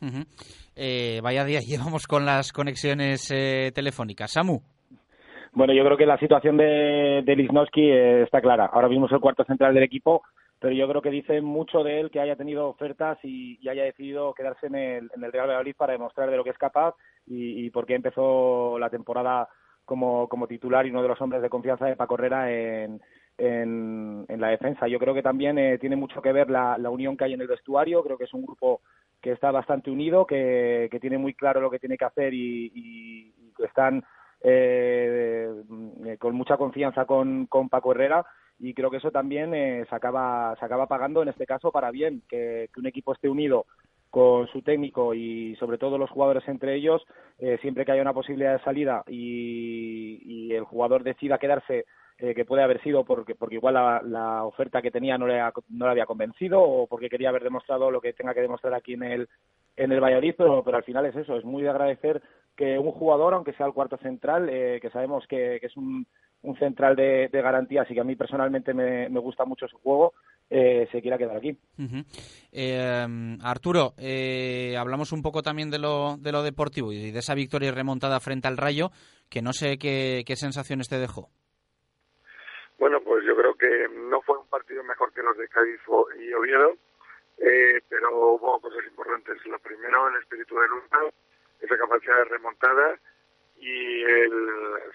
uh 0.00 0.24
eh, 0.76 1.20
vaya 1.22 1.44
día 1.44 1.60
llevamos 1.66 2.06
con 2.06 2.24
las 2.24 2.52
conexiones 2.52 3.30
eh, 3.30 3.70
telefónicas. 3.72 4.32
Samu. 4.32 4.60
Bueno, 5.52 5.72
yo 5.72 5.84
creo 5.84 5.96
que 5.96 6.06
la 6.06 6.18
situación 6.18 6.56
de, 6.56 7.22
de 7.24 7.36
Lisnowski 7.36 7.82
eh, 7.82 8.22
está 8.22 8.40
clara. 8.40 8.66
Ahora 8.72 8.88
mismo 8.88 9.06
es 9.06 9.12
el 9.12 9.20
cuarto 9.20 9.44
central 9.44 9.72
del 9.72 9.84
equipo, 9.84 10.22
pero 10.58 10.74
yo 10.74 10.88
creo 10.88 11.00
que 11.00 11.10
dice 11.10 11.40
mucho 11.40 11.84
de 11.84 12.00
él 12.00 12.10
que 12.10 12.18
haya 12.18 12.34
tenido 12.34 12.66
ofertas 12.66 13.18
y, 13.22 13.56
haya 13.68 13.84
decidido 13.84 14.34
quedarse 14.34 14.66
en 14.66 14.74
el, 14.74 15.10
en 15.14 15.22
el 15.22 15.30
Real 15.30 15.46
Valladolid 15.46 15.76
para 15.76 15.92
demostrar 15.92 16.28
de 16.28 16.36
lo 16.36 16.42
que 16.42 16.50
es 16.50 16.58
capaz 16.58 16.96
y, 17.26 17.64
y 17.66 17.70
por 17.70 17.86
qué 17.86 17.94
empezó 17.94 18.78
la 18.78 18.90
temporada 18.90 19.48
como, 19.84 20.28
como 20.28 20.46
titular 20.46 20.86
y 20.86 20.90
uno 20.90 21.02
de 21.02 21.08
los 21.08 21.20
hombres 21.20 21.42
de 21.42 21.50
confianza 21.50 21.86
de 21.86 21.96
Paco 21.96 22.14
Herrera 22.14 22.50
en, 22.50 23.00
en, 23.38 24.40
la 24.40 24.48
defensa. 24.48 24.88
Yo 24.88 24.98
creo 24.98 25.14
que 25.14 25.22
también 25.22 25.58
eh, 25.58 25.78
tiene 25.78 25.96
mucho 25.96 26.22
que 26.22 26.32
ver 26.32 26.50
la, 26.50 26.76
unión 26.90 27.16
que 27.16 27.24
hay 27.24 27.34
en 27.34 27.40
el 27.40 27.48
vestuario. 27.48 28.02
Creo 28.02 28.18
que 28.18 28.24
es 28.24 28.34
un 28.34 28.44
grupo 28.44 28.80
que 29.20 29.32
está 29.32 29.50
bastante 29.50 29.90
unido, 29.90 30.26
que, 30.26 30.88
tiene 31.00 31.18
muy 31.18 31.34
claro 31.34 31.60
lo 31.60 31.70
que 31.70 31.78
tiene 31.78 31.96
que 31.96 32.04
hacer 32.04 32.32
y, 32.34 33.32
que 33.56 33.64
están 33.64 34.04
eh, 34.40 35.48
con 36.18 36.34
mucha 36.34 36.56
confianza 36.56 37.04
con, 37.06 37.46
con 37.46 37.68
Paco 37.68 37.92
Herrera 37.92 38.24
y 38.58 38.74
creo 38.74 38.90
que 38.90 38.98
eso 38.98 39.10
también 39.10 39.54
eh, 39.54 39.84
se, 39.88 39.94
acaba, 39.94 40.54
se 40.58 40.64
acaba 40.64 40.86
pagando 40.86 41.22
en 41.22 41.28
este 41.28 41.46
caso 41.46 41.72
para 41.72 41.90
bien, 41.90 42.22
que, 42.28 42.70
un 42.76 42.86
equipo 42.86 43.12
esté 43.12 43.28
unido 43.28 43.66
con 44.14 44.46
su 44.46 44.62
técnico 44.62 45.12
y 45.12 45.56
sobre 45.56 45.76
todo 45.76 45.98
los 45.98 46.08
jugadores 46.08 46.46
entre 46.46 46.76
ellos, 46.76 47.04
siempre 47.60 47.84
que 47.84 47.90
haya 47.90 48.02
una 48.02 48.12
posibilidad 48.12 48.52
de 48.52 48.62
salida 48.62 49.02
y, 49.08 50.20
y 50.24 50.54
el 50.54 50.62
jugador 50.62 51.02
decida 51.02 51.38
quedarse 51.38 51.84
eh, 52.16 52.32
que 52.32 52.44
puede 52.44 52.62
haber 52.62 52.80
sido 52.80 53.04
porque, 53.04 53.34
porque 53.34 53.56
igual 53.56 53.74
la, 53.74 54.44
oferta 54.44 54.80
que 54.80 54.92
tenía 54.92 55.18
no 55.18 55.26
le, 55.26 55.42
no 55.70 55.86
le 55.86 55.90
había 55.90 56.06
convencido 56.06 56.62
o 56.62 56.86
porque 56.86 57.10
quería 57.10 57.30
haber 57.30 57.42
demostrado 57.42 57.90
lo 57.90 58.00
que 58.00 58.12
tenga 58.12 58.32
que 58.32 58.40
demostrar 58.40 58.72
aquí 58.72 58.92
en 58.94 59.02
el, 59.02 59.28
en 59.76 59.90
el 59.90 60.00
Valladolid, 60.00 60.36
pero, 60.38 60.62
pero 60.62 60.76
al 60.76 60.84
final 60.84 61.06
es 61.06 61.16
eso, 61.16 61.36
es 61.36 61.44
muy 61.44 61.64
de 61.64 61.70
agradecer 61.70 62.22
que 62.54 62.78
un 62.78 62.92
jugador, 62.92 63.34
aunque 63.34 63.52
sea 63.54 63.66
el 63.66 63.72
cuarto 63.72 63.96
central, 63.96 64.48
eh, 64.48 64.78
que 64.80 64.90
sabemos 64.90 65.26
que, 65.26 65.56
es 65.56 65.76
un, 65.76 66.06
un 66.44 66.56
central 66.56 66.94
de, 66.94 67.28
de, 67.32 67.42
garantías 67.42 67.90
y 67.90 67.94
que 67.94 68.00
a 68.00 68.04
mí 68.04 68.14
personalmente 68.14 68.74
me, 68.74 69.08
me 69.08 69.18
gusta 69.18 69.44
mucho 69.44 69.66
su 69.66 69.78
juego, 69.78 70.12
eh, 70.50 70.88
se 70.92 71.00
quiera 71.00 71.18
quedar 71.18 71.36
aquí. 71.36 71.56
Arturo, 73.42 73.94
hablamos 74.78 75.12
un 75.12 75.22
poco 75.22 75.42
también 75.42 75.70
de 75.70 75.78
lo, 75.78 76.16
de 76.18 76.32
lo 76.32 76.42
deportivo 76.42 76.92
y 76.92 77.10
de 77.10 77.18
esa 77.18 77.34
victoria 77.34 77.72
remontada 77.72 78.20
frente 78.20 78.48
al 78.48 78.56
Rayo, 78.56 78.90
que 79.28 79.42
no 79.42 79.52
sé 79.52 79.78
qué, 79.78 80.22
qué 80.26 80.36
sensaciones 80.36 80.88
te 80.88 80.98
dejó. 80.98 81.30
Bueno, 82.78 83.00
pues 83.02 83.24
yo 83.24 83.36
creo 83.36 83.54
que 83.54 83.88
no 84.10 84.20
fue 84.22 84.38
un 84.38 84.48
partido 84.48 84.82
mejor 84.84 85.12
que 85.12 85.22
los 85.22 85.36
de 85.36 85.48
Cádiz 85.48 85.80
y 86.20 86.32
Oviedo, 86.34 86.76
eh, 87.38 87.80
pero 87.88 88.34
hubo 88.34 88.60
cosas 88.60 88.84
importantes. 88.86 89.36
Lo 89.46 89.58
primero, 89.58 90.08
el 90.08 90.16
espíritu 90.20 90.54
de 90.58 90.68
lucha, 90.68 90.98
esa 91.60 91.78
capacidad 91.78 92.16
de 92.18 92.24
remontada 92.24 92.98
y 93.56 94.02
el 94.02 94.32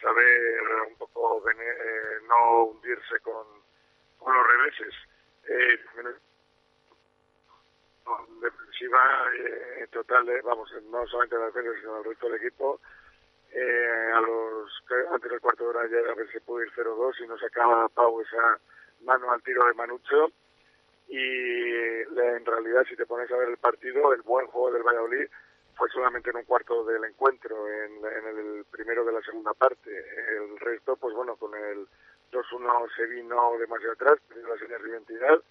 saber 0.01 0.61
un 0.89 0.95
poco 0.97 1.43
eh, 1.49 2.19
no 2.27 2.65
hundirse 2.65 3.19
con, 3.23 3.45
con 4.17 4.33
los 4.33 4.47
reveses. 4.47 4.93
Eh, 5.49 5.79
defensiva 8.41 8.99
eh, 9.35 9.87
total, 9.91 10.25
vamos, 10.43 10.71
no 10.91 11.07
solamente 11.07 11.37
la 11.37 11.45
defensa, 11.47 11.71
sino 11.79 11.97
el 11.97 12.05
resto 12.05 12.27
del 12.27 12.35
equipo, 12.35 12.79
eh, 13.51 14.11
a 14.13 14.21
los 14.21 14.71
antes 15.11 15.31
del 15.31 15.41
cuarto 15.41 15.63
de 15.63 15.69
hora 15.69 15.87
ya 15.89 16.11
a 16.11 16.15
ver 16.15 16.31
si 16.31 16.39
pudo 16.39 16.61
ir 16.61 16.71
0-2 16.73 17.23
y 17.23 17.27
no 17.27 17.37
sacaba 17.39 17.89
Pau 17.89 18.21
esa 18.21 18.59
mano 19.01 19.31
al 19.31 19.41
tiro 19.41 19.65
de 19.65 19.73
Manucho. 19.73 20.31
Y 21.07 21.17
en 21.17 22.45
realidad 22.45 22.85
si 22.87 22.95
te 22.95 23.07
pones 23.07 23.31
a 23.31 23.37
ver 23.37 23.49
el 23.49 23.57
partido 23.57 24.13
el 24.13 24.21
buen 24.21 24.45
juego 24.47 24.71
del 24.71 24.83
Valladolid 24.83 25.27
fue 25.75 25.89
solamente 25.89 26.29
en 26.29 26.37
un 26.37 26.43
cuarto 26.43 26.83
del 26.85 27.03
encuentro 27.05 27.67
en, 27.67 28.05
el 28.05 28.65
primero 28.69 29.03
de 29.03 29.13
la 29.13 29.21
segunda 29.21 29.53
parte. 29.55 29.89
El 29.89 30.59
resto 30.59 30.95
pues 30.97 31.15
bueno 31.15 31.35
con 31.37 31.55
el 31.55 31.87
2-1 32.31 32.95
se 32.95 33.05
vino 33.07 33.57
demasiado 33.59 33.93
atrás 33.93 34.19
perdió 34.27 34.47
la 34.47 34.59
señal 34.59 34.83
de 34.83 34.89
identidad 34.89 35.41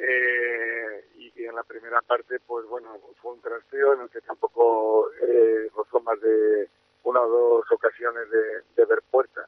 eh, 0.00 1.04
y, 1.16 1.44
en 1.44 1.54
la 1.54 1.64
primera 1.64 2.00
parte 2.02 2.38
pues 2.46 2.66
bueno 2.66 2.98
fue 3.20 3.32
un 3.32 3.40
trasteo 3.40 3.94
en 3.94 4.02
el 4.02 4.10
que 4.10 4.20
tampoco 4.20 5.10
eh, 5.20 5.68
rozó 5.74 6.00
más 6.00 6.20
de 6.20 6.68
una 7.04 7.20
o 7.20 7.28
dos 7.28 7.72
ocasiones 7.72 8.28
de, 8.30 8.84
ver 8.84 9.02
puerta. 9.10 9.46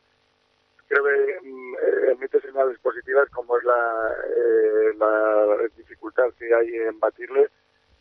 Creo 0.87 1.05
que 1.05 1.49
mm, 1.49 1.75
eh, 1.75 2.13
emite 2.13 2.41
señales 2.41 2.79
positivas 2.79 3.29
como 3.31 3.57
es 3.59 3.65
la, 3.65 4.17
eh, 4.27 4.95
la 4.99 5.69
dificultad 5.77 6.31
que 6.39 6.55
hay 6.55 6.75
en 6.75 6.99
batirle, 7.01 7.51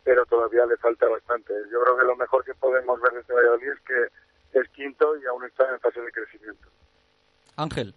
pero 0.02 0.26
todavía 0.26 0.66
le 0.66 0.76
falta 0.76 1.08
bastante. 1.08 1.54
Yo 1.70 1.82
creo 1.82 1.96
que 1.96 2.04
lo 2.04 2.16
mejor 2.16 2.44
que 2.44 2.54
podemos 2.54 3.00
ver 3.00 3.12
de 3.12 3.20
este 3.20 3.32
Valladolid 3.32 3.68
es 3.68 3.80
que 3.80 4.60
es 4.60 4.68
quinto 4.70 5.16
y 5.16 5.26
aún 5.26 5.44
está 5.44 5.70
en 5.70 5.80
fase 5.80 6.00
de 6.00 6.12
crecimiento. 6.12 6.68
Ángel. 7.56 7.94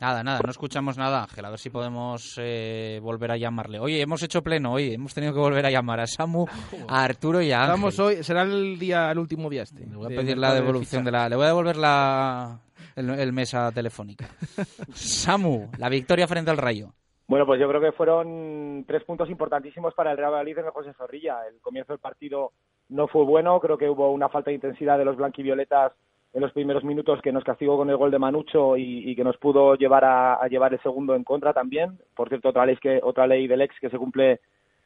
Nada, 0.00 0.22
nada, 0.22 0.40
no 0.44 0.50
escuchamos 0.50 0.98
nada, 0.98 1.22
Ángel. 1.22 1.44
A 1.44 1.50
ver 1.50 1.58
si 1.58 1.70
podemos 1.70 2.38
eh, 2.38 3.00
volver 3.02 3.30
a 3.30 3.36
llamarle. 3.36 3.78
Oye, 3.78 4.00
hemos 4.00 4.22
hecho 4.22 4.42
pleno 4.42 4.72
hoy, 4.72 4.92
hemos 4.92 5.14
tenido 5.14 5.32
que 5.32 5.40
volver 5.40 5.64
a 5.64 5.70
llamar 5.70 6.00
a 6.00 6.06
Samu, 6.06 6.46
a 6.88 7.04
Arturo 7.04 7.40
y 7.40 7.52
a 7.52 7.62
Ángel. 7.62 7.72
Vamos 7.72 7.98
hoy, 7.98 8.22
será 8.22 8.42
el 8.42 8.78
día, 8.78 9.10
el 9.10 9.18
último 9.18 9.48
día 9.48 9.62
este. 9.62 9.86
Le 9.86 9.96
voy 9.96 10.12
a 10.12 10.16
pedir 10.16 10.36
la 10.36 10.54
devolución 10.54 11.04
de 11.04 11.12
la... 11.12 11.28
Le 11.28 11.36
voy 11.36 11.44
a 11.44 11.48
devolver 11.48 11.76
la, 11.76 12.60
el, 12.94 13.10
el 13.10 13.32
mesa 13.32 13.72
telefónica. 13.72 14.26
Samu, 14.92 15.70
la 15.78 15.88
victoria 15.88 16.26
frente 16.26 16.50
al 16.50 16.58
Rayo. 16.58 16.92
Bueno, 17.28 17.44
pues 17.44 17.58
yo 17.60 17.68
creo 17.68 17.80
que 17.80 17.92
fueron 17.92 18.84
tres 18.86 19.02
puntos 19.02 19.28
importantísimos 19.28 19.94
para 19.94 20.12
el 20.12 20.16
Real 20.16 20.30
Madrid 20.30 20.58
en 20.58 20.66
el 20.66 20.70
José 20.70 20.92
Zorrilla. 20.92 21.38
El 21.48 21.60
comienzo 21.60 21.92
del 21.92 22.00
partido 22.00 22.52
no 22.88 23.08
fue 23.08 23.24
bueno, 23.24 23.58
creo 23.58 23.76
que 23.76 23.88
hubo 23.88 24.12
una 24.12 24.28
falta 24.28 24.50
de 24.50 24.56
intensidad 24.56 24.96
de 24.96 25.04
los 25.04 25.16
blanquivioletas 25.16 25.92
en 26.36 26.42
los 26.42 26.52
primeros 26.52 26.84
minutos 26.84 27.22
que 27.22 27.32
nos 27.32 27.44
castigó 27.44 27.78
con 27.78 27.88
el 27.88 27.96
gol 27.96 28.10
de 28.10 28.18
Manucho 28.18 28.76
y, 28.76 29.16
que 29.16 29.24
nos 29.24 29.38
pudo 29.38 29.74
llevar 29.74 30.04
a, 30.04 30.46
llevar 30.48 30.74
el 30.74 30.82
segundo 30.82 31.14
en 31.14 31.24
contra 31.24 31.54
también. 31.54 31.98
Por 32.14 32.28
cierto, 32.28 32.50
otra 32.50 32.66
ley, 32.66 32.76
otra 33.02 33.26
ley 33.26 33.46
del 33.46 33.62
ex 33.62 33.74
que 33.80 33.88
se 33.88 33.96
cumple 33.96 34.40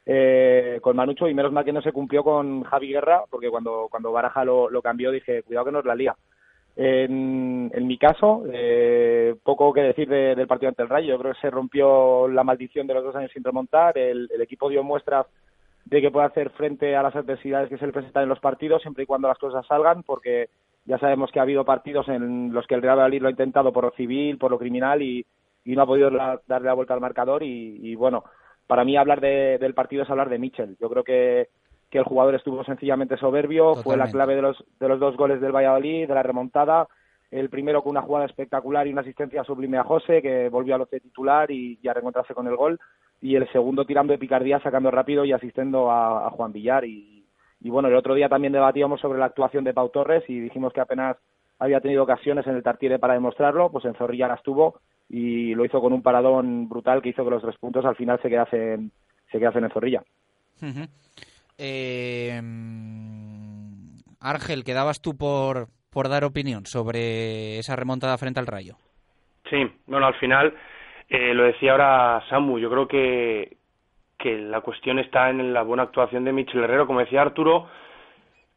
eh, 0.05 0.79
con 0.81 0.95
Manucho 0.95 1.27
y 1.27 1.33
menos 1.33 1.51
mal 1.51 1.65
que 1.65 1.73
no 1.73 1.81
se 1.81 1.91
cumplió 1.91 2.23
con 2.23 2.63
Javi 2.63 2.93
Guerra, 2.93 3.23
porque 3.29 3.49
cuando, 3.49 3.89
cuando 3.91 4.13
Baraja 4.13 4.45
lo, 4.45 4.81
cambió 4.81 5.11
dije, 5.11 5.43
cuidado 5.43 5.65
que 5.65 5.71
nos 5.73 5.83
la 5.83 5.93
lía. 5.93 6.15
En, 6.77 7.69
en 7.73 7.85
mi 7.85 7.97
caso, 7.97 8.45
eh, 8.49 9.35
poco 9.43 9.73
que 9.73 9.81
decir 9.81 10.07
de, 10.07 10.35
del 10.35 10.47
partido 10.47 10.69
ante 10.69 10.83
el 10.83 10.89
Rayo. 10.89 11.09
Yo 11.09 11.19
creo 11.19 11.33
que 11.33 11.41
se 11.41 11.49
rompió 11.49 12.29
la 12.29 12.45
maldición 12.45 12.87
de 12.87 12.93
los 12.93 13.03
dos 13.03 13.15
años 13.17 13.31
sin 13.33 13.43
remontar. 13.43 13.97
El, 13.97 14.29
el 14.33 14.41
equipo 14.41 14.69
dio 14.69 14.83
muestras 14.83 15.27
de 15.91 16.01
que 16.01 16.09
puede 16.09 16.25
hacer 16.25 16.49
frente 16.51 16.95
a 16.95 17.03
las 17.03 17.15
adversidades 17.15 17.69
que 17.69 17.77
se 17.77 17.85
le 17.85 17.91
presentan 17.91 18.23
en 18.23 18.29
los 18.29 18.39
partidos, 18.39 18.81
siempre 18.81 19.03
y 19.03 19.05
cuando 19.05 19.27
las 19.27 19.37
cosas 19.37 19.65
salgan, 19.67 20.03
porque 20.03 20.49
ya 20.85 20.97
sabemos 20.97 21.31
que 21.31 21.39
ha 21.39 21.43
habido 21.43 21.65
partidos 21.65 22.07
en 22.07 22.53
los 22.53 22.65
que 22.65 22.75
el 22.75 22.81
Real 22.81 22.97
Madrid 22.97 23.21
lo 23.21 23.27
ha 23.27 23.31
intentado 23.31 23.71
por 23.73 23.83
lo 23.83 23.91
civil, 23.91 24.37
por 24.37 24.49
lo 24.51 24.57
criminal 24.57 25.01
y, 25.01 25.25
y 25.65 25.75
no 25.75 25.83
ha 25.83 25.85
podido 25.85 26.09
la, 26.09 26.39
darle 26.47 26.67
la 26.67 26.73
vuelta 26.73 26.93
al 26.93 27.01
marcador. 27.01 27.43
Y, 27.43 27.77
y 27.83 27.95
bueno, 27.95 28.23
para 28.67 28.85
mí 28.85 28.95
hablar 28.95 29.19
de, 29.19 29.57
del 29.59 29.73
partido 29.73 30.03
es 30.03 30.09
hablar 30.09 30.29
de 30.29 30.39
Mitchell. 30.39 30.77
Yo 30.79 30.89
creo 30.89 31.03
que, 31.03 31.49
que 31.89 31.97
el 31.97 32.05
jugador 32.05 32.35
estuvo 32.35 32.63
sencillamente 32.63 33.17
soberbio, 33.17 33.75
Totalmente. 33.75 33.83
fue 33.83 33.97
la 33.97 34.09
clave 34.09 34.35
de 34.35 34.41
los, 34.41 34.63
de 34.79 34.87
los 34.87 34.99
dos 34.99 35.17
goles 35.17 35.41
del 35.41 35.51
Valladolid, 35.51 36.07
de 36.07 36.15
la 36.15 36.23
remontada. 36.23 36.87
El 37.31 37.49
primero 37.49 37.81
con 37.81 37.91
una 37.91 38.01
jugada 38.01 38.25
espectacular 38.25 38.85
y 38.85 38.91
una 38.91 39.01
asistencia 39.01 39.43
sublime 39.43 39.77
a 39.77 39.83
José, 39.83 40.21
que 40.21 40.49
volvió 40.49 40.75
al 40.75 40.81
once 40.81 40.99
titular 40.99 41.49
y, 41.49 41.79
y 41.81 41.87
a 41.87 41.93
reencontrarse 41.93 42.33
con 42.35 42.45
el 42.47 42.55
gol. 42.57 42.77
Y 43.21 43.35
el 43.35 43.49
segundo 43.51 43.85
tirando 43.85 44.11
de 44.11 44.19
picardía, 44.19 44.59
sacando 44.59 44.91
rápido 44.91 45.23
y 45.23 45.31
asistiendo 45.31 45.89
a, 45.89 46.27
a 46.27 46.29
Juan 46.31 46.51
Villar. 46.51 46.83
Y, 46.83 47.25
bueno, 47.61 47.87
el 47.87 47.95
otro 47.95 48.15
día 48.15 48.27
también 48.27 48.51
debatíamos 48.51 48.99
sobre 48.99 49.19
la 49.19 49.25
actuación 49.25 49.63
de 49.63 49.73
Pau 49.73 49.89
Torres 49.89 50.23
y 50.27 50.39
dijimos 50.39 50.73
que 50.73 50.81
apenas 50.81 51.17
había 51.59 51.79
tenido 51.79 52.03
ocasiones 52.03 52.47
en 52.47 52.55
el 52.55 52.63
Tartiere 52.63 52.97
para 52.97 53.13
demostrarlo, 53.13 53.71
pues 53.71 53.85
en 53.85 53.93
Zorrilla 53.93 54.27
las 54.27 54.41
tuvo 54.41 54.81
y 55.07 55.53
lo 55.53 55.63
hizo 55.63 55.79
con 55.79 55.93
un 55.93 56.01
paradón 56.01 56.67
brutal 56.67 57.01
que 57.01 57.09
hizo 57.09 57.23
que 57.23 57.29
los 57.29 57.43
tres 57.43 57.55
puntos 57.57 57.85
al 57.85 57.95
final 57.95 58.19
se 58.21 58.29
quedasen, 58.29 58.91
se 59.31 59.37
quedasen 59.37 59.65
en 59.65 59.69
Zorrilla. 59.69 60.03
Uh 60.61 60.65
-huh. 60.65 60.89
eh, 61.59 62.41
quedabas 64.65 65.01
tú 65.01 65.15
por, 65.15 65.67
por 65.91 66.09
dar 66.09 66.23
opinión 66.23 66.65
sobre 66.65 67.59
esa 67.59 67.75
remontada 67.75 68.17
frente 68.17 68.39
al 68.39 68.47
Rayo. 68.47 68.75
Sí, 69.49 69.69
bueno, 69.87 70.07
al 70.07 70.15
final, 70.15 70.53
eh, 71.09 71.33
lo 71.33 71.43
decía 71.43 71.73
ahora 71.73 72.23
Samu, 72.29 72.57
yo 72.57 72.69
creo 72.69 72.87
que, 72.87 73.57
que 74.17 74.37
la 74.37 74.61
cuestión 74.61 74.99
está 74.99 75.29
en 75.29 75.53
la 75.53 75.63
buena 75.63 75.83
actuación 75.83 76.23
de 76.23 76.31
Michel 76.31 76.63
Herrero. 76.63 76.87
Como 76.87 77.01
decía 77.01 77.21
Arturo, 77.21 77.67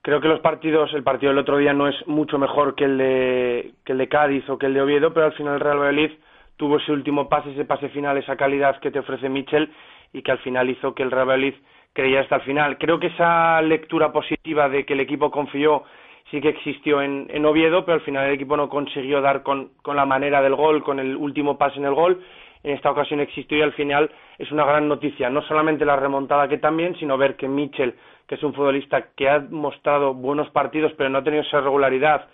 creo 0.02 0.20
que 0.20 0.28
los 0.28 0.40
partidos, 0.40 0.93
el 0.94 1.02
partido 1.02 1.31
del 1.31 1.40
otro 1.40 1.59
día 1.59 1.73
no 1.73 1.89
es 1.89 1.97
mucho 2.06 2.39
mejor 2.39 2.77
que 2.77 2.85
el 2.85 2.98
de, 2.98 3.73
que 3.85 3.93
el 3.93 3.98
de 3.98 4.09
Cádiz 4.09 4.48
o 4.48 4.56
que 4.56 4.66
el 4.66 4.74
de 4.74 4.82
Oviedo, 4.82 5.12
pero 5.12 5.27
al 5.27 5.32
final 5.32 5.55
el 5.55 5.61
Real 5.61 5.78
Valladolid 5.78 6.12
tuvo 6.56 6.77
ese 6.77 6.93
último 6.93 7.28
pase, 7.28 7.51
ese 7.51 7.65
pase 7.65 7.89
final, 7.89 8.16
esa 8.16 8.36
calidad 8.36 8.78
que 8.78 8.93
te 8.93 9.01
ofrece 9.01 9.28
Michel 9.28 9.73
y 10.12 10.23
que 10.23 10.31
al 10.31 10.39
final 10.39 10.70
hizo 10.70 10.94
que 10.94 11.02
el 11.02 11.11
Real 11.11 11.27
Valladolid 11.27 11.55
creyera 11.93 12.23
hasta 12.23 12.36
el 12.36 12.43
final. 12.43 12.78
Creo 12.78 13.01
que 13.01 13.09
esa 13.09 13.61
lectura 13.62 14.12
positiva 14.12 14.69
de 14.69 14.85
que 14.85 14.93
el 14.93 15.01
equipo 15.01 15.31
confió 15.32 15.85
sí 16.30 16.40
que 16.40 16.48
existió 16.48 17.02
en, 17.02 17.26
en 17.30 17.44
Oviedo, 17.44 17.84
pero 17.84 17.96
al 17.96 18.01
final 18.01 18.26
el 18.26 18.34
equipo 18.34 18.56
no 18.56 18.68
consiguió 18.68 19.20
dar 19.20 19.42
con, 19.42 19.70
la 19.84 20.06
manera 20.06 20.42
del 20.42 20.55
gol, 20.55 20.82
con 20.82 20.98
el 20.98 21.16
último 21.16 21.59
pase 21.59 21.78
en 21.78 21.84
el 21.84 21.94
gol. 21.94 22.22
En 22.62 22.72
esta 22.72 22.90
ocasión 22.90 23.20
existió 23.20 23.59
y 23.59 23.62
al 23.62 23.74
final 23.74 24.10
es 24.38 24.51
una 24.51 24.64
gran 24.64 24.88
noticia, 24.88 25.28
no 25.28 25.42
solamente 25.42 25.84
la 25.84 25.96
remontada 25.96 26.48
que 26.48 26.59
también, 26.59 26.96
sino 26.96 27.18
ver 27.18 27.36
que 27.36 27.46
Michel, 27.46 27.94
que 28.26 28.36
es 28.36 28.42
un 28.42 28.55
futbolista 28.55 29.09
que 29.14 29.28
ha 29.28 29.38
mostrado 29.38 30.14
buenos 30.14 30.48
partidos, 30.51 30.92
pero 30.96 31.10
no 31.10 31.18
ha 31.18 31.24
tenido 31.24 31.42
esa 31.42 31.60
regularidad 31.60 32.26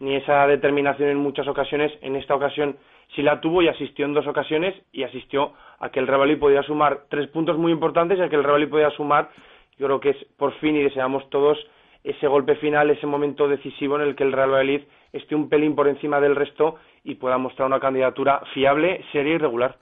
ni 0.00 0.16
esa 0.16 0.46
determinación 0.46 1.10
en 1.10 1.18
muchas 1.18 1.46
ocasiones, 1.46 1.92
en 2.00 2.16
esta 2.16 2.34
ocasión 2.34 2.76
sí 3.14 3.22
la 3.22 3.40
tuvo 3.40 3.62
y 3.62 3.68
asistió 3.68 4.06
en 4.06 4.14
dos 4.14 4.26
ocasiones 4.26 4.74
y 4.92 5.04
asistió 5.04 5.52
a 5.78 5.90
que 5.90 6.00
el 6.00 6.06
Real 6.06 6.36
podía 6.38 6.62
sumar 6.62 7.04
tres 7.08 7.28
puntos 7.28 7.56
muy 7.58 7.70
importantes 7.70 8.18
y 8.18 8.22
a 8.22 8.28
que 8.28 8.36
el 8.36 8.44
Real 8.44 8.68
podía 8.68 8.90
sumar, 8.90 9.30
yo 9.78 9.86
creo 9.86 10.00
que 10.00 10.10
es 10.10 10.24
por 10.36 10.52
fin 10.54 10.76
y 10.76 10.82
deseamos 10.82 11.28
todos 11.30 11.58
ese 12.04 12.28
golpe 12.28 12.56
final, 12.56 12.90
ese 12.90 13.06
momento 13.06 13.48
decisivo 13.48 13.96
en 13.96 14.02
el 14.02 14.14
que 14.14 14.24
el 14.24 14.32
Real 14.32 14.50
Valladolid 14.50 14.82
esté 15.12 15.34
un 15.34 15.48
pelín 15.48 15.74
por 15.74 15.88
encima 15.88 16.20
del 16.20 16.36
resto 16.36 16.76
y 17.02 17.14
pueda 17.14 17.38
mostrar 17.38 17.66
una 17.66 17.80
candidatura 17.80 18.42
fiable, 18.52 19.02
seria 19.10 19.34
y 19.34 19.38
regular. 19.38 19.78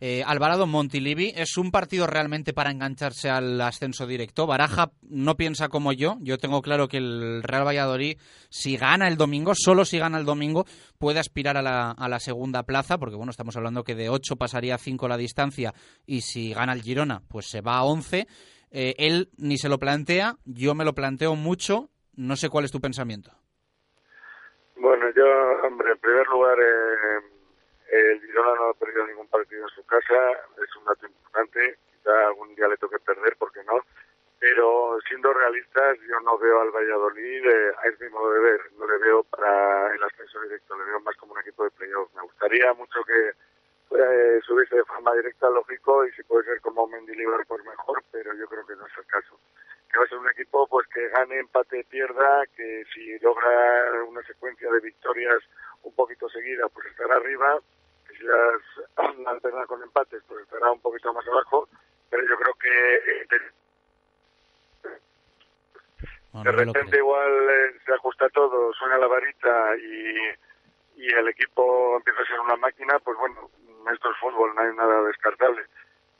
Eh, 0.00 0.22
Alvarado 0.26 0.66
Montilivi, 0.66 1.32
¿es 1.34 1.56
un 1.56 1.70
partido 1.70 2.06
realmente 2.06 2.52
para 2.52 2.70
engancharse 2.70 3.30
al 3.30 3.60
ascenso 3.60 4.06
directo? 4.06 4.46
Baraja 4.46 4.90
no 5.02 5.36
piensa 5.36 5.68
como 5.68 5.92
yo. 5.92 6.16
Yo 6.20 6.36
tengo 6.38 6.62
claro 6.62 6.88
que 6.88 6.98
el 6.98 7.42
Real 7.42 7.66
Valladolid, 7.66 8.18
si 8.50 8.76
gana 8.76 9.08
el 9.08 9.16
domingo, 9.16 9.52
solo 9.54 9.84
si 9.84 9.98
gana 9.98 10.18
el 10.18 10.24
domingo, 10.24 10.66
puede 10.98 11.20
aspirar 11.20 11.56
a 11.56 11.62
la, 11.62 12.20
segunda 12.20 12.64
plaza, 12.64 12.98
porque 12.98 13.16
bueno, 13.16 13.30
estamos 13.30 13.56
hablando 13.56 13.82
que 13.82 13.94
de 13.94 14.08
8 14.08 14.36
pasaría 14.36 14.74
a 14.74 14.78
5 14.78 15.08
la 15.08 15.16
distancia 15.16 15.72
y 16.06 16.20
si 16.20 16.52
gana 16.52 16.72
el 16.72 16.82
Girona, 16.82 17.22
pues 17.28 17.46
se 17.46 17.60
va 17.60 17.78
a 17.78 17.84
11. 17.84 18.26
Eh, 18.76 18.96
él 18.98 19.30
ni 19.38 19.56
se 19.56 19.68
lo 19.68 19.78
plantea, 19.78 20.34
yo 20.44 20.74
me 20.74 20.84
lo 20.84 20.94
planteo 20.94 21.36
mucho. 21.36 21.90
No 22.16 22.34
sé 22.34 22.50
cuál 22.50 22.64
es 22.64 22.72
tu 22.72 22.80
pensamiento. 22.80 23.30
Bueno, 24.74 25.06
yo, 25.14 25.24
hombre, 25.62 25.92
en 25.92 25.98
primer 25.98 26.26
lugar, 26.26 26.58
eh, 26.58 27.20
el 27.92 28.20
Girona 28.20 28.54
no 28.56 28.70
ha 28.70 28.74
perdido 28.74 29.06
ningún 29.06 29.28
partido 29.28 29.62
en 29.62 29.68
su 29.68 29.86
casa, 29.86 30.14
es 30.60 30.76
un 30.76 30.84
dato 30.86 31.06
importante, 31.06 31.78
quizá 31.92 32.26
algún 32.26 32.52
día 32.56 32.66
le 32.66 32.76
toque 32.76 32.98
perder, 32.98 33.36
¿por 33.36 33.52
qué 33.52 33.62
no? 33.62 33.78
Pero 34.40 34.98
siendo 35.06 35.32
realistas, 35.32 35.96
yo 36.08 36.18
no 36.20 36.36
veo 36.36 36.60
al 36.60 36.72
Valladolid 36.72 37.46
eh, 37.46 37.72
a 37.78 37.88
ese 37.88 38.10
modo 38.10 38.32
de 38.32 38.40
ver, 38.40 38.60
no 38.76 38.88
le 38.88 38.98
veo 38.98 39.22
para 39.22 39.94
el 39.94 40.02
ascenso 40.02 40.40
directo, 40.42 40.76
le 40.76 40.84
veo 40.84 41.00
más 41.00 41.16
como 41.16 41.34
un 41.34 41.40
equipo 41.40 41.62
de 41.62 41.70
playoff. 41.70 42.12
Me 42.16 42.22
gustaría 42.22 42.74
mucho 42.74 43.04
que 43.04 43.30
eh, 43.94 44.40
subiese 44.44 44.76
de 44.76 44.84
forma 44.84 45.14
directa, 45.14 45.48
lógico, 45.50 46.04
y 46.04 46.12
si 46.12 46.22
puede 46.24 46.44
ser 46.44 46.60
como 46.60 46.86
Mendilibar, 46.86 47.44
pues 47.46 47.64
mejor, 47.64 48.02
pero 48.10 48.34
yo 48.34 48.46
creo 48.46 48.66
que 48.66 48.76
no 48.76 48.86
es 48.86 48.98
el 48.98 49.06
caso. 49.06 49.38
Que 49.90 49.98
va 49.98 50.04
a 50.04 50.08
ser 50.08 50.18
un 50.18 50.30
equipo 50.30 50.66
pues 50.66 50.86
que 50.88 51.08
gane, 51.08 51.38
empate, 51.38 51.84
pierda, 51.84 52.44
que 52.56 52.84
si 52.92 53.18
logra 53.20 54.04
una 54.04 54.22
secuencia 54.22 54.70
de 54.70 54.80
victorias 54.80 55.38
un 55.82 55.94
poquito 55.94 56.28
seguida, 56.28 56.68
pues 56.68 56.86
estará 56.88 57.16
arriba, 57.16 57.58
que 58.08 58.16
si 58.16 58.24
las 58.24 58.60
alterna 59.26 59.66
con 59.66 59.82
empates, 59.82 60.22
pues 60.26 60.42
estará 60.42 60.72
un 60.72 60.80
poquito 60.80 61.12
más 61.12 61.26
abajo, 61.28 61.68
pero 62.10 62.26
yo 62.26 62.36
creo 62.36 62.54
que 62.54 62.94
eh, 62.94 63.26
de, 63.30 63.40
de 66.42 66.52
repente 66.52 66.96
igual 66.96 67.48
eh, 67.48 67.76
se 67.86 67.92
ajusta 67.92 68.28
todo, 68.30 68.72
suena 68.72 68.98
la 68.98 69.06
varita 69.06 69.76
y, 69.76 70.18
y 70.96 71.12
el 71.12 71.28
equipo 71.28 71.96
empieza 71.96 72.22
a 72.22 72.26
ser 72.26 72.40
una 72.40 72.56
máquina, 72.56 72.98
pues 72.98 73.16
bueno, 73.18 73.50
esto 73.92 74.10
es 74.10 74.16
fútbol, 74.18 74.54
no 74.54 74.62
hay 74.62 74.74
nada 74.74 75.02
descartable, 75.04 75.62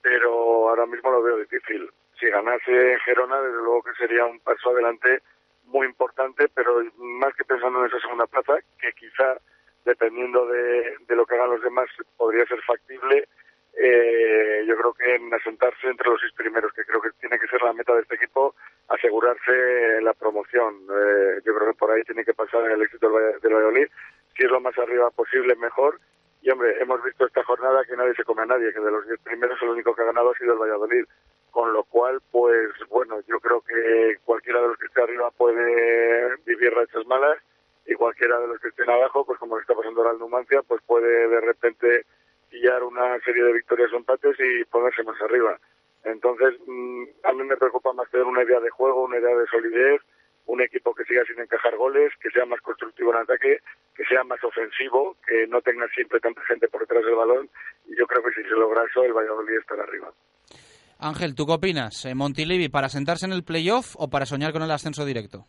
pero 0.03 0.69
ahora 0.69 0.87
mismo 0.87 1.11
lo 1.11 1.23
veo 1.23 1.37
difícil. 1.39 1.91
Si 2.19 2.27
ganase 2.27 2.99
Gerona, 3.05 3.41
desde 3.41 3.59
luego 3.59 3.83
que 3.83 3.95
sería 3.95 4.25
un 4.25 4.41
paso 4.41 4.71
adelante 4.71 5.23
muy 5.65 5.87
importante, 5.87 6.49
pero 6.55 6.83
más 6.97 7.35
que 7.35 7.45
pensando 7.45 7.81
en 7.81 7.87
esa 7.87 8.01
segunda 8.01 8.27
plaza, 8.27 8.59
que 8.81 8.93
quizá 8.93 9.37
dependiendo 9.85 10.47
de, 10.47 10.97
de 11.07 11.17
lo 11.17 11.27
que 11.27 11.35
hagan 11.35 11.51
los 11.51 11.63
demás 11.63 11.89
podría 12.17 12.47
ser 12.47 12.61
factible, 12.63 13.29
eh, 13.77 14.65
yo 14.67 14.77
creo 14.77 14.95
que 14.95 15.15
en 15.17 15.35
asentarse 15.35 15.89
entre 15.89 16.09
los 16.09 16.21
seis 16.21 16.33
primeros, 16.33 16.73
que 16.73 16.85
creo 16.85 17.01
que 17.01 17.11
tiene 17.21 17.39
que 17.39 17.49
ser 17.49 17.61
la 17.63 17.73
meta 17.73 17.95
de 17.95 18.03
este 18.03 18.15
equipo, 18.15 18.55
asegurarse 18.89 20.01
la 20.03 20.15
promoción. 20.15 20.75
Eh, 20.89 21.41
yo 21.45 21.55
creo 21.55 21.73
que 21.73 21.79
por 21.79 21.91
ahí 21.91 22.03
tiene 22.05 22.25
que 22.25 22.35
pasar 22.35 22.71
el 22.71 22.83
éxito 22.83 23.11
del 23.11 23.55
Valladolid. 23.55 23.89
Si 24.37 24.45
es 24.45 24.51
lo 24.51 24.61
más 24.61 24.79
arriba 24.79 25.11
posible, 25.11 25.57
mejor. 25.57 25.99
Y 26.45 26.51
hombre, 26.51 26.77
hemos 26.79 27.03
visto 27.03 27.25
esta 27.25 27.43
jornada 27.43 27.87
que 27.87 27.97
nadie 27.97 28.15
se 28.15 28.23
come 28.23 28.43
a 28.43 28.47
nadie, 28.47 28.71
que 28.71 28.79
de 28.79 28.91
los 28.91 29.07
diez 29.07 29.19
primeros 29.21 29.61
el 29.63 29.71
único 29.71 29.95
que 29.95 30.03
ha 30.03 30.05
ganado 30.05 30.31
ha 30.31 30.35
sido 30.35 30.53
el 30.53 30.59
Valladolid. 30.59 31.07
Con 31.51 31.73
lo 31.73 31.85
cual, 31.85 32.21
pues 32.31 32.69
bueno, 32.91 33.19
yo 33.27 33.41
creo 33.41 33.63
que 33.63 34.19
cualquiera 34.27 34.61
de 34.61 34.69
los 34.69 34.77
que 34.77 34.85
esté 34.85 35.01
arriba 35.01 35.31
puede 35.31 36.37
vivir 36.45 36.75
rachas 36.75 37.07
malas 37.07 37.39
y 37.87 37.95
cualquiera 37.95 38.39
de 38.41 38.49
los 38.49 38.61
que 38.61 38.69
estén 38.69 38.91
abajo, 38.91 39.25
pues 39.25 39.39
como 39.39 39.57
le 39.57 39.63
está 39.63 39.75
pasando 39.75 40.03
ahora 40.03 40.11
al 40.11 40.19
Numancia, 40.19 40.61
pues 40.69 40.83
puede 40.87 41.29
de 41.29 41.41
repente 41.41 42.05
pillar 42.51 42.83
una 42.83 43.19
serie 43.21 43.43
de 43.43 43.53
victorias 43.55 43.91
o 43.95 43.97
empates 43.97 44.37
y 44.39 44.65
ponerse 44.67 45.03
más 45.03 45.19
arriba. 45.23 45.59
Entonces, 46.05 46.61
mmm, 46.67 47.05
a 47.23 47.33
mí 47.33 47.45
me 47.45 47.57
preocupa 47.57 47.95
más 47.95 48.11
tener 48.11 48.27
una 48.27 48.43
idea 48.43 48.61
de 48.61 48.69
juego, 48.69 49.05
una 49.05 49.19
idea 49.19 49.35
de 49.35 49.47
solidez 49.47 50.03
un 50.47 50.61
equipo 50.61 50.95
que 50.95 51.05
siga 51.05 51.23
sin 51.25 51.41
encajar 51.41 51.77
goles, 51.77 52.13
que 52.21 52.31
sea 52.31 52.45
más 52.45 52.61
constructivo 52.61 53.13
en 53.13 53.21
ataque, 53.21 53.59
que 53.95 54.05
sea 54.05 54.25
más 54.25 54.43
ofensivo, 54.45 55.17
que 55.27 55.47
no 55.47 55.61
tenga 55.63 55.87
siempre 55.89 56.21
tanta 56.21 56.43
gente 56.43 56.69
por 56.69 56.83
detrás 56.83 57.05
del 57.05 57.15
balón. 57.15 57.49
Y 57.87 57.97
yo 57.97 58.07
creo 58.07 58.23
que 58.23 58.33
si 58.33 58.43
se 58.43 58.55
logra 58.55 58.83
eso, 58.85 59.05
el 59.05 59.13
Valladolid 59.13 59.59
estará 59.59 59.83
arriba. 59.85 60.11
Ángel, 60.99 61.35
¿tú 61.35 61.47
qué 61.47 61.53
opinas? 61.53 62.05
¿En 62.05 62.17
Montilivi 62.17 62.69
para 62.69 62.89
sentarse 62.89 63.27
en 63.27 63.33
el 63.33 63.45
playoff 63.45 63.95
o 63.99 64.09
para 64.09 64.27
soñar 64.27 64.53
con 64.53 64.63
el 64.63 64.71
ascenso 64.71 65.05
directo? 65.05 65.47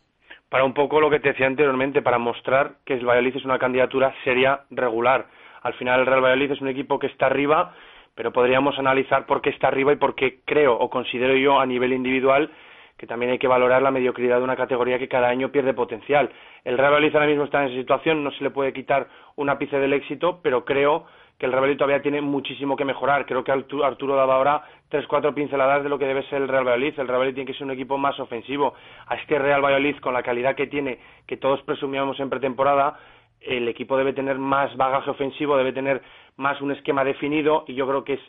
Para 0.48 0.64
un 0.64 0.74
poco 0.74 1.00
lo 1.00 1.10
que 1.10 1.20
te 1.20 1.30
decía 1.30 1.46
anteriormente, 1.46 2.02
para 2.02 2.18
mostrar 2.18 2.76
que 2.84 2.94
el 2.94 3.06
Valladolid 3.06 3.36
es 3.36 3.44
una 3.44 3.58
candidatura 3.58 4.14
seria, 4.24 4.60
regular. 4.70 5.26
Al 5.62 5.74
final 5.74 6.00
el 6.00 6.06
Real 6.06 6.22
Valladolid 6.22 6.52
es 6.52 6.60
un 6.60 6.68
equipo 6.68 6.98
que 6.98 7.08
está 7.08 7.26
arriba, 7.26 7.74
pero 8.14 8.32
podríamos 8.32 8.78
analizar 8.78 9.26
por 9.26 9.42
qué 9.42 9.50
está 9.50 9.68
arriba 9.68 9.92
y 9.92 9.96
por 9.96 10.14
qué 10.14 10.40
creo 10.44 10.74
o 10.74 10.88
considero 10.88 11.36
yo 11.36 11.58
a 11.58 11.66
nivel 11.66 11.92
individual 11.92 12.50
que 12.96 13.06
también 13.06 13.32
hay 13.32 13.38
que 13.38 13.48
valorar 13.48 13.82
la 13.82 13.90
mediocridad 13.90 14.38
de 14.38 14.44
una 14.44 14.56
categoría 14.56 14.98
que 14.98 15.08
cada 15.08 15.28
año 15.28 15.50
pierde 15.50 15.74
potencial. 15.74 16.30
El 16.64 16.78
Real 16.78 16.92
Valladolid 16.92 17.14
ahora 17.14 17.26
mismo 17.26 17.44
está 17.44 17.62
en 17.62 17.68
esa 17.68 17.80
situación, 17.80 18.24
no 18.24 18.30
se 18.30 18.42
le 18.42 18.50
puede 18.50 18.72
quitar 18.72 19.08
un 19.36 19.50
ápice 19.50 19.78
del 19.78 19.92
éxito, 19.92 20.40
pero 20.42 20.64
creo 20.64 21.06
que 21.38 21.44
el 21.44 21.52
Real 21.52 21.62
Valladolid 21.62 21.78
todavía 21.78 22.02
tiene 22.02 22.20
muchísimo 22.20 22.76
que 22.76 22.84
mejorar. 22.84 23.26
Creo 23.26 23.44
que 23.44 23.52
Arturo 23.52 24.16
daba 24.16 24.36
ahora 24.36 24.62
tres, 24.88 25.06
cuatro 25.06 25.34
pinceladas 25.34 25.82
de 25.82 25.90
lo 25.90 25.98
que 25.98 26.06
debe 26.06 26.22
ser 26.24 26.42
el 26.42 26.48
Real 26.48 26.64
Valladolid. 26.64 26.98
El 26.98 27.06
Real 27.06 27.18
Valladolid 27.18 27.34
tiene 27.34 27.52
que 27.52 27.58
ser 27.58 27.66
un 27.66 27.72
equipo 27.72 27.98
más 27.98 28.18
ofensivo. 28.18 28.74
A 29.06 29.16
este 29.16 29.38
Real 29.38 29.62
Valladolid, 29.62 29.98
con 29.98 30.14
la 30.14 30.22
calidad 30.22 30.54
que 30.54 30.66
tiene, 30.66 30.98
que 31.26 31.36
todos 31.36 31.62
presumíamos 31.62 32.18
en 32.20 32.30
pretemporada, 32.30 32.98
el 33.40 33.68
equipo 33.68 33.98
debe 33.98 34.14
tener 34.14 34.38
más 34.38 34.74
bagaje 34.76 35.10
ofensivo, 35.10 35.58
debe 35.58 35.72
tener 35.72 36.00
más 36.36 36.60
un 36.62 36.72
esquema 36.72 37.04
definido 37.04 37.64
y 37.68 37.74
yo 37.74 37.86
creo 37.86 38.04
que 38.04 38.14
es 38.14 38.20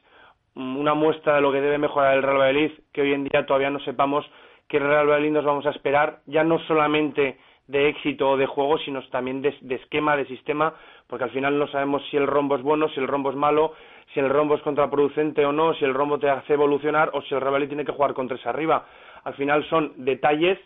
una 0.55 0.93
muestra 0.93 1.35
de 1.35 1.41
lo 1.41 1.51
que 1.51 1.61
debe 1.61 1.77
mejorar 1.77 2.17
el 2.17 2.23
Real 2.23 2.37
Valladolid, 2.37 2.71
que 2.91 3.01
hoy 3.01 3.13
en 3.13 3.23
día 3.23 3.45
todavía 3.45 3.69
no 3.69 3.79
sepamos 3.79 4.29
que 4.67 4.77
el 4.77 4.83
Real 4.83 5.07
Valladolid 5.07 5.31
nos 5.31 5.45
vamos 5.45 5.65
a 5.65 5.71
esperar, 5.71 6.19
ya 6.25 6.43
no 6.43 6.59
solamente 6.59 7.37
de 7.67 7.89
éxito 7.89 8.29
o 8.29 8.37
de 8.37 8.45
juego, 8.45 8.77
sino 8.79 9.01
también 9.09 9.41
de, 9.41 9.55
esquema, 9.75 10.15
de 10.15 10.25
sistema, 10.25 10.73
porque 11.07 11.25
al 11.25 11.31
final 11.31 11.57
no 11.57 11.67
sabemos 11.67 12.01
si 12.09 12.17
el 12.17 12.27
rombo 12.27 12.55
es 12.55 12.61
bueno, 12.61 12.89
si 12.89 12.99
el 12.99 13.07
rombo 13.07 13.29
es 13.29 13.35
malo, 13.35 13.73
si 14.13 14.19
el 14.19 14.29
rombo 14.29 14.55
es 14.55 14.61
contraproducente 14.61 15.45
o 15.45 15.51
no, 15.51 15.73
si 15.73 15.85
el 15.85 15.93
rombo 15.93 16.17
te 16.17 16.29
hace 16.29 16.53
evolucionar 16.53 17.11
o 17.13 17.21
si 17.21 17.33
el 17.33 17.41
Real 17.41 17.53
Valladolid 17.53 17.67
tiene 17.67 17.85
que 17.85 17.91
jugar 17.91 18.13
con 18.13 18.27
tres 18.27 18.45
arriba. 18.45 18.85
Al 19.23 19.33
final 19.33 19.67
son 19.69 19.93
detalles 19.97 20.57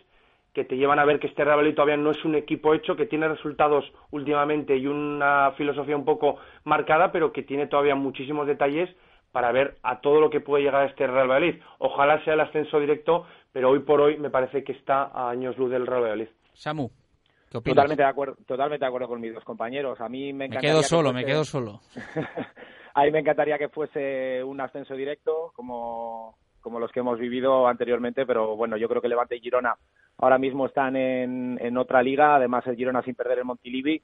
que 0.52 0.64
te 0.64 0.76
llevan 0.76 0.98
a 0.98 1.04
ver 1.04 1.18
que 1.18 1.26
este 1.26 1.44
Real 1.44 1.56
Valladolid 1.56 1.74
todavía 1.74 1.96
no 1.96 2.10
es 2.10 2.24
un 2.24 2.34
equipo 2.34 2.74
hecho, 2.74 2.94
que 2.94 3.06
tiene 3.06 3.26
resultados 3.26 3.90
últimamente 4.10 4.76
y 4.76 4.86
una 4.86 5.52
filosofía 5.56 5.96
un 5.96 6.04
poco 6.04 6.36
marcada, 6.64 7.10
pero 7.10 7.32
que 7.32 7.42
tiene 7.42 7.66
todavía 7.66 7.94
muchísimos 7.94 8.46
detalles 8.46 8.94
para 9.32 9.50
ver 9.50 9.76
a 9.82 10.00
todo 10.00 10.20
lo 10.20 10.30
que 10.30 10.40
puede 10.40 10.62
llegar 10.62 10.82
a 10.82 10.86
este 10.86 11.06
Real 11.06 11.28
Valladolid. 11.28 11.60
Ojalá 11.78 12.22
sea 12.22 12.34
el 12.34 12.40
ascenso 12.40 12.78
directo, 12.78 13.26
pero 13.52 13.70
hoy 13.70 13.80
por 13.80 14.00
hoy 14.00 14.16
me 14.18 14.30
parece 14.30 14.64
que 14.64 14.72
está 14.72 15.04
a 15.04 15.30
años 15.30 15.56
luz 15.58 15.70
del 15.70 15.86
Real 15.86 16.02
Valladolid. 16.02 16.28
Samu, 16.54 16.88
¿qué 17.50 17.58
opinas? 17.58 17.76
Totalmente 17.76 18.02
de 18.02 18.08
acuerdo, 18.08 18.36
totalmente 18.46 18.84
de 18.84 18.88
acuerdo 18.88 19.08
con 19.08 19.20
mis 19.20 19.34
dos 19.34 19.44
compañeros. 19.44 20.00
A 20.00 20.08
mí 20.08 20.32
me 20.32 20.46
encantaría 20.46 20.70
Me 20.70 20.74
quedo 20.74 20.82
solo, 20.82 21.12
me 21.12 21.24
quedo 21.24 21.44
solo. 21.44 21.80
a 22.94 23.04
mí 23.04 23.10
me 23.10 23.20
encantaría 23.20 23.58
que 23.58 23.68
fuese 23.68 24.42
un 24.42 24.60
ascenso 24.60 24.94
directo, 24.94 25.52
como, 25.54 26.36
como 26.60 26.80
los 26.80 26.90
que 26.90 27.00
hemos 27.00 27.18
vivido 27.18 27.68
anteriormente, 27.68 28.26
pero 28.26 28.56
bueno, 28.56 28.76
yo 28.76 28.88
creo 28.88 29.02
que 29.02 29.08
Levante 29.08 29.36
y 29.36 29.40
Girona 29.40 29.76
ahora 30.18 30.38
mismo 30.38 30.66
están 30.66 30.96
en, 30.96 31.58
en 31.60 31.76
otra 31.76 32.02
liga, 32.02 32.36
además 32.36 32.66
el 32.66 32.76
Girona 32.76 33.02
sin 33.02 33.14
perder 33.14 33.38
el 33.38 33.44
Montilivi 33.44 34.02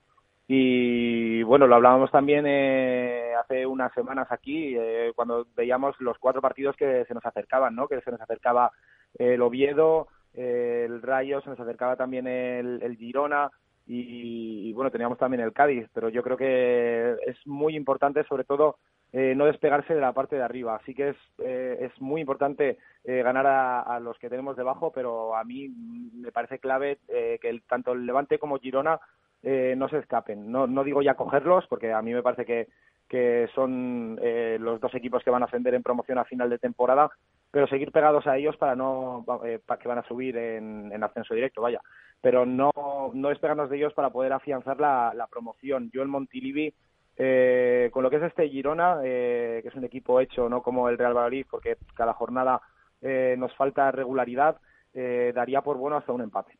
y 0.50 1.42
bueno, 1.42 1.66
lo 1.66 1.74
hablábamos 1.74 2.10
también 2.10 2.46
eh, 2.48 3.34
hace 3.38 3.66
unas 3.66 3.92
semanas 3.92 4.28
aquí, 4.30 4.74
eh, 4.74 5.12
cuando 5.14 5.46
veíamos 5.54 5.94
los 6.00 6.16
cuatro 6.18 6.40
partidos 6.40 6.74
que 6.74 7.04
se 7.04 7.12
nos 7.12 7.24
acercaban, 7.26 7.74
¿no? 7.74 7.86
Que 7.86 8.00
se 8.00 8.10
nos 8.10 8.20
acercaba 8.22 8.72
el 9.18 9.42
Oviedo, 9.42 10.08
el 10.34 11.02
Rayo, 11.02 11.40
se 11.40 11.50
nos 11.50 11.60
acercaba 11.60 11.96
también 11.96 12.26
el, 12.26 12.96
Girona 12.96 13.50
y, 13.86 14.72
bueno, 14.74 14.90
teníamos 14.90 15.18
también 15.18 15.42
el 15.42 15.52
Cádiz, 15.52 15.88
pero 15.92 16.08
yo 16.08 16.22
creo 16.22 16.36
que 16.36 17.16
es 17.26 17.46
muy 17.46 17.74
importante, 17.74 18.22
sobre 18.24 18.44
todo, 18.44 18.76
eh, 19.12 19.34
no 19.34 19.46
despegarse 19.46 19.94
de 19.94 20.00
la 20.00 20.12
parte 20.12 20.36
de 20.36 20.42
arriba. 20.42 20.76
Así 20.76 20.94
que 20.94 21.10
es, 21.10 21.16
es 21.38 22.00
muy 22.00 22.20
importante 22.20 22.78
ganar 23.04 23.46
a, 23.46 23.98
los 24.00 24.18
que 24.18 24.28
tenemos 24.28 24.56
debajo, 24.56 24.92
pero 24.92 25.34
a 25.34 25.44
mí 25.44 25.68
me 25.68 26.30
parece 26.30 26.58
clave 26.58 26.98
que 27.08 27.62
tanto 27.66 27.92
el 27.92 28.04
Levante 28.04 28.38
como 28.38 28.58
Girona 28.58 29.00
eh, 29.42 29.74
no 29.76 29.88
se 29.88 29.98
escapen. 29.98 30.50
No, 30.50 30.66
no 30.66 30.84
digo 30.84 31.02
ya 31.02 31.14
cogerlos, 31.14 31.66
porque 31.68 31.92
a 31.92 32.02
mí 32.02 32.12
me 32.12 32.22
parece 32.22 32.44
que, 32.44 32.68
que 33.08 33.48
son 33.54 34.18
eh, 34.22 34.58
los 34.60 34.80
dos 34.80 34.94
equipos 34.94 35.22
que 35.22 35.30
van 35.30 35.42
a 35.42 35.46
ascender 35.46 35.74
en 35.74 35.82
promoción 35.82 36.18
a 36.18 36.24
final 36.24 36.50
de 36.50 36.58
temporada, 36.58 37.10
pero 37.50 37.66
seguir 37.66 37.90
pegados 37.90 38.26
a 38.26 38.36
ellos 38.36 38.56
para 38.56 38.76
no 38.76 39.24
eh, 39.44 39.58
para 39.64 39.80
que 39.80 39.88
van 39.88 39.98
a 39.98 40.06
subir 40.06 40.36
en, 40.36 40.92
en, 40.92 41.02
ascenso 41.02 41.34
directo, 41.34 41.62
vaya. 41.62 41.80
Pero 42.20 42.44
no, 42.44 42.70
no 43.14 43.28
despegarnos 43.28 43.70
de 43.70 43.76
ellos 43.76 43.94
para 43.94 44.10
poder 44.10 44.32
afianzar 44.32 44.78
la, 44.78 45.12
la 45.14 45.26
promoción. 45.26 45.90
Yo 45.92 46.02
el 46.02 46.08
Montilivi, 46.08 46.74
eh, 47.16 47.88
con 47.92 48.02
lo 48.02 48.10
que 48.10 48.16
es 48.16 48.22
este 48.24 48.48
Girona, 48.48 48.98
que 49.02 49.62
es 49.64 49.74
un 49.74 49.84
equipo 49.84 50.20
hecho, 50.20 50.48
no 50.48 50.62
como 50.62 50.88
el 50.88 50.98
Real 50.98 51.14
Valladolid, 51.14 51.46
porque 51.50 51.76
cada 51.94 52.12
jornada 52.12 52.60
nos 53.00 53.54
falta 53.54 53.92
regularidad, 53.92 54.56
daría 54.92 55.62
por 55.62 55.76
bueno 55.76 55.96
hasta 55.96 56.12
un 56.12 56.22
empate. 56.22 56.58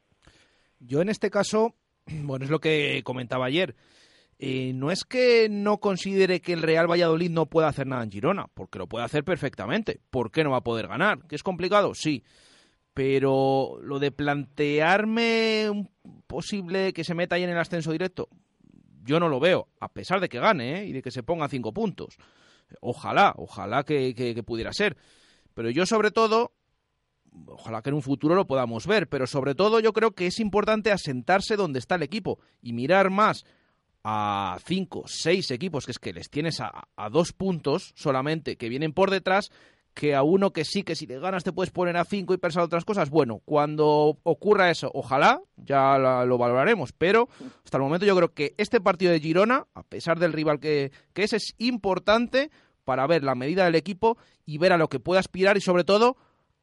Yo 0.79 1.03
en 1.03 1.09
este 1.09 1.31
caso 1.31 1.75
bueno, 2.25 2.45
es 2.45 2.51
lo 2.51 2.61
que 2.61 3.03
comentaba 3.05 3.47
ayer. 3.47 3.75
Eh, 4.41 4.73
no 4.73 4.93
es 4.93 5.05
que 5.05 5.49
no 5.51 5.79
considere 5.79 6.41
que 6.41 6.53
el 6.53 6.63
Real 6.63 6.89
Valladolid 6.89 7.31
no 7.31 7.47
pueda 7.47 7.69
hacer 7.69 7.87
nada 7.89 8.05
en 8.05 8.11
Girona, 8.11 8.47
porque 8.55 8.79
lo 8.79 8.87
puede 8.87 9.05
hacer 9.05 9.25
perfectamente. 9.25 10.01
¿Por 10.11 10.31
qué 10.31 10.45
no 10.45 10.51
va 10.51 10.59
a 10.59 10.65
poder 10.65 10.87
ganar? 10.87 11.27
¿Que 11.27 11.35
es 11.35 11.43
complicado? 11.43 11.93
Sí. 11.95 12.23
Pero 12.95 13.79
lo 13.83 13.99
de 13.99 14.13
plantearme 14.13 15.69
un 15.71 15.91
posible 16.27 16.93
que 16.93 17.05
se 17.05 17.15
meta 17.15 17.37
ahí 17.37 17.45
en 17.45 17.51
el 17.51 17.59
ascenso 17.59 17.93
directo, 17.93 18.29
yo 19.05 19.19
no 19.19 19.29
lo 19.29 19.41
veo, 19.41 19.69
a 19.81 19.89
pesar 19.89 20.21
de 20.21 20.29
que 20.29 20.39
gane 20.39 20.81
¿eh? 20.81 20.87
y 20.87 20.93
de 20.93 21.03
que 21.03 21.11
se 21.11 21.23
ponga 21.23 21.49
cinco 21.49 21.73
puntos. 21.73 22.17
Ojalá, 22.81 23.35
ojalá 23.37 23.83
que 23.85 24.43
pudiera 24.47 24.73
ser. 24.73 24.97
Pero 25.55 25.71
yo 25.71 25.87
sobre 25.87 26.11
todo 26.11 26.53
ojalá 27.47 27.83
que 27.83 27.91
en 27.91 27.95
un 27.95 28.03
futuro 28.03 28.35
lo 28.35 28.47
podamos 28.47 28.87
ver, 28.87 29.09
pero 29.09 29.27
sobre 29.27 29.55
todo 29.55 29.81
yo 29.81 29.93
creo 29.93 30.13
que 30.13 30.27
es 30.27 30.41
importante 30.41 30.91
asentarse 30.91 31.57
donde 31.57 31.79
está 31.79 31.97
el 31.97 32.03
equipo 32.03 32.39
y 32.63 32.73
mirar 32.73 33.11
más 33.11 33.45
a 34.11 34.57
cinco, 34.65 35.05
seis 35.07 35.51
equipos 35.51 35.85
que 35.85 35.93
es 35.93 35.99
que 35.99 36.15
les 36.15 36.31
tienes 36.31 36.63
a, 36.63 36.89
dos 37.11 37.35
puntos 37.35 37.93
solamente 37.95 38.57
que 38.57 38.71
vienen 38.71 38.95
por 38.95 39.11
detrás 39.11 39.51
que 39.93 40.15
a 40.15 40.23
uno 40.23 40.51
que 40.51 40.65
sí, 40.65 40.83
que 40.83 40.97
si 40.97 41.07
le 41.07 41.19
ganas 41.19 41.45
te 41.45 41.53
puedes 41.53 41.71
poner 41.71 41.95
a 41.99 42.07
cinco 42.07 42.33
y 42.33 42.39
pensar 42.39 42.63
otras 42.63 42.87
cosas. 42.87 43.11
Bueno, 43.11 43.43
cuando 43.45 44.17
ocurra 44.23 44.71
eso, 44.71 44.91
ojalá, 44.95 45.43
ya 45.57 45.99
lo 46.25 46.39
valoraremos, 46.39 46.93
pero 46.93 47.29
hasta 47.63 47.77
el 47.77 47.83
momento 47.83 48.07
yo 48.07 48.17
creo 48.17 48.33
que 48.33 48.55
este 48.57 48.81
partido 48.81 49.13
de 49.13 49.21
Girona, 49.21 49.67
a 49.75 49.83
pesar 49.83 50.19
del 50.19 50.33
rival 50.33 50.59
que, 50.59 50.91
que 51.13 51.25
es, 51.25 51.35
es 51.35 51.55
importante 51.59 52.51
para 52.85 53.07
ver 53.07 53.25
la 53.25 53.35
medida 53.35 53.67
del 53.67 53.75
equipo 53.75 54.17
y 54.47 54.57
ver 54.57 54.73
a 54.73 54.79
lo 54.79 54.89
que 54.89 55.01
puede 55.01 55.21
aspirar 55.21 55.59
y 55.59 55.61
sobre 55.61 55.85
todo 55.85 56.17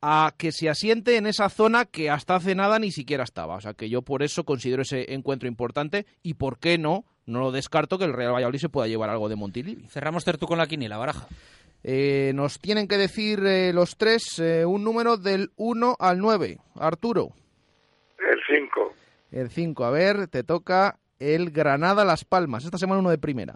a 0.07 0.36
que 0.38 0.52
se 0.52 0.69
asiente 0.69 1.18
en 1.18 1.26
esa 1.26 1.49
zona 1.49 1.86
que 1.86 2.11
hasta 2.11 2.36
hace 2.36 2.53
nada 2.53 2.77
ni 2.77 2.91
siquiera 2.91 3.23
estaba. 3.23 3.56
O 3.56 3.61
sea 3.61 3.73
que 3.73 3.90
yo 3.90 4.03
por 4.03 4.22
eso 4.22 4.44
considero 4.44 4.84
ese 4.84 5.15
encuentro 5.15 5.48
importante 5.48 6.06
y 6.22 6.36
por 6.36 6.60
qué 6.60 6.77
no, 6.77 7.06
no 7.26 7.40
lo 7.40 7.52
descarto 7.52 7.98
que 7.98 8.06
el 8.06 8.14
Real 8.14 8.36
Valladolid 8.36 8.60
se 8.60 8.69
pueda 8.69 8.88
llevar 8.88 9.10
algo 9.10 9.30
de 9.30 9.36
Montilivi. 9.36 9.88
Cerramos 9.88 10.23
Tertu 10.23 10.45
con 10.45 10.60
la 10.60 10.68
quiniela, 10.68 10.98
baraja. 10.98 11.27
Eh, 11.84 12.34
nos 12.36 12.60
tienen 12.60 12.88
que 12.88 12.99
decir 12.99 13.44
eh, 13.48 13.73
los 13.73 13.98
tres 13.98 14.38
eh, 14.38 14.64
un 14.64 14.84
número 14.84 15.18
del 15.18 15.49
1 15.56 15.95
al 15.98 16.19
9. 16.19 16.60
Arturo. 16.76 17.30
El 18.19 18.40
5. 18.48 18.94
El 19.32 19.49
5. 19.49 19.86
A 19.86 19.90
ver, 19.90 20.27
te 20.27 20.44
toca 20.44 20.99
el 21.18 21.49
Granada 21.49 22.06
Las 22.06 22.26
Palmas. 22.26 22.64
Esta 22.64 22.77
semana 22.77 22.99
uno 22.99 23.10
de 23.10 23.18
primera. 23.18 23.56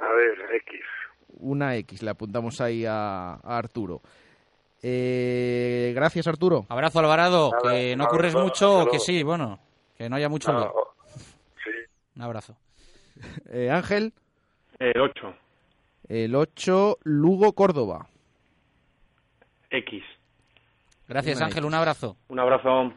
A 0.00 0.12
ver, 0.12 0.38
X. 0.58 0.80
Una 1.40 1.74
X, 1.74 2.04
le 2.04 2.10
apuntamos 2.10 2.60
ahí 2.60 2.84
a 2.86 3.34
Arturo. 3.42 4.00
Eh, 4.82 5.92
gracias, 5.94 6.26
Arturo. 6.26 6.66
Abrazo, 6.68 7.00
Alvarado. 7.00 7.50
que 7.62 7.96
no 7.96 8.04
ocurres 8.04 8.34
mucho, 8.34 8.86
que 8.90 8.98
sí, 8.98 9.22
bueno, 9.22 9.58
que 9.96 10.08
no 10.08 10.16
haya 10.16 10.28
mucho 10.28 10.52
Sí. 11.64 11.70
Un 12.16 12.22
abrazo. 12.22 12.56
Eh, 13.50 13.70
Ángel. 13.70 14.12
El 14.78 15.00
8. 15.00 15.34
El 16.08 16.34
8, 16.34 16.98
Lugo, 17.04 17.54
Córdoba. 17.54 18.06
X. 19.70 20.02
Gracias, 21.08 21.40
Ángel. 21.40 21.64
Un 21.64 21.74
abrazo. 21.74 22.16
Un 22.28 22.38
abrazo. 22.38 22.92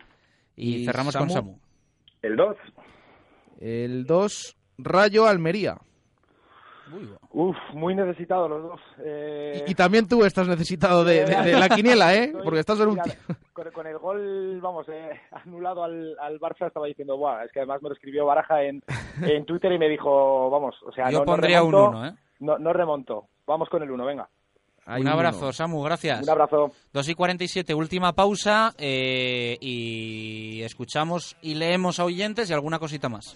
Y, 0.58 0.86
cerramos 0.86 1.16
con 1.16 1.30
Samu. 1.30 1.58
El 2.22 2.36
2. 2.36 2.58
El 3.62 4.06
2, 4.06 4.58
Rayo, 4.78 5.26
Almería. 5.26 5.78
Uf, 7.32 7.56
muy 7.74 7.96
necesitado 7.96 8.48
los 8.48 8.64
dos. 8.64 8.82
Eh, 9.04 9.64
y, 9.68 9.76
también 9.76 10.08
tú 10.08 10.24
estás 10.24 10.48
necesitado 10.48 11.04
de, 11.04 11.26
la 11.28 11.70
quiniela, 11.76 12.16
¿eh? 12.16 12.34
Porque 12.44 12.60
estás 12.60 12.80
en 12.80 12.90
un... 12.90 13.00
Con, 13.54 13.88
el 13.88 13.98
gol, 13.98 14.60
vamos, 14.62 14.88
eh, 14.90 15.20
anulado 15.32 15.84
al, 15.84 16.18
al, 16.20 16.40
Barça 16.40 16.68
estaba 16.68 16.88
diciendo, 16.88 17.18
Buah, 17.18 17.44
es 17.44 17.52
que 17.52 17.60
además 17.60 17.82
me 17.82 17.90
lo 17.90 17.96
escribió 17.96 18.26
Baraja 18.26 18.64
en, 18.64 18.82
en 19.22 19.46
Twitter 19.46 19.72
y 19.72 19.78
me 19.78 19.90
dijo, 19.90 20.50
vamos, 20.50 20.76
o 20.86 20.92
sea, 20.92 21.10
Yo 21.12 21.20
no, 21.20 21.26
pondría 21.26 21.60
no 21.60 21.66
un 21.66 21.76
1, 21.76 22.08
¿eh? 22.08 22.14
No, 22.40 22.58
no 22.58 22.74
remonto. 22.74 23.26
Vamos 23.46 23.68
con 23.70 23.84
el 23.84 23.92
1, 23.92 24.06
venga. 24.06 24.30
Hay 24.86 25.02
un 25.02 25.08
uno. 25.08 25.18
abrazo, 25.18 25.54
Samu, 25.54 25.84
gracias. 25.84 26.24
Un 26.24 26.30
abrazo. 26.30 26.72
2 26.94 27.10
y 27.10 27.14
47, 27.14 27.74
última 27.76 28.14
pausa 28.14 28.74
eh, 28.78 29.58
y 29.62 30.62
escuchamos 30.64 31.38
y 31.44 31.56
leemos 31.56 32.00
a 32.00 32.06
oyentes 32.06 32.50
y 32.50 32.54
alguna 32.54 32.80
cosita 32.80 33.08
más. 33.08 33.36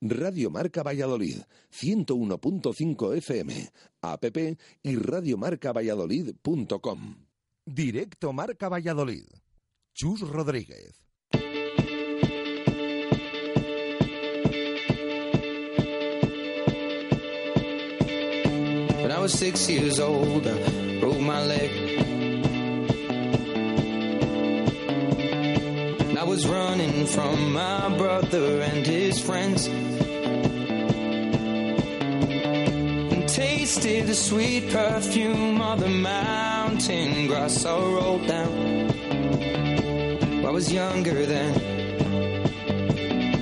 Radio 0.00 0.50
Marca 0.50 0.82
Valladolid, 0.82 1.42
101.5 1.70 3.14
FM, 3.16 3.70
app 4.02 4.24
y 4.82 4.96
radiomarcavalladolid.com. 4.96 7.16
Directo 7.66 8.32
Marca 8.32 8.68
Valladolid. 8.68 9.24
Chus 9.94 10.20
Rodríguez. 10.20 11.04
When 19.00 19.10
I 19.12 19.20
was 19.20 19.32
six 19.32 19.68
years 19.68 20.00
old, 20.00 20.46
I 20.46 20.98
broke 21.00 21.20
my 21.20 21.44
leg. 21.46 21.93
I 26.24 26.26
was 26.26 26.46
running 26.46 27.06
from 27.06 27.52
my 27.52 27.98
brother 27.98 28.62
and 28.62 28.86
his 28.86 29.20
friends. 29.20 29.66
And 33.12 33.28
tasted 33.28 34.06
the 34.06 34.14
sweet 34.14 34.72
perfume 34.72 35.60
of 35.60 35.80
the 35.80 35.90
mountain 35.90 37.26
grass 37.26 37.66
I 37.66 37.76
rolled 37.76 38.26
down. 38.26 38.90
I 40.46 40.50
was 40.50 40.72
younger 40.72 41.26
then. 41.26 41.74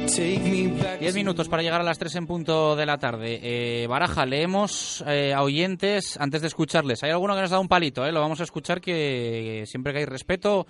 Take 0.09 0.43
me 0.43 0.67
back. 0.67 0.99
Diez 0.99 1.15
minutos 1.15 1.49
para 1.49 1.63
llegar 1.63 1.81
a 1.81 1.85
las 1.85 1.99
3 1.99 2.17
en 2.17 2.27
punto 2.27 2.75
de 2.75 2.85
la 2.85 2.99
tarde. 2.99 3.39
Eh, 3.45 3.87
Baraja, 3.87 4.27
leemos 4.27 5.05
eh, 5.07 5.33
a 5.33 5.43
oyentes 5.45 6.17
antes 6.19 6.41
de 6.41 6.49
escucharles. 6.49 7.05
Hay 7.05 7.13
alguno 7.13 7.37
que 7.37 7.43
nos 7.43 7.51
da 7.51 7.61
un 7.61 7.69
palito, 7.69 8.05
¿eh? 8.05 8.11
lo 8.11 8.21
vamos 8.21 8.41
a 8.41 8.43
escuchar 8.43 8.81
que 8.81 9.63
siempre 9.69 9.93
que 9.93 10.01
hay 10.01 10.05
respeto, 10.05 10.67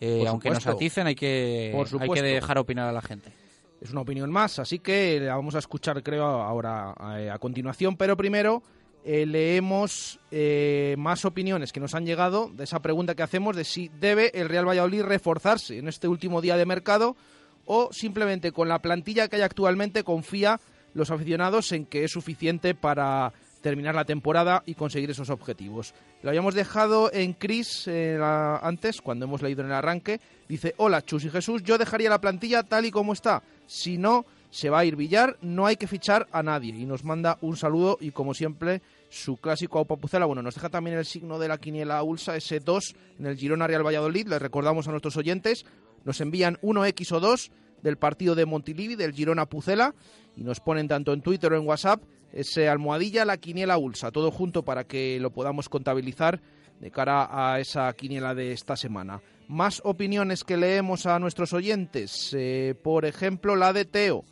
eh, 0.00 0.24
aunque 0.26 0.50
nos 0.50 0.66
aticen, 0.66 1.06
hay 1.06 1.14
que, 1.14 1.70
Por 1.72 2.02
hay 2.02 2.08
que 2.10 2.22
dejar 2.22 2.58
opinar 2.58 2.88
a 2.88 2.92
la 2.92 3.02
gente. 3.02 3.32
Es 3.80 3.90
una 3.90 4.00
opinión 4.00 4.30
más, 4.30 4.58
así 4.58 4.80
que 4.80 5.20
la 5.20 5.36
vamos 5.36 5.54
a 5.54 5.58
escuchar, 5.58 6.02
creo, 6.02 6.24
ahora 6.24 6.94
eh, 7.18 7.30
a 7.30 7.38
continuación. 7.38 7.96
Pero 7.96 8.16
primero 8.16 8.62
eh, 9.04 9.24
leemos 9.24 10.18
eh, 10.30 10.96
más 10.98 11.24
opiniones 11.24 11.72
que 11.72 11.80
nos 11.80 11.94
han 11.94 12.04
llegado 12.04 12.50
de 12.52 12.64
esa 12.64 12.80
pregunta 12.80 13.14
que 13.14 13.22
hacemos 13.22 13.56
de 13.56 13.64
si 13.64 13.88
debe 14.00 14.32
el 14.38 14.48
Real 14.48 14.68
Valladolid 14.68 15.02
reforzarse 15.02 15.78
en 15.78 15.88
este 15.88 16.08
último 16.08 16.40
día 16.40 16.56
de 16.56 16.66
mercado 16.66 17.16
o 17.64 17.88
simplemente 17.92 18.50
con 18.50 18.68
la 18.68 18.80
plantilla 18.80 19.28
que 19.28 19.36
hay 19.36 19.42
actualmente 19.42 20.02
confía 20.02 20.60
los 20.94 21.10
aficionados 21.10 21.70
en 21.72 21.86
que 21.86 22.04
es 22.04 22.10
suficiente 22.10 22.74
para 22.74 23.32
terminar 23.60 23.94
la 23.94 24.04
temporada 24.04 24.62
y 24.66 24.74
conseguir 24.74 25.10
esos 25.10 25.30
objetivos. 25.30 25.94
Lo 26.22 26.30
habíamos 26.30 26.54
dejado 26.54 27.12
en 27.12 27.32
Chris 27.32 27.86
eh, 27.86 28.18
antes, 28.62 29.00
cuando 29.00 29.26
hemos 29.26 29.42
leído 29.42 29.62
en 29.62 29.68
el 29.68 29.74
arranque. 29.74 30.20
Dice, 30.48 30.74
hola 30.78 31.02
Chus 31.02 31.24
y 31.24 31.30
Jesús, 31.30 31.62
yo 31.62 31.78
dejaría 31.78 32.10
la 32.10 32.20
plantilla 32.20 32.62
tal 32.62 32.86
y 32.86 32.90
como 32.90 33.12
está. 33.12 33.42
Si 33.66 33.98
no, 33.98 34.24
se 34.50 34.70
va 34.70 34.80
a 34.80 34.84
ir 34.84 34.96
Villar, 34.96 35.36
no 35.42 35.66
hay 35.66 35.76
que 35.76 35.86
fichar 35.86 36.26
a 36.32 36.42
nadie. 36.42 36.74
Y 36.74 36.86
nos 36.86 37.04
manda 37.04 37.38
un 37.42 37.56
saludo 37.56 37.98
y 38.00 38.10
como 38.10 38.34
siempre 38.34 38.80
su 39.10 39.36
clásico 39.36 39.78
Aupa 39.78 39.96
Pucela. 39.96 40.26
Bueno, 40.26 40.42
nos 40.42 40.54
deja 40.54 40.68
también 40.68 40.96
el 40.96 41.04
signo 41.04 41.38
de 41.38 41.48
la 41.48 41.58
quiniela 41.58 42.02
Ulsa, 42.02 42.36
ese 42.36 42.60
2 42.60 42.94
en 43.18 43.26
el 43.26 43.36
Girona 43.36 43.66
Real 43.66 43.86
Valladolid. 43.86 44.28
Les 44.28 44.40
recordamos 44.40 44.88
a 44.88 44.90
nuestros 44.90 45.16
oyentes, 45.16 45.64
nos 46.04 46.20
envían 46.20 46.58
1X 46.62 47.12
o 47.12 47.20
2 47.20 47.50
del 47.82 47.96
partido 47.96 48.34
de 48.34 48.46
Montilivi, 48.46 48.96
del 48.96 49.12
Girona 49.12 49.46
Pucela, 49.46 49.94
y 50.36 50.42
nos 50.42 50.60
ponen 50.60 50.88
tanto 50.88 51.12
en 51.12 51.22
Twitter 51.22 51.52
o 51.52 51.56
en 51.56 51.66
WhatsApp 51.66 52.02
ese 52.32 52.68
almohadilla, 52.68 53.24
la 53.24 53.38
quiniela 53.38 53.78
Ulsa, 53.78 54.10
todo 54.10 54.30
junto 54.30 54.64
para 54.64 54.84
que 54.84 55.18
lo 55.20 55.30
podamos 55.30 55.68
contabilizar 55.68 56.40
de 56.80 56.90
cara 56.90 57.28
a 57.30 57.60
esa 57.60 57.92
quiniela 57.92 58.34
de 58.34 58.52
esta 58.52 58.76
semana. 58.76 59.20
Más 59.48 59.80
opiniones 59.84 60.44
que 60.44 60.56
leemos 60.56 61.06
a 61.06 61.18
nuestros 61.18 61.52
oyentes, 61.52 62.34
eh, 62.36 62.74
por 62.82 63.04
ejemplo 63.04 63.56
la 63.56 63.72
de 63.72 63.84
Teo, 63.84 64.24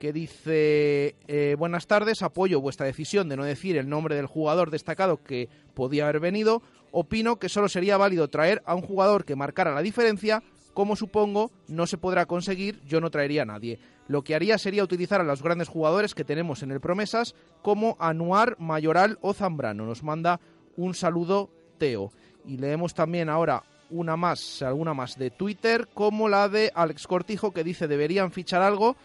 que 0.00 0.12
dice, 0.12 1.14
eh, 1.28 1.54
buenas 1.56 1.86
tardes, 1.86 2.22
apoyo 2.22 2.60
vuestra 2.60 2.86
decisión 2.86 3.28
de 3.28 3.36
no 3.36 3.44
decir 3.44 3.76
el 3.76 3.88
nombre 3.88 4.16
del 4.16 4.26
jugador 4.26 4.70
destacado 4.70 5.22
que 5.22 5.48
podía 5.74 6.04
haber 6.04 6.18
venido, 6.18 6.62
opino 6.90 7.36
que 7.36 7.48
solo 7.48 7.68
sería 7.68 7.96
válido 7.96 8.28
traer 8.28 8.62
a 8.64 8.74
un 8.74 8.82
jugador 8.82 9.24
que 9.24 9.36
marcara 9.36 9.74
la 9.74 9.82
diferencia, 9.82 10.42
como 10.74 10.96
supongo 10.96 11.52
no 11.68 11.86
se 11.86 11.98
podrá 11.98 12.26
conseguir, 12.26 12.80
yo 12.84 13.00
no 13.00 13.10
traería 13.10 13.42
a 13.42 13.46
nadie. 13.46 13.78
Lo 14.08 14.22
que 14.22 14.34
haría 14.34 14.58
sería 14.58 14.84
utilizar 14.84 15.20
a 15.20 15.24
los 15.24 15.42
grandes 15.42 15.68
jugadores 15.68 16.14
que 16.14 16.24
tenemos 16.24 16.62
en 16.62 16.70
el 16.70 16.80
Promesas 16.80 17.34
como 17.62 17.96
Anuar, 18.00 18.56
Mayoral 18.58 19.18
o 19.20 19.32
Zambrano. 19.32 19.86
Nos 19.86 20.02
manda 20.02 20.40
un 20.76 20.94
saludo 20.94 21.50
Teo. 21.78 22.12
Y 22.44 22.56
leemos 22.58 22.94
también 22.94 23.28
ahora 23.28 23.62
una 23.90 24.16
más, 24.16 24.62
alguna 24.62 24.94
más 24.94 25.16
de 25.16 25.30
Twitter, 25.30 25.88
como 25.94 26.28
la 26.28 26.48
de 26.48 26.72
Alex 26.74 27.06
Cortijo, 27.06 27.52
que 27.52 27.62
dice 27.62 27.86
deberían 27.86 28.32
fichar 28.32 28.62
algo. 28.62 28.96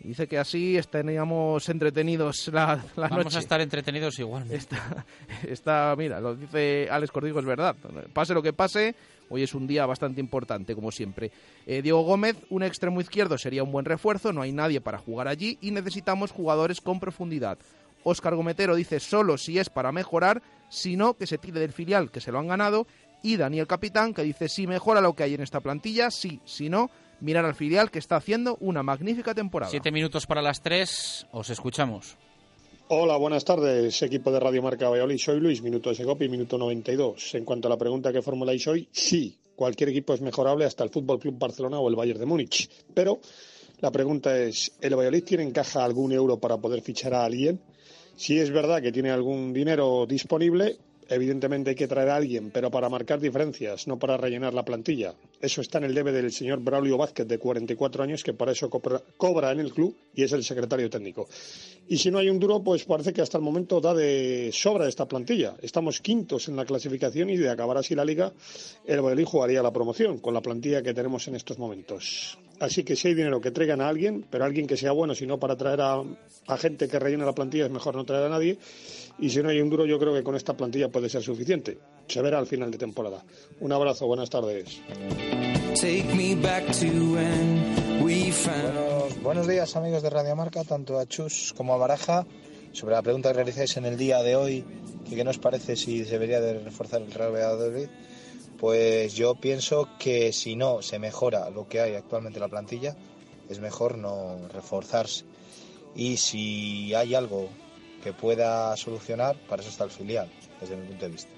Dice 0.00 0.28
que 0.28 0.38
así 0.38 0.76
estaríamos 0.76 1.68
entretenidos 1.68 2.48
la, 2.52 2.78
la 2.96 3.08
Vamos 3.08 3.24
noche. 3.24 3.38
a 3.38 3.40
estar 3.40 3.60
entretenidos 3.60 4.18
igual. 4.18 4.50
Está, 4.52 5.04
está, 5.48 5.94
mira, 5.96 6.20
lo 6.20 6.36
dice 6.36 6.86
Alex 6.90 7.10
Cortijo, 7.10 7.40
es 7.40 7.46
verdad. 7.46 7.74
Pase 8.12 8.34
lo 8.34 8.42
que 8.42 8.52
pase, 8.52 8.94
hoy 9.28 9.42
es 9.42 9.54
un 9.54 9.66
día 9.66 9.86
bastante 9.86 10.20
importante, 10.20 10.74
como 10.74 10.90
siempre. 10.90 11.30
Eh, 11.66 11.82
Diego 11.82 12.02
Gómez, 12.02 12.36
un 12.50 12.62
extremo 12.62 13.00
izquierdo, 13.00 13.38
sería 13.38 13.62
un 13.62 13.72
buen 13.72 13.84
refuerzo, 13.84 14.32
no 14.32 14.42
hay 14.42 14.52
nadie 14.52 14.80
para 14.80 14.98
jugar 14.98 15.28
allí 15.28 15.58
y 15.60 15.70
necesitamos 15.70 16.32
jugadores 16.32 16.80
con 16.80 17.00
profundidad. 17.00 17.58
Óscar 18.04 18.36
Gometero 18.36 18.76
dice 18.76 19.00
solo 19.00 19.36
si 19.36 19.58
es 19.58 19.68
para 19.68 19.90
mejorar, 19.90 20.40
si 20.68 20.96
no, 20.96 21.14
que 21.14 21.26
se 21.26 21.38
tire 21.38 21.58
del 21.58 21.72
filial, 21.72 22.10
que 22.10 22.20
se 22.20 22.30
lo 22.30 22.38
han 22.38 22.46
ganado. 22.46 22.86
Y 23.22 23.36
Daniel 23.36 23.66
Capitán, 23.66 24.14
que 24.14 24.22
dice 24.22 24.48
si 24.48 24.66
mejora 24.66 25.00
lo 25.00 25.14
que 25.14 25.24
hay 25.24 25.34
en 25.34 25.40
esta 25.40 25.60
plantilla, 25.60 26.10
sí, 26.12 26.40
si 26.44 26.68
no, 26.68 26.90
mirar 27.20 27.44
al 27.44 27.56
filial, 27.56 27.90
que 27.90 27.98
está 27.98 28.16
haciendo 28.16 28.56
una 28.60 28.84
magnífica 28.84 29.34
temporada. 29.34 29.70
Siete 29.70 29.90
minutos 29.90 30.26
para 30.26 30.42
las 30.42 30.62
3, 30.62 31.26
os 31.32 31.50
escuchamos. 31.50 32.16
Hola, 32.88 33.16
buenas 33.16 33.44
tardes, 33.44 34.00
equipo 34.02 34.30
de 34.30 34.38
Radio 34.38 34.62
Marca 34.62 34.88
Valladolid. 34.88 35.18
Soy 35.18 35.40
Luis, 35.40 35.60
minuto 35.60 35.90
de 35.90 35.96
Segopi, 35.96 36.28
minuto 36.28 36.56
92. 36.56 37.34
En 37.34 37.44
cuanto 37.44 37.66
a 37.66 37.70
la 37.70 37.76
pregunta 37.76 38.12
que 38.12 38.22
formuláis 38.22 38.64
hoy, 38.68 38.88
sí, 38.92 39.36
cualquier 39.56 39.88
equipo 39.88 40.14
es 40.14 40.20
mejorable, 40.20 40.66
hasta 40.66 40.84
el 40.84 40.90
Fútbol 40.90 41.18
Club 41.18 41.36
Barcelona 41.36 41.80
o 41.80 41.88
el 41.88 41.96
Bayern 41.96 42.20
de 42.20 42.26
Múnich. 42.26 42.70
Pero 42.94 43.18
la 43.80 43.90
pregunta 43.90 44.38
es, 44.38 44.70
¿el 44.80 44.94
Valladolid 44.94 45.24
tiene 45.24 45.42
en 45.42 45.50
caja 45.50 45.84
algún 45.84 46.12
euro 46.12 46.38
para 46.38 46.58
poder 46.58 46.80
fichar 46.80 47.12
a 47.12 47.24
alguien? 47.24 47.60
Si 48.14 48.38
es 48.38 48.52
verdad 48.52 48.80
que 48.80 48.92
tiene 48.92 49.10
algún 49.10 49.52
dinero 49.52 50.06
disponible, 50.06 50.78
evidentemente 51.08 51.70
hay 51.70 51.76
que 51.76 51.88
traer 51.88 52.08
a 52.08 52.16
alguien, 52.16 52.50
pero 52.50 52.70
para 52.70 52.88
marcar 52.88 53.20
diferencias, 53.20 53.86
no 53.86 53.98
para 53.98 54.16
rellenar 54.16 54.54
la 54.54 54.64
plantilla. 54.64 55.14
Eso 55.40 55.60
está 55.60 55.78
en 55.78 55.84
el 55.84 55.94
debe 55.94 56.12
del 56.12 56.32
señor 56.32 56.60
Braulio 56.60 56.96
Vázquez, 56.96 57.26
de 57.26 57.38
44 57.38 58.02
años, 58.02 58.24
que 58.24 58.32
para 58.32 58.52
eso 58.52 58.70
cobra, 58.70 59.52
en 59.52 59.60
el 59.60 59.72
club 59.72 59.94
y 60.14 60.22
es 60.22 60.32
el 60.32 60.44
secretario 60.44 60.90
técnico. 60.90 61.28
Y 61.88 61.98
si 61.98 62.10
no 62.10 62.18
hay 62.18 62.28
un 62.28 62.38
duro, 62.38 62.62
pues 62.62 62.84
parece 62.84 63.12
que 63.12 63.22
hasta 63.22 63.38
el 63.38 63.44
momento 63.44 63.80
da 63.80 63.94
de 63.94 64.50
sobra 64.52 64.88
esta 64.88 65.06
plantilla. 65.06 65.54
Estamos 65.62 66.00
quintos 66.00 66.48
en 66.48 66.56
la 66.56 66.64
clasificación 66.64 67.30
y 67.30 67.36
de 67.36 67.50
acabar 67.50 67.76
así 67.76 67.94
la 67.94 68.04
liga, 68.04 68.32
el 68.84 69.00
Valladolid 69.00 69.24
jugaría 69.24 69.62
la 69.62 69.72
promoción 69.72 70.18
con 70.18 70.34
la 70.34 70.40
plantilla 70.40 70.82
que 70.82 70.94
tenemos 70.94 71.28
en 71.28 71.36
estos 71.36 71.58
momentos. 71.58 72.38
Así 72.58 72.84
que 72.84 72.96
si 72.96 73.08
hay 73.08 73.14
dinero 73.14 73.40
que 73.40 73.50
traigan 73.50 73.82
a 73.82 73.88
alguien, 73.88 74.24
pero 74.30 74.44
alguien 74.44 74.66
que 74.66 74.76
sea 74.76 74.92
bueno, 74.92 75.14
si 75.14 75.26
no 75.26 75.38
para 75.38 75.56
traer 75.56 75.82
a, 75.82 76.02
a 76.46 76.56
gente 76.56 76.88
que 76.88 76.98
rellene 76.98 77.24
la 77.24 77.34
plantilla 77.34 77.66
es 77.66 77.70
mejor 77.70 77.94
no 77.94 78.04
traer 78.04 78.24
a 78.24 78.28
nadie. 78.30 78.58
Y 79.18 79.30
si 79.30 79.42
no 79.42 79.48
hay 79.48 79.60
un 79.60 79.70
duro, 79.70 79.86
yo 79.86 79.98
creo 79.98 80.12
que 80.12 80.22
con 80.22 80.36
esta 80.36 80.54
plantilla 80.54 80.88
puede 80.88 81.08
ser 81.08 81.22
suficiente. 81.22 81.78
Se 82.06 82.20
verá 82.20 82.38
al 82.38 82.46
final 82.46 82.70
de 82.70 82.76
temporada. 82.76 83.24
Un 83.60 83.72
abrazo, 83.72 84.06
buenas 84.06 84.28
tardes. 84.28 84.78
Buenos, 88.00 89.22
buenos 89.22 89.46
días 89.46 89.74
amigos 89.76 90.02
de 90.02 90.10
Radio 90.10 90.36
Marca, 90.36 90.64
tanto 90.64 90.98
a 90.98 91.06
Chus 91.06 91.54
como 91.56 91.72
a 91.72 91.78
Baraja. 91.78 92.26
Sobre 92.72 92.94
la 92.94 93.02
pregunta 93.02 93.30
que 93.30 93.36
realizáis 93.36 93.76
en 93.78 93.86
el 93.86 93.96
día 93.96 94.22
de 94.22 94.36
hoy, 94.36 94.64
que 95.08 95.16
qué 95.16 95.24
nos 95.24 95.38
parece 95.38 95.76
si 95.76 96.02
debería 96.02 96.42
de 96.42 96.58
reforzar 96.60 97.00
el 97.00 97.10
Real 97.10 97.32
Valladolid, 97.32 97.88
pues 98.58 99.14
yo 99.14 99.34
pienso 99.34 99.88
que 99.98 100.32
si 100.34 100.56
no 100.56 100.82
se 100.82 100.98
mejora 100.98 101.48
lo 101.48 101.68
que 101.68 101.80
hay 101.80 101.94
actualmente 101.94 102.38
en 102.38 102.42
la 102.42 102.48
plantilla, 102.48 102.94
es 103.48 103.60
mejor 103.60 103.96
no 103.96 104.36
reforzarse. 104.52 105.24
Y 105.94 106.18
si 106.18 106.92
hay 106.92 107.14
algo 107.14 107.48
que 108.06 108.12
pueda 108.12 108.76
solucionar, 108.76 109.34
para 109.48 109.62
eso 109.62 109.70
está 109.72 109.82
el 109.82 109.90
filial, 109.90 110.30
desde 110.60 110.76
mi 110.76 110.86
punto 110.86 111.06
de 111.06 111.10
vista. 111.10 111.30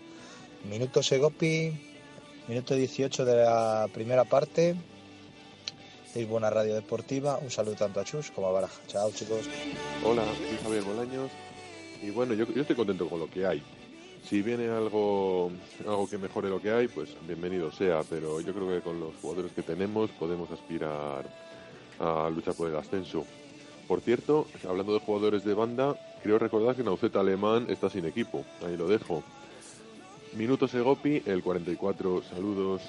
Minuto 0.68 1.02
Segopi, 1.02 1.72
minuto 2.46 2.74
18 2.74 3.24
de 3.24 3.36
la 3.36 3.88
primera 3.90 4.24
parte. 4.26 4.76
Es 6.14 6.28
buena 6.28 6.50
radio 6.50 6.74
deportiva. 6.74 7.38
Un 7.38 7.50
saludo 7.50 7.76
tanto 7.76 8.00
a 8.00 8.04
Chus 8.04 8.30
como 8.32 8.48
a 8.48 8.52
Baraja. 8.52 8.82
Chao, 8.86 9.10
chicos. 9.12 9.48
Hola, 10.04 10.22
soy 10.36 10.58
Javier 10.62 10.82
Bolaños. 10.82 11.30
Y 12.02 12.10
bueno, 12.10 12.34
yo, 12.34 12.44
yo 12.52 12.60
estoy 12.60 12.76
contento 12.76 13.08
con 13.08 13.20
lo 13.20 13.30
que 13.30 13.46
hay. 13.46 13.62
Si 14.28 14.42
viene 14.42 14.68
algo, 14.68 15.50
algo 15.86 16.06
que 16.06 16.18
mejore 16.18 16.50
lo 16.50 16.60
que 16.60 16.70
hay, 16.70 16.88
pues 16.88 17.16
bienvenido 17.26 17.72
sea. 17.72 18.02
Pero 18.10 18.42
yo 18.42 18.52
creo 18.52 18.68
que 18.68 18.82
con 18.82 19.00
los 19.00 19.14
jugadores 19.22 19.52
que 19.52 19.62
tenemos 19.62 20.10
podemos 20.10 20.50
aspirar 20.50 21.24
a 21.98 22.28
luchar 22.28 22.52
por 22.52 22.68
el 22.68 22.76
ascenso. 22.76 23.24
Por 23.86 24.02
cierto, 24.02 24.46
hablando 24.68 24.92
de 24.92 25.00
jugadores 25.00 25.44
de 25.44 25.54
banda, 25.54 25.98
creo 26.22 26.38
recordar 26.38 26.76
que 26.76 26.82
Nauceta 26.82 27.20
Alemán 27.20 27.66
está 27.68 27.88
sin 27.88 28.04
equipo. 28.06 28.44
Ahí 28.66 28.76
lo 28.76 28.86
dejo. 28.86 29.22
Minuto 30.34 30.68
Segopi, 30.68 31.22
el 31.26 31.42
44. 31.42 32.22
Saludos. 32.22 32.82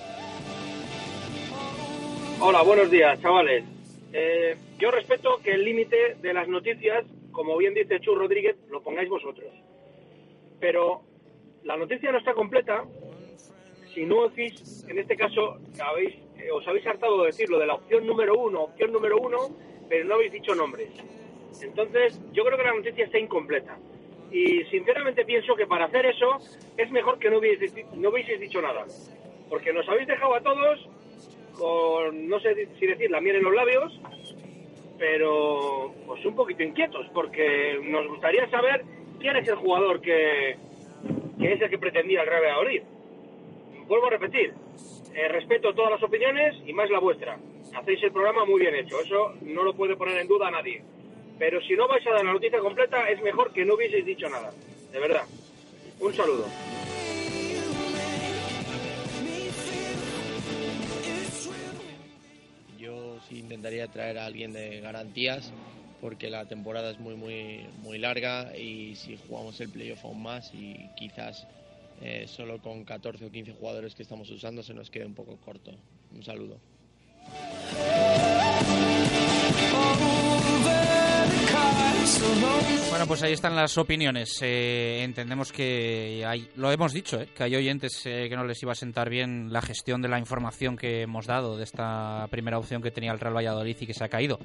Hola, 2.42 2.62
buenos 2.62 2.90
días, 2.90 3.20
chavales. 3.22 3.64
Eh, 4.14 4.58
yo 4.78 4.92
respeto 4.92 5.40
que 5.44 5.52
el 5.52 5.64
límite 5.64 6.16
de 6.22 6.34
las 6.34 6.48
noticias, 6.48 7.06
como 7.32 7.58
bien 7.58 7.74
dice 7.74 8.00
Chu 8.00 8.16
Rodríguez, 8.16 8.56
lo 8.70 8.82
pongáis 8.82 9.10
vosotros. 9.10 9.52
Pero 10.60 11.02
la 11.64 11.78
noticia 11.78 12.12
no 12.12 12.18
está 12.18 12.34
completa 12.34 12.84
si 13.94 14.06
no 14.06 14.30
decís, 14.30 14.86
en 14.88 15.00
este 15.00 15.16
caso, 15.16 15.58
habéis, 15.84 16.16
eh, 16.38 16.52
os 16.54 16.68
habéis 16.68 16.86
hartado 16.88 17.22
de 17.22 17.28
decirlo 17.28 17.60
de 17.60 17.68
la 17.68 17.76
opción 17.76 18.06
número 18.06 18.38
uno, 18.38 18.64
opción 18.64 18.92
número 18.92 19.18
uno, 19.18 19.38
pero 19.90 20.06
no 20.06 20.16
habéis 20.16 20.32
dicho 20.32 20.54
nombres. 20.56 20.90
Entonces, 21.62 22.20
yo 22.34 22.44
creo 22.44 22.58
que 22.58 22.64
la 22.64 22.74
noticia 22.74 23.06
está 23.06 23.20
incompleta. 23.20 23.78
Y 24.32 24.64
sinceramente 24.66 25.26
pienso 25.26 25.56
que 25.56 25.66
para 25.66 25.86
hacer 25.86 26.06
eso 26.06 26.38
es 26.78 26.92
mejor 26.92 27.18
que 27.20 27.30
no 27.30 27.40
hubieseis, 27.40 27.74
no 27.96 28.10
hubieseis 28.10 28.40
dicho 28.40 28.62
nada. 28.62 28.86
Porque 29.50 29.74
nos 29.74 29.88
habéis 29.90 30.08
dejado 30.08 30.36
a 30.36 30.42
todos 30.42 30.88
con, 31.58 32.28
no 32.28 32.40
sé 32.40 32.68
si 32.80 32.88
decir, 32.88 33.10
la 33.12 33.22
miel 33.22 33.38
en 33.38 33.44
los 33.44 33.54
labios, 33.54 34.00
pero 34.98 35.94
pues 36.06 36.24
un 36.26 36.36
poquito 36.36 36.64
inquietos, 36.64 37.08
porque 37.14 37.80
nos 37.84 38.08
gustaría 38.08 38.50
saber 38.50 38.84
quién 39.20 39.36
es 39.36 39.48
el 39.48 39.56
jugador 39.56 40.00
que, 40.02 40.58
que 41.40 41.54
es 41.54 41.62
el 41.62 41.70
que 41.70 41.78
pretendía 41.78 42.22
el 42.22 42.28
Real 42.28 42.44
Valladolid. 42.44 42.84
Vuelvo 43.88 44.08
a 44.08 44.12
repetir, 44.12 44.54
eh, 45.16 45.28
respeto 45.30 45.74
todas 45.74 45.92
las 45.92 46.04
opiniones 46.04 46.56
y 46.66 46.74
más 46.74 46.90
la 46.90 47.00
vuestra. 47.00 47.38
Hacéis 47.76 48.04
el 48.04 48.12
programa 48.12 48.46
muy 48.46 48.62
bien 48.62 48.76
hecho, 48.76 49.00
eso 49.02 49.34
no 49.42 49.64
lo 49.64 49.74
puede 49.74 49.96
poner 49.96 50.18
en 50.18 50.28
duda 50.28 50.48
a 50.48 50.52
nadie. 50.52 50.84
Pero 51.40 51.62
si 51.62 51.74
no 51.74 51.88
vais 51.88 52.06
a 52.06 52.12
dar 52.12 52.26
la 52.26 52.34
noticia 52.34 52.60
completa, 52.60 53.10
es 53.10 53.22
mejor 53.22 53.54
que 53.54 53.64
no 53.64 53.76
hubieseis 53.76 54.06
dicho 54.06 54.30
nada. 54.30 54.52
De 54.92 55.00
verdad. 55.00 55.24
Un 56.02 56.14
saludo. 56.14 56.46
Yo 62.78 63.20
sí 63.28 63.40
intentaría 63.40 63.88
traer 63.88 64.18
a 64.18 64.26
alguien 64.26 64.52
de 64.52 64.82
garantías 64.82 65.54
porque 66.02 66.30
la 66.30 66.46
temporada 66.46 66.92
es 66.92 67.00
muy 67.00 67.16
muy 67.16 67.66
muy 67.82 67.98
larga 67.98 68.56
y 68.56 68.96
si 68.96 69.18
jugamos 69.28 69.60
el 69.60 69.70
playoff 69.70 70.06
aún 70.06 70.24
más 70.24 70.54
y 70.54 70.90
quizás 70.96 71.46
eh, 72.02 72.26
solo 72.28 72.60
con 72.60 72.86
14 72.86 73.26
o 73.26 73.32
15 73.32 73.54
jugadores 73.54 73.96
que 73.96 74.04
estamos 74.04 74.30
usando 74.30 74.64
se 74.64 74.74
nos 74.74 74.90
quede 74.90 75.06
un 75.06 75.16
poco 75.16 75.38
corto. 75.38 75.72
Un 76.14 76.24
saludo. 76.24 76.58
Bueno, 82.90 83.08
pues 83.08 83.24
ahí 83.24 83.34
están 83.34 83.56
las 83.56 83.78
opiniones. 83.78 84.40
Eh, 84.42 85.04
entendemos 85.04 85.52
que 85.52 86.24
hay, 86.26 86.50
lo 86.56 86.72
hemos 86.72 86.92
dicho, 86.92 87.22
eh, 87.22 87.30
que 87.34 87.44
hay 87.44 87.56
oyentes 87.56 88.06
eh, 88.06 88.28
que 88.28 88.36
no 88.36 88.44
les 88.44 88.62
iba 88.62 88.74
a 88.74 88.76
sentar 88.76 89.10
bien 89.10 89.54
la 89.54 89.62
gestión 89.62 90.02
de 90.02 90.10
la 90.10 90.20
información 90.20 90.76
que 90.76 91.04
hemos 91.04 91.28
dado 91.28 91.56
de 91.56 91.64
esta 91.64 92.28
primera 92.30 92.58
opción 92.58 92.82
que 92.82 92.92
tenía 92.92 93.12
el 93.12 93.20
Real 93.20 93.36
Valladolid 93.36 93.78
y 93.80 93.86
que 93.86 93.94
se 93.94 94.04
ha 94.04 94.10
caído. 94.10 94.40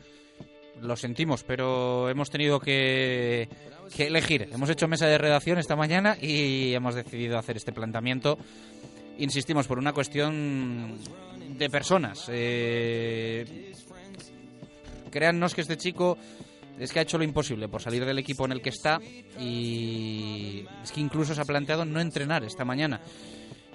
Lo 0.80 0.96
sentimos, 0.96 1.42
pero 1.44 2.08
hemos 2.08 2.30
tenido 2.30 2.60
que, 2.60 3.48
que 3.94 4.06
elegir. 4.06 4.48
Hemos 4.52 4.70
hecho 4.70 4.88
mesa 4.88 5.06
de 5.06 5.18
redacción 5.18 5.58
esta 5.58 5.76
mañana 5.76 6.16
y 6.20 6.74
hemos 6.74 6.94
decidido 6.94 7.38
hacer 7.38 7.56
este 7.56 7.72
planteamiento. 7.72 8.38
Insistimos, 9.18 9.66
por 9.66 9.78
una 9.78 9.92
cuestión 9.92 10.98
de 11.56 11.70
personas. 11.70 12.28
Eh, 12.28 13.72
créannos 15.10 15.54
que 15.54 15.60
este 15.60 15.76
chico 15.76 16.18
es 16.78 16.92
que 16.92 16.98
ha 16.98 17.02
hecho 17.02 17.18
lo 17.18 17.24
imposible 17.24 17.68
por 17.68 17.80
salir 17.80 18.04
del 18.04 18.18
equipo 18.18 18.44
en 18.44 18.52
el 18.52 18.60
que 18.60 18.70
está 18.70 18.98
y 19.38 20.64
es 20.82 20.92
que 20.92 21.00
incluso 21.00 21.34
se 21.34 21.40
ha 21.40 21.44
planteado 21.44 21.84
no 21.84 22.00
entrenar 22.00 22.44
esta 22.44 22.64
mañana. 22.64 23.00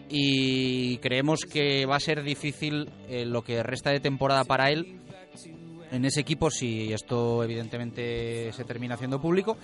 Y 0.10 0.98
creemos 0.98 1.42
que 1.42 1.86
va 1.86 1.96
a 1.96 2.00
ser 2.00 2.24
difícil 2.24 2.90
eh, 3.08 3.26
lo 3.26 3.44
que 3.44 3.62
resta 3.62 3.92
de 3.92 4.00
temporada 4.00 4.44
para 4.44 4.72
él 4.72 5.00
en 5.92 6.06
ese 6.06 6.22
equipo 6.22 6.50
si 6.52 6.92
esto 6.92 7.44
evidentemente 7.44 8.52
se 8.54 8.64
termina 8.64 8.96
haciendo 8.96 9.22
público. 9.22 9.58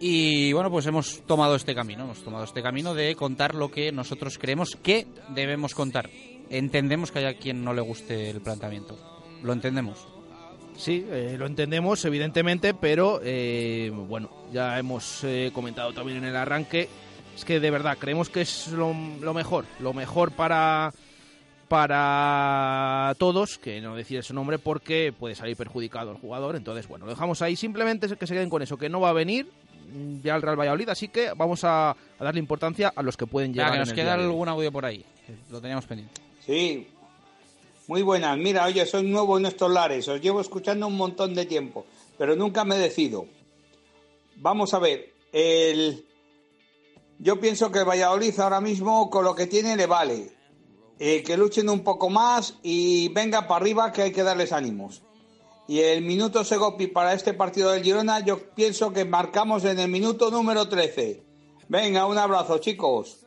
Y 0.00 0.52
bueno, 0.52 0.70
pues 0.70 0.86
hemos 0.86 1.20
tomado 1.26 1.54
este 1.54 1.74
camino, 1.74 2.04
hemos 2.04 2.24
tomado 2.24 2.44
este 2.44 2.62
camino 2.62 2.92
de 2.92 3.14
contar 3.14 3.54
lo 3.54 3.70
que 3.70 3.92
nosotros 3.92 4.36
creemos 4.36 4.74
que 4.74 5.06
debemos 5.28 5.74
contar. 5.74 6.10
Entendemos 6.50 7.12
que 7.12 7.20
haya 7.20 7.38
quien 7.38 7.62
no 7.62 7.72
le 7.72 7.82
guste 7.82 8.30
el 8.30 8.40
planteamiento, 8.40 8.98
lo 9.42 9.52
entendemos. 9.52 10.08
Sí, 10.76 11.06
eh, 11.10 11.36
lo 11.38 11.46
entendemos, 11.46 12.04
evidentemente, 12.04 12.74
pero 12.74 13.20
eh, 13.22 13.92
bueno, 13.94 14.30
ya 14.52 14.78
hemos 14.78 15.22
eh, 15.24 15.50
comentado 15.54 15.92
también 15.92 16.18
en 16.18 16.24
el 16.24 16.36
arranque. 16.36 16.88
Es 17.34 17.44
que 17.44 17.60
de 17.60 17.70
verdad 17.70 17.96
creemos 17.98 18.28
que 18.28 18.42
es 18.42 18.68
lo, 18.68 18.94
lo 19.20 19.34
mejor, 19.34 19.64
lo 19.80 19.92
mejor 19.92 20.32
para 20.32 20.92
para 21.68 23.14
todos, 23.18 23.56
que 23.56 23.80
no 23.80 23.96
decir 23.96 24.22
su 24.22 24.34
nombre 24.34 24.58
porque 24.58 25.10
puede 25.18 25.34
salir 25.34 25.56
perjudicado 25.56 26.10
el 26.10 26.18
jugador. 26.18 26.54
Entonces, 26.54 26.86
bueno, 26.86 27.06
lo 27.06 27.12
dejamos 27.12 27.40
ahí. 27.40 27.56
Simplemente 27.56 28.14
que 28.14 28.26
se 28.26 28.34
queden 28.34 28.50
con 28.50 28.60
eso, 28.60 28.76
que 28.76 28.90
no 28.90 29.00
va 29.00 29.08
a 29.08 29.14
venir 29.14 29.48
ya 30.22 30.36
el 30.36 30.42
Real 30.42 30.58
Valladolid, 30.58 30.90
así 30.90 31.08
que 31.08 31.32
vamos 31.34 31.64
a, 31.64 31.90
a 31.92 31.96
darle 32.18 32.40
importancia 32.40 32.92
a 32.94 33.02
los 33.02 33.16
que 33.16 33.26
pueden 33.26 33.52
llegar. 33.52 33.70
Venga, 33.70 33.72
que 33.72 33.76
en 33.76 33.80
nos 33.80 33.88
el 33.90 33.94
queda 33.94 34.14
algún 34.14 34.48
audio 34.48 34.70
por 34.70 34.84
ahí, 34.84 35.02
lo 35.50 35.60
teníamos 35.62 35.86
pendiente. 35.86 36.20
Sí, 36.44 36.88
muy 37.92 38.00
buenas. 38.00 38.38
Mira, 38.38 38.64
oye, 38.64 38.86
soy 38.86 39.02
nuevo 39.02 39.36
en 39.36 39.44
estos 39.44 39.70
lares. 39.70 40.08
Os 40.08 40.18
llevo 40.18 40.40
escuchando 40.40 40.86
un 40.86 40.96
montón 40.96 41.34
de 41.34 41.44
tiempo, 41.44 41.84
pero 42.16 42.34
nunca 42.34 42.64
me 42.64 42.78
decido. 42.78 43.26
Vamos 44.36 44.72
a 44.72 44.78
ver. 44.78 45.12
El... 45.30 46.02
Yo 47.18 47.38
pienso 47.38 47.70
que 47.70 47.84
Valladolid 47.84 48.40
ahora 48.40 48.62
mismo 48.62 49.10
con 49.10 49.24
lo 49.24 49.34
que 49.34 49.46
tiene 49.46 49.76
le 49.76 49.84
vale. 49.84 50.32
Eh, 50.98 51.22
que 51.22 51.36
luchen 51.36 51.68
un 51.68 51.84
poco 51.84 52.08
más 52.08 52.54
y 52.62 53.08
venga 53.08 53.46
para 53.46 53.60
arriba 53.60 53.92
que 53.92 54.00
hay 54.00 54.12
que 54.12 54.22
darles 54.22 54.52
ánimos. 54.52 55.02
Y 55.68 55.80
el 55.80 56.00
minuto 56.00 56.44
Segopi 56.44 56.86
para 56.86 57.12
este 57.12 57.34
partido 57.34 57.72
del 57.72 57.82
Girona, 57.82 58.20
yo 58.20 58.54
pienso 58.54 58.90
que 58.94 59.04
marcamos 59.04 59.66
en 59.66 59.78
el 59.78 59.90
minuto 59.90 60.30
número 60.30 60.66
13. 60.66 61.22
Venga, 61.68 62.06
un 62.06 62.16
abrazo, 62.16 62.56
chicos. 62.56 63.26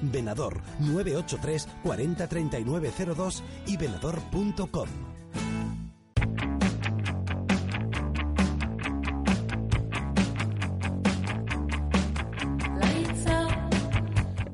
Venador 0.00 0.60
983 0.80 1.68
40 1.82 2.26
39 2.26 2.92
02 3.14 3.42
y 3.66 3.76
venador.com. 3.76 4.88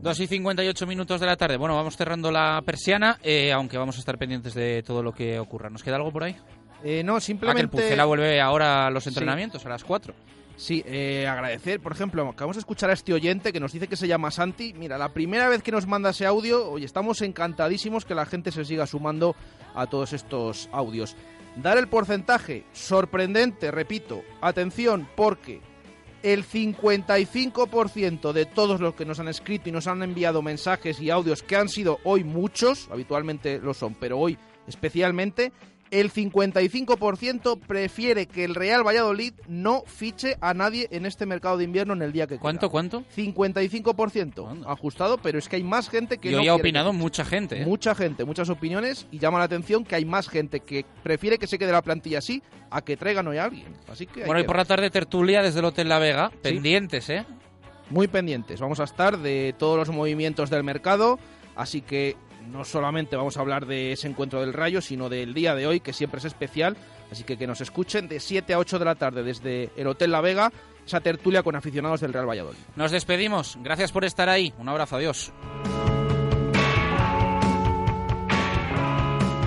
2 0.09 0.21
y 0.21 0.27
58 0.27 0.87
minutos 0.87 1.21
de 1.21 1.27
la 1.27 1.37
tarde. 1.37 1.59
Bueno, 1.59 1.77
vamos 1.77 1.95
cerrando 1.95 2.31
la 2.31 2.63
persiana, 2.65 3.19
eh, 3.23 3.53
aunque 3.53 3.77
vamos 3.77 3.97
a 3.97 3.99
estar 3.99 4.17
pendientes 4.17 4.55
de 4.55 4.83
todo 4.83 5.03
lo 5.03 5.13
que 5.13 5.39
ocurra. 5.39 5.69
¿Nos 5.69 5.83
queda 5.83 5.97
algo 5.97 6.11
por 6.11 6.25
ahí? 6.25 6.35
Eh, 6.83 7.03
no, 7.05 7.21
simplemente... 7.21 7.61
Ah, 7.61 7.69
que 7.69 7.77
el 7.77 7.83
Pucela 7.83 8.07
vuelve 8.07 8.41
ahora 8.41 8.87
a 8.87 8.91
los 8.91 9.07
entrenamientos, 9.07 9.67
a 9.67 9.69
las 9.69 9.85
4. 9.85 10.15
Sí, 10.59 10.83
eh, 10.87 11.25
agradecer, 11.29 11.79
por 11.79 11.93
ejemplo, 11.93 12.29
acabamos 12.29 12.57
de 12.57 12.61
escuchar 12.61 12.91
a 12.91 12.93
este 12.93 13.13
oyente 13.13 13.53
que 13.53 13.61
nos 13.61 13.73
dice 13.73 13.87
que 13.87 13.95
se 13.95 14.09
llama 14.09 14.33
Santi. 14.33 14.75
Mira, 14.75 14.99
la 14.99 15.13
primera 15.13 15.49
vez 15.49 15.63
que 15.63 15.71
nos 15.71 15.87
manda 15.87 16.11
ese 16.11 16.27
audio, 16.27 16.69
hoy 16.69 16.83
estamos 16.83 17.23
encantadísimos 17.23 18.05
que 18.05 18.17
la 18.17 18.27
gente 18.27 18.51
se 18.51 18.65
siga 18.65 18.85
sumando 18.85 19.37
a 19.77 19.87
todos 19.87 20.13
estos 20.13 20.69
audios. 20.73 21.15
Dar 21.55 21.79
el 21.79 21.87
porcentaje, 21.87 22.65
sorprendente, 22.73 23.71
repito, 23.71 24.23
atención, 24.41 25.09
porque 25.15 25.61
el 26.25 26.45
55% 26.45 28.33
de 28.33 28.45
todos 28.45 28.81
los 28.81 28.95
que 28.95 29.05
nos 29.05 29.21
han 29.21 29.29
escrito 29.29 29.69
y 29.69 29.73
nos 29.73 29.87
han 29.87 30.03
enviado 30.03 30.43
mensajes 30.43 31.01
y 31.01 31.11
audios, 31.11 31.45
que 31.45 31.55
han 31.55 31.69
sido 31.69 32.01
hoy 32.03 32.25
muchos, 32.25 32.89
habitualmente 32.91 33.61
lo 33.61 33.75
son, 33.75 33.95
pero 33.95 34.19
hoy 34.19 34.37
especialmente, 34.67 35.53
el 35.91 36.13
55% 36.13 37.61
prefiere 37.61 38.27
que 38.27 38.45
el 38.45 38.55
Real 38.55 38.87
Valladolid 38.87 39.33
no 39.47 39.83
fiche 39.87 40.37
a 40.41 40.55
nadie 40.55 40.89
en 40.91 41.07
este 41.07 41.27
mercado 41.27 41.57
de 41.57 41.65
invierno 41.65 41.95
en 41.95 42.03
el 42.03 42.13
día 42.13 42.27
que 42.27 42.39
¿Cuánto, 42.39 42.71
cuánto? 42.71 43.05
55% 43.17 44.65
ajustado, 44.67 45.19
pero 45.19 45.39
es 45.39 45.49
que 45.49 45.57
hay 45.57 45.65
más 45.65 45.89
gente 45.89 46.19
que 46.19 46.29
y 46.29 46.33
no 46.33 46.39
ha 46.39 46.43
quiere 46.43 46.61
opinado 46.61 46.91
que 46.93 46.97
mucha 46.97 47.25
gente. 47.25 47.63
¿eh? 47.63 47.67
Mucha 47.67 47.95
gente, 47.95 48.25
muchas 48.25 48.49
opiniones 48.49 49.07
y 49.11 49.19
llama 49.19 49.39
la 49.39 49.45
atención 49.45 49.85
que 49.85 49.95
hay 49.95 50.05
más 50.05 50.29
gente 50.29 50.61
que 50.61 50.85
prefiere 51.03 51.39
que 51.39 51.47
se 51.47 51.59
quede 51.59 51.73
la 51.73 51.83
plantilla 51.83 52.19
así 52.19 52.43
a 52.71 52.83
que 52.83 52.97
traigan 52.97 53.27
hoy 53.29 53.39
a 53.39 53.45
alguien. 53.45 53.75
Así 53.91 54.07
que 54.07 54.25
Bueno, 54.25 54.41
y 54.41 54.45
por 54.45 54.57
la 54.57 54.65
tarde 54.65 54.91
tertulia 54.91 55.43
desde 55.43 55.61
el 55.61 55.65
Hotel 55.65 55.89
La 55.89 55.99
Vega. 55.99 56.31
Pendientes, 56.43 57.09
¿eh? 57.11 57.25
muy 57.91 58.09
pendientes. 58.09 58.61
Vamos 58.61 58.81
a 58.81 58.85
estar 58.85 59.19
de 59.19 59.55
todos 59.59 59.77
los 59.79 59.89
movimientos 59.89 60.51
del 60.51 60.65
mercado, 60.65 61.19
así 61.57 61.81
que 61.81 62.17
no 62.51 62.65
solamente 62.65 63.17
vamos 63.17 63.37
a 63.37 63.41
hablar 63.41 63.67
de 63.67 63.93
ese 63.93 64.09
encuentro 64.09 64.41
del 64.41 64.53
Rayo, 64.53 64.81
sino 64.81 65.09
del 65.09 65.35
día 65.35 65.55
de 65.55 65.67
hoy, 65.67 65.81
que 65.81 65.93
siempre 65.93 66.19
es 66.19 66.25
especial. 66.25 66.77
Así 67.11 67.25
que 67.25 67.39
que 67.39 67.47
nos 67.47 67.61
escuchen 67.61 68.09
de 68.09 68.21
7 68.21 68.55
a 68.55 68.59
8 68.59 68.79
de 68.79 68.85
la 68.85 68.95
tarde 68.95 69.23
desde 69.23 69.71
el 69.77 69.87
Hotel 69.87 70.11
La 70.11 70.21
Vega, 70.21 70.53
esa 70.87 71.01
tertulia 71.01 71.43
con 71.43 71.57
aficionados 71.57 72.01
del 72.01 72.13
Real 72.13 72.29
Valladolid. 72.29 72.59
Nos 72.77 72.91
despedimos. 72.91 73.59
Gracias 73.63 73.93
por 73.93 74.05
estar 74.05 74.29
ahí. 74.29 74.53
Un 74.59 74.69
abrazo. 74.69 74.97
Adiós. 74.97 75.33